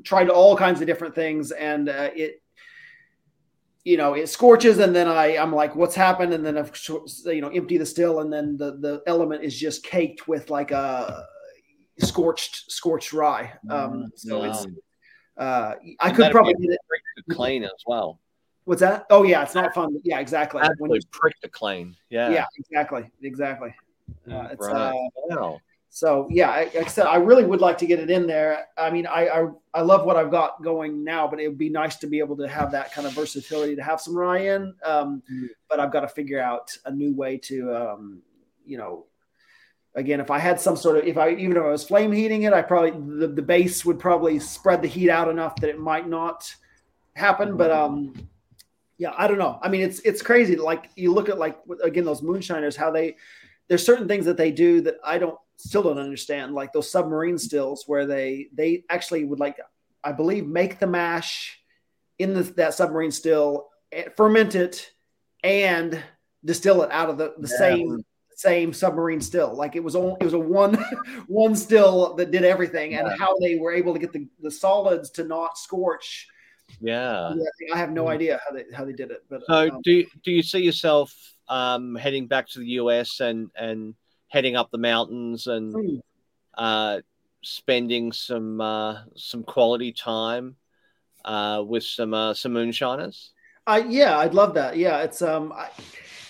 tried 0.04 0.30
all 0.30 0.56
kinds 0.56 0.80
of 0.80 0.88
different 0.88 1.16
things, 1.16 1.52
and 1.52 1.90
uh, 1.90 2.12
it 2.16 2.42
you 3.84 3.98
know 3.98 4.14
it 4.14 4.30
scorches, 4.30 4.78
and 4.78 4.96
then 4.96 5.08
I 5.08 5.38
I'm 5.38 5.54
like, 5.54 5.76
what's 5.76 5.96
happened? 5.96 6.34
And 6.36 6.46
then 6.46 6.56
I've 6.56 6.72
you 7.26 7.42
know 7.42 7.50
empty 7.50 7.78
the 7.80 7.86
still, 7.86 8.20
and 8.20 8.32
then 8.32 8.58
the 8.58 8.78
the 8.78 9.02
element 9.08 9.44
is 9.44 9.58
just 9.58 9.84
caked 9.84 10.28
with 10.28 10.52
like 10.52 10.70
a 10.72 11.26
scorched 12.00 12.72
scorched 12.72 13.14
rye. 13.14 13.54
Um, 13.70 14.12
so 14.16 14.44
it's 14.44 14.66
uh, 15.38 15.74
I 16.00 16.08
And 16.08 16.16
could 16.16 16.32
probably 16.32 16.54
get 16.56 16.72
it. 16.72 16.80
to 17.28 17.36
clean 17.36 17.64
as 17.64 17.72
well. 17.88 18.20
What's 18.66 18.82
that? 18.82 19.06
Oh 19.10 19.24
yeah, 19.24 19.44
it's 19.44 19.56
not 19.56 19.74
fun. 19.74 20.00
Yeah, 20.04 20.20
exactly. 20.20 20.62
When 20.78 20.92
you- 20.92 21.00
prick 21.12 21.40
to 21.42 21.50
clean. 21.50 21.96
Yeah. 22.10 22.30
yeah, 22.30 22.46
exactly, 22.58 23.10
exactly. 23.22 23.74
Uh, 24.30 24.50
it's, 24.52 24.66
Right. 24.66 24.76
uh, 24.76 24.94
Wow. 25.30 25.60
so 25.90 26.28
yeah, 26.30 26.50
I, 26.50 26.64
like 26.66 26.76
I 26.78 26.88
said, 26.88 27.08
I 27.08 27.16
really 27.18 27.44
would 27.46 27.62
like 27.62 27.78
to 27.80 27.86
get 27.86 28.00
it 28.00 28.10
in 28.10 28.26
there. 28.28 28.68
I 28.78 28.90
mean, 28.90 29.06
I, 29.06 29.28
I 29.28 29.48
I 29.74 29.82
love 29.82 30.06
what 30.06 30.16
I've 30.16 30.32
got 30.32 30.62
going 30.64 31.04
now, 31.04 31.28
but 31.28 31.40
it 31.40 31.48
would 31.48 31.58
be 31.58 31.70
nice 31.70 31.98
to 31.98 32.08
be 32.08 32.20
able 32.20 32.38
to 32.38 32.48
have 32.48 32.72
that 32.72 32.92
kind 32.94 33.06
of 33.08 33.14
versatility 33.14 33.76
to 33.76 33.84
have 33.84 34.00
some 34.00 34.16
rye 34.16 34.40
in. 34.56 34.74
Um, 34.86 35.24
Mm. 35.32 35.48
But 35.70 35.80
I've 35.80 35.92
got 35.92 36.02
to 36.02 36.08
figure 36.08 36.40
out 36.42 36.70
a 36.86 36.92
new 36.92 37.14
way 37.16 37.38
to, 37.40 37.76
um, 37.76 38.22
you 38.66 38.78
know, 38.78 39.08
again, 39.96 40.20
if 40.20 40.32
I 40.32 40.40
had 40.40 40.60
some 40.60 40.76
sort 40.76 40.98
of, 40.98 41.06
if 41.06 41.18
I 41.18 41.32
even 41.32 41.58
if 41.58 41.64
I 41.64 41.68
was 41.70 41.84
flame 41.84 42.12
heating 42.12 42.44
it, 42.44 42.54
I 42.54 42.62
probably 42.62 42.92
the, 42.92 43.28
the 43.28 43.42
base 43.42 43.86
would 43.86 44.00
probably 44.00 44.40
spread 44.40 44.82
the 44.82 44.88
heat 44.88 45.10
out 45.10 45.30
enough 45.30 45.56
that 45.58 45.70
it 45.70 45.80
might 45.80 46.08
not 46.08 46.54
happen. 47.16 47.58
But 47.58 47.72
um, 47.72 48.14
yeah, 48.98 49.14
I 49.18 49.28
don't 49.28 49.40
know. 49.40 49.60
I 49.62 49.70
mean, 49.70 49.82
it's 49.82 50.00
it's 50.02 50.22
crazy. 50.22 50.56
Like 50.56 50.90
you 50.96 51.14
look 51.14 51.30
at 51.30 51.38
like 51.38 51.60
again 51.84 52.06
those 52.06 52.22
moonshiners, 52.22 52.76
how 52.76 52.92
they 52.92 53.18
there's 53.68 53.86
certain 53.86 54.08
things 54.08 54.26
that 54.26 54.38
they 54.38 54.52
do 54.52 54.82
that 54.82 54.96
I 55.04 55.18
don't 55.18 55.38
still 55.58 55.84
don't 55.84 56.00
understand, 56.00 56.54
like 56.54 56.74
those 56.74 56.90
submarine 56.90 57.38
stills 57.38 57.84
where 57.88 58.06
they 58.06 58.48
they 58.54 58.84
actually 58.90 59.26
would 59.26 59.40
like 59.40 59.58
I 60.04 60.12
believe 60.12 60.46
make 60.48 60.80
the 60.80 60.88
mash 60.88 61.60
in 62.20 62.34
the, 62.34 62.44
that 62.44 62.74
submarine 62.74 63.12
still, 63.12 63.70
eh, 63.92 64.10
ferment 64.16 64.56
it, 64.56 64.92
and 65.44 66.02
distill 66.46 66.84
it 66.84 66.92
out 66.92 67.10
of 67.10 67.18
the, 67.18 67.34
the 67.38 67.48
Yeah. 67.50 67.58
same 67.58 68.06
same 68.44 68.74
submarine 68.74 69.22
still. 69.22 69.56
Like 69.56 69.76
it 69.76 69.84
was 69.84 69.96
only 69.96 70.18
it 70.20 70.26
was 70.26 70.34
a 70.34 70.40
one 70.40 70.76
one 71.28 71.56
still 71.56 72.14
that 72.16 72.32
did 72.32 72.44
everything, 72.44 72.96
and 72.96 73.08
how 73.20 73.38
they 73.40 73.56
were 73.56 73.74
able 73.74 73.94
to 73.94 74.00
get 74.00 74.12
the, 74.12 74.28
the 74.42 74.52
solids 74.52 75.10
to 75.12 75.24
not 75.24 75.58
scorch. 75.58 76.28
Yeah. 76.82 77.34
I 77.74 77.78
have 77.78 77.92
no 77.92 78.08
idea 78.10 78.40
how 78.46 78.56
they 78.56 78.66
how 78.74 78.86
they 78.86 78.94
did 78.94 79.12
it, 79.12 79.24
but 79.30 79.42
So 79.48 79.70
um, 79.70 79.82
do 79.84 79.92
you, 79.92 80.08
do 80.24 80.32
you 80.32 80.44
see 80.44 80.60
yourself 80.60 81.14
um, 81.48 81.96
heading 81.96 82.28
back 82.28 82.48
to 82.50 82.60
the 82.60 82.68
US 82.82 83.20
and 83.22 83.50
and 83.56 83.96
heading 84.28 84.56
up 84.56 84.72
the 84.72 84.78
mountains 84.78 85.48
and 85.48 85.74
hmm. 85.74 85.96
uh, 86.58 87.00
spending 87.44 88.12
some 88.12 88.60
uh, 88.60 89.04
some 89.16 89.44
quality 89.44 89.94
time 89.94 90.58
uh, 91.24 91.64
with 91.66 91.84
some 91.84 92.14
uh, 92.14 92.34
some 92.34 92.54
moonshiners? 92.54 93.32
I 93.66 93.80
yeah, 93.80 94.18
I'd 94.18 94.34
love 94.34 94.56
that. 94.56 94.76
Yeah, 94.76 95.04
it's 95.04 95.22
um, 95.22 95.54
I, 95.54 95.70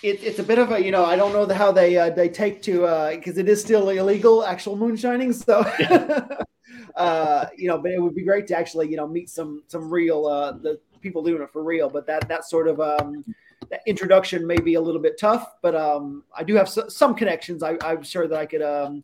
it, 0.04 0.22
it's 0.22 0.39
a 0.39 0.43
bit 0.43 0.60
of 0.60 0.72
a 0.72 0.84
you 0.84 0.91
know 0.91 1.06
I 1.06 1.16
don't 1.16 1.32
know 1.32 1.45
the, 1.45 1.56
how 1.56 1.72
they 1.72 1.97
uh, 1.97 2.10
they 2.10 2.30
take 2.30 2.62
to 2.64 3.10
because 3.16 3.38
it 3.38 3.47
is 3.47 3.62
still 3.62 3.89
illegal 3.89 4.43
actual 4.45 4.76
moonshining. 4.76 5.34
So 5.34 5.60
uh, 6.95 7.45
you 7.56 7.68
know, 7.68 7.78
but 7.78 7.91
it 7.91 8.01
would 8.01 8.14
be 8.14 8.24
great 8.24 8.45
to 8.47 8.58
actually 8.58 8.89
you 8.89 8.97
know 8.97 9.08
meet 9.08 9.30
some 9.30 9.64
some 9.68 9.89
real 9.89 10.28
uh, 10.28 10.51
the 10.51 10.80
people 11.01 11.24
doing 11.24 11.41
it 11.41 11.51
for 11.51 11.64
real. 11.64 11.89
But 11.89 12.06
that 12.08 12.28
that 12.28 12.45
sort 12.45 12.68
of 12.68 12.82
um, 12.82 13.24
that 13.70 13.82
introduction 13.88 14.45
may 14.45 14.58
be 14.58 14.76
a 14.76 14.82
little 14.82 15.01
bit 15.01 15.18
tough. 15.18 15.47
But 15.62 15.74
um, 15.74 16.24
I 16.36 16.43
do 16.43 16.56
have 16.56 16.68
so, 16.68 16.88
some 16.89 17.16
connections. 17.16 17.64
I, 17.64 17.78
I'm 17.82 18.04
sure 18.04 18.28
that 18.28 18.38
I 18.38 18.45
could 18.45 18.62
um, 18.62 19.04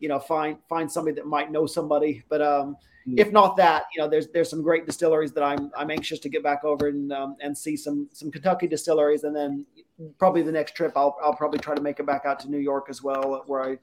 you 0.00 0.08
know 0.08 0.18
find 0.18 0.58
find 0.68 0.90
somebody 0.90 1.14
that 1.14 1.26
might 1.26 1.52
know 1.52 1.66
somebody. 1.66 2.24
But 2.28 2.42
um, 2.42 2.76
if 3.16 3.32
not 3.32 3.56
that, 3.56 3.84
you 3.94 4.02
know, 4.02 4.08
there's 4.08 4.28
there's 4.28 4.50
some 4.50 4.62
great 4.62 4.86
distilleries 4.86 5.32
that 5.32 5.42
I'm 5.42 5.70
I'm 5.76 5.90
anxious 5.90 6.18
to 6.20 6.28
get 6.28 6.42
back 6.42 6.64
over 6.64 6.88
and 6.88 7.12
um, 7.12 7.36
and 7.40 7.56
see 7.56 7.76
some 7.76 8.08
some 8.12 8.30
Kentucky 8.30 8.66
distilleries, 8.66 9.24
and 9.24 9.34
then 9.34 9.66
probably 10.18 10.42
the 10.42 10.52
next 10.52 10.74
trip 10.74 10.92
I'll 10.96 11.16
I'll 11.22 11.34
probably 11.34 11.58
try 11.58 11.74
to 11.74 11.82
make 11.82 12.00
it 12.00 12.06
back 12.06 12.22
out 12.24 12.40
to 12.40 12.50
New 12.50 12.58
York 12.58 12.86
as 12.88 13.02
well, 13.02 13.42
where 13.46 13.62
I. 13.62 13.78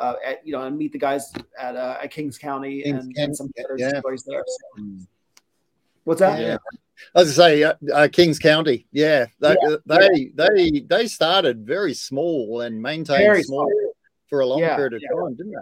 Uh, 0.00 0.14
at, 0.24 0.46
you 0.46 0.52
know, 0.52 0.62
and 0.62 0.78
meet 0.78 0.92
the 0.92 0.98
guys 0.98 1.32
at, 1.58 1.74
uh, 1.74 1.96
at 2.00 2.12
Kings 2.12 2.38
County 2.38 2.82
Kings 2.84 3.04
and, 3.04 3.16
County, 3.16 3.24
and 3.24 3.36
some 3.36 3.50
other 3.58 3.74
yeah. 3.76 3.90
distilleries 3.90 4.22
there. 4.22 4.44
So, 4.46 4.84
what's 6.04 6.20
that? 6.20 6.40
Yeah. 6.40 6.58
I 7.16 7.18
was 7.18 7.34
say 7.34 7.64
uh, 7.64 7.74
uh, 7.92 8.06
Kings 8.12 8.38
County. 8.38 8.86
Yeah, 8.92 9.26
they, 9.40 9.56
they 9.86 10.30
they 10.36 10.80
they 10.88 11.06
started 11.08 11.66
very 11.66 11.94
small 11.94 12.60
and 12.60 12.80
maintained 12.80 13.24
Very 13.24 13.42
small, 13.42 13.66
small. 13.68 13.92
for 14.28 14.38
a 14.38 14.46
long 14.46 14.60
Yeah, 14.60 14.76
period 14.76 14.94
of 14.94 15.02
yeah. 15.02 15.20
time, 15.20 15.34
didn't 15.34 15.52
they? 15.52 15.58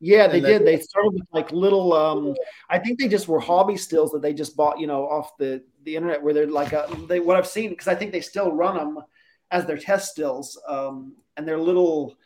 Yeah, 0.00 0.28
they 0.28 0.40
they- 0.40 0.58
did. 0.58 0.66
They 0.66 0.80
started 0.80 1.12
with 1.12 1.26
like 1.32 1.52
little. 1.52 1.92
um 1.92 2.34
I 2.70 2.78
think 2.78 2.98
they 2.98 3.08
just 3.08 3.28
were 3.28 3.38
hobby 3.40 3.76
stills 3.76 4.12
that 4.12 4.22
they 4.22 4.32
just 4.32 4.56
bought, 4.56 4.80
you 4.80 4.86
know, 4.86 5.06
off 5.06 5.36
the 5.36 5.62
the 5.84 5.94
internet. 5.94 6.22
Where 6.22 6.32
they're 6.32 6.46
like, 6.46 6.72
a, 6.72 6.88
they 7.06 7.20
what 7.20 7.36
I've 7.36 7.46
seen 7.46 7.68
because 7.68 7.88
I 7.88 7.94
think 7.94 8.12
they 8.12 8.22
still 8.22 8.50
run 8.50 8.76
them 8.78 9.04
as 9.50 9.66
their 9.66 9.78
test 9.78 10.10
stills, 10.10 10.60
um, 10.68 11.14
and 11.36 11.46
they're 11.46 11.58
little 11.58 12.16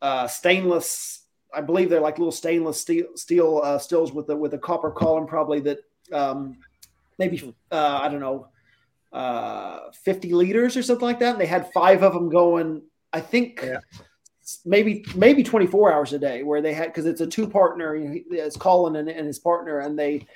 uh, 0.00 0.26
stainless. 0.26 1.26
I 1.54 1.60
believe 1.60 1.90
they're 1.90 2.00
like 2.00 2.18
little 2.18 2.32
stainless 2.32 2.80
steel 2.80 3.06
steel 3.14 3.60
uh, 3.62 3.78
stills 3.78 4.12
with 4.12 4.26
the 4.26 4.36
with 4.36 4.54
a 4.54 4.58
copper 4.58 4.90
column, 4.90 5.26
probably 5.26 5.60
that 5.60 5.78
um, 6.12 6.56
maybe 7.18 7.54
uh, 7.70 8.00
I 8.02 8.08
don't 8.08 8.20
know, 8.20 8.48
uh, 9.12 9.90
fifty 9.92 10.32
liters 10.32 10.76
or 10.76 10.82
something 10.82 11.06
like 11.06 11.20
that. 11.20 11.32
And 11.32 11.40
they 11.40 11.46
had 11.46 11.72
five 11.72 12.02
of 12.02 12.14
them 12.14 12.28
going. 12.30 12.82
I 13.12 13.20
think 13.20 13.60
Yeah. 13.62 13.78
maybe 14.64 15.04
maybe 15.14 15.42
24 15.42 15.92
hours 15.92 16.12
a 16.14 16.18
day 16.18 16.42
where 16.42 16.62
they 16.62 16.72
had 16.72 16.86
because 16.86 17.04
it's 17.04 17.20
a 17.20 17.26
two 17.26 17.46
partner 17.46 17.94
it's 18.30 18.56
colin 18.56 18.96
and, 18.96 19.08
and 19.08 19.26
his 19.26 19.38
partner 19.38 19.80
and 19.80 19.98
they 19.98 20.26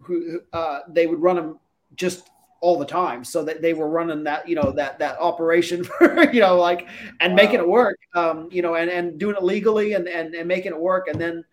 who 0.00 0.40
uh, 0.52 0.80
they 0.88 1.06
would 1.06 1.22
run 1.22 1.36
them 1.36 1.60
just 1.94 2.28
all 2.64 2.78
the 2.78 2.86
time 2.86 3.22
so 3.22 3.44
that 3.44 3.60
they 3.60 3.74
were 3.74 3.90
running 3.90 4.24
that 4.24 4.48
you 4.48 4.54
know 4.54 4.72
that 4.72 4.98
that 4.98 5.18
operation 5.18 5.84
for 5.98 6.32
you 6.32 6.40
know 6.40 6.56
like 6.56 6.88
and 7.20 7.34
making 7.34 7.60
it 7.60 7.68
work 7.68 7.98
um 8.14 8.48
you 8.50 8.62
know 8.62 8.76
and 8.76 8.90
and 8.90 9.18
doing 9.18 9.36
it 9.36 9.42
legally 9.42 9.92
and 9.92 10.08
and, 10.08 10.34
and 10.34 10.48
making 10.48 10.72
it 10.72 10.80
work 10.80 11.06
and 11.08 11.20
then 11.20 11.44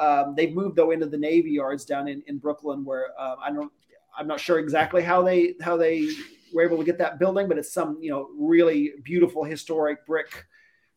um, 0.00 0.34
they've 0.34 0.52
moved 0.52 0.74
though 0.74 0.90
into 0.90 1.06
the 1.06 1.16
navy 1.16 1.52
yards 1.52 1.84
down 1.84 2.08
in, 2.08 2.20
in 2.26 2.38
brooklyn 2.38 2.84
where 2.84 3.10
uh, 3.16 3.36
i 3.40 3.52
don't 3.52 3.70
i'm 4.18 4.26
not 4.26 4.40
sure 4.40 4.58
exactly 4.58 5.02
how 5.02 5.22
they 5.22 5.54
how 5.60 5.76
they 5.76 6.08
were 6.52 6.64
able 6.64 6.76
to 6.76 6.84
get 6.84 6.98
that 6.98 7.20
building 7.20 7.46
but 7.46 7.58
it's 7.58 7.72
some 7.72 7.96
you 8.00 8.10
know 8.10 8.28
really 8.36 8.94
beautiful 9.04 9.44
historic 9.44 10.04
brick 10.04 10.46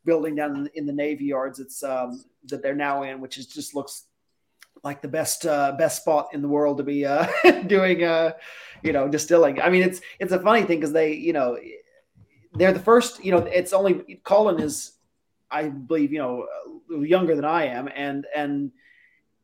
building 0.06 0.34
down 0.34 0.56
in, 0.56 0.70
in 0.74 0.86
the 0.86 0.94
Navy 0.94 1.26
yards. 1.26 1.60
It's 1.60 1.84
um, 1.84 2.24
that 2.46 2.64
they're 2.64 2.76
now 2.76 3.04
in, 3.04 3.22
which 3.22 3.38
is 3.38 3.46
just 3.46 3.76
looks 3.76 4.06
like 4.84 5.02
the 5.02 5.08
best 5.08 5.46
uh, 5.46 5.74
best 5.78 6.02
spot 6.02 6.30
in 6.34 6.42
the 6.42 6.48
world 6.48 6.78
to 6.78 6.84
be 6.84 7.06
uh, 7.06 7.28
doing 7.68 8.04
uh, 8.04 8.32
you 8.84 8.94
know 8.94 9.08
distilling. 9.08 9.62
I 9.62 9.70
mean, 9.70 9.84
it's 9.84 10.02
it's 10.20 10.32
a 10.32 10.40
funny 10.40 10.64
thing 10.64 10.80
because 10.80 10.94
they 10.94 11.14
you 11.14 11.34
know 11.34 11.58
they're 12.54 12.74
the 12.74 12.80
first. 12.80 13.24
You 13.24 13.32
know, 13.32 13.40
it's 13.40 13.74
only 13.74 14.20
Colin 14.24 14.60
is 14.60 14.94
I 15.52 15.70
believe 15.70 16.12
you 16.12 16.20
know 16.20 16.48
younger 16.90 17.36
than 17.36 17.46
I 17.46 17.66
am, 17.66 17.90
and 17.94 18.26
and 18.36 18.72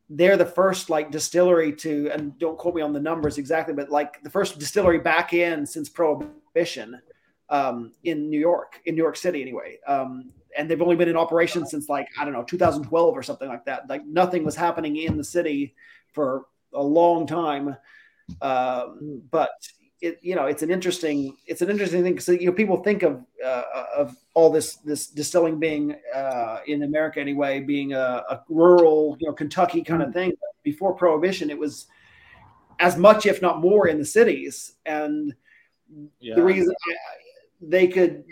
they're 0.09 0.37
the 0.37 0.45
first 0.45 0.89
like 0.89 1.11
distillery 1.11 1.73
to, 1.73 2.09
and 2.11 2.37
don't 2.37 2.57
quote 2.57 2.75
me 2.75 2.81
on 2.81 2.93
the 2.93 2.99
numbers 2.99 3.37
exactly, 3.37 3.73
but 3.73 3.89
like 3.89 4.21
the 4.23 4.29
first 4.29 4.59
distillery 4.59 4.99
back 4.99 5.33
in 5.33 5.65
since 5.65 5.89
Prohibition 5.89 7.01
um, 7.49 7.91
in 8.03 8.29
New 8.29 8.39
York, 8.39 8.81
in 8.85 8.95
New 8.95 9.01
York 9.01 9.17
City 9.17 9.41
anyway. 9.41 9.77
Um, 9.87 10.31
and 10.57 10.69
they've 10.69 10.81
only 10.81 10.95
been 10.95 11.09
in 11.09 11.17
operation 11.17 11.65
since 11.65 11.89
like 11.89 12.07
I 12.19 12.23
don't 12.23 12.33
know 12.33 12.43
2012 12.43 13.15
or 13.15 13.23
something 13.23 13.49
like 13.49 13.65
that. 13.65 13.89
Like 13.89 14.05
nothing 14.05 14.43
was 14.43 14.55
happening 14.55 14.97
in 14.97 15.17
the 15.17 15.23
city 15.23 15.75
for 16.13 16.45
a 16.73 16.83
long 16.83 17.27
time. 17.27 17.75
Um, 18.41 19.21
but 19.31 19.51
it 20.01 20.19
you 20.21 20.35
know 20.35 20.45
it's 20.45 20.61
an 20.61 20.69
interesting 20.69 21.37
it's 21.47 21.61
an 21.61 21.69
interesting 21.69 22.03
thing 22.03 22.13
because 22.13 22.27
you 22.27 22.47
know 22.47 22.51
people 22.51 22.77
think 22.77 23.03
of 23.03 23.23
uh, 23.43 23.63
of 23.95 24.15
all 24.33 24.51
this 24.51 24.75
this 24.77 25.07
distilling 25.07 25.59
being 25.59 25.95
uh, 26.13 26.59
in 26.67 26.83
America 26.83 27.19
anyway 27.19 27.59
being 27.61 27.93
a, 27.93 28.23
a, 28.29 28.43
rural 28.49 29.15
you 29.19 29.27
know 29.27 29.33
Kentucky 29.33 29.81
kind 29.83 30.03
of 30.03 30.13
thing. 30.13 30.33
Before 30.63 30.93
Prohibition, 30.93 31.49
it 31.49 31.57
was 31.57 31.85
as 32.79 32.97
much 32.97 33.25
if 33.25 33.41
not 33.41 33.61
more 33.61 33.87
in 33.87 33.99
the 33.99 34.05
cities, 34.05 34.73
and 34.85 35.33
yeah. 36.19 36.35
the 36.35 36.43
reason 36.43 36.73
I, 36.89 36.93
they 37.61 37.87
could 37.87 38.23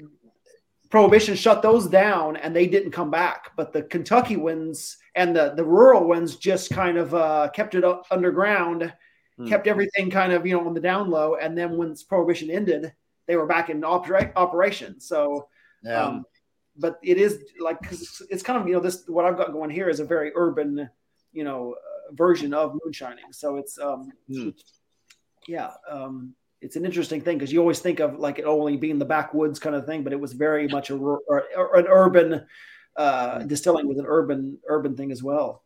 Prohibition 0.94 1.36
shut 1.36 1.64
those 1.64 1.88
down 1.88 2.38
and 2.38 2.56
they 2.56 2.68
didn't 2.68 2.92
come 2.92 3.10
back. 3.10 3.50
But 3.56 3.74
the 3.74 3.82
Kentucky 3.82 4.38
ones 4.38 4.98
and 5.16 5.36
the, 5.36 5.54
the 5.56 5.66
rural 5.66 6.08
ones 6.08 6.36
just 6.36 6.70
kind 6.70 7.00
of 7.00 7.16
uh, 7.16 7.50
kept 7.52 7.74
it 7.74 7.84
underground, 8.12 8.94
hmm. 9.38 9.48
kept 9.48 9.68
everything 9.68 10.10
kind 10.10 10.34
of, 10.34 10.46
you 10.46 10.54
know, 10.54 10.66
on 10.66 10.74
the 10.74 10.80
down 10.80 11.10
low. 11.10 11.36
And 11.36 11.58
then 11.58 11.78
once 11.78 12.04
Prohibition 12.04 12.50
ended, 12.50 12.94
they 13.28 13.36
were 13.36 13.46
back 13.46 13.70
in 13.70 13.84
operation. 13.84 15.00
So, 15.00 15.48
yeah. 15.84 16.04
um, 16.04 16.26
but 16.78 17.00
it 17.04 17.18
is 17.18 17.44
like, 17.60 17.82
cause 17.82 18.22
it's 18.30 18.44
kind 18.44 18.60
of, 18.60 18.68
you 18.68 18.74
know, 18.74 18.80
this, 18.80 19.04
what 19.08 19.26
I've 19.26 19.38
got 19.38 19.54
going 19.54 19.70
here 19.70 19.90
is 19.90 20.00
a 20.00 20.06
very 20.06 20.32
urban, 20.36 20.90
you 21.32 21.44
know, 21.44 21.74
uh, 21.74 22.14
version 22.14 22.54
of 22.54 22.78
moonshining. 22.84 23.32
So 23.32 23.58
it's, 23.58 23.78
um, 23.80 24.12
hmm. 24.28 24.50
yeah. 25.48 25.72
Um, 25.90 26.36
it's 26.64 26.78
an 26.78 26.86
interesting 26.86 27.20
thing 27.20 27.38
because 27.38 27.52
you 27.52 27.60
always 27.60 27.80
think 27.80 28.00
of 28.00 28.20
like 28.20 28.40
it 28.40 28.46
only 28.46 28.78
being 28.78 28.98
the 28.98 29.06
backwoods 29.06 29.60
kind 29.60 29.76
of 29.76 29.86
thing, 29.86 30.04
but 30.04 30.14
it 30.14 30.20
was 30.20 30.32
very 30.32 30.68
much 30.68 30.90
a 30.90 30.96
or, 30.96 31.22
or 31.28 31.76
an 31.78 31.88
urban 31.90 32.46
uh, 32.96 33.40
distilling 33.40 33.88
with 33.88 34.00
an 34.00 34.06
urban 34.08 34.58
urban 34.68 34.96
thing 34.96 35.12
as 35.12 35.22
well. 35.22 35.64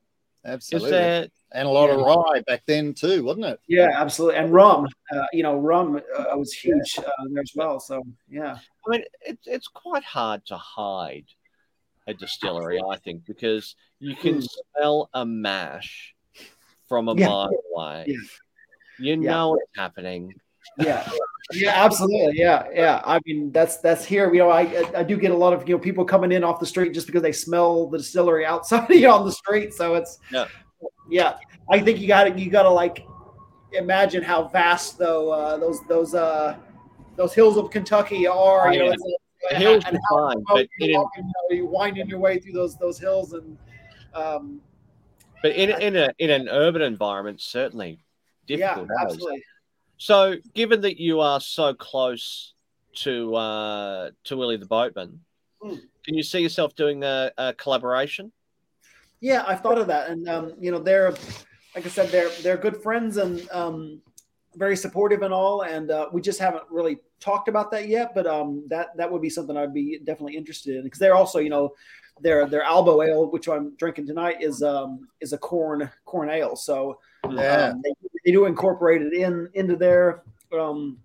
Absolutely, 0.48 0.92
that, 0.92 1.32
and 1.52 1.68
a 1.68 1.72
lot 1.72 1.90
yeah. 1.90 1.96
of 1.96 2.02
rye 2.02 2.42
back 2.48 2.64
then 2.66 2.94
too, 2.94 3.24
wasn't 3.24 3.46
it? 3.46 3.60
Yeah, 3.68 3.90
absolutely, 3.94 4.40
and 4.40 4.54
rum. 4.54 4.88
Uh, 5.14 5.26
you 5.34 5.44
know, 5.44 5.58
rum 5.58 5.98
uh, 6.18 6.24
was 6.38 6.54
huge 6.54 6.98
uh, 6.98 7.04
there 7.30 7.42
as 7.42 7.52
well. 7.54 7.80
So 7.80 8.04
yeah, 8.30 8.58
I 8.88 8.90
mean, 8.90 9.04
it's 9.22 9.46
it's 9.46 9.68
quite 9.68 10.04
hard 10.04 10.46
to 10.48 10.58
hide 10.58 11.26
a 12.08 12.14
distillery, 12.14 12.80
I 12.80 12.98
think, 12.98 13.26
because 13.26 13.76
you 14.00 14.16
can 14.16 14.36
mm. 14.36 14.48
smell 14.78 15.10
a 15.14 15.26
mash 15.26 16.16
from 16.88 17.10
a 17.10 17.16
yeah. 17.16 17.28
mile 17.28 17.64
away. 17.76 18.06
Yeah. 18.08 18.16
You 19.00 19.18
know 19.18 19.50
what's 19.50 19.70
happening 19.76 20.34
yeah 20.80 21.10
yeah 21.54 21.72
absolutely. 21.86 22.38
Yeah 22.38 22.68
yeah. 22.74 23.02
I 23.06 23.20
mean 23.26 23.52
that's 23.52 23.78
that's 23.78 24.04
here 24.04 24.34
you 24.34 24.40
know 24.40 24.50
i 24.50 24.62
i 24.96 25.04
do 25.04 25.18
get 25.18 25.32
a 25.32 25.36
lot 25.36 25.54
of 25.54 25.68
you 25.68 25.76
know 25.76 25.80
people 25.80 26.04
coming 26.04 26.32
in 26.32 26.44
off 26.44 26.60
the 26.60 26.66
street 26.66 26.94
just 26.94 27.08
because 27.08 27.22
they 27.22 27.32
smell 27.32 27.88
the 27.88 27.98
distillery 27.98 28.46
outside 28.46 28.90
you 28.94 29.02
know, 29.02 29.16
on 29.16 29.26
the 29.26 29.32
street 29.32 29.74
so 29.74 29.96
it's 29.96 30.20
yeah. 30.32 30.48
yeah. 31.10 31.38
I 31.70 31.80
think 31.80 32.00
you 32.00 32.08
gotta 32.08 32.38
you 32.38 32.50
gotta 32.50 32.70
like 32.70 33.06
imagine 33.74 34.24
how 34.24 34.48
vast 34.48 34.98
though 34.98 35.30
uh, 35.30 35.58
those 35.58 35.80
those 35.88 36.14
uh 36.14 36.58
those 37.16 37.34
hills 37.34 37.58
of 37.58 37.70
kentucky 37.70 38.28
are 38.28 38.74
you 38.74 38.80
know 38.80 38.94
the 39.50 39.56
hills 39.56 39.84
and 39.86 39.98
how, 40.10 40.30
fine, 40.30 40.44
but 40.48 40.68
you, 40.80 40.94
know, 40.94 41.10
you 41.50 41.66
winding 41.66 42.08
your 42.08 42.20
way 42.20 42.40
through 42.40 42.54
those 42.54 42.78
those 42.78 42.98
hills 43.00 43.34
and 43.34 43.58
um 44.14 44.62
but 45.42 45.52
in, 45.52 45.70
in 45.82 45.96
a 45.96 46.14
in 46.20 46.30
an 46.30 46.48
urban 46.50 46.82
environment 46.82 47.42
certainly 47.42 48.00
difficult 48.48 48.88
yeah 48.90 49.04
absolutely 49.04 49.44
so, 49.98 50.36
given 50.54 50.82
that 50.82 51.00
you 51.00 51.20
are 51.22 51.40
so 51.40 51.74
close 51.74 52.54
to 52.98 53.36
uh, 53.36 54.12
to 54.26 54.38
Willie 54.38 54.58
the 54.58 54.66
Boatman, 54.66 55.20
mm. 55.62 55.82
can 56.06 56.16
you 56.16 56.24
see 56.24 56.40
yourself 56.40 56.76
doing 56.76 57.04
a, 57.04 57.32
a, 57.38 57.54
collaboration? 57.54 58.32
Yeah, 59.20 59.44
I've 59.48 59.62
thought 59.62 59.80
of 59.80 59.88
that, 59.88 60.10
and 60.10 60.28
um, 60.30 60.54
you 60.60 60.72
know, 60.72 60.80
they're 60.80 61.12
like 61.76 61.86
I 61.86 61.90
said, 61.90 62.10
they're 62.10 62.30
they're 62.42 62.58
good 62.58 62.78
friends 62.78 63.18
and 63.18 63.50
um, 63.52 64.02
very 64.56 64.76
supportive 64.76 65.24
and 65.24 65.34
all, 65.34 65.62
and 65.62 65.90
uh, 65.90 66.10
we 66.12 66.22
just 66.22 66.40
haven't 66.40 66.64
really 66.70 67.00
talked 67.20 67.48
about 67.48 67.72
that 67.72 67.88
yet. 67.88 68.14
But 68.14 68.28
um, 68.28 68.66
that 68.70 68.96
that 68.98 69.12
would 69.12 69.22
be 69.22 69.30
something 69.30 69.58
I'd 69.58 69.74
be 69.74 70.00
definitely 70.04 70.38
interested 70.38 70.76
in 70.76 70.84
because 70.84 71.00
they're 71.00 71.16
also, 71.16 71.40
you 71.40 71.50
know, 71.50 71.74
their 72.22 72.48
their 72.48 72.64
Albo 72.64 73.02
Ale, 73.02 73.32
which 73.32 73.48
I'm 73.48 73.76
drinking 73.78 74.08
tonight, 74.08 74.42
is 74.42 74.62
um 74.62 75.08
is 75.22 75.34
a 75.34 75.38
corn 75.38 75.90
corn 76.06 76.30
ale, 76.30 76.56
so 76.56 77.00
yeah. 77.30 77.70
Um, 77.70 77.82
they, 77.84 77.94
they, 78.26 78.32
do 78.32 78.46
incorporate 78.46 79.02
it 79.02 79.14
in 79.14 79.50
into 79.54 79.76
their 79.76 80.24
um, 80.58 80.98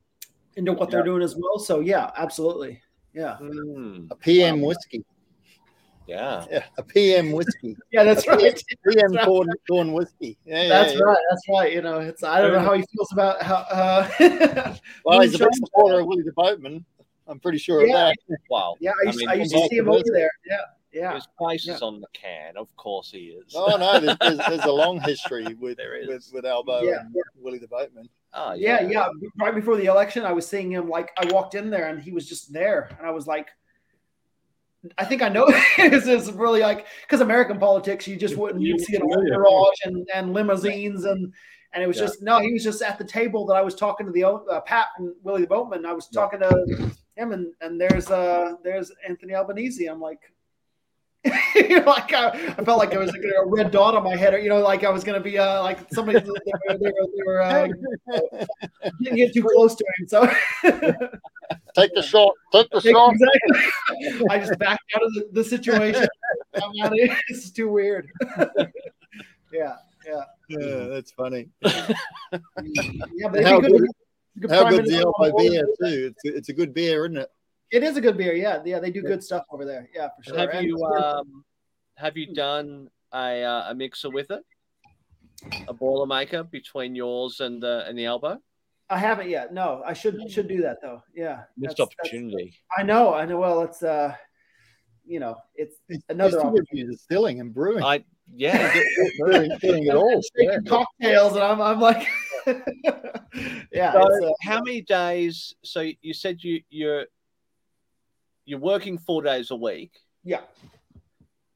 into 0.56 0.72
what 0.72 0.88
yeah. 0.88 0.96
they're 0.96 1.04
doing 1.04 1.22
as 1.22 1.36
well. 1.36 1.58
So 1.58 1.80
yeah, 1.80 2.10
absolutely. 2.16 2.80
Yeah. 3.14 3.36
Mm. 3.40 4.10
A 4.10 4.16
PM 4.16 4.54
um, 4.54 4.60
whiskey. 4.62 5.04
Yeah. 6.06 6.44
yeah. 6.50 6.64
A 6.78 6.82
PM 6.82 7.32
whiskey. 7.32 7.76
yeah, 7.92 8.04
that's 8.04 8.26
right. 8.26 8.40
PM 8.88 9.12
that's 9.12 9.24
corn, 9.24 9.48
corn 9.68 9.92
whiskey. 9.92 10.36
Yeah, 10.44 10.68
that's 10.68 10.94
yeah, 10.94 11.00
right. 11.00 11.18
That's 11.30 11.42
right. 11.48 11.72
You 11.72 11.82
know, 11.82 12.00
it's 12.00 12.22
I 12.22 12.40
don't 12.40 12.52
know 12.52 12.60
how 12.60 12.74
he 12.74 12.84
feels 12.94 13.12
about 13.12 13.42
how. 13.42 13.56
Uh, 13.70 14.74
well, 15.04 15.20
he's 15.20 15.34
a 15.34 15.38
big 15.38 15.54
supporter 15.54 16.00
of 16.00 16.06
Willie 16.06 16.22
the 16.22 16.32
Boatman. 16.32 16.84
I'm 17.28 17.38
pretty 17.38 17.58
sure 17.58 17.86
yeah. 17.86 18.08
of 18.08 18.16
that. 18.28 18.38
Wow. 18.50 18.76
Yeah, 18.80 18.90
I 19.00 19.06
used, 19.06 19.18
I, 19.18 19.20
mean, 19.20 19.28
I 19.28 19.34
used 19.34 19.52
to 19.52 19.68
see 19.70 19.76
him 19.76 19.88
over 19.88 20.02
there. 20.12 20.30
Yeah. 20.44 20.56
Yeah, 20.92 21.14
his 21.14 21.26
face 21.38 21.66
yeah. 21.66 21.74
is 21.74 21.82
on 21.82 22.00
the 22.00 22.06
can. 22.12 22.56
Of 22.56 22.74
course 22.76 23.10
he 23.10 23.28
is. 23.28 23.52
Oh 23.54 23.76
no, 23.76 23.98
there's, 23.98 24.18
there's, 24.18 24.38
there's 24.48 24.64
a 24.64 24.72
long 24.72 25.00
history 25.00 25.54
with 25.54 25.78
there 25.78 25.96
is. 25.96 26.08
with, 26.08 26.30
with 26.32 26.44
Albo 26.44 26.82
yeah. 26.82 27.00
and 27.00 27.14
Willie 27.40 27.58
the 27.58 27.68
Boatman. 27.68 28.08
Oh 28.34 28.52
yeah. 28.52 28.82
yeah, 28.82 28.88
yeah. 28.88 29.08
Right 29.40 29.54
before 29.54 29.76
the 29.76 29.86
election, 29.86 30.24
I 30.24 30.32
was 30.32 30.46
seeing 30.46 30.70
him. 30.70 30.88
Like 30.88 31.10
I 31.18 31.26
walked 31.32 31.54
in 31.54 31.70
there 31.70 31.88
and 31.88 32.00
he 32.00 32.12
was 32.12 32.28
just 32.28 32.52
there, 32.52 32.90
and 32.98 33.06
I 33.06 33.10
was 33.10 33.26
like, 33.26 33.48
I 34.98 35.04
think 35.04 35.22
I 35.22 35.28
know 35.28 35.46
this 35.76 36.06
is 36.06 36.32
really 36.32 36.60
like 36.60 36.86
because 37.02 37.20
American 37.20 37.58
politics, 37.58 38.06
you 38.06 38.16
just 38.16 38.36
wouldn't 38.36 38.62
you 38.62 38.78
see 38.78 38.96
an 38.96 39.02
entourage 39.02 39.76
and, 39.84 40.06
and 40.14 40.32
limousines 40.32 41.04
and 41.04 41.32
and 41.74 41.82
it 41.82 41.86
was 41.86 41.96
yeah. 41.96 42.02
just 42.02 42.22
no, 42.22 42.40
he 42.40 42.52
was 42.52 42.64
just 42.64 42.82
at 42.82 42.98
the 42.98 43.04
table 43.04 43.46
that 43.46 43.54
I 43.54 43.62
was 43.62 43.74
talking 43.74 44.06
to 44.06 44.12
the 44.12 44.24
uh, 44.24 44.60
Pat 44.62 44.88
and 44.98 45.14
Willie 45.22 45.42
the 45.42 45.46
Boatman. 45.46 45.86
I 45.86 45.92
was 45.92 46.08
talking 46.08 46.40
to 46.40 46.92
him 47.16 47.32
and 47.32 47.52
and 47.60 47.80
there's 47.80 48.10
uh 48.10 48.54
there's 48.64 48.90
Anthony 49.06 49.34
Albanese. 49.34 49.86
I'm 49.86 50.00
like, 50.00 50.31
like 51.54 52.12
I, 52.12 52.54
I, 52.58 52.64
felt 52.64 52.78
like 52.78 52.90
there 52.90 52.98
was 52.98 53.12
like 53.12 53.22
a 53.22 53.46
red 53.46 53.70
dot 53.70 53.94
on 53.94 54.02
my 54.02 54.16
head, 54.16 54.34
or 54.34 54.40
you 54.40 54.48
know, 54.48 54.58
like 54.58 54.82
I 54.82 54.90
was 54.90 55.04
going 55.04 55.16
to 55.16 55.22
be 55.22 55.38
uh, 55.38 55.62
like 55.62 55.78
somebody 55.92 56.18
they 56.18 56.28
were, 56.28 56.78
they 56.78 56.90
were, 56.90 57.06
they 57.16 57.22
were 57.24 57.40
uh, 57.40 57.68
didn't 59.02 59.16
get 59.16 59.32
too 59.32 59.44
close 59.44 59.76
to 59.76 59.84
him. 59.98 60.08
So 60.08 60.26
take 61.76 61.94
the 61.94 62.02
shot, 62.02 62.32
take 62.50 62.68
the 62.70 62.80
shot. 62.80 63.12
Exactly. 63.12 64.26
I 64.30 64.38
just 64.40 64.58
backed 64.58 64.82
out 64.96 65.04
of 65.04 65.14
the, 65.14 65.28
the 65.30 65.44
situation. 65.44 66.08
I'm 66.54 66.62
out 66.82 66.92
of 66.92 66.98
it. 66.98 67.16
This 67.28 67.44
is 67.44 67.52
too 67.52 67.68
weird. 67.68 68.08
yeah, 69.52 69.76
yeah, 70.04 70.24
yeah. 70.48 70.86
That's 70.88 71.12
funny. 71.12 71.50
yeah, 71.62 73.28
but 73.30 73.44
how 73.44 73.60
good, 73.60 73.86
good, 74.40 74.50
how 74.50 74.68
good 74.68 74.86
the 74.86 74.98
Albo 74.98 75.38
beer 75.38 75.66
too. 75.84 76.12
It's, 76.12 76.24
it's 76.24 76.48
a 76.48 76.52
good 76.52 76.74
beer, 76.74 77.04
isn't 77.04 77.18
it? 77.18 77.30
It 77.72 77.82
is 77.82 77.96
a 77.96 78.00
good 78.02 78.18
beer. 78.18 78.34
Yeah, 78.34 78.60
yeah, 78.64 78.78
they 78.78 78.90
do 78.90 79.02
good 79.02 79.24
stuff 79.24 79.44
over 79.50 79.64
there. 79.64 79.88
Yeah, 79.94 80.08
for 80.08 80.22
sure. 80.22 80.38
Have 80.38 80.50
and 80.50 80.66
you 80.66 80.84
um, 80.84 81.44
have 81.96 82.18
you 82.18 82.34
done 82.34 82.88
a 83.14 83.42
uh, 83.42 83.70
a 83.70 83.74
mixer 83.74 84.10
with 84.10 84.30
it? 84.30 84.44
A 85.66 85.74
boilermaker 85.74 86.48
between 86.50 86.94
yours 86.94 87.40
and 87.40 87.62
the 87.62 87.84
and 87.88 87.98
the 87.98 88.04
Albo? 88.04 88.38
I 88.90 88.98
haven't 88.98 89.30
yet. 89.30 89.54
No, 89.54 89.82
I 89.86 89.94
should 89.94 90.30
should 90.30 90.48
do 90.48 90.60
that 90.60 90.82
though. 90.82 91.02
Yeah, 91.14 91.44
missed 91.56 91.78
that's, 91.78 91.90
opportunity. 91.98 92.54
That's, 92.76 92.78
I 92.78 92.82
know. 92.82 93.14
I 93.14 93.24
know. 93.24 93.38
Well, 93.38 93.62
it's 93.62 93.82
uh, 93.82 94.14
you 95.06 95.18
know, 95.18 95.36
it's 95.54 95.76
another 96.10 96.40
opportunity. 96.40 96.84
Distilling 96.92 97.40
and 97.40 97.54
brewing. 97.54 97.82
I 97.82 98.04
yeah, 98.34 98.72
doing, 99.24 99.50
doing 99.62 99.86
it 99.86 99.94
all. 99.94 100.20
Yeah. 100.36 100.58
Cocktails, 100.66 101.34
and 101.34 101.42
I'm 101.42 101.62
I'm 101.62 101.80
like, 101.80 102.06
yeah. 103.72 103.92
So 103.92 104.28
uh, 104.28 104.32
how 104.42 104.60
many 104.62 104.82
days? 104.82 105.54
So 105.64 105.88
you 106.02 106.12
said 106.12 106.44
you 106.44 106.60
you're 106.68 107.06
you're 108.44 108.58
working 108.58 108.98
four 108.98 109.22
days 109.22 109.50
a 109.50 109.56
week. 109.56 109.92
Yeah. 110.24 110.40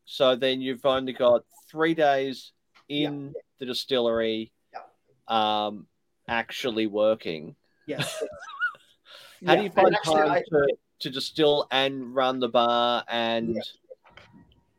So 0.05 0.37
then 0.37 0.61
you've 0.61 0.85
only 0.87 1.13
got 1.13 1.43
three 1.71 1.95
days 1.95 2.53
in 2.89 3.27
yeah. 3.27 3.41
the 3.59 3.67
distillery, 3.67 4.53
yeah. 4.73 5.67
um, 5.67 5.87
actually 6.29 6.87
working. 6.87 7.57
Yes. 7.87 8.23
How 9.47 9.53
yeah. 9.53 9.57
do 9.57 9.63
you 9.65 9.71
find 9.71 9.95
actually, 9.95 10.15
time 10.15 10.31
I, 10.31 10.43
to, 10.49 10.67
to 11.01 11.11
distill 11.11 11.67
and 11.71 12.15
run 12.15 12.41
the 12.41 12.49
bar 12.49 13.05
and? 13.09 13.57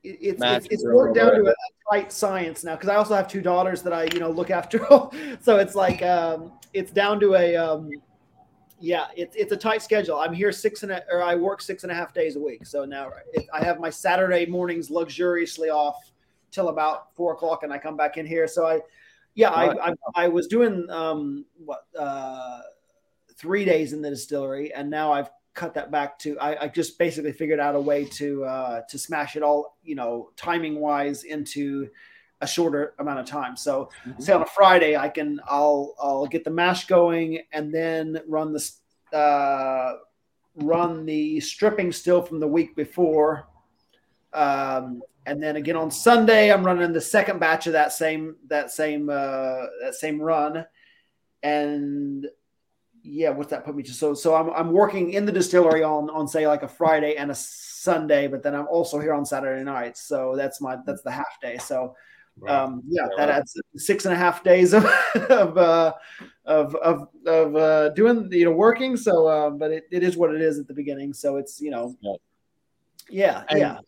It's 0.04 0.42
it's, 0.42 0.68
it's 0.72 0.86
worked 0.86 1.16
down 1.16 1.34
to 1.34 1.50
a 1.50 1.54
tight 1.92 2.14
science 2.14 2.64
now 2.64 2.76
because 2.76 2.88
I 2.88 2.96
also 2.96 3.14
have 3.14 3.28
two 3.28 3.42
daughters 3.42 3.82
that 3.82 3.92
I 3.92 4.08
you 4.14 4.20
know 4.20 4.32
look 4.32 4.50
after. 4.50 4.80
so 5.42 5.58
it's 5.58 5.76
like 5.76 6.02
um, 6.02 6.54
it's 6.74 6.92
down 6.92 7.20
to 7.20 7.36
a 7.36 7.58
um, 7.58 7.92
yeah, 8.80 9.08
it's 9.16 9.36
it's 9.36 9.52
a 9.52 9.58
tight 9.58 9.82
schedule. 9.82 10.18
I'm 10.18 10.34
here 10.34 10.52
six 10.52 10.84
and 10.84 10.92
a, 10.92 11.04
or 11.12 11.24
I 11.24 11.36
work 11.36 11.62
six 11.62 11.84
and 11.84 11.92
a 11.92 11.96
half 11.96 12.14
days 12.14 12.36
a 12.36 12.40
week. 12.40 12.66
So 12.66 12.86
now 12.86 13.12
it, 13.34 13.48
I 13.54 13.64
have 13.64 13.80
my 13.80 13.90
Saturday 13.90 14.46
mornings 14.46 14.90
luxuriously 14.90 15.70
off 15.70 16.12
till 16.52 16.70
about 16.70 17.16
four 17.16 17.34
o'clock, 17.34 17.64
and 17.64 17.74
I 17.74 17.78
come 17.78 17.98
back 17.98 18.18
in 18.18 18.26
here. 18.26 18.48
So 18.48 18.68
I, 18.68 18.82
yeah, 19.36 19.50
right. 19.50 19.78
I, 19.82 19.90
I, 19.90 20.26
I 20.26 20.28
was 20.28 20.48
doing 20.48 20.90
um 20.90 21.46
what 21.58 21.86
uh 21.98 22.62
three 23.36 23.66
days 23.66 23.94
in 23.94 24.02
the 24.02 24.10
distillery, 24.10 24.74
and 24.74 24.90
now 24.90 25.12
I've 25.12 25.30
cut 25.54 25.74
that 25.74 25.92
back 25.92 26.20
to 26.20 26.38
I, 26.40 26.66
I 26.66 26.68
just 26.68 27.00
basically 27.00 27.32
figured 27.32 27.60
out 27.60 27.74
a 27.74 27.80
way 27.80 28.06
to 28.06 28.46
uh 28.46 28.82
to 28.90 29.00
smash 29.00 29.36
it 29.36 29.42
all, 29.42 29.78
you 29.84 29.96
know, 29.96 30.30
timing 30.36 30.80
wise 30.80 31.24
into 31.24 31.90
a 32.42 32.48
shorter 32.48 32.94
amount 33.00 33.20
of 33.20 33.26
time. 33.26 33.56
So 33.56 33.90
mm-hmm. 34.06 34.22
say 34.22 34.34
on 34.34 34.42
a 34.42 34.48
Friday, 34.48 34.96
I 34.96 35.10
can 35.10 35.40
I'll 35.48 35.96
I'll 36.00 36.28
get 36.28 36.44
the 36.44 36.52
mash 36.52 36.88
going 36.88 37.40
and 37.52 37.74
then 37.74 38.20
run 38.28 38.54
the 38.54 39.18
uh, 39.18 39.94
run 40.56 41.06
the 41.06 41.40
stripping 41.40 41.92
still 41.92 42.22
from 42.22 42.40
the 42.40 42.48
week 42.48 42.76
before. 42.76 43.48
Um, 44.34 45.02
and 45.26 45.42
then 45.42 45.56
again 45.56 45.76
on 45.76 45.92
Sunday, 45.92 46.52
I'm 46.52 46.64
running 46.64 46.94
the 46.94 47.02
second 47.02 47.40
batch 47.40 47.68
of 47.68 47.74
that 47.74 47.92
same 47.92 48.36
that 48.48 48.72
same 48.72 49.10
uh, 49.10 49.66
that 49.84 49.96
same 49.96 50.22
run. 50.22 50.66
And 51.44 52.28
yeah, 53.04 53.30
what's 53.30 53.52
that 53.52 53.66
put 53.66 53.76
me 53.76 53.84
to? 53.84 53.94
So 53.94 54.14
so 54.14 54.36
I'm 54.36 54.50
I'm 54.52 54.72
working 54.72 55.14
in 55.14 55.26
the 55.26 55.32
distillery 55.32 55.84
on 55.84 56.10
on 56.10 56.28
say 56.28 56.48
like 56.48 56.64
a 56.64 56.68
Friday 56.68 57.16
and 57.16 57.32
a 57.32 57.36
Sunday, 57.36 58.28
but 58.28 58.44
then 58.44 58.54
I'm 58.56 58.68
also 58.68 59.00
here 59.00 59.14
on 59.14 59.26
Saturday 59.26 59.64
nights. 59.64 60.02
So 60.02 60.36
that's 60.36 60.62
my 60.62 60.78
that's 60.86 61.02
the 61.02 61.12
half 61.12 61.40
day. 61.42 61.58
So 61.58 61.96
Um, 62.48 62.84
yeah, 62.88 63.08
that 63.18 63.30
adds 63.30 63.60
six 63.76 64.06
and 64.06 64.14
a 64.14 64.18
half 64.18 64.44
days 64.44 64.74
of 64.74 64.86
of 65.30 65.58
uh, 65.58 65.94
of 66.46 66.76
of, 66.76 67.08
of 67.26 67.56
uh, 67.56 67.90
doing 67.90 68.32
you 68.32 68.46
know 68.46 68.52
working. 68.52 68.96
So, 68.96 69.28
uh, 69.28 69.50
but 69.50 69.72
it, 69.72 69.88
it 69.92 70.04
is 70.04 70.18
what 70.18 70.34
it 70.34 70.42
is 70.42 70.60
at 70.60 70.68
the 70.68 70.74
beginning. 70.74 71.14
So 71.14 71.38
it's 71.38 71.60
you 71.60 71.72
know, 71.72 71.96
yeah, 73.10 73.44
and, 73.50 73.60
yeah. 73.60 73.80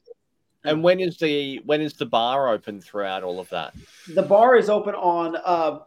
And 0.65 0.83
when 0.83 0.99
is 0.99 1.17
the 1.17 1.61
when 1.65 1.81
is 1.81 1.93
the 1.93 2.05
bar 2.05 2.49
open 2.49 2.81
throughout 2.81 3.23
all 3.23 3.39
of 3.39 3.49
that? 3.49 3.73
The 4.13 4.23
bar 4.23 4.55
is 4.57 4.69
open 4.69 4.95
on 4.95 5.37
uh, 5.43 5.79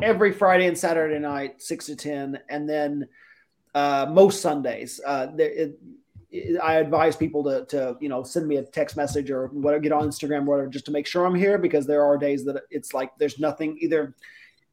every 0.00 0.32
Friday 0.32 0.66
and 0.66 0.78
Saturday 0.78 1.18
night, 1.18 1.60
six 1.60 1.86
to 1.86 1.96
ten, 1.96 2.38
and 2.48 2.68
then 2.68 3.08
uh, 3.74 4.06
most 4.08 4.40
Sundays. 4.40 5.00
Uh, 5.04 5.26
there, 5.34 5.50
it, 5.50 5.80
I 6.62 6.74
advise 6.74 7.16
people 7.16 7.44
to, 7.44 7.64
to, 7.66 7.96
you 8.00 8.08
know, 8.08 8.22
send 8.22 8.46
me 8.46 8.56
a 8.56 8.62
text 8.62 8.96
message 8.96 9.30
or 9.30 9.46
whatever, 9.48 9.80
get 9.80 9.92
on 9.92 10.08
Instagram, 10.08 10.42
or 10.42 10.50
whatever, 10.50 10.68
just 10.68 10.86
to 10.86 10.92
make 10.92 11.06
sure 11.06 11.24
I'm 11.24 11.34
here 11.34 11.58
because 11.58 11.86
there 11.86 12.04
are 12.04 12.18
days 12.18 12.44
that 12.46 12.62
it's 12.70 12.92
like 12.92 13.10
there's 13.18 13.38
nothing 13.38 13.78
either. 13.80 14.14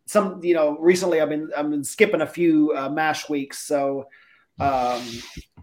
Some, 0.05 0.43
you 0.43 0.53
know, 0.53 0.77
recently 0.79 1.21
I've 1.21 1.29
been 1.29 1.49
I've 1.55 1.69
been 1.69 1.83
skipping 1.83 2.21
a 2.21 2.27
few 2.27 2.73
uh, 2.75 2.89
mash 2.89 3.29
weeks, 3.29 3.59
so 3.59 4.05
um, 4.59 5.01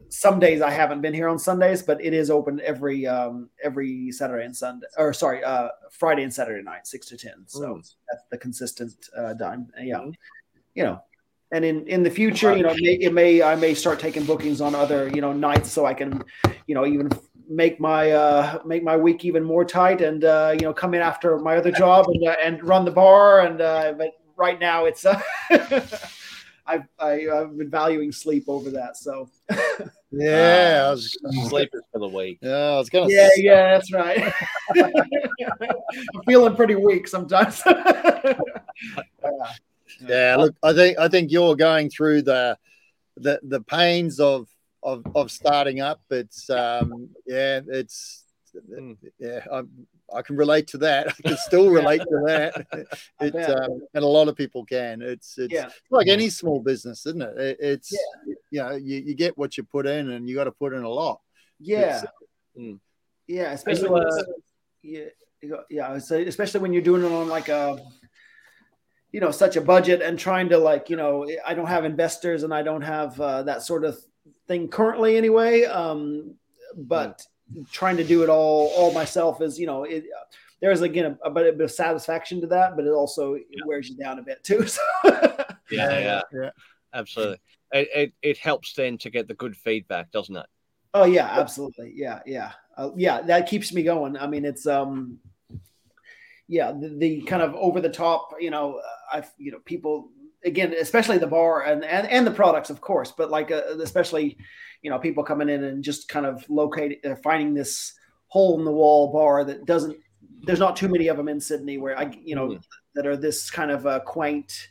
some 0.09 0.41
days 0.41 0.63
I 0.63 0.71
haven't 0.71 1.01
been 1.01 1.15
here 1.15 1.29
on 1.29 1.39
Sundays, 1.39 1.83
but 1.83 2.03
it 2.03 2.15
is 2.15 2.31
open 2.31 2.61
every 2.65 3.07
um, 3.07 3.51
every 3.63 4.11
Saturday 4.13 4.45
and 4.45 4.57
Sunday, 4.57 4.87
or 4.97 5.13
sorry, 5.13 5.45
uh, 5.45 5.69
Friday 5.91 6.23
and 6.23 6.33
Saturday 6.33 6.63
night, 6.63 6.87
six 6.87 7.07
to 7.09 7.17
ten. 7.17 7.45
So 7.47 7.75
mm. 7.75 7.95
that's 8.11 8.25
the 8.31 8.39
consistent 8.39 8.95
uh, 9.17 9.35
time. 9.35 9.69
Yeah, 9.79 9.99
mm. 9.99 10.15
you 10.75 10.85
know, 10.85 11.03
and 11.53 11.65
in 11.65 11.87
in 11.87 12.03
the 12.03 12.11
future 12.11 12.57
you 12.57 12.63
know 12.63 12.71
it 12.71 12.81
may, 12.81 12.93
it 12.95 13.13
may, 13.13 13.43
i 13.43 13.55
may 13.55 13.75
start 13.75 13.99
taking 13.99 14.25
bookings 14.25 14.61
on 14.61 14.75
other 14.75 15.09
you 15.09 15.21
know 15.21 15.33
nights 15.33 15.71
so 15.71 15.87
i 15.87 15.95
can 15.95 16.23
you 16.67 16.75
know 16.75 16.87
even 16.87 17.09
make 17.49 17.81
my 17.81 18.13
uh 18.13 18.59
make 18.65 18.83
my 18.85 18.97
week 18.97 19.25
even 19.25 19.43
more 19.43 19.65
tight 19.65 20.01
and 20.01 20.25
uh 20.25 20.55
you 20.55 20.63
know 20.63 20.73
come 20.73 20.95
in 20.95 21.01
after 21.01 21.39
my 21.39 21.57
other 21.57 21.73
job 21.73 22.07
and 22.09 22.27
uh, 22.27 22.37
and 22.43 22.63
run 22.63 22.85
the 22.85 22.91
bar 22.91 23.41
and 23.41 23.61
uh 23.61 23.93
but 23.99 24.13
right 24.37 24.61
now 24.61 24.85
it's 24.85 25.05
uh 25.05 25.21
I've, 26.67 26.87
I, 27.01 27.11
have 27.11 27.29
i 27.33 27.37
have 27.37 27.59
been 27.59 27.71
valuing 27.71 28.13
sleep 28.13 28.45
over 28.47 28.71
that. 28.71 28.97
So, 28.97 29.29
yeah, 30.13 30.85
I 30.87 30.91
was 30.91 31.19
sleeping 31.49 31.81
for 31.91 31.99
the 31.99 32.07
week. 32.07 32.39
Yeah, 32.41 32.53
I 32.53 32.79
was 32.79 32.89
gonna. 32.89 33.11
Yeah, 33.11 33.29
say. 33.35 33.43
yeah, 33.43 33.73
that's 33.73 33.93
right. 33.93 34.33
I'm 34.77 36.23
feeling 36.27 36.55
pretty 36.55 36.77
weak 36.77 37.09
sometimes. 37.09 37.61
yeah 37.67 38.35
yeah 40.01 40.37
look 40.37 40.55
i 40.63 40.73
think 40.73 40.99
i 40.99 41.09
think 41.09 41.31
you're 41.31 41.57
going 41.57 41.91
through 41.91 42.23
the 42.23 42.57
the 43.17 43.41
the 43.43 43.61
pains 43.61 44.21
of 44.21 44.49
of 44.83 45.05
of 45.15 45.31
starting 45.31 45.81
up 45.81 46.01
it's 46.11 46.49
um 46.51 47.11
yeah 47.27 47.61
it's 47.69 48.25
hmm. 48.75 48.93
yeah 49.19 49.45
i 49.53 49.63
I 50.13 50.23
can 50.23 50.37
relate 50.37 50.67
to 50.69 50.79
that. 50.79 51.09
I 51.09 51.29
can 51.29 51.37
still 51.37 51.71
relate 51.71 52.01
to 52.01 52.23
that. 52.27 52.67
It, 53.21 53.35
um, 53.37 53.83
and 53.93 54.03
a 54.03 54.07
lot 54.07 54.29
of 54.29 54.37
people 54.37 54.65
can. 54.65 55.03
It's 55.03 55.37
it's 55.37 55.53
yeah. 55.53 55.69
like 55.91 56.09
any 56.09 56.31
small 56.31 56.61
business, 56.61 57.05
isn't 57.05 57.21
it? 57.21 57.37
it 57.37 57.57
it's 57.61 57.93
yeah. 57.93 58.35
you 58.51 58.63
know 58.63 58.77
you, 58.77 58.97
you 58.97 59.15
get 59.15 59.37
what 59.37 59.59
you 59.59 59.63
put 59.63 59.87
in, 59.87 60.11
and 60.11 60.27
you 60.27 60.35
got 60.35 60.45
to 60.45 60.53
put 60.53 60.73
in 60.73 60.83
a 60.83 60.89
lot. 60.89 61.21
Yeah, 61.59 62.03
mm. 62.59 62.79
yeah, 63.27 63.53
especially 63.53 63.91
when, 63.91 64.05
uh, 64.05 64.23
yeah, 64.83 65.05
yeah. 65.69 65.93
Especially 65.93 66.61
when 66.61 66.73
you're 66.73 66.83
doing 66.83 67.05
it 67.05 67.13
on 67.13 67.29
like 67.29 67.51
a 67.51 67.79
you 69.13 69.21
know 69.21 69.31
such 69.31 69.57
a 69.57 69.61
budget 69.61 70.03
and 70.03 70.19
trying 70.19 70.49
to 70.49 70.59
like 70.59 70.89
you 70.91 70.97
know 70.97 71.27
i 71.47 71.55
don't 71.55 71.67
have 71.67 71.85
investors 71.85 72.43
and 72.43 72.55
i 72.55 72.63
don't 72.63 72.83
have 72.83 73.21
uh, 73.21 73.43
that 73.43 73.63
sort 73.63 73.85
of 73.85 73.99
thing 74.47 74.69
currently 74.69 75.17
anyway 75.17 75.65
um, 75.65 76.35
but 76.77 77.23
mm. 77.53 77.69
trying 77.71 77.97
to 77.97 78.05
do 78.05 78.23
it 78.23 78.29
all 78.29 78.73
all 78.77 78.93
myself 78.93 79.41
is 79.41 79.59
you 79.59 79.67
know 79.67 79.85
it, 79.85 80.05
there's 80.61 80.83
again 80.83 81.17
a, 81.25 81.29
a, 81.29 81.31
bit 81.31 81.61
of 81.61 81.71
satisfaction 81.71 82.41
to 82.41 82.47
that 82.47 82.77
but 82.77 82.85
it 82.85 82.91
also 82.91 83.35
yeah. 83.35 83.43
it 83.51 83.67
wears 83.67 83.89
you 83.89 83.97
down 83.97 84.19
a 84.19 84.23
bit 84.23 84.43
too 84.45 84.67
so. 84.67 84.81
yeah, 85.05 85.49
yeah 85.71 86.21
yeah 86.33 86.51
absolutely 86.95 87.39
it, 87.73 87.89
it, 87.95 88.13
it 88.23 88.39
helps 88.39 88.75
then 88.75 88.99
to 88.99 89.11
get 89.11 89.29
the 89.29 89.35
good 89.35 89.57
feedback 89.57 90.11
doesn't 90.11 90.37
it 90.37 90.47
oh 90.95 91.05
yeah 91.05 91.27
absolutely 91.39 91.93
yeah 91.95 92.21
yeah 92.27 92.53
uh, 92.77 92.91
yeah 92.97 93.21
that 93.23 93.49
keeps 93.49 93.73
me 93.73 93.83
going 93.83 94.17
i 94.17 94.27
mean 94.27 94.45
it's 94.45 94.67
um 94.67 95.19
yeah, 96.51 96.73
the, 96.73 96.89
the, 96.99 97.23
kind 97.23 97.43
of 97.43 97.55
over 97.55 97.81
the 97.81 97.89
top, 97.89 98.35
you 98.41 98.51
know, 98.51 98.75
uh, 98.75 99.17
I've, 99.17 99.31
you 99.39 99.53
know, 99.53 99.61
people 99.61 100.11
again, 100.45 100.75
especially 100.81 101.17
the 101.17 101.27
bar 101.27 101.63
and, 101.63 101.85
and, 101.85 102.09
and 102.09 102.27
the 102.27 102.33
products, 102.33 102.71
of 102.71 102.81
course, 102.81 103.13
but 103.17 103.31
like, 103.31 103.53
uh, 103.53 103.63
especially, 103.81 104.37
you 104.83 104.91
know, 104.91 104.99
people 104.99 105.23
coming 105.23 105.49
in 105.49 105.63
and 105.63 105.85
just 105.85 106.09
kind 106.09 106.27
of 106.27 106.45
locating, 106.51 106.99
uh, 107.09 107.15
finding 107.23 107.55
this 107.55 107.93
hole 108.27 108.59
in 108.59 108.65
the 108.65 108.73
wall 108.73 109.13
bar 109.13 109.45
that 109.45 109.65
doesn't, 109.65 109.97
there's 110.43 110.59
not 110.59 110.75
too 110.75 110.89
many 110.89 111.07
of 111.07 111.17
them 111.17 111.29
in 111.29 111.41
Sydney 111.41 111.79
where 111.79 111.97
I, 111.97 112.11
you 112.21 112.35
know, 112.35 112.49
mm. 112.49 112.63
that 112.97 113.07
are 113.07 113.17
this 113.17 113.49
kind 113.49 113.71
of 113.71 113.87
uh, 113.87 114.01
quaint, 114.01 114.71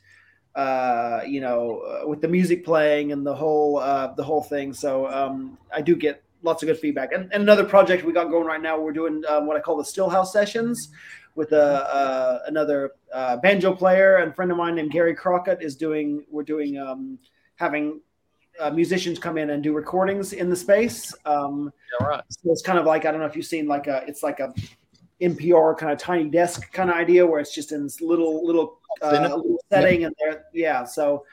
uh, 0.55 1.21
you 1.25 1.39
know, 1.39 1.79
uh, 1.79 2.07
with 2.09 2.19
the 2.19 2.27
music 2.27 2.65
playing 2.65 3.13
and 3.13 3.25
the 3.25 3.33
whole, 3.33 3.77
uh, 3.77 4.13
the 4.15 4.23
whole 4.23 4.43
thing. 4.43 4.73
So 4.73 5.07
um, 5.07 5.57
I 5.73 5.81
do 5.81 5.95
get 5.95 6.23
lots 6.41 6.63
of 6.63 6.67
good 6.67 6.79
feedback. 6.79 7.13
And, 7.13 7.31
and 7.31 7.43
another 7.43 7.63
project 7.63 8.03
we 8.03 8.13
got 8.13 8.29
going 8.29 8.45
right 8.45 8.61
now, 8.61 8.79
we're 8.79 8.91
doing 8.91 9.23
um, 9.29 9.45
what 9.45 9.57
I 9.57 9.59
call 9.59 9.77
the 9.77 9.83
Stillhouse 9.83 10.27
sessions, 10.27 10.89
with 11.39 11.53
a, 11.53 12.41
another 12.47 12.91
uh, 13.13 13.37
banjo 13.37 13.73
player 13.73 14.17
and 14.17 14.35
friend 14.35 14.51
of 14.51 14.57
mine 14.57 14.75
named 14.75 14.91
Gary 14.91 15.15
Crockett 15.15 15.61
is 15.61 15.77
doing. 15.77 16.25
We're 16.29 16.43
doing 16.43 16.77
um, 16.77 17.17
having 17.55 18.01
uh, 18.59 18.71
musicians 18.71 19.19
come 19.19 19.37
in 19.37 19.51
and 19.51 19.63
do 19.63 19.71
recordings 19.71 20.33
in 20.33 20.49
the 20.49 20.55
space. 20.55 21.15
Um, 21.25 21.71
yeah, 22.01 22.07
right. 22.07 22.23
So 22.27 22.51
it's 22.51 22.61
kind 22.61 22.77
of 22.77 22.85
like 22.85 23.05
I 23.05 23.11
don't 23.11 23.21
know 23.21 23.25
if 23.25 23.37
you've 23.37 23.45
seen 23.45 23.69
like 23.69 23.87
a 23.87 24.03
it's 24.05 24.21
like 24.21 24.41
a 24.41 24.53
NPR 25.21 25.77
kind 25.77 25.93
of 25.93 25.97
tiny 25.97 26.29
desk 26.29 26.73
kind 26.73 26.89
of 26.89 26.97
idea 26.97 27.25
where 27.25 27.39
it's 27.39 27.55
just 27.55 27.71
in 27.71 27.83
this 27.83 28.01
little 28.01 28.45
little, 28.45 28.79
uh, 29.01 29.11
little 29.21 29.57
setting 29.71 30.03
and 30.03 30.13
there 30.19 30.43
yeah 30.53 30.83
so. 30.83 31.25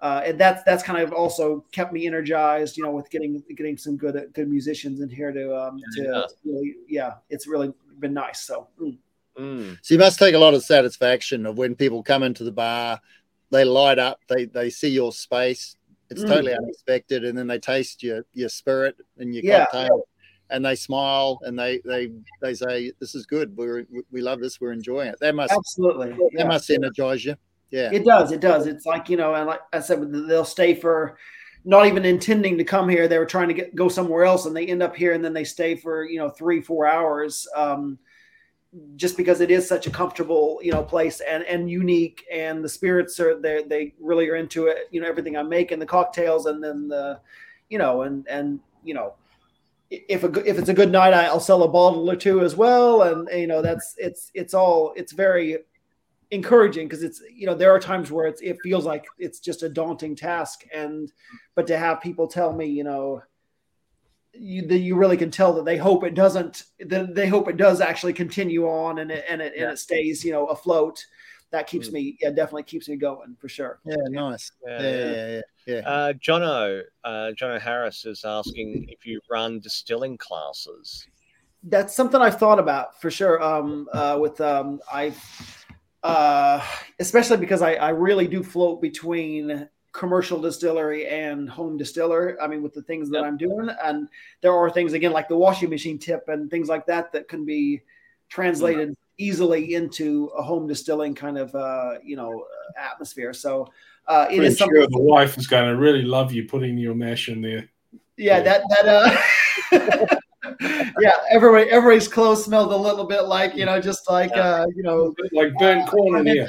Uh, 0.00 0.20
and 0.26 0.38
that's 0.38 0.62
that's 0.64 0.82
kind 0.82 1.00
of 1.00 1.14
also 1.14 1.64
kept 1.72 1.90
me 1.90 2.06
energized, 2.06 2.76
you 2.76 2.82
know, 2.82 2.90
with 2.90 3.08
getting 3.08 3.42
getting 3.56 3.78
some 3.78 3.96
good 3.96 4.28
good 4.34 4.50
musicians 4.50 5.00
in 5.00 5.08
here 5.08 5.32
to 5.32 5.56
um, 5.56 5.80
to 5.94 6.02
yeah. 6.02 6.22
really 6.44 6.74
yeah, 6.86 7.12
it's 7.30 7.46
really 7.46 7.72
been 8.00 8.12
nice. 8.12 8.42
So. 8.42 8.68
Mm. 8.78 8.98
Mm. 9.38 9.78
So 9.82 9.94
you 9.94 10.00
must 10.00 10.18
take 10.18 10.34
a 10.34 10.38
lot 10.38 10.54
of 10.54 10.62
satisfaction 10.62 11.46
of 11.46 11.58
when 11.58 11.74
people 11.74 12.02
come 12.02 12.22
into 12.22 12.44
the 12.44 12.52
bar, 12.52 13.00
they 13.50 13.64
light 13.64 13.98
up, 13.98 14.20
they 14.28 14.46
they 14.46 14.70
see 14.70 14.88
your 14.88 15.12
space. 15.12 15.76
It's 16.10 16.22
mm. 16.22 16.28
totally 16.28 16.54
unexpected, 16.54 17.24
and 17.24 17.36
then 17.36 17.46
they 17.46 17.58
taste 17.58 18.02
your 18.02 18.24
your 18.34 18.48
spirit 18.48 18.96
and 19.18 19.34
your 19.34 19.44
yeah. 19.44 19.66
cocktail, 19.66 20.06
and 20.50 20.64
they 20.64 20.74
smile 20.74 21.40
and 21.42 21.58
they 21.58 21.80
they 21.84 22.10
they 22.40 22.54
say, 22.54 22.92
"This 23.00 23.14
is 23.14 23.26
good. 23.26 23.56
We 23.56 23.84
we 24.10 24.20
love 24.20 24.40
this. 24.40 24.60
We're 24.60 24.72
enjoying 24.72 25.08
it." 25.08 25.18
That 25.20 25.34
must 25.34 25.52
absolutely 25.52 26.10
that 26.10 26.30
yeah. 26.32 26.44
must 26.46 26.70
energize 26.70 27.24
you. 27.24 27.36
Yeah, 27.70 27.90
it 27.92 28.04
does. 28.04 28.30
It 28.30 28.40
does. 28.40 28.66
It's 28.66 28.86
like 28.86 29.08
you 29.08 29.16
know, 29.16 29.34
and 29.34 29.46
like 29.46 29.60
I 29.72 29.80
said, 29.80 30.12
they'll 30.28 30.44
stay 30.44 30.74
for 30.74 31.16
not 31.64 31.86
even 31.86 32.04
intending 32.04 32.58
to 32.58 32.64
come 32.64 32.88
here. 32.88 33.08
They 33.08 33.18
were 33.18 33.26
trying 33.26 33.48
to 33.48 33.54
get 33.54 33.74
go 33.74 33.88
somewhere 33.88 34.24
else, 34.24 34.46
and 34.46 34.54
they 34.54 34.66
end 34.66 34.82
up 34.82 34.94
here, 34.94 35.12
and 35.12 35.24
then 35.24 35.32
they 35.32 35.44
stay 35.44 35.74
for 35.74 36.04
you 36.04 36.18
know 36.18 36.28
three 36.28 36.60
four 36.60 36.86
hours. 36.86 37.48
Um, 37.56 37.98
just 38.96 39.16
because 39.16 39.40
it 39.40 39.50
is 39.50 39.68
such 39.68 39.86
a 39.86 39.90
comfortable 39.90 40.58
you 40.62 40.72
know 40.72 40.82
place 40.82 41.20
and 41.20 41.44
and 41.44 41.70
unique 41.70 42.24
and 42.32 42.62
the 42.64 42.68
spirits 42.68 43.20
are 43.20 43.40
they 43.40 43.62
they 43.64 43.94
really 44.00 44.28
are 44.28 44.36
into 44.36 44.66
it 44.66 44.88
you 44.90 45.00
know 45.00 45.06
everything 45.06 45.36
i 45.36 45.42
make 45.42 45.70
and 45.70 45.80
the 45.80 45.86
cocktails 45.86 46.46
and 46.46 46.62
then 46.62 46.88
the 46.88 47.20
you 47.68 47.78
know 47.78 48.02
and 48.02 48.26
and 48.28 48.58
you 48.82 48.94
know 48.94 49.14
if 49.90 50.24
a 50.24 50.48
if 50.48 50.58
it's 50.58 50.68
a 50.68 50.74
good 50.74 50.90
night 50.90 51.14
i'll 51.14 51.40
sell 51.40 51.62
a 51.62 51.68
bottle 51.68 52.10
or 52.10 52.16
two 52.16 52.40
as 52.40 52.56
well. 52.56 53.02
And 53.02 53.28
you 53.38 53.46
know 53.46 53.62
that's 53.62 53.94
it's 53.98 54.30
it's 54.34 54.54
all 54.54 54.92
it's 54.96 55.12
very 55.12 55.58
encouraging 56.30 56.88
because 56.88 57.02
it's 57.02 57.22
you 57.32 57.46
know 57.46 57.54
there 57.54 57.70
are 57.70 57.80
times 57.80 58.10
where 58.10 58.26
it's 58.26 58.40
it 58.40 58.58
feels 58.62 58.86
like 58.86 59.04
it's 59.18 59.40
just 59.40 59.62
a 59.62 59.68
daunting 59.68 60.16
task. 60.16 60.64
And 60.74 61.12
but 61.54 61.66
to 61.68 61.78
have 61.78 62.00
people 62.00 62.26
tell 62.26 62.52
me 62.52 62.66
you 62.66 62.84
know 62.84 63.22
you, 64.36 64.66
that 64.66 64.78
you 64.78 64.96
really 64.96 65.16
can 65.16 65.30
tell 65.30 65.52
that 65.54 65.64
they 65.64 65.76
hope 65.76 66.04
it 66.04 66.14
doesn't 66.14 66.64
that 66.80 67.14
they 67.14 67.28
hope 67.28 67.48
it 67.48 67.56
does 67.56 67.80
actually 67.80 68.12
continue 68.12 68.66
on 68.68 68.98
and 68.98 69.10
it 69.10 69.24
and 69.28 69.40
it, 69.40 69.52
Yeah. 69.56 69.64
and 69.64 69.72
it 69.72 69.78
stays 69.78 70.24
you 70.24 70.32
know 70.32 70.46
afloat 70.46 71.04
that 71.50 71.66
keeps 71.68 71.88
Mm. 71.88 71.92
me 71.92 72.16
yeah 72.20 72.30
definitely 72.30 72.64
keeps 72.64 72.88
me 72.88 72.96
going 72.96 73.36
for 73.40 73.48
sure 73.48 73.78
Yeah, 73.84 73.94
nice. 74.08 74.50
Yeah, 74.66 74.80
Yeah, 74.82 74.88
yeah. 74.88 75.04
yeah, 75.06 75.26
yeah. 75.36 75.40
yeah. 75.76 75.88
Uh, 75.88 76.12
Jono, 76.14 76.82
uh, 77.04 77.30
Jono 77.40 77.60
Harris 77.60 78.04
is 78.06 78.24
asking 78.24 78.86
if 78.88 79.06
you 79.06 79.20
run 79.30 79.60
distilling 79.60 80.16
classes. 80.18 81.06
that's 81.64 81.94
something 81.94 82.20
I've 82.20 82.38
thought 82.38 82.58
about 82.58 83.00
for 83.00 83.10
sure. 83.10 83.42
Um, 83.42 83.88
uh, 83.92 84.18
with 84.20 84.38
um, 84.40 84.80
I, 84.92 85.14
uh, 86.02 86.62
especially 86.98 87.38
because 87.38 87.62
I, 87.62 87.74
I 87.74 87.90
really 87.90 88.26
do 88.26 88.42
float 88.42 88.82
between 88.82 89.68
commercial 89.94 90.38
distillery 90.40 91.06
and 91.06 91.48
home 91.48 91.76
distiller. 91.78 92.36
I 92.42 92.46
mean, 92.48 92.62
with 92.62 92.74
the 92.74 92.82
things 92.82 93.08
that 93.10 93.18
Yep. 93.18 93.26
I'm 93.26 93.36
doing, 93.38 93.68
and 93.82 94.08
there 94.42 94.52
are 94.52 94.68
things 94.70 94.92
again 94.92 95.12
like 95.12 95.28
the 95.28 95.36
washing 95.36 95.70
machine 95.70 95.98
tip 95.98 96.28
and 96.28 96.50
things 96.50 96.68
like 96.68 96.84
that 96.86 97.12
that 97.12 97.28
can 97.28 97.44
be 97.46 97.80
translated 98.28 98.94
easily 99.18 99.74
into 99.74 100.26
a 100.36 100.42
home 100.42 100.66
distilling 100.66 101.14
kind 101.14 101.38
of 101.38 101.54
uh, 101.54 101.94
you 102.04 102.16
know 102.16 102.44
atmosphere. 102.76 103.32
So 103.32 103.68
uh, 104.08 104.26
it 104.28 104.36
Pretty 104.36 104.46
is 104.48 104.58
something. 104.58 104.76
sure 104.76 104.86
the 104.88 105.00
wife 105.00 105.38
is 105.38 105.46
going 105.46 105.70
to 105.72 105.76
really 105.80 106.02
love 106.02 106.32
you 106.32 106.44
putting 106.44 106.76
your 106.76 106.94
mash 106.94 107.28
in 107.28 107.40
there. 107.40 107.68
yeah 108.18 108.40
that 108.40 108.62
that 108.68 108.86
uh 108.86 110.16
yeah 111.00 111.12
everybody 111.30 111.70
everybody's 111.70 112.06
clothes 112.08 112.44
smelled 112.44 112.72
a 112.72 112.76
little 112.76 113.06
bit 113.06 113.22
like 113.22 113.54
you 113.56 113.64
know 113.64 113.80
just 113.80 114.08
like 114.10 114.36
uh 114.36 114.66
you 114.76 114.82
know 114.82 115.14
Like 115.32 115.52
burnt 115.58 115.88
corn 115.88 116.26
in 116.26 116.26
here. 116.34 116.48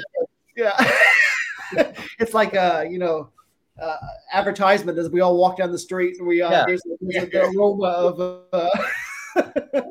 yeah 0.56 0.76
it's 2.18 2.34
like 2.34 2.54
uh 2.54 2.84
you 2.88 2.98
know 2.98 3.30
uh, 3.80 3.96
advertisement 4.32 4.98
as 4.98 5.10
we 5.10 5.20
all 5.20 5.36
walk 5.36 5.58
down 5.58 5.70
the 5.70 5.78
street 5.78 6.16
and 6.18 6.26
we 6.26 6.40
uh 6.42 6.50
Yeah. 6.50 6.64
there's, 6.66 6.82
there's 7.00 7.30
the 7.30 7.42
aroma 7.56 7.86
of 7.88 8.20
uh 8.52 8.70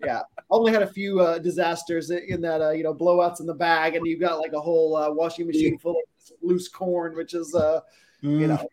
yeah 0.00 0.22
only 0.50 0.72
had 0.72 0.82
a 0.82 0.86
few 0.86 1.20
uh 1.20 1.38
disasters 1.38 2.10
in 2.10 2.40
that 2.40 2.60
uh 2.62 2.70
you 2.70 2.82
know 2.82 2.94
blowouts 2.94 3.40
in 3.40 3.46
the 3.46 3.54
bag 3.54 3.94
and 3.94 4.06
you've 4.06 4.20
got 4.20 4.38
like 4.38 4.52
a 4.54 4.60
whole 4.60 4.96
uh, 4.96 5.10
washing 5.10 5.46
machine 5.46 5.76
full 5.78 5.92
of 5.92 6.32
loose 6.42 6.68
corn 6.68 7.14
which 7.16 7.34
is 7.34 7.54
uh 7.54 7.80
you 8.22 8.30
Mm. 8.46 8.48
know 8.48 8.68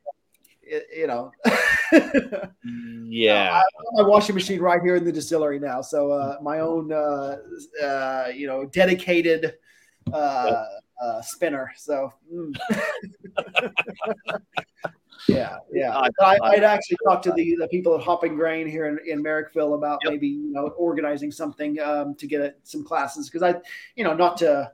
it, 0.64 0.88
you 0.98 1.08
know 1.08 1.32
Yeah. 3.08 3.62
my 3.94 4.04
washing 4.04 4.34
machine 4.36 4.60
right 4.60 4.82
here 4.82 4.96
in 4.96 5.04
the 5.06 5.12
distillery 5.12 5.60
now. 5.60 5.82
So 5.82 6.12
uh, 6.12 6.38
my 6.42 6.60
own, 6.60 6.92
uh, 6.92 7.38
uh, 7.82 8.32
you 8.34 8.48
know, 8.48 8.66
dedicated 8.66 9.54
uh, 10.12 10.66
uh, 11.02 11.22
spinner. 11.22 11.72
So 11.78 12.14
mm. 12.34 12.56
yeah, 15.28 15.58
yeah. 15.72 15.96
I- 15.98 16.10
I, 16.22 16.38
I'd 16.44 16.64
actually 16.64 16.98
talked 17.06 17.24
to 17.24 17.32
the, 17.32 17.56
the 17.60 17.68
people 17.68 17.96
at 17.96 18.02
Hopping 18.02 18.36
Grain 18.36 18.68
here 18.68 18.88
in, 18.88 19.00
in 19.06 19.24
Marrickville 19.24 19.76
about 19.76 20.00
Yep. 20.04 20.12
maybe 20.14 20.28
you 20.28 20.52
know 20.52 20.68
organizing 20.78 21.32
something 21.32 21.80
um, 21.80 22.16
to 22.16 22.28
get 22.28 22.42
it, 22.42 22.60
some 22.64 22.84
classes 22.84 23.30
because 23.30 23.44
I, 23.44 23.60
you 23.96 24.04
know, 24.04 24.14
not 24.14 24.38
to 24.38 24.72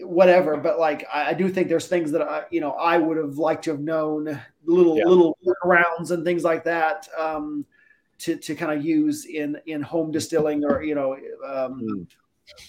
whatever, 0.00 0.56
but 0.56 0.78
like 0.78 1.06
I, 1.12 1.30
I 1.30 1.34
do 1.34 1.48
think 1.48 1.68
there's 1.68 1.88
things 1.88 2.10
that 2.12 2.22
I, 2.22 2.44
you 2.50 2.60
know, 2.60 2.72
I 2.72 2.98
would 2.98 3.16
have 3.16 3.38
liked 3.38 3.64
to 3.64 3.70
have 3.70 3.80
known 3.80 4.40
little 4.64 4.98
Yeah. 4.98 5.04
little 5.06 5.36
workarounds 5.46 6.10
and 6.10 6.24
things 6.24 6.44
like 6.44 6.64
that. 6.64 7.08
Um, 7.18 7.64
to, 8.18 8.34
to 8.34 8.54
kind 8.54 8.72
of 8.72 8.82
use 8.82 9.26
in 9.26 9.58
in 9.66 9.82
home 9.82 10.10
distilling 10.10 10.64
or 10.64 10.82
you 10.82 10.94
know 10.94 11.12
um, 11.46 11.82
Mm. 11.82 12.06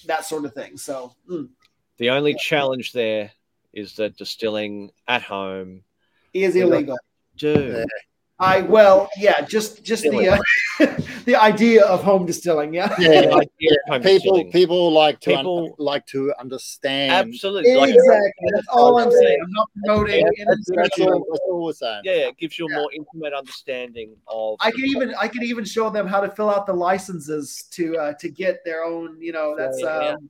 that 0.06 0.26
sort 0.26 0.44
of 0.44 0.54
thing. 0.54 0.76
So 0.76 1.16
mm, 1.30 1.48
The 1.98 2.10
only 2.12 2.36
challenge 2.36 2.92
there 2.94 3.32
is 3.74 3.96
that 3.96 4.18
distilling 4.18 4.92
at 5.08 5.22
home, 5.24 5.84
is 6.34 6.56
illegal. 6.56 6.98
dude. 7.38 7.86
I 8.40 8.62
well 8.62 9.10
yeah 9.18 9.42
just 9.42 9.84
just 9.84 10.04
the 10.04 10.30
uh, 10.30 10.38
the 11.26 11.36
idea 11.36 11.84
of 11.86 12.04
home 12.04 12.28
distilling 12.28 12.72
yeah 12.72 12.94
Yeah, 13.00 13.22
The 13.22 13.28
idea 13.34 13.72
of 13.88 13.94
home 13.94 14.02
people 14.04 14.34
distilling. 14.36 14.52
people 14.52 14.92
like 14.94 15.20
to 15.22 15.32
un- 15.32 15.38
People- 15.40 15.76
like 15.80 16.06
to 16.14 16.32
understand. 16.40 17.12
absolutely 17.14 17.74
like, 17.76 17.96
exactly 17.96 18.50
that's 18.54 18.68
all 18.68 19.00
I'm 19.00 19.10
saying. 19.10 19.40
I'm 19.44 19.52
not 19.52 19.70
promoting. 19.84 20.20
Yeah, 20.38 20.46
That's, 20.50 20.70
that's 20.76 21.00
all, 21.00 21.26
that's 21.32 21.42
all 21.50 21.66
we're 21.66 21.74
saying. 21.74 22.02
yeah, 22.04 22.30
it 22.30 22.38
gives 22.38 22.60
you 22.60 22.68
a 22.68 22.70
Yeah. 22.70 22.78
more 22.78 22.92
intimate 22.94 23.34
understanding 23.34 24.16
of. 24.28 24.58
I 24.62 24.70
could 24.70 24.86
even 24.86 25.16
I 25.16 25.28
could 25.28 25.42
even 25.44 25.66
show 25.66 25.90
them 25.90 26.06
how 26.06 26.22
to 26.22 26.30
fill 26.30 26.52
out 26.52 26.68
the 26.68 26.74
licenses 26.74 27.64
to 27.72 27.98
uh, 27.98 28.14
to 28.22 28.30
get 28.30 28.64
their 28.64 28.84
own 28.84 29.20
you 29.20 29.32
know 29.32 29.56
that's 29.58 29.82
Yeah. 29.82 30.10
um, 30.14 30.30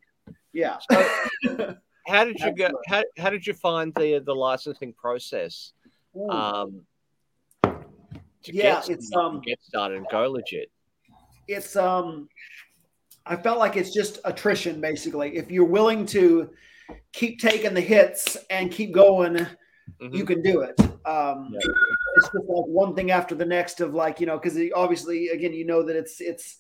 yeah. 0.58 0.78
how 2.08 2.26
did 2.26 2.40
you 2.40 2.52
go? 2.56 2.70
How, 2.88 3.04
how 3.18 3.30
did 3.30 3.46
you 3.46 3.54
find 3.54 3.94
the 3.96 4.20
the 4.26 4.34
licensing 4.34 4.92
process? 4.94 5.74
Ooh. 6.16 6.30
Um, 6.30 6.82
to 7.64 8.54
Yeah, 8.54 8.82
get, 8.82 8.90
it's, 8.90 9.12
um, 9.16 9.42
get 9.42 9.62
started 9.62 9.98
and 9.98 10.08
go 10.12 10.30
legit. 10.32 10.72
it's 11.48 11.76
um 11.76 12.28
I 13.26 13.36
felt 13.36 13.60
like 13.60 13.76
it's 13.78 13.94
just 13.94 14.20
attrition 14.26 14.82
basically. 14.82 15.36
If 15.38 15.52
you're 15.52 15.66
willing 15.80 16.06
to 16.08 16.50
keep 17.14 17.40
taking 17.40 17.74
the 17.74 17.82
hits 17.82 18.38
and 18.50 18.72
keep 18.72 18.94
going, 18.94 19.46
Mhm. 20.02 20.14
you 20.18 20.26
can 20.26 20.42
do 20.42 20.62
it. 20.62 20.76
Um 21.06 21.50
Yeah. 21.54 21.60
it's 22.16 22.30
just 22.34 22.34
like 22.34 22.66
one 22.84 22.96
thing 22.96 23.12
after 23.12 23.36
the 23.36 23.46
next 23.46 23.80
of 23.82 23.94
like, 23.94 24.20
you 24.20 24.26
know, 24.26 24.38
because 24.40 24.58
obviously 24.76 25.28
again 25.30 25.54
you 25.54 25.66
know 25.66 25.84
that 25.84 25.96
it's 25.96 26.20
it's 26.22 26.58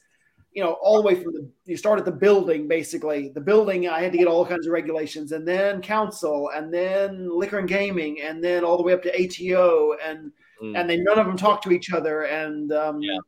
you 0.57 0.63
know, 0.63 0.73
all 0.81 0.97
the 0.99 1.07
way 1.07 1.13
from 1.13 1.33
the 1.33 1.47
you 1.65 1.77
start 1.77 1.99
at 1.99 2.05
the 2.05 2.11
building 2.25 2.67
basically. 2.67 3.29
The 3.29 3.45
building 3.51 3.87
I 3.87 4.01
had 4.01 4.11
to 4.13 4.17
get 4.17 4.25
all 4.27 4.43
kinds 4.43 4.65
of 4.65 4.73
regulations 4.73 5.31
and 5.31 5.47
then 5.47 5.81
council 5.83 6.49
and 6.55 6.73
then 6.73 7.29
liquor 7.41 7.59
and 7.59 7.67
gaming 7.69 8.21
and 8.21 8.43
then 8.43 8.63
all 8.63 8.75
the 8.75 8.81
way 8.81 8.93
up 8.93 9.03
to 9.03 9.13
ATO 9.23 9.95
and 10.03 10.31
Mm. 10.63 10.75
and 10.75 10.89
they 10.89 10.97
none 10.97 11.19
of 11.19 11.27
them 11.27 11.37
talk 11.37 11.61
to 11.61 11.71
each 11.71 11.93
other 11.93 12.23
and 12.23 12.71
um 12.71 12.99
Yeah. 12.99 13.19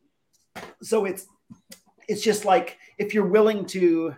so 0.81 1.05
it's 1.05 1.27
it's 2.07 2.23
just 2.23 2.43
like 2.43 2.79
if 2.97 3.13
you're 3.13 3.27
willing 3.37 3.65
to 3.67 4.15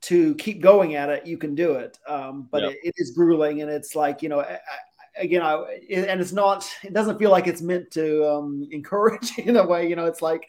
to 0.00 0.34
keep 0.34 0.60
going 0.60 0.96
at 0.96 1.08
it 1.08 1.24
you 1.24 1.38
can 1.38 1.54
do 1.54 1.74
it 1.74 1.92
um 2.08 2.48
but 2.50 2.62
Yeah. 2.62 2.70
it, 2.70 2.78
it 2.88 2.94
is 2.96 3.12
grueling 3.12 3.62
and 3.62 3.70
it's 3.70 3.94
like 3.94 4.22
you 4.24 4.28
know 4.28 4.40
I, 4.40 4.54
I, 4.54 5.18
again 5.26 5.42
i 5.42 5.52
it, 5.88 6.08
and 6.08 6.20
it's 6.20 6.32
not 6.32 6.68
it 6.82 6.92
doesn't 6.92 7.16
feel 7.20 7.30
like 7.30 7.46
it's 7.46 7.62
meant 7.62 7.92
to 7.92 8.06
um 8.28 8.66
encourage 8.72 9.38
in 9.38 9.56
a 9.56 9.64
way 9.64 9.88
you 9.88 9.94
know 9.94 10.06
it's 10.06 10.22
like 10.30 10.48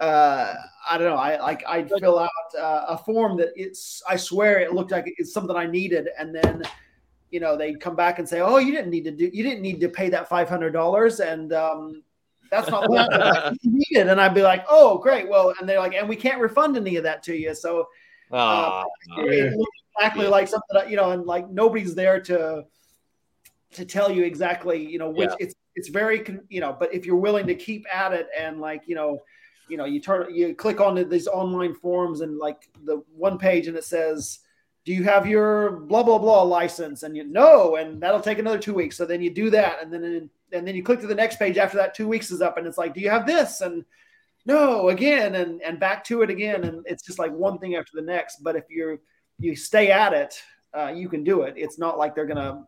uh 0.00 0.54
i 0.90 0.98
don't 0.98 1.08
know 1.08 1.16
i 1.16 1.40
like 1.40 1.62
i'd 1.68 1.88
fill 2.00 2.18
out 2.18 2.30
uh, 2.58 2.84
a 2.88 2.98
form 2.98 3.36
that 3.36 3.50
it's 3.54 4.02
i 4.08 4.16
swear 4.16 4.58
it 4.58 4.72
looked 4.72 4.90
like 4.90 5.04
it's 5.18 5.32
something 5.32 5.56
i 5.56 5.66
needed 5.66 6.08
and 6.18 6.34
then 6.34 6.62
you 7.30 7.38
know 7.38 7.56
they'd 7.56 7.80
come 7.80 7.94
back 7.94 8.18
and 8.18 8.28
say 8.28 8.40
oh 8.40 8.56
you 8.58 8.72
didn't 8.72 8.90
need 8.90 9.04
to 9.04 9.12
do 9.12 9.30
you 9.32 9.44
didn't 9.44 9.62
need 9.62 9.80
to 9.80 9.88
pay 9.88 10.08
that 10.08 10.28
$500 10.28 11.20
and 11.32 11.52
um 11.52 12.02
that's 12.50 12.68
not 12.70 12.88
what 12.90 13.56
you 13.62 13.70
needed 13.88 14.08
and 14.08 14.20
i'd 14.20 14.34
be 14.34 14.42
like 14.42 14.64
oh 14.68 14.98
great 14.98 15.28
well 15.28 15.54
and 15.60 15.68
they're 15.68 15.78
like 15.78 15.94
and 15.94 16.08
we 16.08 16.16
can't 16.16 16.40
refund 16.40 16.76
any 16.76 16.96
of 16.96 17.04
that 17.04 17.22
to 17.22 17.34
you 17.36 17.54
so 17.54 17.86
Ah, 18.32 18.84
it 19.18 19.56
looks 19.56 19.76
exactly 19.96 20.24
Yeah. 20.24 20.30
like 20.30 20.48
something 20.48 20.74
that, 20.74 20.90
you 20.90 20.96
know 20.96 21.12
and 21.12 21.24
like 21.24 21.48
nobody's 21.50 21.94
there 21.94 22.20
to 22.22 22.64
to 23.72 23.84
tell 23.84 24.10
you 24.10 24.24
exactly 24.24 24.84
you 24.84 24.98
know 24.98 25.10
which 25.10 25.30
Yeah. 25.30 25.36
it's 25.46 25.54
it's 25.76 25.88
very 25.88 26.24
you 26.48 26.60
know 26.60 26.74
but 26.78 26.92
if 26.92 27.06
you're 27.06 27.16
willing 27.16 27.46
to 27.46 27.54
keep 27.54 27.84
at 27.92 28.12
it 28.12 28.28
and 28.36 28.60
like 28.60 28.82
you 28.86 28.94
know 28.96 29.18
you 29.68 29.76
know 29.76 29.84
you 29.84 30.00
turn 30.00 30.34
you 30.34 30.54
click 30.54 30.80
on 30.80 31.08
these 31.08 31.26
online 31.26 31.74
forums 31.74 32.20
and 32.20 32.38
like 32.38 32.68
the 32.84 33.02
one 33.14 33.38
page 33.38 33.66
and 33.66 33.76
it 33.76 33.84
says 33.84 34.40
do 34.84 34.92
you 34.92 35.02
have 35.04 35.26
your 35.26 35.70
blah 35.70 36.02
blah 36.02 36.18
blah 36.18 36.42
license? 36.42 37.02
And 37.02 37.16
you 37.16 37.24
know 37.24 37.76
and 37.76 38.02
that'll 38.02 38.20
take 38.20 38.38
another 38.38 38.58
two 38.58 38.74
weeks. 38.74 38.96
So 38.96 39.06
then 39.06 39.22
you 39.22 39.30
do 39.30 39.50
that 39.50 39.82
and 39.82 39.92
then 39.92 40.30
and 40.52 40.66
then 40.66 40.74
you 40.74 40.82
click 40.82 41.00
to 41.00 41.06
the 41.06 41.14
next 41.14 41.38
page 41.38 41.56
after 41.56 41.76
that 41.78 41.94
two 41.94 42.06
weeks 42.06 42.30
is 42.30 42.42
up 42.42 42.58
and 42.58 42.66
it's 42.66 42.78
like 42.78 42.94
do 42.94 43.00
you 43.00 43.10
have 43.10 43.26
this? 43.26 43.60
And 43.60 43.84
no 44.46 44.90
again 44.90 45.36
and 45.36 45.62
and 45.62 45.80
back 45.80 46.04
to 46.04 46.22
it 46.22 46.30
again. 46.30 46.64
And 46.64 46.84
it's 46.86 47.02
just 47.02 47.18
like 47.18 47.32
one 47.32 47.58
thing 47.58 47.76
after 47.76 47.92
the 47.94 48.02
next. 48.02 48.42
But 48.42 48.56
if 48.56 48.64
you're 48.68 48.98
you 49.38 49.56
stay 49.56 49.90
at 49.90 50.12
it 50.12 50.40
uh, 50.76 50.92
you 50.94 51.08
can 51.08 51.24
do 51.24 51.42
it. 51.42 51.54
It's 51.56 51.78
not 51.78 51.98
like 51.98 52.14
they're 52.14 52.26
gonna 52.26 52.66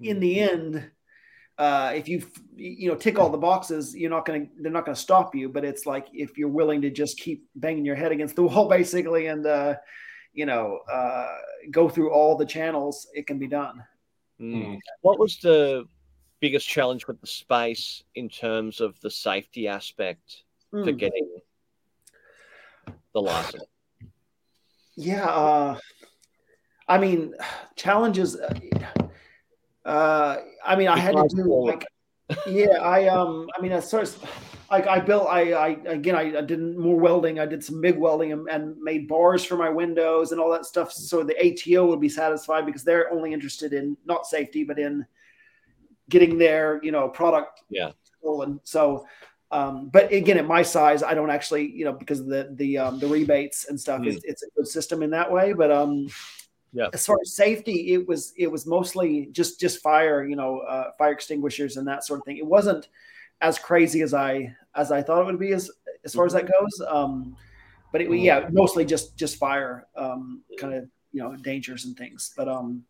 in 0.00 0.20
the 0.20 0.40
end 0.40 0.90
uh, 1.58 1.92
if 1.94 2.08
you 2.08 2.22
you 2.56 2.88
know 2.88 2.94
tick 2.96 3.18
all 3.18 3.30
the 3.30 3.38
boxes 3.38 3.94
you're 3.96 4.10
not 4.10 4.24
gonna 4.24 4.46
they're 4.60 4.72
not 4.72 4.84
gonna 4.84 4.96
stop 4.96 5.34
you 5.34 5.48
but 5.48 5.64
it's 5.64 5.86
like 5.86 6.06
if 6.12 6.38
you're 6.38 6.48
willing 6.48 6.80
to 6.80 6.90
just 6.90 7.18
keep 7.18 7.44
banging 7.56 7.84
your 7.84 7.96
head 7.96 8.12
against 8.12 8.36
the 8.36 8.42
wall 8.42 8.68
basically 8.78 9.26
and 9.26 9.46
uh, 9.46 9.74
you 10.32 10.46
know 10.46 10.78
uh, 10.90 11.26
go 11.70 11.88
through 11.88 12.10
all 12.12 12.36
the 12.36 12.46
channels 12.46 13.06
it 13.12 13.26
can 13.26 13.38
be 13.38 13.48
done 13.48 13.82
Mm. 14.40 14.78
What 15.00 15.18
was 15.18 15.38
the 15.38 15.84
biggest 16.40 16.68
challenge 16.68 17.08
with 17.08 17.20
the 17.20 17.26
space 17.26 18.04
in 18.14 18.28
terms 18.28 18.80
of 18.80 18.94
the 19.00 19.10
safety 19.10 19.66
aspect 19.66 20.44
for 20.70 20.92
Mm. 20.92 20.98
getting 20.98 21.40
the 23.12 23.20
license? 23.20 23.64
Yeah, 24.94 25.26
uh, 25.26 25.78
I 26.86 26.98
mean, 26.98 27.34
challenges. 27.76 28.36
Uh, 29.88 30.36
I 30.64 30.76
mean, 30.76 30.88
I 30.88 30.98
had 30.98 31.16
to 31.16 31.26
do 31.34 31.44
like, 31.70 31.86
yeah, 32.46 32.76
I 32.82 33.06
um, 33.08 33.48
I 33.56 33.62
mean, 33.62 33.72
I 33.72 33.80
sort 33.80 34.02
of, 34.02 34.30
like, 34.70 34.86
I 34.86 35.00
built, 35.00 35.26
I, 35.28 35.52
I 35.52 35.68
again, 35.86 36.14
I, 36.14 36.38
I 36.38 36.42
did 36.42 36.60
more 36.76 36.98
welding. 37.00 37.40
I 37.40 37.46
did 37.46 37.64
some 37.64 37.80
MIG 37.80 37.96
welding 37.96 38.32
and, 38.32 38.46
and 38.50 38.76
made 38.82 39.08
bars 39.08 39.42
for 39.44 39.56
my 39.56 39.70
windows 39.70 40.32
and 40.32 40.40
all 40.40 40.50
that 40.52 40.66
stuff, 40.66 40.92
so 40.92 41.22
the 41.22 41.36
ATO 41.44 41.86
would 41.86 42.00
be 42.00 42.08
satisfied 42.10 42.66
because 42.66 42.84
they're 42.84 43.10
only 43.10 43.32
interested 43.32 43.72
in 43.72 43.96
not 44.04 44.26
safety, 44.26 44.62
but 44.62 44.78
in 44.78 45.06
getting 46.10 46.36
their, 46.38 46.80
you 46.82 46.92
know, 46.92 47.08
product 47.08 47.62
Yeah. 47.70 47.92
stolen. 48.20 48.60
So, 48.64 49.06
Um, 49.50 49.88
but 49.90 50.12
again, 50.12 50.36
at 50.36 50.46
my 50.46 50.62
size, 50.62 51.02
I 51.02 51.14
don't 51.14 51.30
actually, 51.30 51.64
you 51.78 51.86
know, 51.86 51.94
because 51.94 52.20
of 52.20 52.26
the 52.26 52.42
the 52.60 52.76
um, 52.76 52.98
the 52.98 53.06
rebates 53.06 53.64
and 53.70 53.80
stuff, 53.80 54.02
Mm. 54.02 54.08
it's, 54.08 54.24
it's 54.24 54.42
a 54.42 54.50
good 54.54 54.68
system 54.68 55.02
in 55.02 55.10
that 55.12 55.32
way. 55.32 55.54
But 55.54 55.70
um, 55.72 56.08
Yeah. 56.72 56.88
as 56.92 57.06
far 57.06 57.16
as 57.22 57.32
safety, 57.32 57.94
it 57.94 58.06
was 58.06 58.32
it 58.36 58.50
was 58.50 58.66
mostly 58.66 59.28
just 59.32 59.58
just 59.58 59.80
fire, 59.80 60.26
you 60.26 60.36
know, 60.36 60.60
uh, 60.60 60.90
fire 60.98 61.12
extinguishers 61.12 61.76
and 61.76 61.88
that 61.88 62.04
sort 62.04 62.20
of 62.20 62.24
thing. 62.24 62.36
It 62.36 62.46
wasn't 62.46 62.88
as 63.40 63.58
crazy 63.58 64.02
as 64.02 64.14
I 64.14 64.54
as 64.74 64.92
I 64.92 65.02
thought 65.02 65.22
it 65.22 65.26
would 65.26 65.38
be 65.38 65.52
as 65.52 65.70
as 66.04 66.14
far 66.14 66.26
as 66.26 66.32
that 66.34 66.50
goes. 66.50 66.82
Um, 66.86 67.36
but 67.90 68.02
it, 68.02 68.10
yeah, 68.10 68.48
mostly 68.52 68.84
just 68.84 69.16
just 69.16 69.36
fire, 69.36 69.86
um, 69.96 70.42
kind 70.58 70.74
of 70.74 70.88
you 71.12 71.22
know 71.22 71.36
dangers 71.36 71.86
and 71.86 71.96
things. 71.96 72.32
But 72.36 72.48
um, 72.48 72.84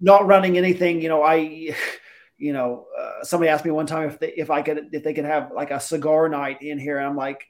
not 0.00 0.26
running 0.26 0.56
anything. 0.56 1.00
You 1.00 1.08
know, 1.08 1.22
I. 1.22 1.74
You 2.38 2.52
know, 2.52 2.86
uh, 2.98 3.22
somebody 3.22 3.50
asked 3.50 3.64
me 3.64 3.70
one 3.70 3.86
time 3.86 4.08
if 4.08 4.18
they, 4.18 4.32
if 4.32 4.50
I 4.50 4.62
could 4.62 4.88
if 4.90 5.04
they 5.04 5.14
could 5.14 5.26
have 5.26 5.52
like 5.52 5.70
a 5.70 5.78
cigar 5.78 6.28
night 6.28 6.60
in 6.60 6.76
here, 6.76 6.98
and 6.98 7.06
I'm 7.06 7.14
like, 7.14 7.46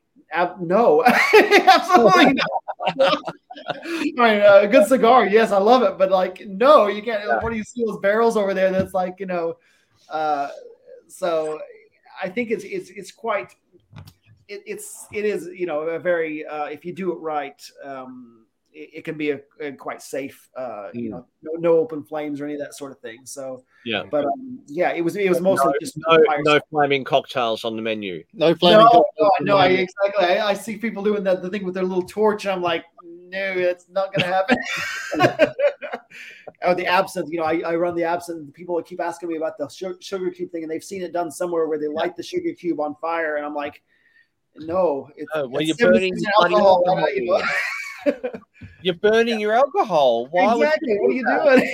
no, 0.60 1.02
absolutely 1.34 2.34
not. 2.98 3.14
I 3.84 4.12
mean, 4.34 4.42
a 4.42 4.66
good 4.68 4.86
cigar, 4.86 5.26
yes, 5.26 5.52
I 5.52 5.58
love 5.58 5.82
it, 5.82 5.98
but 5.98 6.10
like, 6.10 6.42
no, 6.46 6.86
you 6.88 7.02
can't. 7.02 7.24
Yeah. 7.26 7.38
What 7.40 7.50
do 7.50 7.56
you 7.56 7.64
see 7.64 7.84
those 7.84 7.98
barrels 7.98 8.36
over 8.36 8.54
there? 8.54 8.70
That's 8.70 8.94
like, 8.94 9.16
you 9.20 9.26
know, 9.26 9.56
uh, 10.08 10.48
so 11.08 11.60
I 12.22 12.28
think 12.28 12.50
it's 12.50 12.64
it's 12.64 12.90
it's 12.90 13.12
quite. 13.12 13.54
It, 14.48 14.62
it's 14.66 15.06
it 15.12 15.24
is 15.24 15.46
you 15.54 15.66
know 15.66 15.80
a 15.82 15.98
very 15.98 16.44
uh, 16.44 16.66
if 16.66 16.84
you 16.84 16.92
do 16.92 17.12
it 17.12 17.16
right, 17.16 17.62
um, 17.84 18.46
it, 18.72 18.90
it 18.94 19.04
can 19.04 19.16
be 19.16 19.30
a, 19.30 19.40
a 19.60 19.72
quite 19.72 20.02
safe. 20.02 20.48
Uh, 20.56 20.88
You 20.92 21.08
Mm. 21.08 21.10
know, 21.10 21.26
no, 21.42 21.52
no 21.58 21.78
open 21.78 22.02
flames 22.04 22.40
or 22.40 22.44
any 22.44 22.54
of 22.54 22.60
that 22.60 22.74
sort 22.74 22.92
of 22.92 22.98
thing. 23.00 23.20
So, 23.24 23.64
Yeah. 23.84 24.04
but 24.10 24.24
um, 24.24 24.60
yeah, 24.66 24.92
it 24.92 25.02
was 25.02 25.16
it 25.16 25.28
was 25.28 25.40
mostly 25.40 25.72
just 25.80 25.96
No, 26.08 26.18
no 26.44 26.60
flaming 26.70 27.04
cocktails 27.04 27.64
on 27.64 27.76
the 27.76 27.82
menu. 27.82 28.24
No 28.32 28.54
flaming. 28.54 28.80
no, 28.84 28.88
cocktails 28.88 29.32
no, 29.40 29.54
no, 29.54 29.56
I, 29.58 29.66
exactly. 29.68 30.24
I, 30.24 30.48
I 30.50 30.54
see 30.54 30.76
people 30.76 31.02
doing 31.02 31.22
that 31.24 31.42
the 31.42 31.50
thing 31.50 31.64
with 31.64 31.74
their 31.74 31.84
little 31.84 32.02
torch. 32.06 32.44
and 32.44 32.52
I'm 32.52 32.62
like, 32.62 32.84
no, 33.32 33.52
it's 33.56 33.88
not 33.88 34.12
going 34.14 34.28
to 34.28 34.34
happen. 34.34 34.58
or 36.62 36.70
oh, 36.70 36.74
the 36.74 36.86
absinthe, 36.86 37.30
you 37.32 37.38
know, 37.38 37.44
I, 37.44 37.60
I 37.60 37.74
run 37.76 37.94
the 37.96 38.04
absinthe. 38.04 38.52
People 38.52 38.80
keep 38.82 39.00
asking 39.00 39.30
me 39.30 39.36
about 39.36 39.56
the 39.58 39.68
sugar, 39.68 39.96
sugar 40.00 40.30
cube 40.30 40.50
thing, 40.52 40.62
and 40.62 40.70
they've 40.70 40.84
seen 40.84 41.02
it 41.02 41.12
done 41.12 41.30
somewhere 41.30 41.66
where 41.66 41.78
they 41.78 41.88
light 41.88 42.14
the 42.16 42.22
sugar 42.22 42.52
cube 42.52 42.78
on 42.78 42.94
fire, 43.00 43.36
and 43.36 43.46
I'm 43.46 43.54
like, 43.54 43.82
no, 44.56 45.08
it's, 45.16 45.30
No, 45.34 45.48
well, 45.48 45.62
it's 45.62 45.80
you're 45.80 45.90
burning 45.90 46.14
alcohol. 46.38 46.84
alcohol. 46.86 47.10
you 47.14 47.24
know? 47.24 47.42
You're 48.82 48.94
burning 48.96 49.38
your 49.40 49.52
alcohol. 49.52 50.26
Why 50.32 50.54
exactly. 50.56 50.92
you 50.92 51.00
What 51.00 51.10
are 51.10 51.14
you 51.14 51.68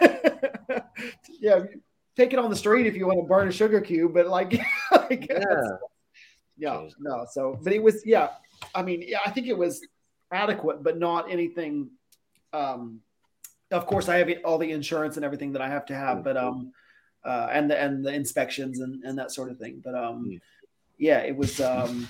that? 0.00 0.40
doing? 0.70 0.80
yeah, 1.40 1.60
take 2.16 2.32
it 2.32 2.38
on 2.38 2.48
the 2.50 2.56
street 2.56 2.86
if 2.86 2.96
you 2.96 3.06
want 3.06 3.18
to 3.18 3.24
burn 3.24 3.48
a 3.48 3.52
sugar 3.52 3.80
cube, 3.82 4.14
but 4.14 4.26
like, 4.26 4.58
like 4.92 5.28
Yeah. 5.30 5.76
yeah 6.56 6.86
no 7.00 7.26
so 7.30 7.58
but 7.64 7.72
it 7.72 7.82
was 7.82 8.06
yeah 8.06 8.28
i 8.76 8.80
mean 8.80 9.02
yeah 9.04 9.18
i 9.26 9.30
think 9.30 9.48
it 9.48 9.58
was 9.58 9.84
adequate 10.32 10.82
but 10.82 10.98
not 10.98 11.30
anything 11.30 11.90
um 12.52 13.00
of 13.70 13.86
course 13.86 14.08
i 14.08 14.16
have 14.16 14.30
all 14.44 14.58
the 14.58 14.70
insurance 14.70 15.16
and 15.16 15.24
everything 15.24 15.52
that 15.52 15.62
i 15.62 15.68
have 15.68 15.84
to 15.86 15.94
have 15.94 16.22
but 16.24 16.36
um 16.36 16.72
uh 17.24 17.48
and 17.52 17.70
the 17.70 17.78
and 17.80 18.04
the 18.04 18.12
inspections 18.12 18.80
and 18.80 19.02
and 19.04 19.18
that 19.18 19.30
sort 19.30 19.50
of 19.50 19.58
thing 19.58 19.80
but 19.84 19.94
um 19.94 20.24
Mm. 20.26 20.40
yeah 20.98 21.18
it 21.18 21.36
was 21.36 21.60
um 21.60 22.08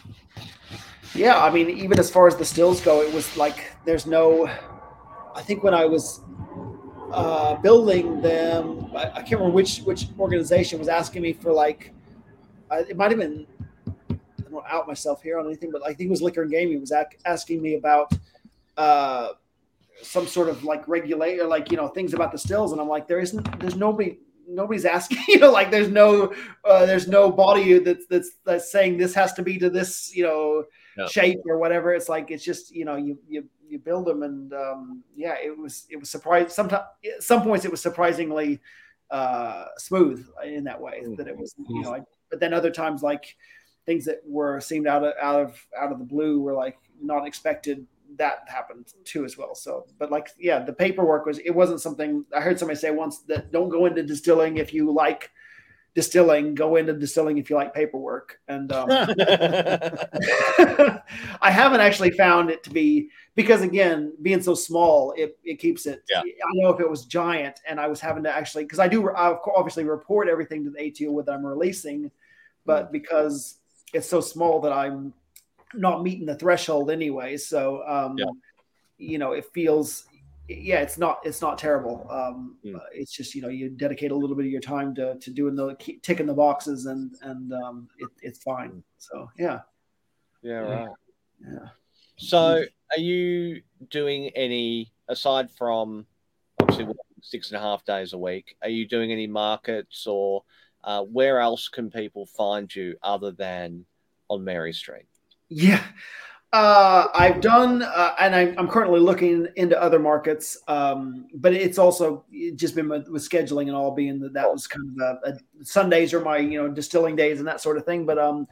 yeah 1.14 1.42
i 1.42 1.50
mean 1.50 1.70
even 1.70 1.98
as 1.98 2.10
far 2.10 2.26
as 2.26 2.36
the 2.36 2.44
stills 2.44 2.80
go 2.80 3.00
it 3.02 3.12
was 3.12 3.36
like 3.36 3.72
there's 3.84 4.06
no 4.06 4.46
i 5.34 5.42
think 5.42 5.62
when 5.62 5.74
i 5.74 5.84
was 5.84 6.20
uh 7.12 7.54
building 7.56 8.20
them 8.20 8.90
i, 8.96 9.04
I 9.10 9.22
can't 9.22 9.32
remember 9.40 9.54
which 9.54 9.78
which 9.80 10.06
organization 10.18 10.78
was 10.78 10.88
asking 10.88 11.22
me 11.22 11.32
for 11.32 11.52
like 11.52 11.92
I, 12.70 12.78
it 12.80 12.96
might 12.96 13.10
have 13.10 13.20
been 13.20 13.46
I 14.66 14.70
don't 14.72 14.78
want 14.78 14.80
to 14.80 14.82
out 14.82 14.86
myself 14.88 15.22
here 15.22 15.38
on 15.38 15.46
anything, 15.46 15.70
but 15.70 15.82
I 15.84 15.88
think 15.94 16.08
it 16.08 16.10
was 16.10 16.22
Liquor 16.22 16.42
and 16.42 16.50
Gaming 16.50 16.80
was 16.80 16.92
ac- 16.92 17.18
asking 17.24 17.62
me 17.62 17.74
about 17.74 18.12
uh, 18.76 19.28
some 20.02 20.26
sort 20.26 20.48
of 20.48 20.64
like 20.64 20.86
regulator, 20.88 21.44
like 21.46 21.70
you 21.70 21.76
know 21.76 21.88
things 21.88 22.14
about 22.14 22.32
the 22.32 22.38
stills, 22.38 22.72
and 22.72 22.80
I'm 22.80 22.88
like, 22.88 23.06
there 23.06 23.20
isn't, 23.20 23.60
there's 23.60 23.76
nobody, 23.76 24.18
nobody's 24.48 24.84
asking, 24.84 25.18
you 25.28 25.38
know, 25.38 25.50
like 25.50 25.70
there's 25.70 25.88
no, 25.88 26.32
uh, 26.64 26.86
there's 26.86 27.08
no 27.08 27.30
body 27.30 27.78
that's 27.78 28.06
that's 28.06 28.30
that's 28.44 28.70
saying 28.72 28.98
this 28.98 29.14
has 29.14 29.32
to 29.34 29.42
be 29.42 29.58
to 29.58 29.70
this, 29.70 30.14
you 30.14 30.24
know, 30.24 30.64
Yeah. 30.96 31.06
shape 31.06 31.40
or 31.48 31.58
whatever. 31.58 31.92
It's 31.94 32.08
like 32.08 32.30
it's 32.30 32.44
just 32.44 32.74
you 32.74 32.84
know 32.84 32.96
you 32.96 33.18
you 33.28 33.44
you 33.68 33.78
build 33.78 34.06
them, 34.06 34.22
and 34.22 34.52
um, 34.52 35.02
yeah, 35.16 35.36
it 35.42 35.56
was 35.56 35.86
it 35.90 35.96
was 35.96 36.10
surprising. 36.10 36.48
Sometimes 36.50 36.84
at 37.04 37.22
some 37.22 37.42
points 37.42 37.64
it 37.64 37.70
was 37.70 37.80
surprisingly 37.80 38.60
uh, 39.10 39.66
smooth 39.78 40.26
in 40.44 40.64
that 40.64 40.80
way 40.80 41.02
that 41.16 41.28
it 41.28 41.36
was 41.36 41.54
you 41.58 41.82
know. 41.82 41.94
I, 41.94 42.00
but 42.30 42.40
then 42.40 42.52
other 42.52 42.70
times 42.70 43.02
like 43.02 43.36
things 43.86 44.04
that 44.04 44.20
were 44.26 44.60
seemed 44.60 44.86
out 44.86 45.04
of 45.04 45.12
out 45.20 45.40
of 45.40 45.66
out 45.78 45.92
of 45.92 45.98
the 45.98 46.04
blue 46.04 46.40
were 46.40 46.54
like 46.54 46.78
not 47.02 47.26
expected 47.26 47.86
that 48.16 48.44
happened 48.46 48.92
too 49.04 49.24
as 49.24 49.36
well 49.36 49.54
so 49.54 49.86
but 49.98 50.10
like 50.10 50.28
yeah 50.38 50.58
the 50.60 50.72
paperwork 50.72 51.26
was 51.26 51.38
it 51.38 51.50
wasn't 51.50 51.80
something 51.80 52.24
i 52.36 52.40
heard 52.40 52.58
somebody 52.58 52.78
say 52.78 52.90
once 52.90 53.20
that 53.20 53.50
don't 53.50 53.70
go 53.70 53.86
into 53.86 54.02
distilling 54.02 54.56
if 54.56 54.72
you 54.72 54.92
like 54.92 55.30
distilling 55.94 56.54
go 56.54 56.76
into 56.76 56.92
distilling 56.92 57.38
if 57.38 57.48
you 57.48 57.56
like 57.56 57.72
paperwork 57.74 58.40
and 58.48 58.72
um, 58.72 58.88
I 61.40 61.50
haven't 61.50 61.80
actually 61.80 62.10
found 62.10 62.50
it 62.50 62.62
to 62.64 62.70
be 62.70 63.10
because 63.34 63.62
again, 63.62 64.12
being 64.22 64.42
so 64.42 64.54
small, 64.54 65.12
it, 65.16 65.38
it 65.44 65.58
keeps 65.58 65.86
it. 65.86 66.02
Yeah. 66.10 66.20
I 66.20 66.52
know 66.54 66.70
if 66.70 66.80
it 66.80 66.88
was 66.88 67.04
giant 67.04 67.60
and 67.68 67.78
I 67.78 67.86
was 67.86 68.00
having 68.00 68.22
to 68.24 68.34
actually 68.34 68.64
because 68.64 68.78
I 68.78 68.88
do 68.88 69.08
I 69.10 69.36
obviously 69.56 69.84
report 69.84 70.28
everything 70.28 70.64
to 70.64 70.70
the 70.70 70.88
ATO 70.88 71.12
with 71.12 71.28
I'm 71.28 71.44
releasing, 71.44 72.10
but 72.64 72.90
because 72.90 73.58
it's 73.94 74.08
so 74.08 74.20
small 74.20 74.60
that 74.60 74.72
I'm 74.72 75.14
not 75.72 76.02
meeting 76.02 76.26
the 76.26 76.34
threshold 76.34 76.90
anyway. 76.90 77.36
So 77.36 77.86
um, 77.86 78.18
Yeah. 78.18 78.26
you 78.98 79.18
know, 79.18 79.32
it 79.32 79.46
feels 79.52 80.06
yeah, 80.46 80.80
it's 80.80 80.98
not 80.98 81.20
it's 81.24 81.40
not 81.40 81.56
terrible. 81.56 82.06
Um, 82.10 82.58
Mm. 82.64 82.78
it's 82.92 83.12
just 83.12 83.34
you 83.34 83.40
know 83.40 83.48
you 83.48 83.70
dedicate 83.70 84.10
a 84.10 84.14
little 84.14 84.36
bit 84.36 84.44
of 84.44 84.52
your 84.52 84.60
time 84.60 84.94
to 84.96 85.16
to 85.18 85.30
doing 85.30 85.54
the 85.56 85.74
ticking 86.02 86.26
the 86.26 86.34
boxes 86.34 86.86
and 86.86 87.16
and 87.22 87.52
um, 87.52 87.88
it, 87.98 88.10
it's 88.20 88.42
fine. 88.42 88.82
So 88.98 89.30
yeah, 89.38 89.60
yeah, 90.42 90.58
right. 90.58 90.88
yeah. 91.40 91.68
So, 92.16 92.64
are 92.92 93.00
you 93.00 93.62
doing 93.90 94.28
any 94.36 94.92
aside 95.08 95.50
from 95.50 96.06
obviously 96.60 96.86
six 97.22 97.50
and 97.50 97.56
a 97.56 97.60
half 97.60 97.84
days 97.84 98.12
a 98.12 98.18
week? 98.18 98.56
Are 98.62 98.68
you 98.68 98.86
doing 98.86 99.12
any 99.12 99.26
markets 99.26 100.06
or 100.06 100.44
uh, 100.84 101.02
where 101.02 101.40
else 101.40 101.68
can 101.68 101.90
people 101.90 102.26
find 102.26 102.74
you 102.74 102.96
other 103.02 103.32
than 103.32 103.84
on 104.28 104.44
Mary 104.44 104.72
Street? 104.72 105.06
Yeah. 105.48 105.82
Uh, 106.52 107.08
I've 107.12 107.40
done, 107.40 107.82
uh, 107.82 108.14
and 108.20 108.32
I'm, 108.32 108.54
I'm 108.56 108.68
currently 108.68 109.00
looking 109.00 109.48
into 109.56 109.80
other 109.80 109.98
markets, 109.98 110.56
um, 110.68 111.26
but 111.34 111.52
it's 111.52 111.78
also 111.78 112.24
just 112.54 112.76
been 112.76 112.88
with, 112.88 113.08
with 113.08 113.28
scheduling 113.28 113.62
and 113.62 113.74
all 113.74 113.90
being 113.90 114.20
that 114.20 114.34
that 114.34 114.52
was 114.52 114.68
kind 114.68 114.88
of 114.88 115.18
a, 115.24 115.30
a 115.30 115.64
Sundays 115.64 116.14
are 116.14 116.20
my 116.20 116.36
you 116.36 116.62
know 116.62 116.68
distilling 116.68 117.16
days 117.16 117.40
and 117.40 117.48
that 117.48 117.60
sort 117.60 117.76
of 117.76 117.84
thing. 117.84 118.06
But 118.06 118.20
um, 118.20 118.46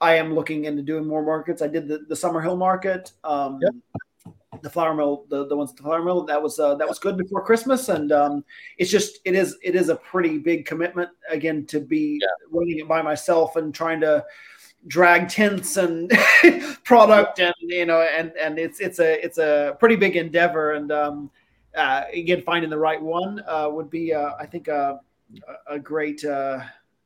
I 0.00 0.14
am 0.14 0.36
looking 0.36 0.66
into 0.66 0.82
doing 0.82 1.04
more 1.04 1.24
markets. 1.24 1.60
I 1.60 1.66
did 1.66 1.88
the, 1.88 1.98
the 2.08 2.14
Summer 2.14 2.40
Hill 2.40 2.56
Market, 2.56 3.10
um, 3.24 3.58
the 4.62 4.70
flour 4.70 4.94
mill, 4.94 5.26
the, 5.28 5.46
the 5.46 5.56
ones 5.56 5.70
at 5.70 5.76
the 5.76 5.82
flour 5.82 6.02
mill. 6.02 6.24
That 6.24 6.42
was 6.42 6.58
uh, 6.58 6.74
that 6.76 6.88
was 6.88 6.98
good 6.98 7.16
before 7.16 7.44
Christmas, 7.44 7.88
and 7.88 8.12
um, 8.12 8.44
it's 8.78 8.90
just 8.90 9.20
it 9.24 9.34
is 9.34 9.56
it 9.62 9.74
is 9.74 9.88
a 9.88 9.96
pretty 9.96 10.38
big 10.38 10.64
commitment 10.64 11.10
again 11.28 11.66
to 11.66 11.80
be 11.80 12.20
running 12.50 12.78
it 12.78 12.88
by 12.88 13.02
myself 13.02 13.56
and 13.56 13.74
trying 13.74 14.00
to 14.00 14.24
drag 14.86 15.28
tents 15.28 15.76
and 15.76 16.10
product 16.84 17.40
and 17.40 17.54
you 17.60 17.84
know 17.84 18.00
and 18.00 18.32
and 18.40 18.58
it's 18.58 18.80
it's 18.80 19.00
a 19.00 19.24
it's 19.24 19.38
a 19.38 19.76
pretty 19.78 19.96
big 19.96 20.16
endeavor. 20.16 20.72
And 20.72 20.90
um 20.92 21.30
uh 21.76 22.04
again 22.12 22.42
finding 22.42 22.70
the 22.70 22.78
right 22.78 23.00
one 23.00 23.42
uh 23.46 23.68
would 23.70 23.90
be 23.90 24.14
uh 24.14 24.32
i 24.40 24.46
think 24.46 24.68
uh, 24.68 24.96
a, 25.68 25.74
a 25.74 25.78
great 25.78 26.24
uh 26.24 26.60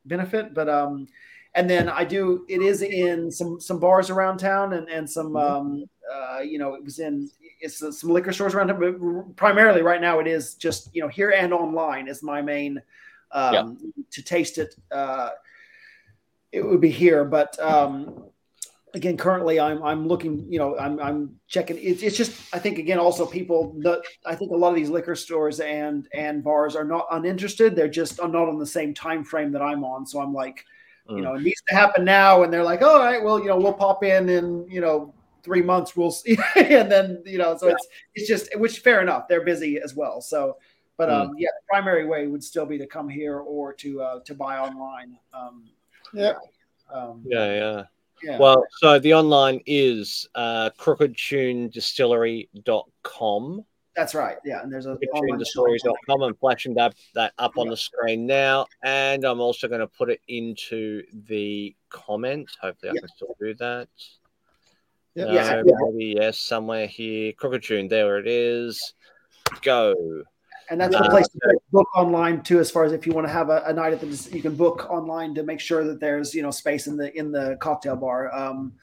benefit. 0.05 0.53
But 0.53 0.69
um 0.69 1.07
and 1.55 1.69
then 1.69 1.89
i 1.89 2.03
do 2.03 2.45
it 2.49 2.61
is 2.61 2.81
in 2.81 3.31
some 3.31 3.59
some 3.59 3.79
bars 3.79 4.09
around 4.09 4.37
town 4.37 4.73
and 4.73 4.89
and 4.89 5.09
some 5.09 5.35
um 5.35 5.85
uh 6.13 6.39
you 6.39 6.57
know 6.57 6.73
it 6.73 6.83
was 6.83 6.99
in 6.99 7.29
it's 7.61 7.81
uh, 7.81 7.91
some 7.91 8.09
liquor 8.09 8.33
stores 8.33 8.53
around 8.53 8.67
town 8.67 8.79
but 8.79 9.35
primarily 9.35 9.81
right 9.81 10.01
now 10.01 10.19
it 10.19 10.27
is 10.27 10.55
just 10.55 10.93
you 10.95 11.01
know 11.01 11.07
here 11.07 11.31
and 11.31 11.53
online 11.53 12.07
is 12.07 12.23
my 12.23 12.41
main 12.41 12.81
um 13.31 13.77
to 14.11 14.21
taste 14.21 14.57
it 14.57 14.75
uh 14.91 15.29
it 16.53 16.65
would 16.65 16.79
be 16.79 16.89
here. 16.89 17.25
But 17.25 17.59
um, 17.59 18.25
again, 18.93 19.17
currently 19.17 19.59
I'm 19.59 19.83
I'm 19.83 20.07
looking, 20.07 20.45
you 20.49 20.59
know, 20.59 20.77
I'm 20.77 20.99
I'm 20.99 21.39
checking. 21.47 21.77
It's 21.81 22.03
it's 22.03 22.15
just 22.15 22.31
I 22.53 22.59
think 22.59 22.77
again 22.77 22.99
also 22.99 23.25
people 23.25 23.75
that 23.79 24.01
I 24.25 24.35
think 24.35 24.51
a 24.51 24.55
lot 24.55 24.69
of 24.69 24.75
these 24.75 24.89
liquor 24.89 25.15
stores 25.15 25.59
and 25.59 26.07
and 26.13 26.43
bars 26.43 26.75
are 26.75 26.85
not 26.85 27.07
uninterested. 27.11 27.75
They're 27.75 27.89
just 27.89 28.19
are 28.19 28.29
not 28.29 28.47
on 28.47 28.59
the 28.59 28.65
same 28.65 28.93
time 28.93 29.25
frame 29.25 29.51
that 29.53 29.61
I'm 29.61 29.83
on. 29.83 30.05
So 30.05 30.21
I'm 30.21 30.33
like, 30.33 30.63
you 31.09 31.21
know, 31.21 31.35
it 31.35 31.41
needs 31.41 31.61
to 31.67 31.75
happen 31.75 32.05
now. 32.05 32.43
And 32.43 32.53
they're 32.53 32.63
like, 32.63 32.81
all 32.81 32.99
right, 32.99 33.23
well, 33.23 33.39
you 33.39 33.47
know, 33.47 33.57
we'll 33.57 33.73
pop 33.73 34.03
in 34.03 34.29
in 34.29 34.65
you 34.69 34.81
know 34.81 35.13
three 35.43 35.61
months. 35.61 35.95
We'll 35.95 36.11
see, 36.11 36.37
and 36.55 36.91
then 36.91 37.21
you 37.25 37.37
know, 37.37 37.55
so 37.57 37.67
it's 37.67 37.87
it's 38.15 38.27
just 38.27 38.49
which 38.57 38.79
fair 38.79 39.01
enough. 39.01 39.27
They're 39.27 39.45
busy 39.45 39.79
as 39.79 39.95
well. 39.95 40.21
So. 40.21 40.57
But 40.95 41.09
um, 41.09 41.31
yeah, 41.39 41.49
the 41.59 41.65
primary 41.67 42.05
way 42.05 42.27
would 42.27 42.43
still 42.43 42.67
be 42.67 42.77
to 42.77 42.85
come 42.85 43.09
here 43.09 43.39
or 43.39 43.73
to 43.73 43.99
uh, 43.99 44.19
to 44.25 44.35
buy 44.35 44.59
online. 44.59 45.17
Um, 45.33 45.63
Yeah. 46.13 46.33
Um, 46.93 47.23
Yeah, 47.25 47.53
yeah. 47.53 47.83
yeah. 48.23 48.37
Well, 48.37 48.63
so 48.77 48.99
the 48.99 49.15
online 49.15 49.59
is 49.65 50.29
uh, 50.35 50.69
crookedtunedistillery.com. 50.77 53.65
that's 53.95 54.15
right. 54.15 54.37
Yeah, 54.43 54.61
and 54.61 54.71
there's 54.71 54.85
a 54.85 54.91
online 55.13 55.39
shop. 55.43 55.47
crookedtunedistillery.com. 55.55 56.21
I'm 56.23 56.35
flashing 56.35 56.73
that, 56.75 56.95
that 57.15 57.33
up 57.37 57.57
on 57.57 57.67
the 57.69 57.77
screen 57.77 58.25
now. 58.25 58.65
And 58.83 59.23
I'm 59.23 59.39
also 59.39 59.67
going 59.67 59.81
to 59.81 59.87
put 59.87 60.09
it 60.09 60.19
into 60.27 61.03
the 61.27 61.75
comments. 61.89 62.57
Hopefully, 62.61 62.91
I 62.91 62.93
Yeah. 62.95 62.99
can 63.01 63.09
still 63.09 63.35
do 63.39 63.53
that. 63.55 63.87
Yeah. 65.15 65.25
No, 65.25 65.33
Yeah. 65.33 65.61
maybe 65.91 66.15
yes, 66.17 66.39
somewhere 66.39 66.87
here. 66.87 67.33
Crooked 67.33 67.63
Tune, 67.63 67.87
there 67.87 68.17
it 68.17 68.27
is. 68.27 68.93
Go. 69.61 69.93
and 70.69 70.79
that's 70.79 70.95
the 70.95 71.03
Uh, 71.03 71.09
place 71.09 71.27
to 71.27 71.57
book 71.71 71.87
online 71.95 72.41
too. 72.41 72.57
As 72.59 72.71
far 72.71 72.85
as 72.85 72.93
if 72.93 73.05
you 73.05 73.11
want 73.13 73.27
to 73.27 73.31
have 73.33 73.49
a, 73.49 73.61
a 73.67 73.73
night 73.73 73.91
at 73.93 73.99
the, 73.99 74.29
you 74.35 74.41
can 74.41 74.55
book 74.55 74.89
online 74.89 75.35
to 75.35 75.43
make 75.43 75.59
sure 75.59 75.83
that 75.83 75.99
there's 75.99 76.33
you 76.33 76.41
know 76.41 76.51
space 76.51 76.87
in 76.87 76.95
the 76.97 77.15
in 77.15 77.31
the 77.31 77.57
cocktail 77.59 77.95
bar. 77.97 78.33
Um, 78.33 78.73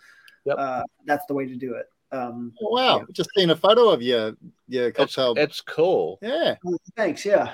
Yep. 0.44 0.56
uh, 0.58 0.82
that's 1.06 1.24
the 1.26 1.34
way 1.34 1.46
to 1.46 1.56
do 1.56 1.74
it. 1.74 1.86
Um, 2.12 2.52
Oh, 2.60 2.70
wow. 2.70 3.04
Just 3.12 3.30
seen 3.36 3.50
a 3.50 3.56
photo 3.56 3.88
of 3.90 4.02
your 4.02 4.34
your 4.68 4.88
It's, 4.88 4.96
cocktail. 4.96 5.34
it's 5.36 5.60
cool. 5.60 6.18
yeah. 6.22 6.56
thanks. 6.96 7.24
Yeah. 7.24 7.52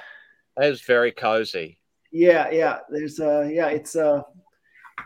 It's 0.58 0.80
very 0.82 1.12
cozy. 1.12 1.78
Yeah, 2.12 2.50
yeah. 2.50 2.78
There's 2.90 3.20
uh 3.20 3.48
yeah, 3.52 3.66
it's 3.68 3.94
uh 3.96 4.22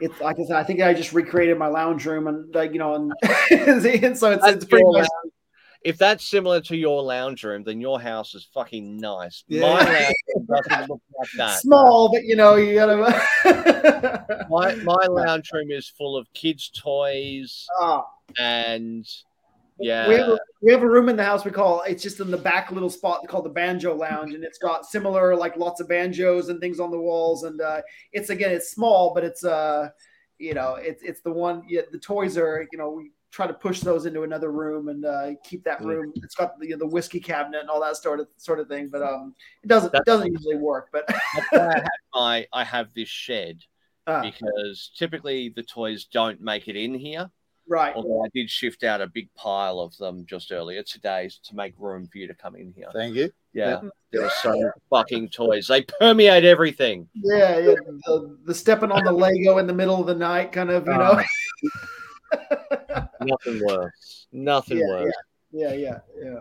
it's 0.00 0.20
like 0.20 0.38
I 0.38 0.44
said, 0.44 0.56
I 0.56 0.62
think 0.62 0.80
I 0.80 0.94
just 0.94 1.12
recreated 1.12 1.58
my 1.58 1.66
lounge 1.66 2.06
room 2.06 2.28
and 2.28 2.54
like 2.54 2.72
you 2.72 2.78
know 2.78 2.94
and, 2.94 3.12
and 3.50 4.16
so 4.16 4.30
it's, 4.30 4.46
it's 4.46 4.64
pretty 4.64 4.84
your 4.84 4.92
much 5.00 5.08
If 5.82 5.98
that's 5.98 6.24
similar 6.24 6.60
to 6.62 6.76
your 6.76 7.02
lounge 7.02 7.42
room, 7.42 7.64
then 7.64 7.80
your 7.80 8.00
house 8.00 8.34
is 8.36 8.46
fucking 8.54 8.98
nice. 8.98 9.42
Yeah. 9.48 9.62
My 9.62 9.82
lounge 9.82 10.14
room 10.36 10.46
doesn't 10.46 10.88
look 10.90 11.00
like 11.18 11.28
that. 11.38 11.58
small, 11.60 12.12
but 12.12 12.22
you 12.24 12.36
know, 12.36 12.54
you 12.54 12.74
gotta 12.76 14.46
My, 14.50 14.74
my 14.76 15.06
lounge 15.08 15.50
room 15.52 15.70
is 15.72 15.88
full 15.88 16.16
of 16.16 16.32
kids' 16.34 16.70
toys 16.70 17.66
Ah, 17.80 18.04
and 18.38 19.04
we, 19.80 19.86
have 19.88 20.08
yeah, 20.08 20.34
a, 20.34 20.38
we 20.62 20.72
have 20.72 20.82
a 20.82 20.88
room 20.88 21.08
in 21.08 21.16
the 21.16 21.24
house 21.24 21.44
we 21.44 21.50
call 21.50 21.82
it's 21.86 22.02
just 22.02 22.20
in 22.20 22.30
the 22.30 22.36
back 22.36 22.70
little 22.70 22.90
spot 22.90 23.26
called 23.28 23.44
the 23.44 23.50
banjo 23.50 23.94
lounge 23.94 24.34
and 24.34 24.44
it's 24.44 24.58
got 24.58 24.86
similar 24.86 25.34
like 25.34 25.56
lots 25.56 25.80
of 25.80 25.88
banjos 25.88 26.48
and 26.48 26.60
things 26.60 26.80
on 26.80 26.90
the 26.90 26.98
walls 26.98 27.44
and 27.44 27.60
uh 27.60 27.80
it's 28.12 28.30
again 28.30 28.50
it's 28.50 28.70
small 28.70 29.12
but 29.14 29.24
it's 29.24 29.44
uh 29.44 29.88
you 30.38 30.54
know 30.54 30.74
it's 30.74 31.02
it's 31.02 31.20
the 31.22 31.32
one 31.32 31.62
yeah, 31.68 31.82
the 31.92 31.98
toys 31.98 32.36
are 32.36 32.66
you 32.72 32.78
know 32.78 32.90
we 32.90 33.10
try 33.30 33.46
to 33.46 33.54
push 33.54 33.80
those 33.80 34.06
into 34.06 34.22
another 34.22 34.50
room 34.50 34.88
and 34.88 35.04
uh 35.04 35.30
keep 35.44 35.62
that 35.64 35.80
Mm. 35.80 35.86
room 35.86 36.12
it's 36.16 36.34
got 36.34 36.58
the, 36.58 36.74
the 36.74 36.86
whiskey 36.86 37.20
cabinet 37.20 37.60
and 37.60 37.70
all 37.70 37.80
that 37.80 37.96
sort 37.96 38.20
of 38.20 38.28
sort 38.36 38.58
of 38.60 38.68
thing 38.68 38.88
but 38.88 39.02
um 39.02 39.34
it 39.62 39.68
doesn't 39.68 39.94
it 39.94 40.04
doesn't 40.04 40.32
usually 40.32 40.56
work 40.56 40.88
but 40.92 41.04
that's 41.52 41.86
I 42.14 42.36
have 42.36 42.46
I 42.52 42.64
have 42.64 42.92
this 42.94 43.08
shed 43.08 43.62
uh, 44.06 44.22
because 44.22 44.90
typically 44.96 45.50
the 45.54 45.62
toys 45.62 46.06
don't 46.06 46.40
make 46.40 46.68
it 46.68 46.76
in 46.76 46.94
here. 46.94 47.30
Right 47.70 47.94
Although 47.96 48.24
I 48.24 48.28
did 48.34 48.50
shift 48.50 48.82
out 48.84 49.00
a 49.00 49.06
big 49.06 49.32
pile 49.34 49.78
of 49.78 49.96
them 49.96 50.26
just 50.26 50.52
earlier 50.52 50.82
today 50.82 51.30
to 51.44 51.54
make 51.56 51.72
room 51.78 52.06
for 52.10 52.18
you 52.18 52.26
to 52.26 52.34
come 52.34 52.56
in 52.56 52.72
here. 52.76 52.88
Thank 52.92 53.14
you. 53.14 53.30
Yeah, 53.54 53.80
there 54.12 54.24
are 54.24 54.30
so 54.42 54.70
fucking 54.90 55.30
toys. 55.30 55.66
They 55.68 55.82
permeate 55.82 56.44
everything. 56.44 57.08
yeah, 57.14 57.58
yeah 57.58 57.74
the, 58.06 58.36
the 58.44 58.54
stepping 58.54 58.92
on 58.92 59.04
the 59.04 59.12
lego 59.12 59.58
in 59.58 59.66
the 59.66 59.72
middle 59.72 60.00
of 60.00 60.06
the 60.06 60.14
night 60.14 60.52
kind 60.52 60.70
of 60.70 60.86
you 60.86 60.92
know 60.92 61.22
Nothing 63.20 63.60
worse. 63.64 64.26
Nothing 64.32 64.78
Yeah, 64.78 64.86
worse. 64.88 65.12
yeah 65.52 65.72
yeah 65.72 65.98
yeah 66.22 66.40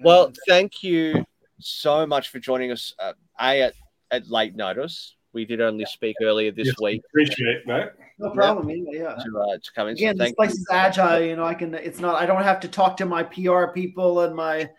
Well, 0.00 0.32
thank 0.46 0.82
you 0.82 1.24
so 1.60 2.06
much 2.06 2.28
for 2.30 2.38
joining 2.38 2.70
us. 2.70 2.94
Uh, 2.98 3.12
a 3.40 3.62
at, 3.62 3.74
at 4.10 4.30
late 4.30 4.54
notice. 4.56 5.16
We 5.32 5.44
did 5.44 5.60
only 5.60 5.84
speak 5.84 6.16
earlier 6.22 6.50
this 6.50 6.68
Yes, 6.68 6.80
week 6.80 7.02
Appreciate 7.10 7.66
that. 7.66 7.96
no 8.18 8.30
problem 8.30 8.70
yeah, 8.70 8.76
yeah. 8.92 9.14
to 9.14 9.38
uh, 9.38 9.58
to 9.62 9.72
come 9.74 9.88
in. 9.88 9.96
So 9.96 10.00
again, 10.00 10.16
this 10.16 10.32
place 10.32 10.54
you. 10.54 10.60
is 10.60 10.66
agile. 10.70 11.20
You 11.20 11.36
know, 11.36 11.44
I 11.44 11.54
can. 11.54 11.74
It's 11.74 12.00
not. 12.00 12.16
I 12.16 12.26
don't 12.26 12.42
have 12.42 12.60
to 12.60 12.68
talk 12.68 12.96
to 12.98 13.06
my 13.06 13.22
PR 13.22 13.66
people 13.66 14.20
and 14.22 14.34
my. 14.34 14.70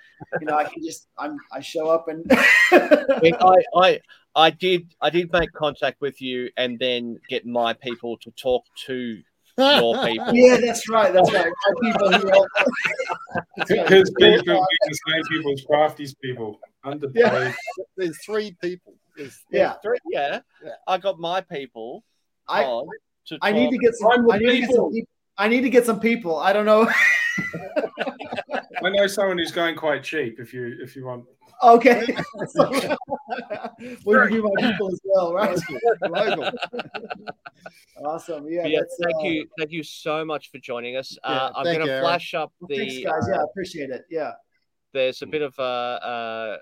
You 0.42 0.48
know, 0.48 0.58
I 0.58 0.64
can 0.64 0.84
just. 0.84 1.08
I'm. 1.18 1.38
I 1.52 1.60
show 1.60 1.88
up 1.90 2.08
and. 2.08 2.26
I, 2.32 3.20
mean, 3.22 3.36
I, 3.42 3.56
I 3.76 4.00
I 4.36 4.50
did 4.50 4.94
I 5.02 5.10
did 5.10 5.32
make 5.32 5.52
contact 5.54 6.02
with 6.02 6.22
you 6.22 6.50
and 6.58 6.80
then 6.80 7.20
get 7.30 7.46
my 7.46 7.74
people 7.74 8.18
to 8.18 8.32
talk 8.32 8.64
to 8.88 9.22
your 9.58 9.98
people. 10.06 10.34
yeah, 10.34 10.58
that's 10.58 10.88
right. 10.90 11.14
That's 11.14 11.32
right. 11.34 11.46
My 11.46 11.92
people 11.92 12.12
who 12.12 12.30
are. 12.40 12.48
That's. 13.58 13.72
Because 13.72 14.12
people 14.18 14.66
the 14.88 15.00
same 15.08 15.24
people 15.30 15.54
as 15.54 15.62
Crafty's 15.64 16.16
people. 16.16 16.60
Underpaid. 16.84 17.26
Yeah. 17.26 17.54
There's 17.98 18.18
three 18.26 18.56
people. 18.62 18.94
There's, 19.20 19.40
Yeah, 19.52 19.74
Three- 19.84 20.00
yeah. 20.10 20.40
Yeah. 20.64 20.72
I 20.88 20.98
got 20.98 21.20
my 21.20 21.42
people 21.42 22.04
I. 22.48 22.64
on 22.64 22.88
to 23.28 23.38
I 23.42 23.52
need 23.52 23.70
to 23.72 23.78
get 23.78 23.94
some. 23.96 24.12
I'm 24.12 24.26
the 24.26 24.38
need 24.38 24.46
to 24.48 24.58
get 24.60 24.66
some. 24.68 24.70
people. 24.72 24.92
people. 24.92 25.10
I 25.38 25.48
need 25.48 25.62
to 25.62 25.70
get 25.70 25.86
some 25.86 26.00
people. 26.00 26.38
I 26.38 26.52
don't 26.54 26.66
know. 26.66 26.90
I 28.84 28.90
know 28.90 29.08
someone 29.08 29.38
who's 29.38 29.52
going 29.52 29.76
quite 29.76 30.04
cheap. 30.04 30.40
If 30.40 30.54
you 30.54 30.78
if 30.82 30.96
you 30.96 31.06
want, 31.06 31.26
Okay. 31.62 32.06
So, 32.48 32.72
we'll 34.06 34.28
give 34.28 34.44
my 34.44 34.72
people 34.72 34.88
as 34.88 35.00
well, 35.04 35.34
right? 35.34 35.60
local. 36.04 36.52
Awesome. 38.04 38.48
Yeah. 38.50 38.66
Yeah, 38.66 38.80
thank 39.04 39.16
uh, 39.18 39.28
you, 39.28 39.48
thank 39.58 39.72
you 39.72 39.84
so 39.84 40.24
much 40.24 40.52
for 40.52 40.58
joining 40.60 40.96
us. 40.96 41.18
Yeah, 41.24 41.30
uh, 41.30 41.52
I'm 41.56 41.64
going 41.66 41.86
to 41.86 42.00
flash 42.00 42.34
up 42.34 42.54
well, 42.62 42.70
the. 42.70 42.78
thanks, 42.78 42.96
guys. 43.04 43.28
uh, 43.28 43.34
Yeah, 43.34 43.42
I 43.42 43.44
appreciate 43.44 43.90
it. 43.90 44.06
Yeah. 44.10 44.32
there's 44.94 45.22
a 45.22 45.28
bit 45.28 45.42
of 45.42 45.58
uh, 45.60 45.62
uh, 45.64 46.58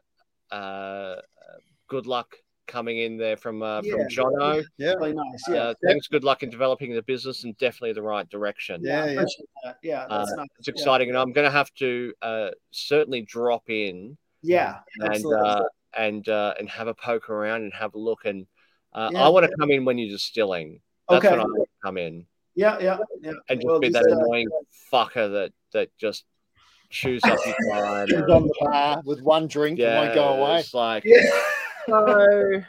uh, 0.51 1.15
good 1.87 2.07
luck 2.07 2.35
coming 2.67 2.99
in 2.99 3.17
there 3.17 3.37
from 3.37 3.63
uh, 3.63 3.81
Yeah. 3.83 3.93
from 3.93 4.01
Jono. 4.09 4.63
Yeah. 4.77 4.93
Really 4.93 5.13
nice. 5.13 5.43
Yeah. 5.49 5.55
Uh, 5.55 5.73
thanks. 5.85 6.07
Good 6.07 6.23
luck 6.23 6.43
in 6.43 6.49
developing 6.49 6.93
the 6.93 7.01
business 7.01 7.43
and 7.43 7.57
definitely 7.57 7.93
the 7.93 8.01
right 8.03 8.27
direction. 8.29 8.81
Yeah, 8.83 9.03
I 9.05 9.09
yeah. 9.11 9.25
that. 9.63 9.77
Yeah. 9.81 10.05
That's 10.09 10.31
Uh, 10.31 10.35
nice. 10.35 10.47
It's 10.59 10.67
exciting, 10.67 11.09
and 11.09 11.17
I'm 11.17 11.31
going 11.33 11.45
to 11.45 11.51
have 11.51 11.73
to 11.75 12.13
uh, 12.21 12.49
certainly 12.71 13.21
drop 13.23 13.69
in 13.69 14.17
Yeah. 14.43 14.79
and 14.99 15.13
Absolutely. 15.13 15.49
uh, 15.49 15.63
and 15.97 16.29
uh, 16.29 16.53
and 16.59 16.69
have 16.69 16.87
a 16.87 16.93
poke 16.93 17.29
around 17.29 17.63
and 17.63 17.73
have 17.73 17.95
a 17.95 17.99
look. 17.99 18.25
And 18.25 18.45
uh, 18.93 19.09
Yeah. 19.13 19.25
I 19.25 19.29
want 19.29 19.45
to 19.49 19.55
come 19.57 19.71
in 19.71 19.85
when 19.85 19.97
you're 19.97 20.09
distilling. 20.09 20.81
That's 21.09 21.23
Okay. 21.25 21.31
when 21.31 21.39
I 21.39 21.43
want 21.43 21.63
to 21.63 21.69
come 21.83 21.97
in 21.97 22.25
Yeah, 22.55 22.77
yeah, 22.79 22.97
yeah. 23.21 23.31
and 23.49 23.59
just 23.61 23.65
Well, 23.67 23.79
be 23.79 23.89
just, 23.89 24.03
that 24.03 24.11
uh, 24.11 24.17
annoying 24.17 24.47
fucker 24.91 25.31
that 25.31 25.53
that 25.73 25.89
just 25.97 26.25
chews 26.89 27.21
up 27.25 27.37
your 27.45 27.55
time. 27.71 28.07
He's 28.07 28.17
on 28.21 28.43
the 28.47 28.53
bar 28.61 29.01
with 29.05 29.21
one 29.21 29.47
drink 29.47 29.79
and 29.79 29.87
won't 29.93 30.15
go 30.15 30.27
away. 30.41 30.59
It's 30.59 30.73
like 30.73 31.03
Yeah. 31.05 31.21
So. 31.87 32.61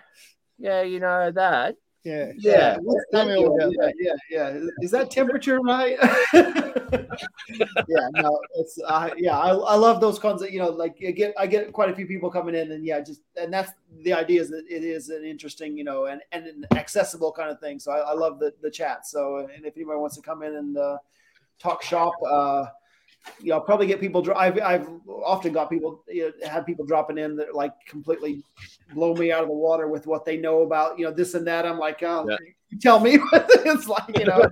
Yeah, 0.58 0.82
you 0.82 1.00
know 1.00 1.30
that. 1.30 1.76
Yeah. 2.04 2.32
Yeah. 2.36 2.78
What's 2.80 3.04
Tell 3.12 3.26
me 3.26 3.36
all 3.36 3.54
about 3.54 3.92
yeah, 4.00 4.12
yeah, 4.30 4.50
yeah. 4.52 4.60
Is 4.80 4.90
that 4.92 5.10
temperature 5.10 5.60
right? 5.60 5.98
yeah, 6.32 8.08
no, 8.12 8.40
it's 8.54 8.78
uh, 8.84 9.10
yeah. 9.16 9.38
I, 9.38 9.50
I 9.50 9.74
love 9.74 10.00
those 10.00 10.18
kinds 10.18 10.42
of 10.42 10.50
you 10.50 10.58
know 10.58 10.70
like 10.70 10.96
you 11.00 11.12
get 11.12 11.34
I 11.38 11.46
get 11.46 11.72
quite 11.72 11.90
a 11.90 11.94
few 11.94 12.06
people 12.06 12.30
coming 12.30 12.54
in 12.54 12.72
and 12.72 12.84
yeah, 12.84 13.00
just 13.00 13.22
and 13.36 13.52
that's 13.52 13.72
the 14.04 14.12
idea 14.12 14.40
is 14.40 14.48
that 14.50 14.64
it 14.68 14.84
is 14.84 15.10
an 15.10 15.24
interesting 15.24 15.76
you 15.76 15.84
know 15.84 16.06
and 16.06 16.22
and 16.32 16.46
an 16.46 16.66
accessible 16.76 17.32
kind 17.32 17.50
of 17.50 17.60
thing. 17.60 17.78
So 17.78 17.92
I, 17.92 17.98
I 17.98 18.12
love 18.14 18.38
the 18.38 18.54
the 18.62 18.70
chat. 18.70 19.06
So 19.06 19.48
and 19.54 19.66
if 19.66 19.76
anybody 19.76 19.98
wants 19.98 20.16
to 20.16 20.22
come 20.22 20.42
in 20.42 20.54
and 20.56 20.76
uh, 20.76 20.98
talk 21.58 21.82
shop. 21.82 22.14
uh 22.28 22.66
you 23.40 23.50
know, 23.50 23.56
I'll 23.56 23.60
probably 23.60 23.86
get 23.86 24.00
people. 24.00 24.26
I've 24.36 24.58
I've 24.60 24.88
often 25.24 25.52
got 25.52 25.70
people 25.70 26.02
you 26.08 26.32
know, 26.40 26.48
had 26.48 26.64
people 26.66 26.84
dropping 26.84 27.18
in 27.18 27.36
that 27.36 27.54
like 27.54 27.72
completely 27.86 28.42
blow 28.94 29.14
me 29.14 29.32
out 29.32 29.42
of 29.42 29.48
the 29.48 29.54
water 29.54 29.88
with 29.88 30.06
what 30.06 30.24
they 30.24 30.36
know 30.36 30.62
about 30.62 30.98
you 30.98 31.04
know 31.04 31.12
this 31.12 31.34
and 31.34 31.46
that. 31.46 31.66
I'm 31.66 31.78
like, 31.78 32.02
oh, 32.02 32.26
Yeah. 32.28 32.36
you 32.70 32.78
tell 32.78 33.00
me. 33.00 33.16
What 33.18 33.46
it's 33.50 33.86
like 33.88 34.18
you 34.18 34.24
know, 34.24 34.42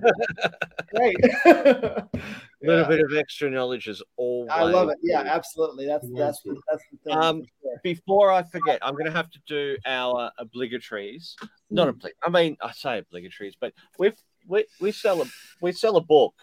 great. 0.93 1.15
A 1.45 2.07
little 2.61 2.81
Yeah. 2.81 2.87
bit 2.87 3.01
of 3.01 3.15
extra 3.17 3.49
knowledge 3.49 3.87
is 3.87 4.01
always. 4.15 4.49
I 4.51 4.63
love 4.63 4.89
it. 4.89 4.97
Yeah, 5.01 5.21
absolutely. 5.21 5.87
That's 5.87 6.07
Yeah. 6.11 6.25
that's 6.25 6.41
that's 6.69 6.83
the 6.91 6.97
thing. 7.03 7.17
Um, 7.17 7.43
sure. 7.61 7.79
Before 7.83 8.31
I 8.31 8.43
forget, 8.43 8.79
I'm 8.81 8.93
going 8.93 9.05
to 9.05 9.11
have 9.11 9.29
to 9.31 9.39
do 9.47 9.77
our 9.85 10.31
obligatories. 10.37 11.35
Not 11.69 11.87
Hmm. 11.89 11.99
obli- 11.99 12.11
I 12.23 12.29
mean, 12.29 12.57
I 12.61 12.71
say 12.73 12.99
obligatories, 12.99 13.55
but 13.59 13.73
we 13.97 14.11
we 14.47 14.65
we 14.79 14.91
sell 14.91 15.21
a 15.21 15.25
we 15.61 15.71
sell 15.71 15.97
a 15.97 16.01
book. 16.01 16.33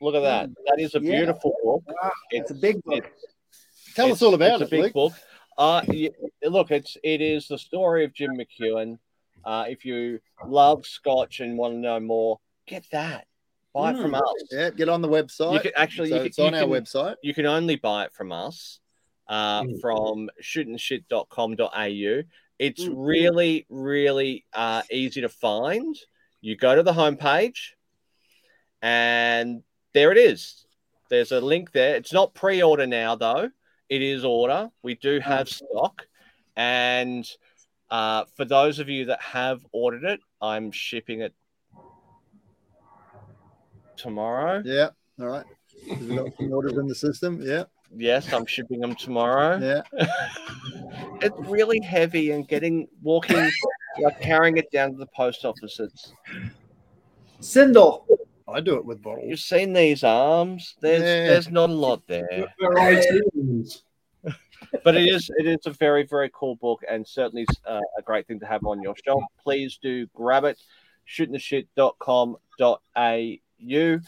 Look 0.00 0.14
at 0.14 0.20
that. 0.20 0.50
That 0.66 0.80
is 0.80 0.94
a. 0.94 1.00
Yeah. 1.00 1.16
beautiful 1.16 1.54
book. 1.62 1.82
Wow, 1.86 2.12
it's 2.30 2.50
a 2.50 2.54
big 2.54 2.82
book. 2.84 3.10
Tell 3.94 4.12
us 4.12 4.22
all 4.22 4.34
about 4.34 4.60
it's 4.62 4.70
it, 4.72 4.74
a 4.74 4.82
big 4.82 4.82
Luke. 4.84 4.92
book. 4.94 5.12
Uh, 5.56 5.82
y- 5.88 6.10
look, 6.44 6.70
it's 6.70 6.96
it 7.02 7.20
is 7.20 7.48
the 7.48 7.58
story 7.58 8.04
of 8.04 8.14
Jim 8.14 8.30
McEwan. 8.38 8.98
Uh, 9.44 9.64
if 9.68 9.84
you 9.84 10.20
love 10.46 10.86
Scotch 10.86 11.40
and 11.40 11.58
want 11.58 11.74
to 11.74 11.78
know 11.78 11.98
more, 11.98 12.38
get 12.66 12.84
that. 12.92 13.26
Buy 13.74 13.90
it 13.92 13.96
from 14.00 14.12
Mm. 14.12 14.20
us. 14.22 14.44
Yeah, 14.52 14.70
get 14.70 14.88
on 14.88 15.02
the 15.02 15.08
website. 15.08 15.54
You 15.54 15.60
can 15.60 15.72
actually 15.76 16.10
so 16.10 16.14
you 16.14 16.20
can, 16.20 16.26
it's 16.26 16.38
on 16.38 16.52
you 16.52 16.58
our 16.60 16.64
can- 16.64 16.70
website. 16.84 17.16
you 17.22 17.34
can 17.34 17.46
only 17.46 17.76
buy 17.76 18.04
it 18.04 18.12
from 18.12 18.30
us 18.32 18.78
uh, 19.28 19.62
Mm. 19.62 19.80
from 19.80 20.30
shootingshit.com.au. 20.42 22.22
It's 22.58 22.84
Mm. 22.84 22.94
really, 22.96 23.66
really 23.68 24.44
uh, 24.52 24.82
easy 24.90 25.20
to 25.22 25.28
find. 25.28 25.94
You 26.40 26.56
go 26.56 26.74
to 26.76 26.82
the 26.82 26.92
homepage, 26.92 27.72
and 28.82 29.62
there 29.92 30.12
it 30.12 30.18
is. 30.18 30.64
There's 31.10 31.32
a 31.32 31.40
link 31.40 31.72
there. 31.72 31.96
It's 31.96 32.12
not 32.12 32.34
pre 32.34 32.62
order 32.62 32.86
now, 32.86 33.16
though. 33.16 33.50
It 33.88 34.02
is 34.02 34.24
order. 34.24 34.70
We 34.82 34.94
do 34.96 35.20
have 35.20 35.48
stock. 35.48 36.06
And 36.56 37.28
Uh, 37.90 38.24
for 38.36 38.44
those 38.44 38.80
of 38.80 38.88
you 38.90 39.06
that 39.06 39.18
have 39.22 39.64
ordered 39.72 40.04
it, 40.04 40.20
I'm 40.42 40.70
shipping 40.70 41.22
it 41.22 41.32
tomorrow. 43.96 44.62
Yeah. 44.64 44.90
All 45.18 45.28
right. 45.28 45.44
We've 45.88 46.14
got 46.14 46.36
some 46.36 46.52
orders 46.52 46.76
in 46.76 46.86
the 46.86 46.94
system. 46.94 47.40
Yeah. 47.40 47.64
Yes, 47.96 48.30
I'm 48.32 48.44
shipping 48.44 48.80
them 48.80 48.94
tomorrow. 48.94 49.56
Yeah. 49.58 49.82
it's 51.22 51.38
really 51.48 51.80
heavy 51.80 52.32
and 52.32 52.46
getting 52.46 52.86
walking, 53.02 53.50
like 54.02 54.20
carrying 54.20 54.58
it 54.58 54.70
down 54.70 54.92
to 54.92 54.98
the 54.98 55.08
post 55.16 55.46
office. 55.46 55.80
It's 55.80 56.12
Sindel. 57.40 58.04
I 58.48 58.60
do 58.60 58.76
it 58.76 58.84
with 58.84 59.02
bottles. 59.02 59.26
you've 59.28 59.40
seen 59.40 59.72
these 59.72 60.04
arms. 60.04 60.76
There's 60.80 61.02
Yeah. 61.02 61.26
there's 61.28 61.50
not 61.50 61.70
a 61.70 61.74
lot 61.74 62.06
there, 62.06 62.52
but 64.84 64.96
it 64.96 65.08
is 65.08 65.30
it 65.38 65.46
is 65.46 65.66
a 65.66 65.70
very 65.70 66.04
very 66.04 66.30
cool 66.32 66.56
book 66.56 66.82
and 66.88 67.06
certainly 67.06 67.46
uh, 67.66 67.80
a 67.98 68.02
great 68.02 68.26
thing 68.26 68.40
to 68.40 68.46
have 68.46 68.64
on 68.64 68.82
your 68.82 68.94
shelf. 69.04 69.22
Please 69.42 69.78
do 69.82 70.06
grab 70.14 70.44
it. 70.44 70.58
Shootingtheshit.com.au. 71.06 73.98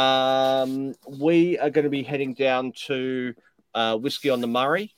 Um, 0.00 0.94
we 1.20 1.58
are 1.58 1.70
going 1.70 1.84
to 1.84 1.90
be 1.90 2.02
heading 2.02 2.34
down 2.34 2.72
to 2.86 3.34
uh, 3.74 3.96
Whiskey 3.96 4.30
on 4.30 4.40
the 4.40 4.46
Murray 4.46 4.92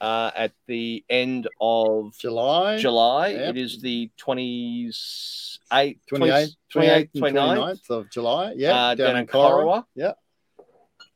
uh, 0.00 0.30
at 0.34 0.52
the 0.66 1.04
end 1.08 1.48
of 1.60 2.16
July. 2.18 2.78
July. 2.78 3.28
Yep. 3.28 3.50
It 3.50 3.56
is 3.56 3.80
the 3.80 4.10
28th, 4.20 5.58
28th, 5.72 5.98
28th, 6.10 6.56
28th, 6.74 7.10
29th, 7.14 7.32
29th 7.34 7.90
of 7.90 8.10
July. 8.10 8.54
Yeah. 8.56 8.74
uh, 8.74 8.94
down, 8.94 9.16
in 9.16 9.26
Corowa. 9.26 9.84
Yeah. 9.94 10.12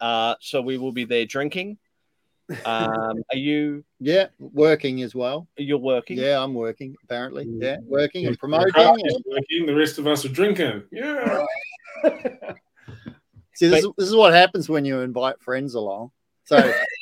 Uh, 0.00 0.34
so 0.40 0.60
we 0.62 0.78
will 0.78 0.92
be 0.92 1.04
there 1.04 1.26
drinking. 1.26 1.78
Um, 2.64 3.22
are 3.30 3.36
you 3.36 3.84
Yeah. 4.00 4.26
Working 4.40 5.02
as 5.02 5.14
well. 5.14 5.48
you're 5.56 5.78
working? 5.78 6.18
Yeah, 6.18 6.42
I'm 6.42 6.54
working 6.54 6.96
apparently. 7.04 7.46
Mm. 7.46 7.62
Yeah. 7.62 7.76
Working 7.84 8.26
and 8.26 8.38
promoting. 8.38 8.72
and- 8.76 9.24
working, 9.26 9.66
the 9.66 9.74
rest 9.74 9.98
of 9.98 10.06
us 10.06 10.24
are 10.24 10.28
drinking. 10.28 10.82
Yeah. 10.90 11.44
See, 13.54 13.68
this, 13.68 13.84
is, 13.84 13.90
this 13.96 14.08
is 14.08 14.16
what 14.16 14.32
happens 14.32 14.68
when 14.68 14.84
you 14.84 15.00
invite 15.00 15.40
friends 15.40 15.74
along. 15.74 16.10
So 16.44 16.56
it's 16.56 16.78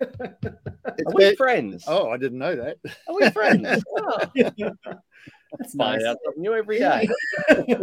Are 0.00 1.12
we 1.14 1.24
been- 1.24 1.36
friends? 1.36 1.84
oh, 1.86 2.08
I 2.10 2.16
didn't 2.16 2.38
know 2.38 2.56
that. 2.56 2.76
Are 3.08 3.14
we 3.14 3.30
friends? 3.30 3.82
Oh, 3.96 5.58
That's 5.58 5.74
nice. 5.74 6.04
out 6.04 6.16
something 6.24 6.42
new 6.42 6.54
every 6.54 6.78
day. 6.78 7.08
but 7.48 7.74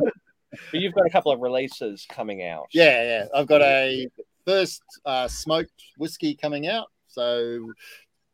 you've 0.72 0.94
got 0.94 1.06
a 1.06 1.10
couple 1.10 1.32
of 1.34 1.42
releases 1.42 2.06
coming 2.10 2.44
out. 2.48 2.68
Yeah, 2.72 3.04
yeah. 3.04 3.26
I've 3.36 3.48
got 3.48 3.62
a 3.62 4.08
first 4.46 4.82
uh, 5.06 5.28
smoked 5.28 5.74
whiskey 5.98 6.34
coming 6.34 6.68
out. 6.68 6.88
So 7.08 7.70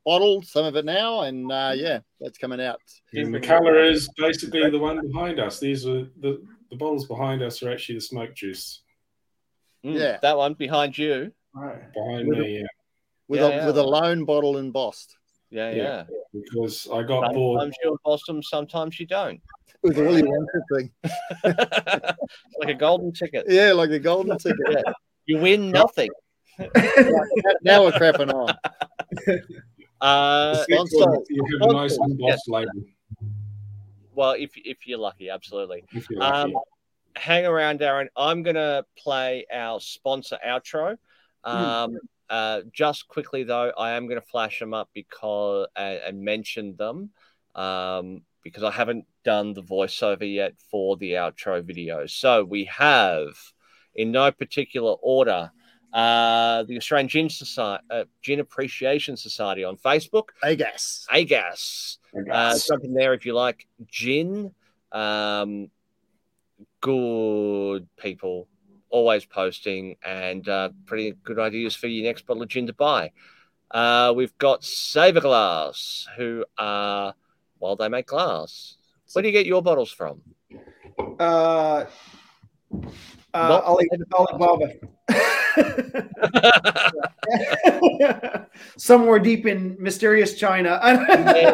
bottled, 0.05 0.45
some 0.45 0.65
of 0.65 0.75
it 0.75 0.85
now, 0.85 1.21
and 1.21 1.51
uh, 1.51 1.71
yeah, 1.75 1.99
that's 2.21 2.37
coming 2.37 2.61
out. 2.61 2.79
And 3.13 3.33
the 3.33 3.39
colour 3.39 3.83
is 3.83 4.07
basically 4.17 4.69
the 4.69 4.77
one 4.77 5.01
behind 5.07 5.39
us. 5.39 5.59
These 5.59 5.87
are 5.87 6.03
the, 6.21 6.43
the 6.69 6.75
bottles 6.77 7.07
behind 7.07 7.41
us 7.41 7.63
are 7.63 7.71
actually 7.71 7.95
the 7.95 8.01
smoke 8.01 8.35
juice. 8.35 8.83
Mm, 9.83 9.97
Yeah. 9.99 10.17
That 10.21 10.37
one 10.37 10.53
behind 10.53 10.95
you. 10.97 11.31
Right. 11.55 11.91
Behind 11.93 12.27
With 12.27 12.37
me, 12.39 12.59
yeah. 12.59 12.67
With 13.33 13.41
Yeah, 13.41 13.47
a 13.47 13.55
yeah. 13.55 13.65
with 13.65 13.77
a 13.79 13.83
lone 13.83 14.25
bottle 14.25 14.57
embossed 14.57 15.17
Yeah, 15.49 15.71
Yeah. 15.71 15.83
yeah. 15.83 16.03
Because 16.33 16.87
I 16.93 17.01
got 17.01 17.33
bored. 17.33 17.59
Sometimes 17.61 17.75
you 17.83 17.89
emboss 17.91 18.23
them, 18.27 18.43
sometimes 18.43 18.99
you 18.99 19.07
don't. 19.07 19.41
with 19.81 19.97
a 19.97 20.03
Willy 20.03 20.21
Wonka 20.21 20.61
thing. 20.71 20.91
Like 22.59 22.69
a 22.69 22.73
golden 22.75 23.11
ticket. 23.11 23.45
Yeah, 23.49 23.73
like 23.73 23.89
a 23.89 23.99
golden 23.99 24.37
ticket. 24.37 24.83
You 25.25 25.39
win 25.39 25.71
nothing. 25.71 26.09
now 27.63 27.83
we're 27.83 27.91
crapping 27.93 28.31
on. 28.33 28.55
Uh, 30.01 30.55
Sponsor. 30.63 31.17
You 31.29 31.45
have 31.61 31.69
a 31.69 31.73
nice 31.73 31.93
Sponsor, 31.95 32.11
embossed 32.11 32.49
label. 32.49 32.71
well, 34.13 34.33
if 34.33 34.51
if 34.57 34.85
you're 34.85 34.99
lucky, 34.99 35.29
absolutely. 35.29 35.85
If 35.93 36.09
you're 36.09 36.21
Um, 36.21 36.53
hang 37.15 37.45
around, 37.45 37.79
Darren. 37.79 38.07
I'm 38.17 38.43
gonna 38.43 38.83
play 38.97 39.45
our 39.49 39.79
sponsor 39.79 40.37
outro. 40.45 40.97
Um, 41.45 41.97
uh, 42.29 42.61
just 42.71 43.07
quickly 43.07 43.43
though, 43.43 43.71
I 43.77 43.91
am 43.91 44.07
gonna 44.07 44.21
flash 44.21 44.59
them 44.59 44.73
up 44.73 44.89
because 44.93 45.67
and, 45.75 45.99
and 46.05 46.21
mention 46.21 46.75
them 46.75 47.11
um, 47.55 48.21
because 48.43 48.63
I 48.63 48.71
haven't 48.71 49.05
done 49.23 49.53
the 49.53 49.63
voiceover 49.63 50.31
yet 50.31 50.53
for 50.69 50.97
the 50.97 51.13
outro 51.13 51.63
video. 51.63 52.05
So 52.07 52.43
we 52.43 52.65
have, 52.65 53.35
in 53.95 54.11
no 54.11 54.31
particular 54.31 54.93
order, 55.01 55.51
uh, 55.93 56.63
the 56.63 56.77
Australian 56.77 57.07
Gin 57.07 57.29
Society, 57.29 57.83
uh, 57.89 58.03
Gin 58.21 58.39
Appreciation 58.39 59.15
Society 59.15 59.63
on 59.63 59.77
Facebook, 59.77 60.29
Agas. 60.43 61.07
AGAS. 61.13 61.97
Uh, 62.31 62.57
jump 62.67 62.83
in 62.83 62.93
there 62.93 63.13
if 63.13 63.25
you 63.25 63.33
like 63.33 63.67
gin. 63.87 64.53
Um, 64.91 65.69
good 66.81 67.87
people, 67.97 68.47
always 68.93 69.25
posting 69.25 69.97
and 70.03 70.47
uh, 70.47 70.69
pretty 70.85 71.15
good 71.23 71.39
ideas 71.39 71.75
for 71.75 71.87
your 71.87 72.05
next 72.05 72.27
bottle 72.27 72.43
of 72.43 72.49
gin 72.49 72.67
to 72.67 72.73
buy. 72.73 73.11
Uh, 73.71 74.13
we've 74.15 74.37
got 74.37 74.61
Saverglass, 74.61 76.05
who 76.15 76.45
are, 76.59 77.15
well, 77.59 77.75
they 77.75 77.89
make 77.89 78.05
glass. 78.05 78.77
Where 79.11 79.23
do 79.23 79.27
you 79.27 79.33
get 79.33 79.47
your 79.47 79.63
bottles 79.63 79.91
from? 79.91 80.21
Uh, 81.19 81.85
uh, 83.33 83.77
Alibaba. 84.13 84.73
Somewhere 88.77 89.19
deep 89.19 89.47
in 89.47 89.75
mysterious 89.79 90.35
China. 90.35 90.79
Yeah. 91.33 91.53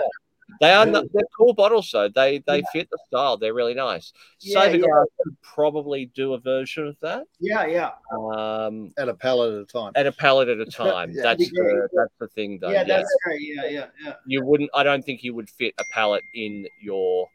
They 0.59 0.71
are 0.73 0.85
not, 0.85 1.05
they're 1.13 1.23
cool 1.37 1.53
bottles 1.53 1.89
though. 1.91 2.09
They 2.09 2.43
they 2.45 2.61
fit 2.73 2.89
the 2.89 2.97
style. 3.07 3.37
They're 3.37 3.53
really 3.53 3.73
nice. 3.73 4.11
Yeah, 4.41 4.61
Saver 4.63 4.77
yeah. 4.77 5.03
Could 5.23 5.41
probably 5.41 6.07
do 6.07 6.33
a 6.33 6.39
version 6.39 6.87
of 6.87 6.97
that. 7.01 7.23
yeah, 7.39 7.65
yeah, 7.65 7.91
Um, 8.11 8.91
At 8.97 9.07
a 9.07 9.13
pallet 9.13 9.53
at 9.53 9.61
a 9.61 9.65
time. 9.65 9.93
at 9.95 10.05
a 10.05 10.11
pallet 10.11 10.49
at 10.49 10.59
a 10.59 10.65
time. 10.71 11.11
Yeah. 11.11 11.23
that's 11.23 11.49
the 11.49 11.89
that's 11.93 12.13
the 12.19 12.27
thing 12.27 12.59
though. 12.59 12.71
yeah. 12.71 12.83
That's 12.83 13.15
great. 13.23 13.39
Yeah, 13.41 13.65
yeah, 13.67 13.85
yeah. 14.03 14.13
you 14.25 14.43
wouldn't 14.43 14.69
i 14.73 14.83
don't 14.83 15.03
think 15.03 15.23
you 15.23 15.33
would 15.33 15.49
fit 15.49 15.73
a 15.79 15.83
pallet 15.93 16.23
in 16.33 16.67
your 16.81 17.27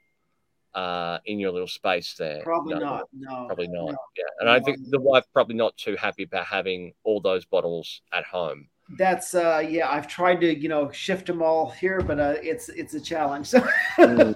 uh 0.75 1.19
in 1.25 1.39
your 1.39 1.53
little 1.53 1.69
space 1.69 2.15
there 2.19 2.43
Probably 2.43 2.75
No, 2.75 2.81
not. 2.81 3.03
No, 3.13 3.47
probably 3.47 3.69
not 3.69 3.87
no. 3.93 3.97
yeah 4.17 4.25
and 4.41 4.51
i 4.51 4.59
think 4.61 4.79
the 4.91 5.01
wife 5.01 5.25
probably 5.33 5.55
not 5.55 5.77
too 5.77 5.95
happy 5.97 6.25
about 6.25 6.47
having 6.47 6.93
all 7.05 7.21
those 7.21 7.45
bottles 7.45 8.03
at 8.13 8.25
home 8.25 8.69
That's 8.98 9.35
uh, 9.35 9.62
yeah. 9.66 9.89
I've 9.90 10.06
tried 10.06 10.40
to 10.43 10.55
you 10.59 10.69
know 10.69 10.90
shift 10.90 11.27
them 11.27 11.43
all 11.43 11.70
here, 11.70 12.01
but 12.01 12.20
uh, 12.20 12.35
it's 12.43 12.69
it's 12.69 12.94
a 12.94 13.01
challenge. 13.01 13.47
So 13.47 13.61
Mm. 13.98 14.35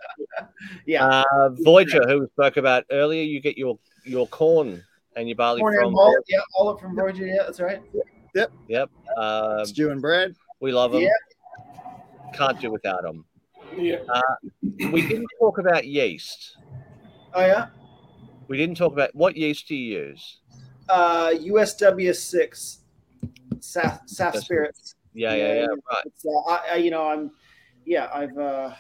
yeah, 0.87 1.05
uh 1.07 1.49
voyager 1.65 2.01
who 2.07 2.21
we 2.21 2.27
spoke 2.29 2.57
about 2.57 2.85
earlier 2.91 3.23
you 3.23 3.41
get 3.41 3.59
your 3.59 3.79
your 4.05 4.27
corn 4.29 4.83
and 5.17 5.29
your 5.29 5.37
barley 5.37 5.61
corn 5.61 5.75
from 5.77 5.93
malt. 5.93 6.17
Yeah, 6.29 6.39
all 6.55 6.69
up 6.69 6.81
from 6.81 6.95
Virgin. 6.97 7.27
Yeah, 7.29 7.43
that's 7.45 7.61
right. 7.61 7.83
yep 8.35 8.53
Yep. 8.69 8.91
um, 9.17 9.67
Stu 9.67 9.91
and 9.91 10.01
Brad. 10.01 10.35
we 10.61 10.71
love 10.73 10.93
them 10.93 11.03
Yeah. 11.03 11.09
can't 12.35 12.61
do 12.61 12.71
without 12.71 13.03
them 13.03 13.25
Yeah. 13.77 13.99
we 14.93 15.03
didn't 15.09 15.27
talk 15.41 15.59
about 15.59 15.87
yeast 15.87 16.57
Oh 17.35 17.45
yeah. 17.45 17.67
we 18.49 18.57
didn't 18.57 18.77
talk 18.77 18.93
about 18.93 19.15
what 19.15 19.37
yeast 19.37 19.67
do 19.69 19.75
you 19.75 19.99
use 19.99 20.39
Uh, 20.89 21.31
USW 21.35 22.15
six, 22.15 22.79
SAF, 23.61 24.01
SAF 24.09 24.37
spirits. 24.37 24.95
yeah 25.15 25.35
yeah 25.35 25.55
yeah 25.55 25.67
right 25.67 26.05
uh, 26.27 26.51
I, 26.51 26.59
I, 26.73 26.77
you 26.77 26.91
know, 26.91 27.09
I'm, 27.09 27.31
yeah, 27.85 28.09
I've, 28.13 28.37
uh, 28.37 28.75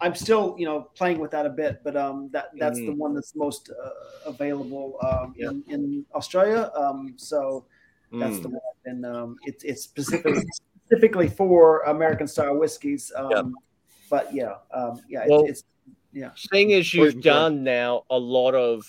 I'm 0.00 0.14
still, 0.14 0.56
you 0.58 0.66
know, 0.66 0.88
playing 0.96 1.18
with 1.20 1.30
that 1.30 1.46
a 1.46 1.50
bit, 1.50 1.80
but 1.84 1.96
um, 1.96 2.28
that 2.32 2.46
that's 2.58 2.78
the 2.78 2.92
one 2.92 3.14
that's 3.14 3.34
most 3.36 3.70
uh, 3.70 3.90
available 4.28 4.98
um, 5.02 5.32
Yeah. 5.36 5.50
in, 5.50 5.64
in 5.68 6.06
Australia. 6.14 6.70
Um, 6.76 7.14
so 7.16 7.66
that's 8.12 8.36
Mm. 8.38 8.42
the 8.42 8.48
one. 8.48 8.60
And 8.84 9.06
um, 9.06 9.36
it's 9.44 9.62
it's 9.64 9.82
specifically 9.82 10.42
specifically 10.84 11.28
for 11.28 11.80
American 11.82 12.26
style 12.26 12.58
whiskeys. 12.58 13.12
Um, 13.16 13.30
Yep. 13.30 13.44
But 14.10 14.34
yeah, 14.34 14.54
um, 14.74 15.00
yeah, 15.08 15.24
Well- 15.28 15.44
it's, 15.46 15.64
it's 16.12 16.50
seeing 16.50 16.74
as 16.74 16.92
you've 16.92 17.22
done 17.22 17.62
now 17.64 18.02
a 18.10 18.18
lot 18.18 18.54
of 18.54 18.84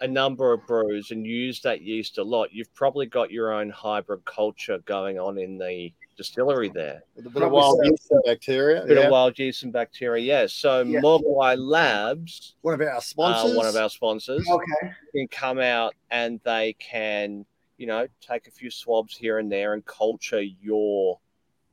a 0.00 0.06
number 0.06 0.52
of 0.52 0.66
brews 0.66 1.10
and 1.10 1.26
use 1.26 1.60
that 1.62 1.82
yeast 1.82 2.18
a 2.18 2.22
lot, 2.22 2.52
you've 2.52 2.72
probably 2.74 3.06
got 3.06 3.30
your 3.30 3.52
own 3.52 3.70
hybrid 3.70 4.24
culture 4.24 4.78
going 4.84 5.18
on 5.18 5.38
in 5.38 5.58
the 5.58 5.92
distillery 6.16 6.68
there. 6.68 7.02
With 7.16 7.26
a 7.26 7.30
bit 7.30 7.42
of 7.42 7.50
wild 7.50 7.80
so. 7.82 7.90
yeast 7.90 8.10
and 8.10 8.22
bacteria. 8.24 8.82
A 8.82 8.86
bit 8.86 8.98
yeah. 8.98 9.04
of 9.04 9.10
wild 9.10 9.38
yeast 9.38 9.62
and 9.62 9.72
bacteria, 9.72 10.24
yeah. 10.24 10.46
So 10.48 10.82
Yeah. 10.82 11.00
Mogwai 11.00 11.56
Labs, 11.58 12.54
One 12.62 12.74
of 12.74 12.80
our 12.80 12.96
uh, 12.96 13.00
sponsors. 13.00 13.56
one 13.56 13.66
of 13.66 13.76
our 13.76 13.90
sponsors, 13.90 14.48
okay. 14.48 14.92
can 15.14 15.28
come 15.28 15.58
out 15.58 15.94
and 16.10 16.40
they 16.44 16.74
can, 16.74 17.44
you 17.76 17.86
know, 17.86 18.06
take 18.20 18.46
a 18.46 18.50
few 18.50 18.70
swabs 18.70 19.16
here 19.16 19.38
and 19.38 19.50
there 19.50 19.74
and 19.74 19.84
culture 19.84 20.40
your 20.40 21.18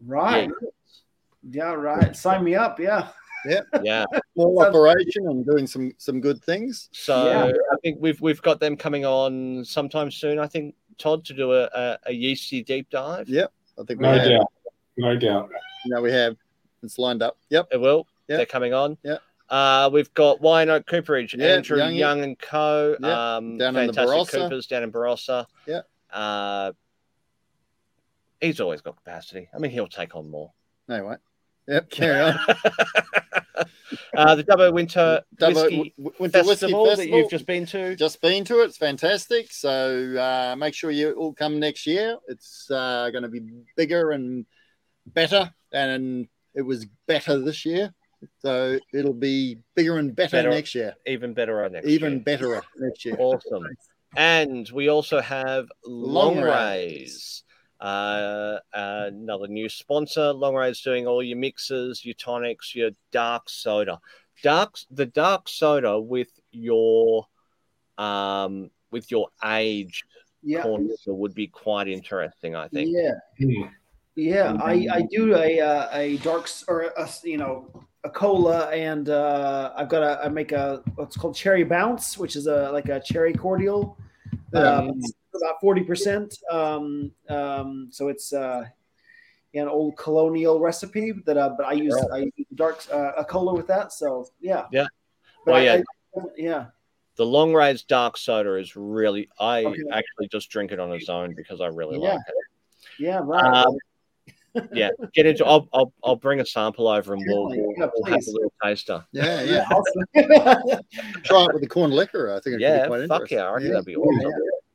Right. 0.05 0.51
Yeah. 1.43 1.73
Right. 1.73 2.15
Sign 2.15 2.43
me 2.43 2.55
up. 2.55 2.79
Yeah. 2.79 3.09
Yeah. 3.47 3.61
yeah, 3.83 4.05
small 4.33 4.61
operation 4.61 5.27
and 5.27 5.45
doing 5.45 5.67
some 5.67 5.91
some 5.97 6.19
good 6.21 6.43
things. 6.43 6.89
So 6.91 7.25
Yeah. 7.27 7.45
I 7.71 7.75
think 7.83 7.97
we've 7.99 8.19
we've 8.21 8.41
got 8.41 8.59
them 8.59 8.75
coming 8.77 9.05
on 9.05 9.63
sometime 9.65 10.11
soon. 10.11 10.39
I 10.39 10.47
think 10.47 10.75
Todd 10.97 11.25
to 11.25 11.33
do 11.33 11.53
a, 11.53 11.63
a, 11.73 11.97
a 12.07 12.13
yeasty 12.13 12.63
deep 12.63 12.89
dive. 12.89 13.27
Yeah. 13.29 13.45
I 13.79 13.83
think 13.83 13.99
we 13.99 14.03
No 14.07 14.17
have. 14.17 14.27
doubt. 14.29 14.53
No 14.97 15.15
doubt. 15.17 15.49
No, 15.85 16.01
we 16.01 16.11
have. 16.11 16.35
It's 16.83 16.97
lined 16.97 17.21
up. 17.21 17.37
Yep. 17.49 17.67
It 17.71 17.77
will. 17.81 18.07
Yeah. 18.27 18.37
they're 18.37 18.45
coming 18.45 18.73
on. 18.73 18.97
Yeah. 19.03 19.17
Uh, 19.49 19.89
we've 19.93 20.11
got 20.15 20.41
Wyandotte 20.41 20.87
Cooperage, 20.87 21.35
Yeah, 21.35 21.47
Andrew 21.47 21.77
Young- 21.77 21.93
Young, 21.93 22.23
and 22.23 22.39
Co. 22.39 22.95
Yeah, 22.99 23.35
Um, 23.35 23.57
down 23.59 23.75
in 23.75 23.87
the 23.87 23.93
fantastic 23.93 24.39
Barossa. 24.39 24.43
Coopers 24.49 24.65
down 24.67 24.81
in 24.83 24.91
Barossa. 24.91 25.45
Yeah. 25.67 25.81
Uh, 26.11 26.71
he's 28.41 28.59
always 28.59 28.81
got 28.81 28.95
capacity. 28.95 29.47
I 29.53 29.59
mean, 29.59 29.69
he'll 29.71 29.87
take 29.87 30.15
on 30.15 30.29
more. 30.31 30.51
Anyway. 30.89 31.17
Yep, 31.67 31.89
carry 31.89 32.19
on. 32.21 32.39
uh, 34.17 34.35
the 34.35 34.43
Dubbo 34.43 34.71
Winter 34.73 35.21
Dubbo 35.39 35.55
Whiskey 35.55 35.93
W- 35.97 36.15
Winter 36.19 36.43
Whiskey 36.43 36.49
Festival, 36.71 36.95
that 36.95 37.07
you've 37.09 37.29
just 37.29 37.45
been 37.47 37.65
to. 37.67 37.95
just 37.95 38.21
been 38.21 38.45
to 38.45 38.61
it. 38.61 38.65
It's 38.65 38.77
fantastic. 38.77 39.51
So 39.51 40.15
uh, 40.17 40.55
make 40.57 40.73
sure 40.73 40.91
you 40.91 41.13
all 41.13 41.33
come 41.33 41.59
next 41.59 41.87
year. 41.87 42.17
It's 42.27 42.69
uh, 42.69 43.09
going 43.11 43.23
to 43.23 43.29
be 43.29 43.41
bigger 43.75 44.11
and 44.11 44.45
better, 45.07 45.51
and 45.71 46.27
it 46.53 46.61
was 46.61 46.85
better 47.07 47.39
this 47.39 47.65
year. 47.65 47.93
So 48.39 48.79
it'll 48.93 49.13
be 49.13 49.59
bigger 49.75 49.97
and 49.97 50.15
better, 50.15 50.37
Better. 50.37 50.49
next 50.49 50.73
year. 50.75 50.95
Even 51.05 51.33
better 51.33 51.67
next 51.69 51.87
Even 51.87 52.13
year. 52.13 52.21
better 52.21 52.61
next 52.79 53.05
year. 53.05 53.15
Awesome. 53.19 53.65
And 54.17 54.69
we 54.73 54.87
also 54.87 55.19
have 55.19 55.67
Long 55.85 56.35
Long 56.37 56.41
Rays. 56.45 57.43
Rays, 57.81 57.85
uh, 57.85 58.59
another 58.73 59.47
new 59.47 59.69
sponsor. 59.69 60.31
Long 60.33 60.55
Rays 60.55 60.81
doing 60.81 61.07
all 61.07 61.21
your 61.21 61.37
mixes, 61.37 62.05
your 62.05 62.15
tonics, 62.15 62.73
your 62.75 62.91
dark 63.11 63.49
soda. 63.49 63.99
Dark, 64.43 64.77
the 64.91 65.05
dark 65.05 65.47
soda 65.49 65.99
with 65.99 66.29
your, 66.51 67.27
um, 67.97 68.69
with 68.91 69.11
your 69.11 69.29
age 69.43 70.05
Yeah. 70.43 70.61
corner 70.61 70.93
would 71.07 71.33
be 71.33 71.47
quite 71.47 71.87
interesting. 71.87 72.55
I 72.55 72.67
think. 72.67 72.89
Yeah. 72.91 73.13
Yeah, 74.17 74.55
I, 74.61 74.87
I 74.89 75.01
do 75.11 75.35
a 75.35 75.59
uh, 75.59 75.89
a 75.91 76.15
dark 76.19 76.47
or 76.69 76.83
a 76.83 77.09
you 77.25 77.35
know 77.37 77.69
a 78.05 78.09
cola 78.09 78.69
and 78.69 79.09
uh, 79.09 79.73
I've 79.75 79.89
got 79.89 80.03
a 80.03 80.23
I 80.23 80.29
make 80.29 80.53
a 80.53 80.81
what's 80.95 81.17
called 81.17 81.35
cherry 81.35 81.65
bounce, 81.65 82.17
which 82.17 82.37
is 82.37 82.47
a 82.47 82.71
like 82.71 82.87
a 82.87 83.01
cherry 83.01 83.33
cordial. 83.33 83.97
Um, 84.53 84.63
Um, 84.63 84.89
it's 84.99 85.11
about 85.41 85.59
forty 85.61 85.83
percent. 85.83 86.37
Um, 86.51 87.11
um, 87.29 87.87
so 87.91 88.07
it's 88.09 88.33
uh, 88.33 88.65
an 89.53 89.67
old 89.67 89.95
colonial 89.97 90.59
recipe 90.59 91.13
that 91.25 91.37
uh, 91.37 91.53
but 91.57 91.65
I 91.65 91.73
use 91.73 91.95
I 92.13 92.17
use 92.37 92.47
dark 92.55 92.83
uh, 92.91 93.11
a 93.17 93.23
cola 93.25 93.53
with 93.53 93.67
that. 93.67 93.93
So 93.93 94.27
yeah, 94.39 94.65
Yeah. 94.71 94.87
But 95.45 95.51
Oh, 95.53 95.55
I- 95.57 95.61
yeah. 95.63 95.81
I- 96.17 96.21
yeah. 96.37 96.65
The 97.17 97.25
Long 97.25 97.53
Rays 97.53 97.83
dark 97.83 98.17
soda 98.17 98.55
is 98.55 98.75
really. 98.75 99.29
I 99.39 99.63
Okay. 99.63 99.79
actually 99.93 100.27
just 100.27 100.49
drink 100.49 100.73
it 100.73 100.79
on 100.81 100.91
its 100.91 101.07
own 101.07 101.33
because 101.33 101.61
I 101.61 101.67
really 101.67 101.97
Yeah. 102.01 102.15
like 102.15 102.19
it. 102.27 102.35
Yeah, 102.99 103.19
right. 103.23 103.65
Um, 103.65 103.77
yeah, 104.73 104.89
get 105.13 105.25
into. 105.25 105.45
I'll, 105.45 105.67
I'll 105.73 105.93
I'll 106.03 106.15
bring 106.17 106.41
a 106.41 106.45
sample 106.45 106.87
over 106.89 107.13
and 107.13 107.23
we'll, 107.25 107.45
we'll, 107.45 107.55
Yeah, 107.55 107.87
we'll 107.93 108.11
have 108.13 108.21
a 108.27 108.31
little 108.31 108.53
taster. 108.61 109.05
Yeah, 109.13 109.41
yeah, 109.43 109.51
yeah. 109.51 109.65
awesome. 109.71 110.81
Try 111.23 111.43
it 111.45 111.53
with 111.53 111.61
the 111.61 111.67
corn 111.69 111.91
liquor. 111.91 112.31
I 112.31 112.35
think 112.35 112.47
it'd 112.55 112.61
Yeah, 112.61 112.83
be 112.83 112.87
quite 112.87 113.07
fuck 113.07 113.21
interesting. 113.31 113.37
yeah, 113.37 113.43
I 113.45 113.51
reckon 113.53 113.67
Yeah. 113.67 113.71
that'd 113.73 113.85
be 113.85 113.95
awesome. 113.95 114.31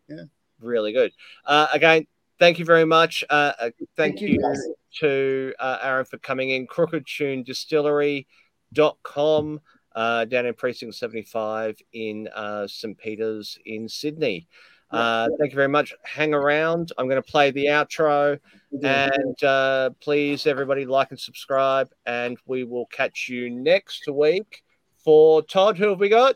Yeah. 0.08 0.22
Really 0.60 0.92
good. 0.92 1.12
Uh, 1.44 1.68
again, 1.72 2.06
thank 2.38 2.58
you 2.58 2.64
very 2.64 2.84
much. 2.84 3.24
Uh, 3.28 3.52
uh, 3.58 3.70
thank, 3.96 4.18
Thank 4.18 4.20
you, 4.20 4.28
you, 4.28 4.74
to 5.00 5.52
uh, 5.58 5.78
Aaron 5.82 6.04
for 6.04 6.18
coming 6.18 6.50
in. 6.50 6.66
crookedtunedistillery.com 6.66 9.60
uh, 9.94 10.24
down 10.24 10.46
in 10.46 10.54
Precinct 10.54 10.94
75 10.94 11.76
in 11.92 12.28
uh, 12.34 12.66
St. 12.66 12.98
Peter's 12.98 13.58
in 13.64 13.88
Sydney. 13.88 14.48
Uh, 14.90 15.28
thank 15.38 15.52
you 15.52 15.56
very 15.56 15.68
much. 15.68 15.94
Hang 16.04 16.34
around. 16.34 16.90
I'm 16.98 17.06
going 17.06 17.22
to 17.22 17.30
play 17.30 17.52
the 17.52 17.66
outro. 17.66 18.38
And 18.82 19.44
uh, 19.44 19.90
please, 20.00 20.46
everybody, 20.46 20.84
like 20.84 21.10
and 21.10 21.20
subscribe. 21.20 21.90
And 22.06 22.36
we 22.46 22.64
will 22.64 22.86
catch 22.86 23.28
you 23.28 23.50
next 23.50 24.08
week 24.08 24.62
for 25.04 25.42
Todd. 25.42 25.78
Who 25.78 25.90
have 25.90 26.00
we 26.00 26.08
got? 26.08 26.34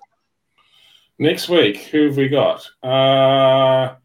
Next 1.18 1.48
week, 1.48 1.78
who 1.78 2.06
have 2.06 2.16
we 2.16 2.28
got? 2.28 2.68
Uh, 2.82 3.96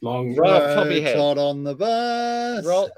long. 0.00 0.34
Right 0.34 0.50
off 0.50 0.74
top 0.74 0.86
of 0.86 0.92
your 0.92 1.00
Road 1.00 1.02
head. 1.04 1.16
Todd 1.16 1.38
on 1.38 1.64
the 1.64 1.74
bus. 1.74 2.64
Roll. 2.66 2.90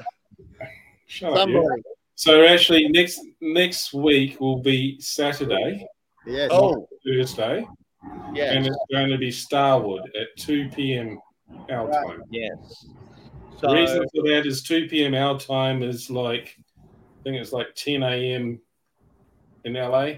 Shut 1.07 1.33
up, 1.37 1.49
you. 1.49 1.55
Somebody. 1.55 1.83
So 2.15 2.45
actually, 2.45 2.89
next 2.89 3.21
next 3.41 3.93
week 3.93 4.41
will 4.41 4.61
be 4.63 5.01
Saturday, 5.01 5.87
Yes. 6.27 6.51
Oh, 6.53 6.87
Thursday, 7.05 7.67
yeah. 8.33 8.53
and 8.53 8.67
it's 8.67 8.77
going 8.93 9.09
to 9.11 9.19
be 9.19 9.31
Starward 9.31 10.03
at 10.21 10.29
two 10.37 10.69
p.m. 10.71 11.19
our 11.71 11.89
Right. 11.89 12.07
time. 12.07 12.23
Yes. 12.31 12.87
The 13.61 13.73
reason 13.73 14.05
for 14.15 14.25
that 14.25 14.45
is 14.45 14.61
2 14.65 14.89
p.m. 14.89 15.15
our 15.15 15.39
time 15.39 15.85
is 15.85 16.11
like, 16.11 16.57
I 16.59 17.23
think 17.23 17.37
it's 17.37 17.53
like 17.53 17.69
10 17.77 18.03
a.m. 18.03 18.61
in 19.65 19.75
LA, 19.75 20.15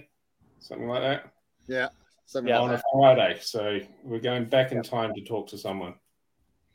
something 0.61 0.89
like 0.89 1.03
that, 1.03 1.31
Yeah. 1.69 1.89
Something 2.25 2.49
Yeah. 2.55 2.61
like 2.61 2.71
on 2.71 2.75
a. 2.77 2.83
Friday. 3.15 3.39
So 3.43 3.81
we're 4.03 4.21
going 4.21 4.47
back 4.47 4.73
in 4.73 4.83
time 4.83 5.13
to 5.15 5.21
talk 5.25 5.47
to 5.49 5.59
someone. 5.59 5.93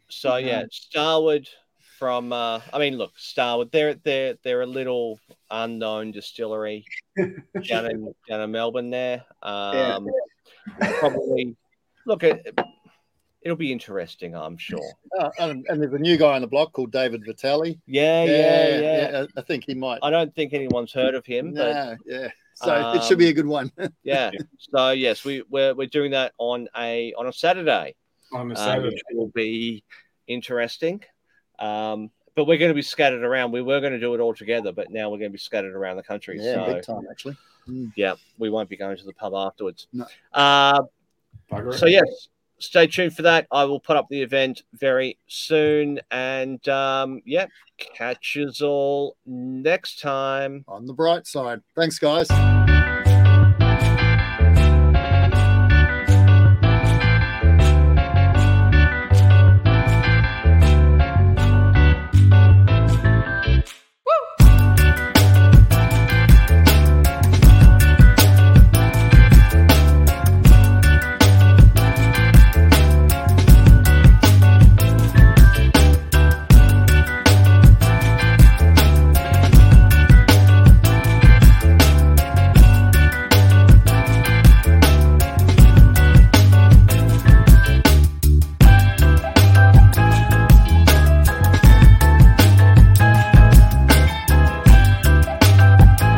So 0.10 0.38
yeah, 0.38 0.64
Starward 0.72 1.48
from. 1.98 2.34
Uh, 2.34 2.62
I 2.74 2.80
mean, 2.80 2.98
look, 2.98 3.14
Starward. 3.18 3.72
They're 3.72 3.96
they're 3.96 4.36
they're 4.44 4.62
a 4.62 4.66
little 4.68 5.20
unknown 5.52 6.12
distillery 6.12 6.86
down 7.18 7.86
in 7.92 8.14
down 8.28 8.42
in 8.42 8.52
Melbourne. 8.52 8.90
There, 8.90 9.24
um, 9.44 10.08
probably. 11.00 11.56
Look, 12.06 12.24
it, 12.24 12.58
it'll 13.42 13.58
be 13.58 13.72
interesting. 13.72 14.36
I'm 14.36 14.58
sure. 14.58 14.82
Oh, 15.20 15.30
and, 15.40 15.66
and 15.70 15.82
there's 15.82 15.94
a 15.94 16.00
new 16.00 16.18
guy 16.18 16.36
on 16.36 16.42
the 16.42 16.48
block 16.48 16.72
called 16.74 16.92
David 16.92 17.24
Vitale. 17.26 17.78
Yeah, 17.86 18.24
yeah, 18.24 18.80
yeah. 18.80 19.26
I- 19.36 19.40
I 19.40 19.44
think 19.44 19.66
he 19.68 19.76
might. 19.76 20.00
I 20.02 20.10
don't 20.10 20.34
think 20.34 20.54
anyone's 20.54 20.92
heard 20.94 21.14
of 21.16 21.26
him, 21.26 21.54
but 21.54 21.68
Yeah, 21.68 21.96
yeah. 22.06 22.28
So 22.56 22.94
it 22.96 23.04
should 23.04 23.18
be 23.20 23.30
a 23.30 23.34
good 23.34 23.46
one. 23.46 23.72
yeah. 24.04 24.32
So 24.74 24.90
yes, 24.92 25.24
we 25.24 25.44
we're, 25.50 25.74
we're 25.76 25.88
doing 25.88 26.12
that 26.12 26.34
on 26.38 26.68
a 26.78 27.14
on 27.14 27.28
a 27.28 27.34
Saturday. 27.34 27.96
On 28.32 28.52
a 28.52 28.54
um, 28.54 28.56
Saturday. 28.56 28.90
which 28.90 29.02
will 29.12 29.32
be 29.34 29.84
interesting. 30.28 31.04
Um, 31.58 32.12
but 32.36 32.46
we're 32.46 32.58
going 32.58 32.70
to 32.70 32.76
be 32.76 32.82
scattered 32.82 33.24
around. 33.24 33.52
We 33.52 33.62
were 33.62 33.82
going 33.82 33.94
to 33.94 34.00
do 34.00 34.14
it 34.14 34.20
all 34.20 34.34
together, 34.34 34.72
but 34.72 34.92
now 34.92 35.10
we're 35.10 35.18
going 35.18 35.32
to 35.32 35.34
be 35.34 35.40
scattered 35.40 35.76
around 35.76 35.98
the 35.98 36.04
country. 36.04 36.38
yeah, 36.40 36.66
so 36.66 36.74
big 36.74 36.84
time 36.84 37.04
actually. 37.12 37.38
yeah, 37.96 38.16
we 38.38 38.50
won't 38.50 38.70
be 38.70 38.78
going 38.78 38.98
to 38.98 39.06
the 39.06 39.14
pub 39.14 39.34
afterwards. 39.36 39.88
No. 39.92 40.06
Uh, 40.34 40.84
so 41.72 41.86
yes, 41.86 42.30
stay 42.60 42.88
tuned 42.88 43.16
for 43.16 43.24
that. 43.24 43.48
I 43.52 43.66
will 43.66 43.80
put 43.80 43.98
up 43.98 44.08
the 44.10 44.22
event 44.22 44.64
very 44.74 45.18
soon, 45.28 46.00
and 46.12 46.66
um, 46.70 47.22
yeah, 47.26 47.48
catch 47.78 48.38
us 48.38 48.62
all 48.62 49.18
next 49.26 50.00
time. 50.00 50.64
On 50.68 50.86
the 50.86 50.94
bright 50.94 51.28
side. 51.28 51.62
Thanks, 51.76 52.00
guys. 52.00 52.28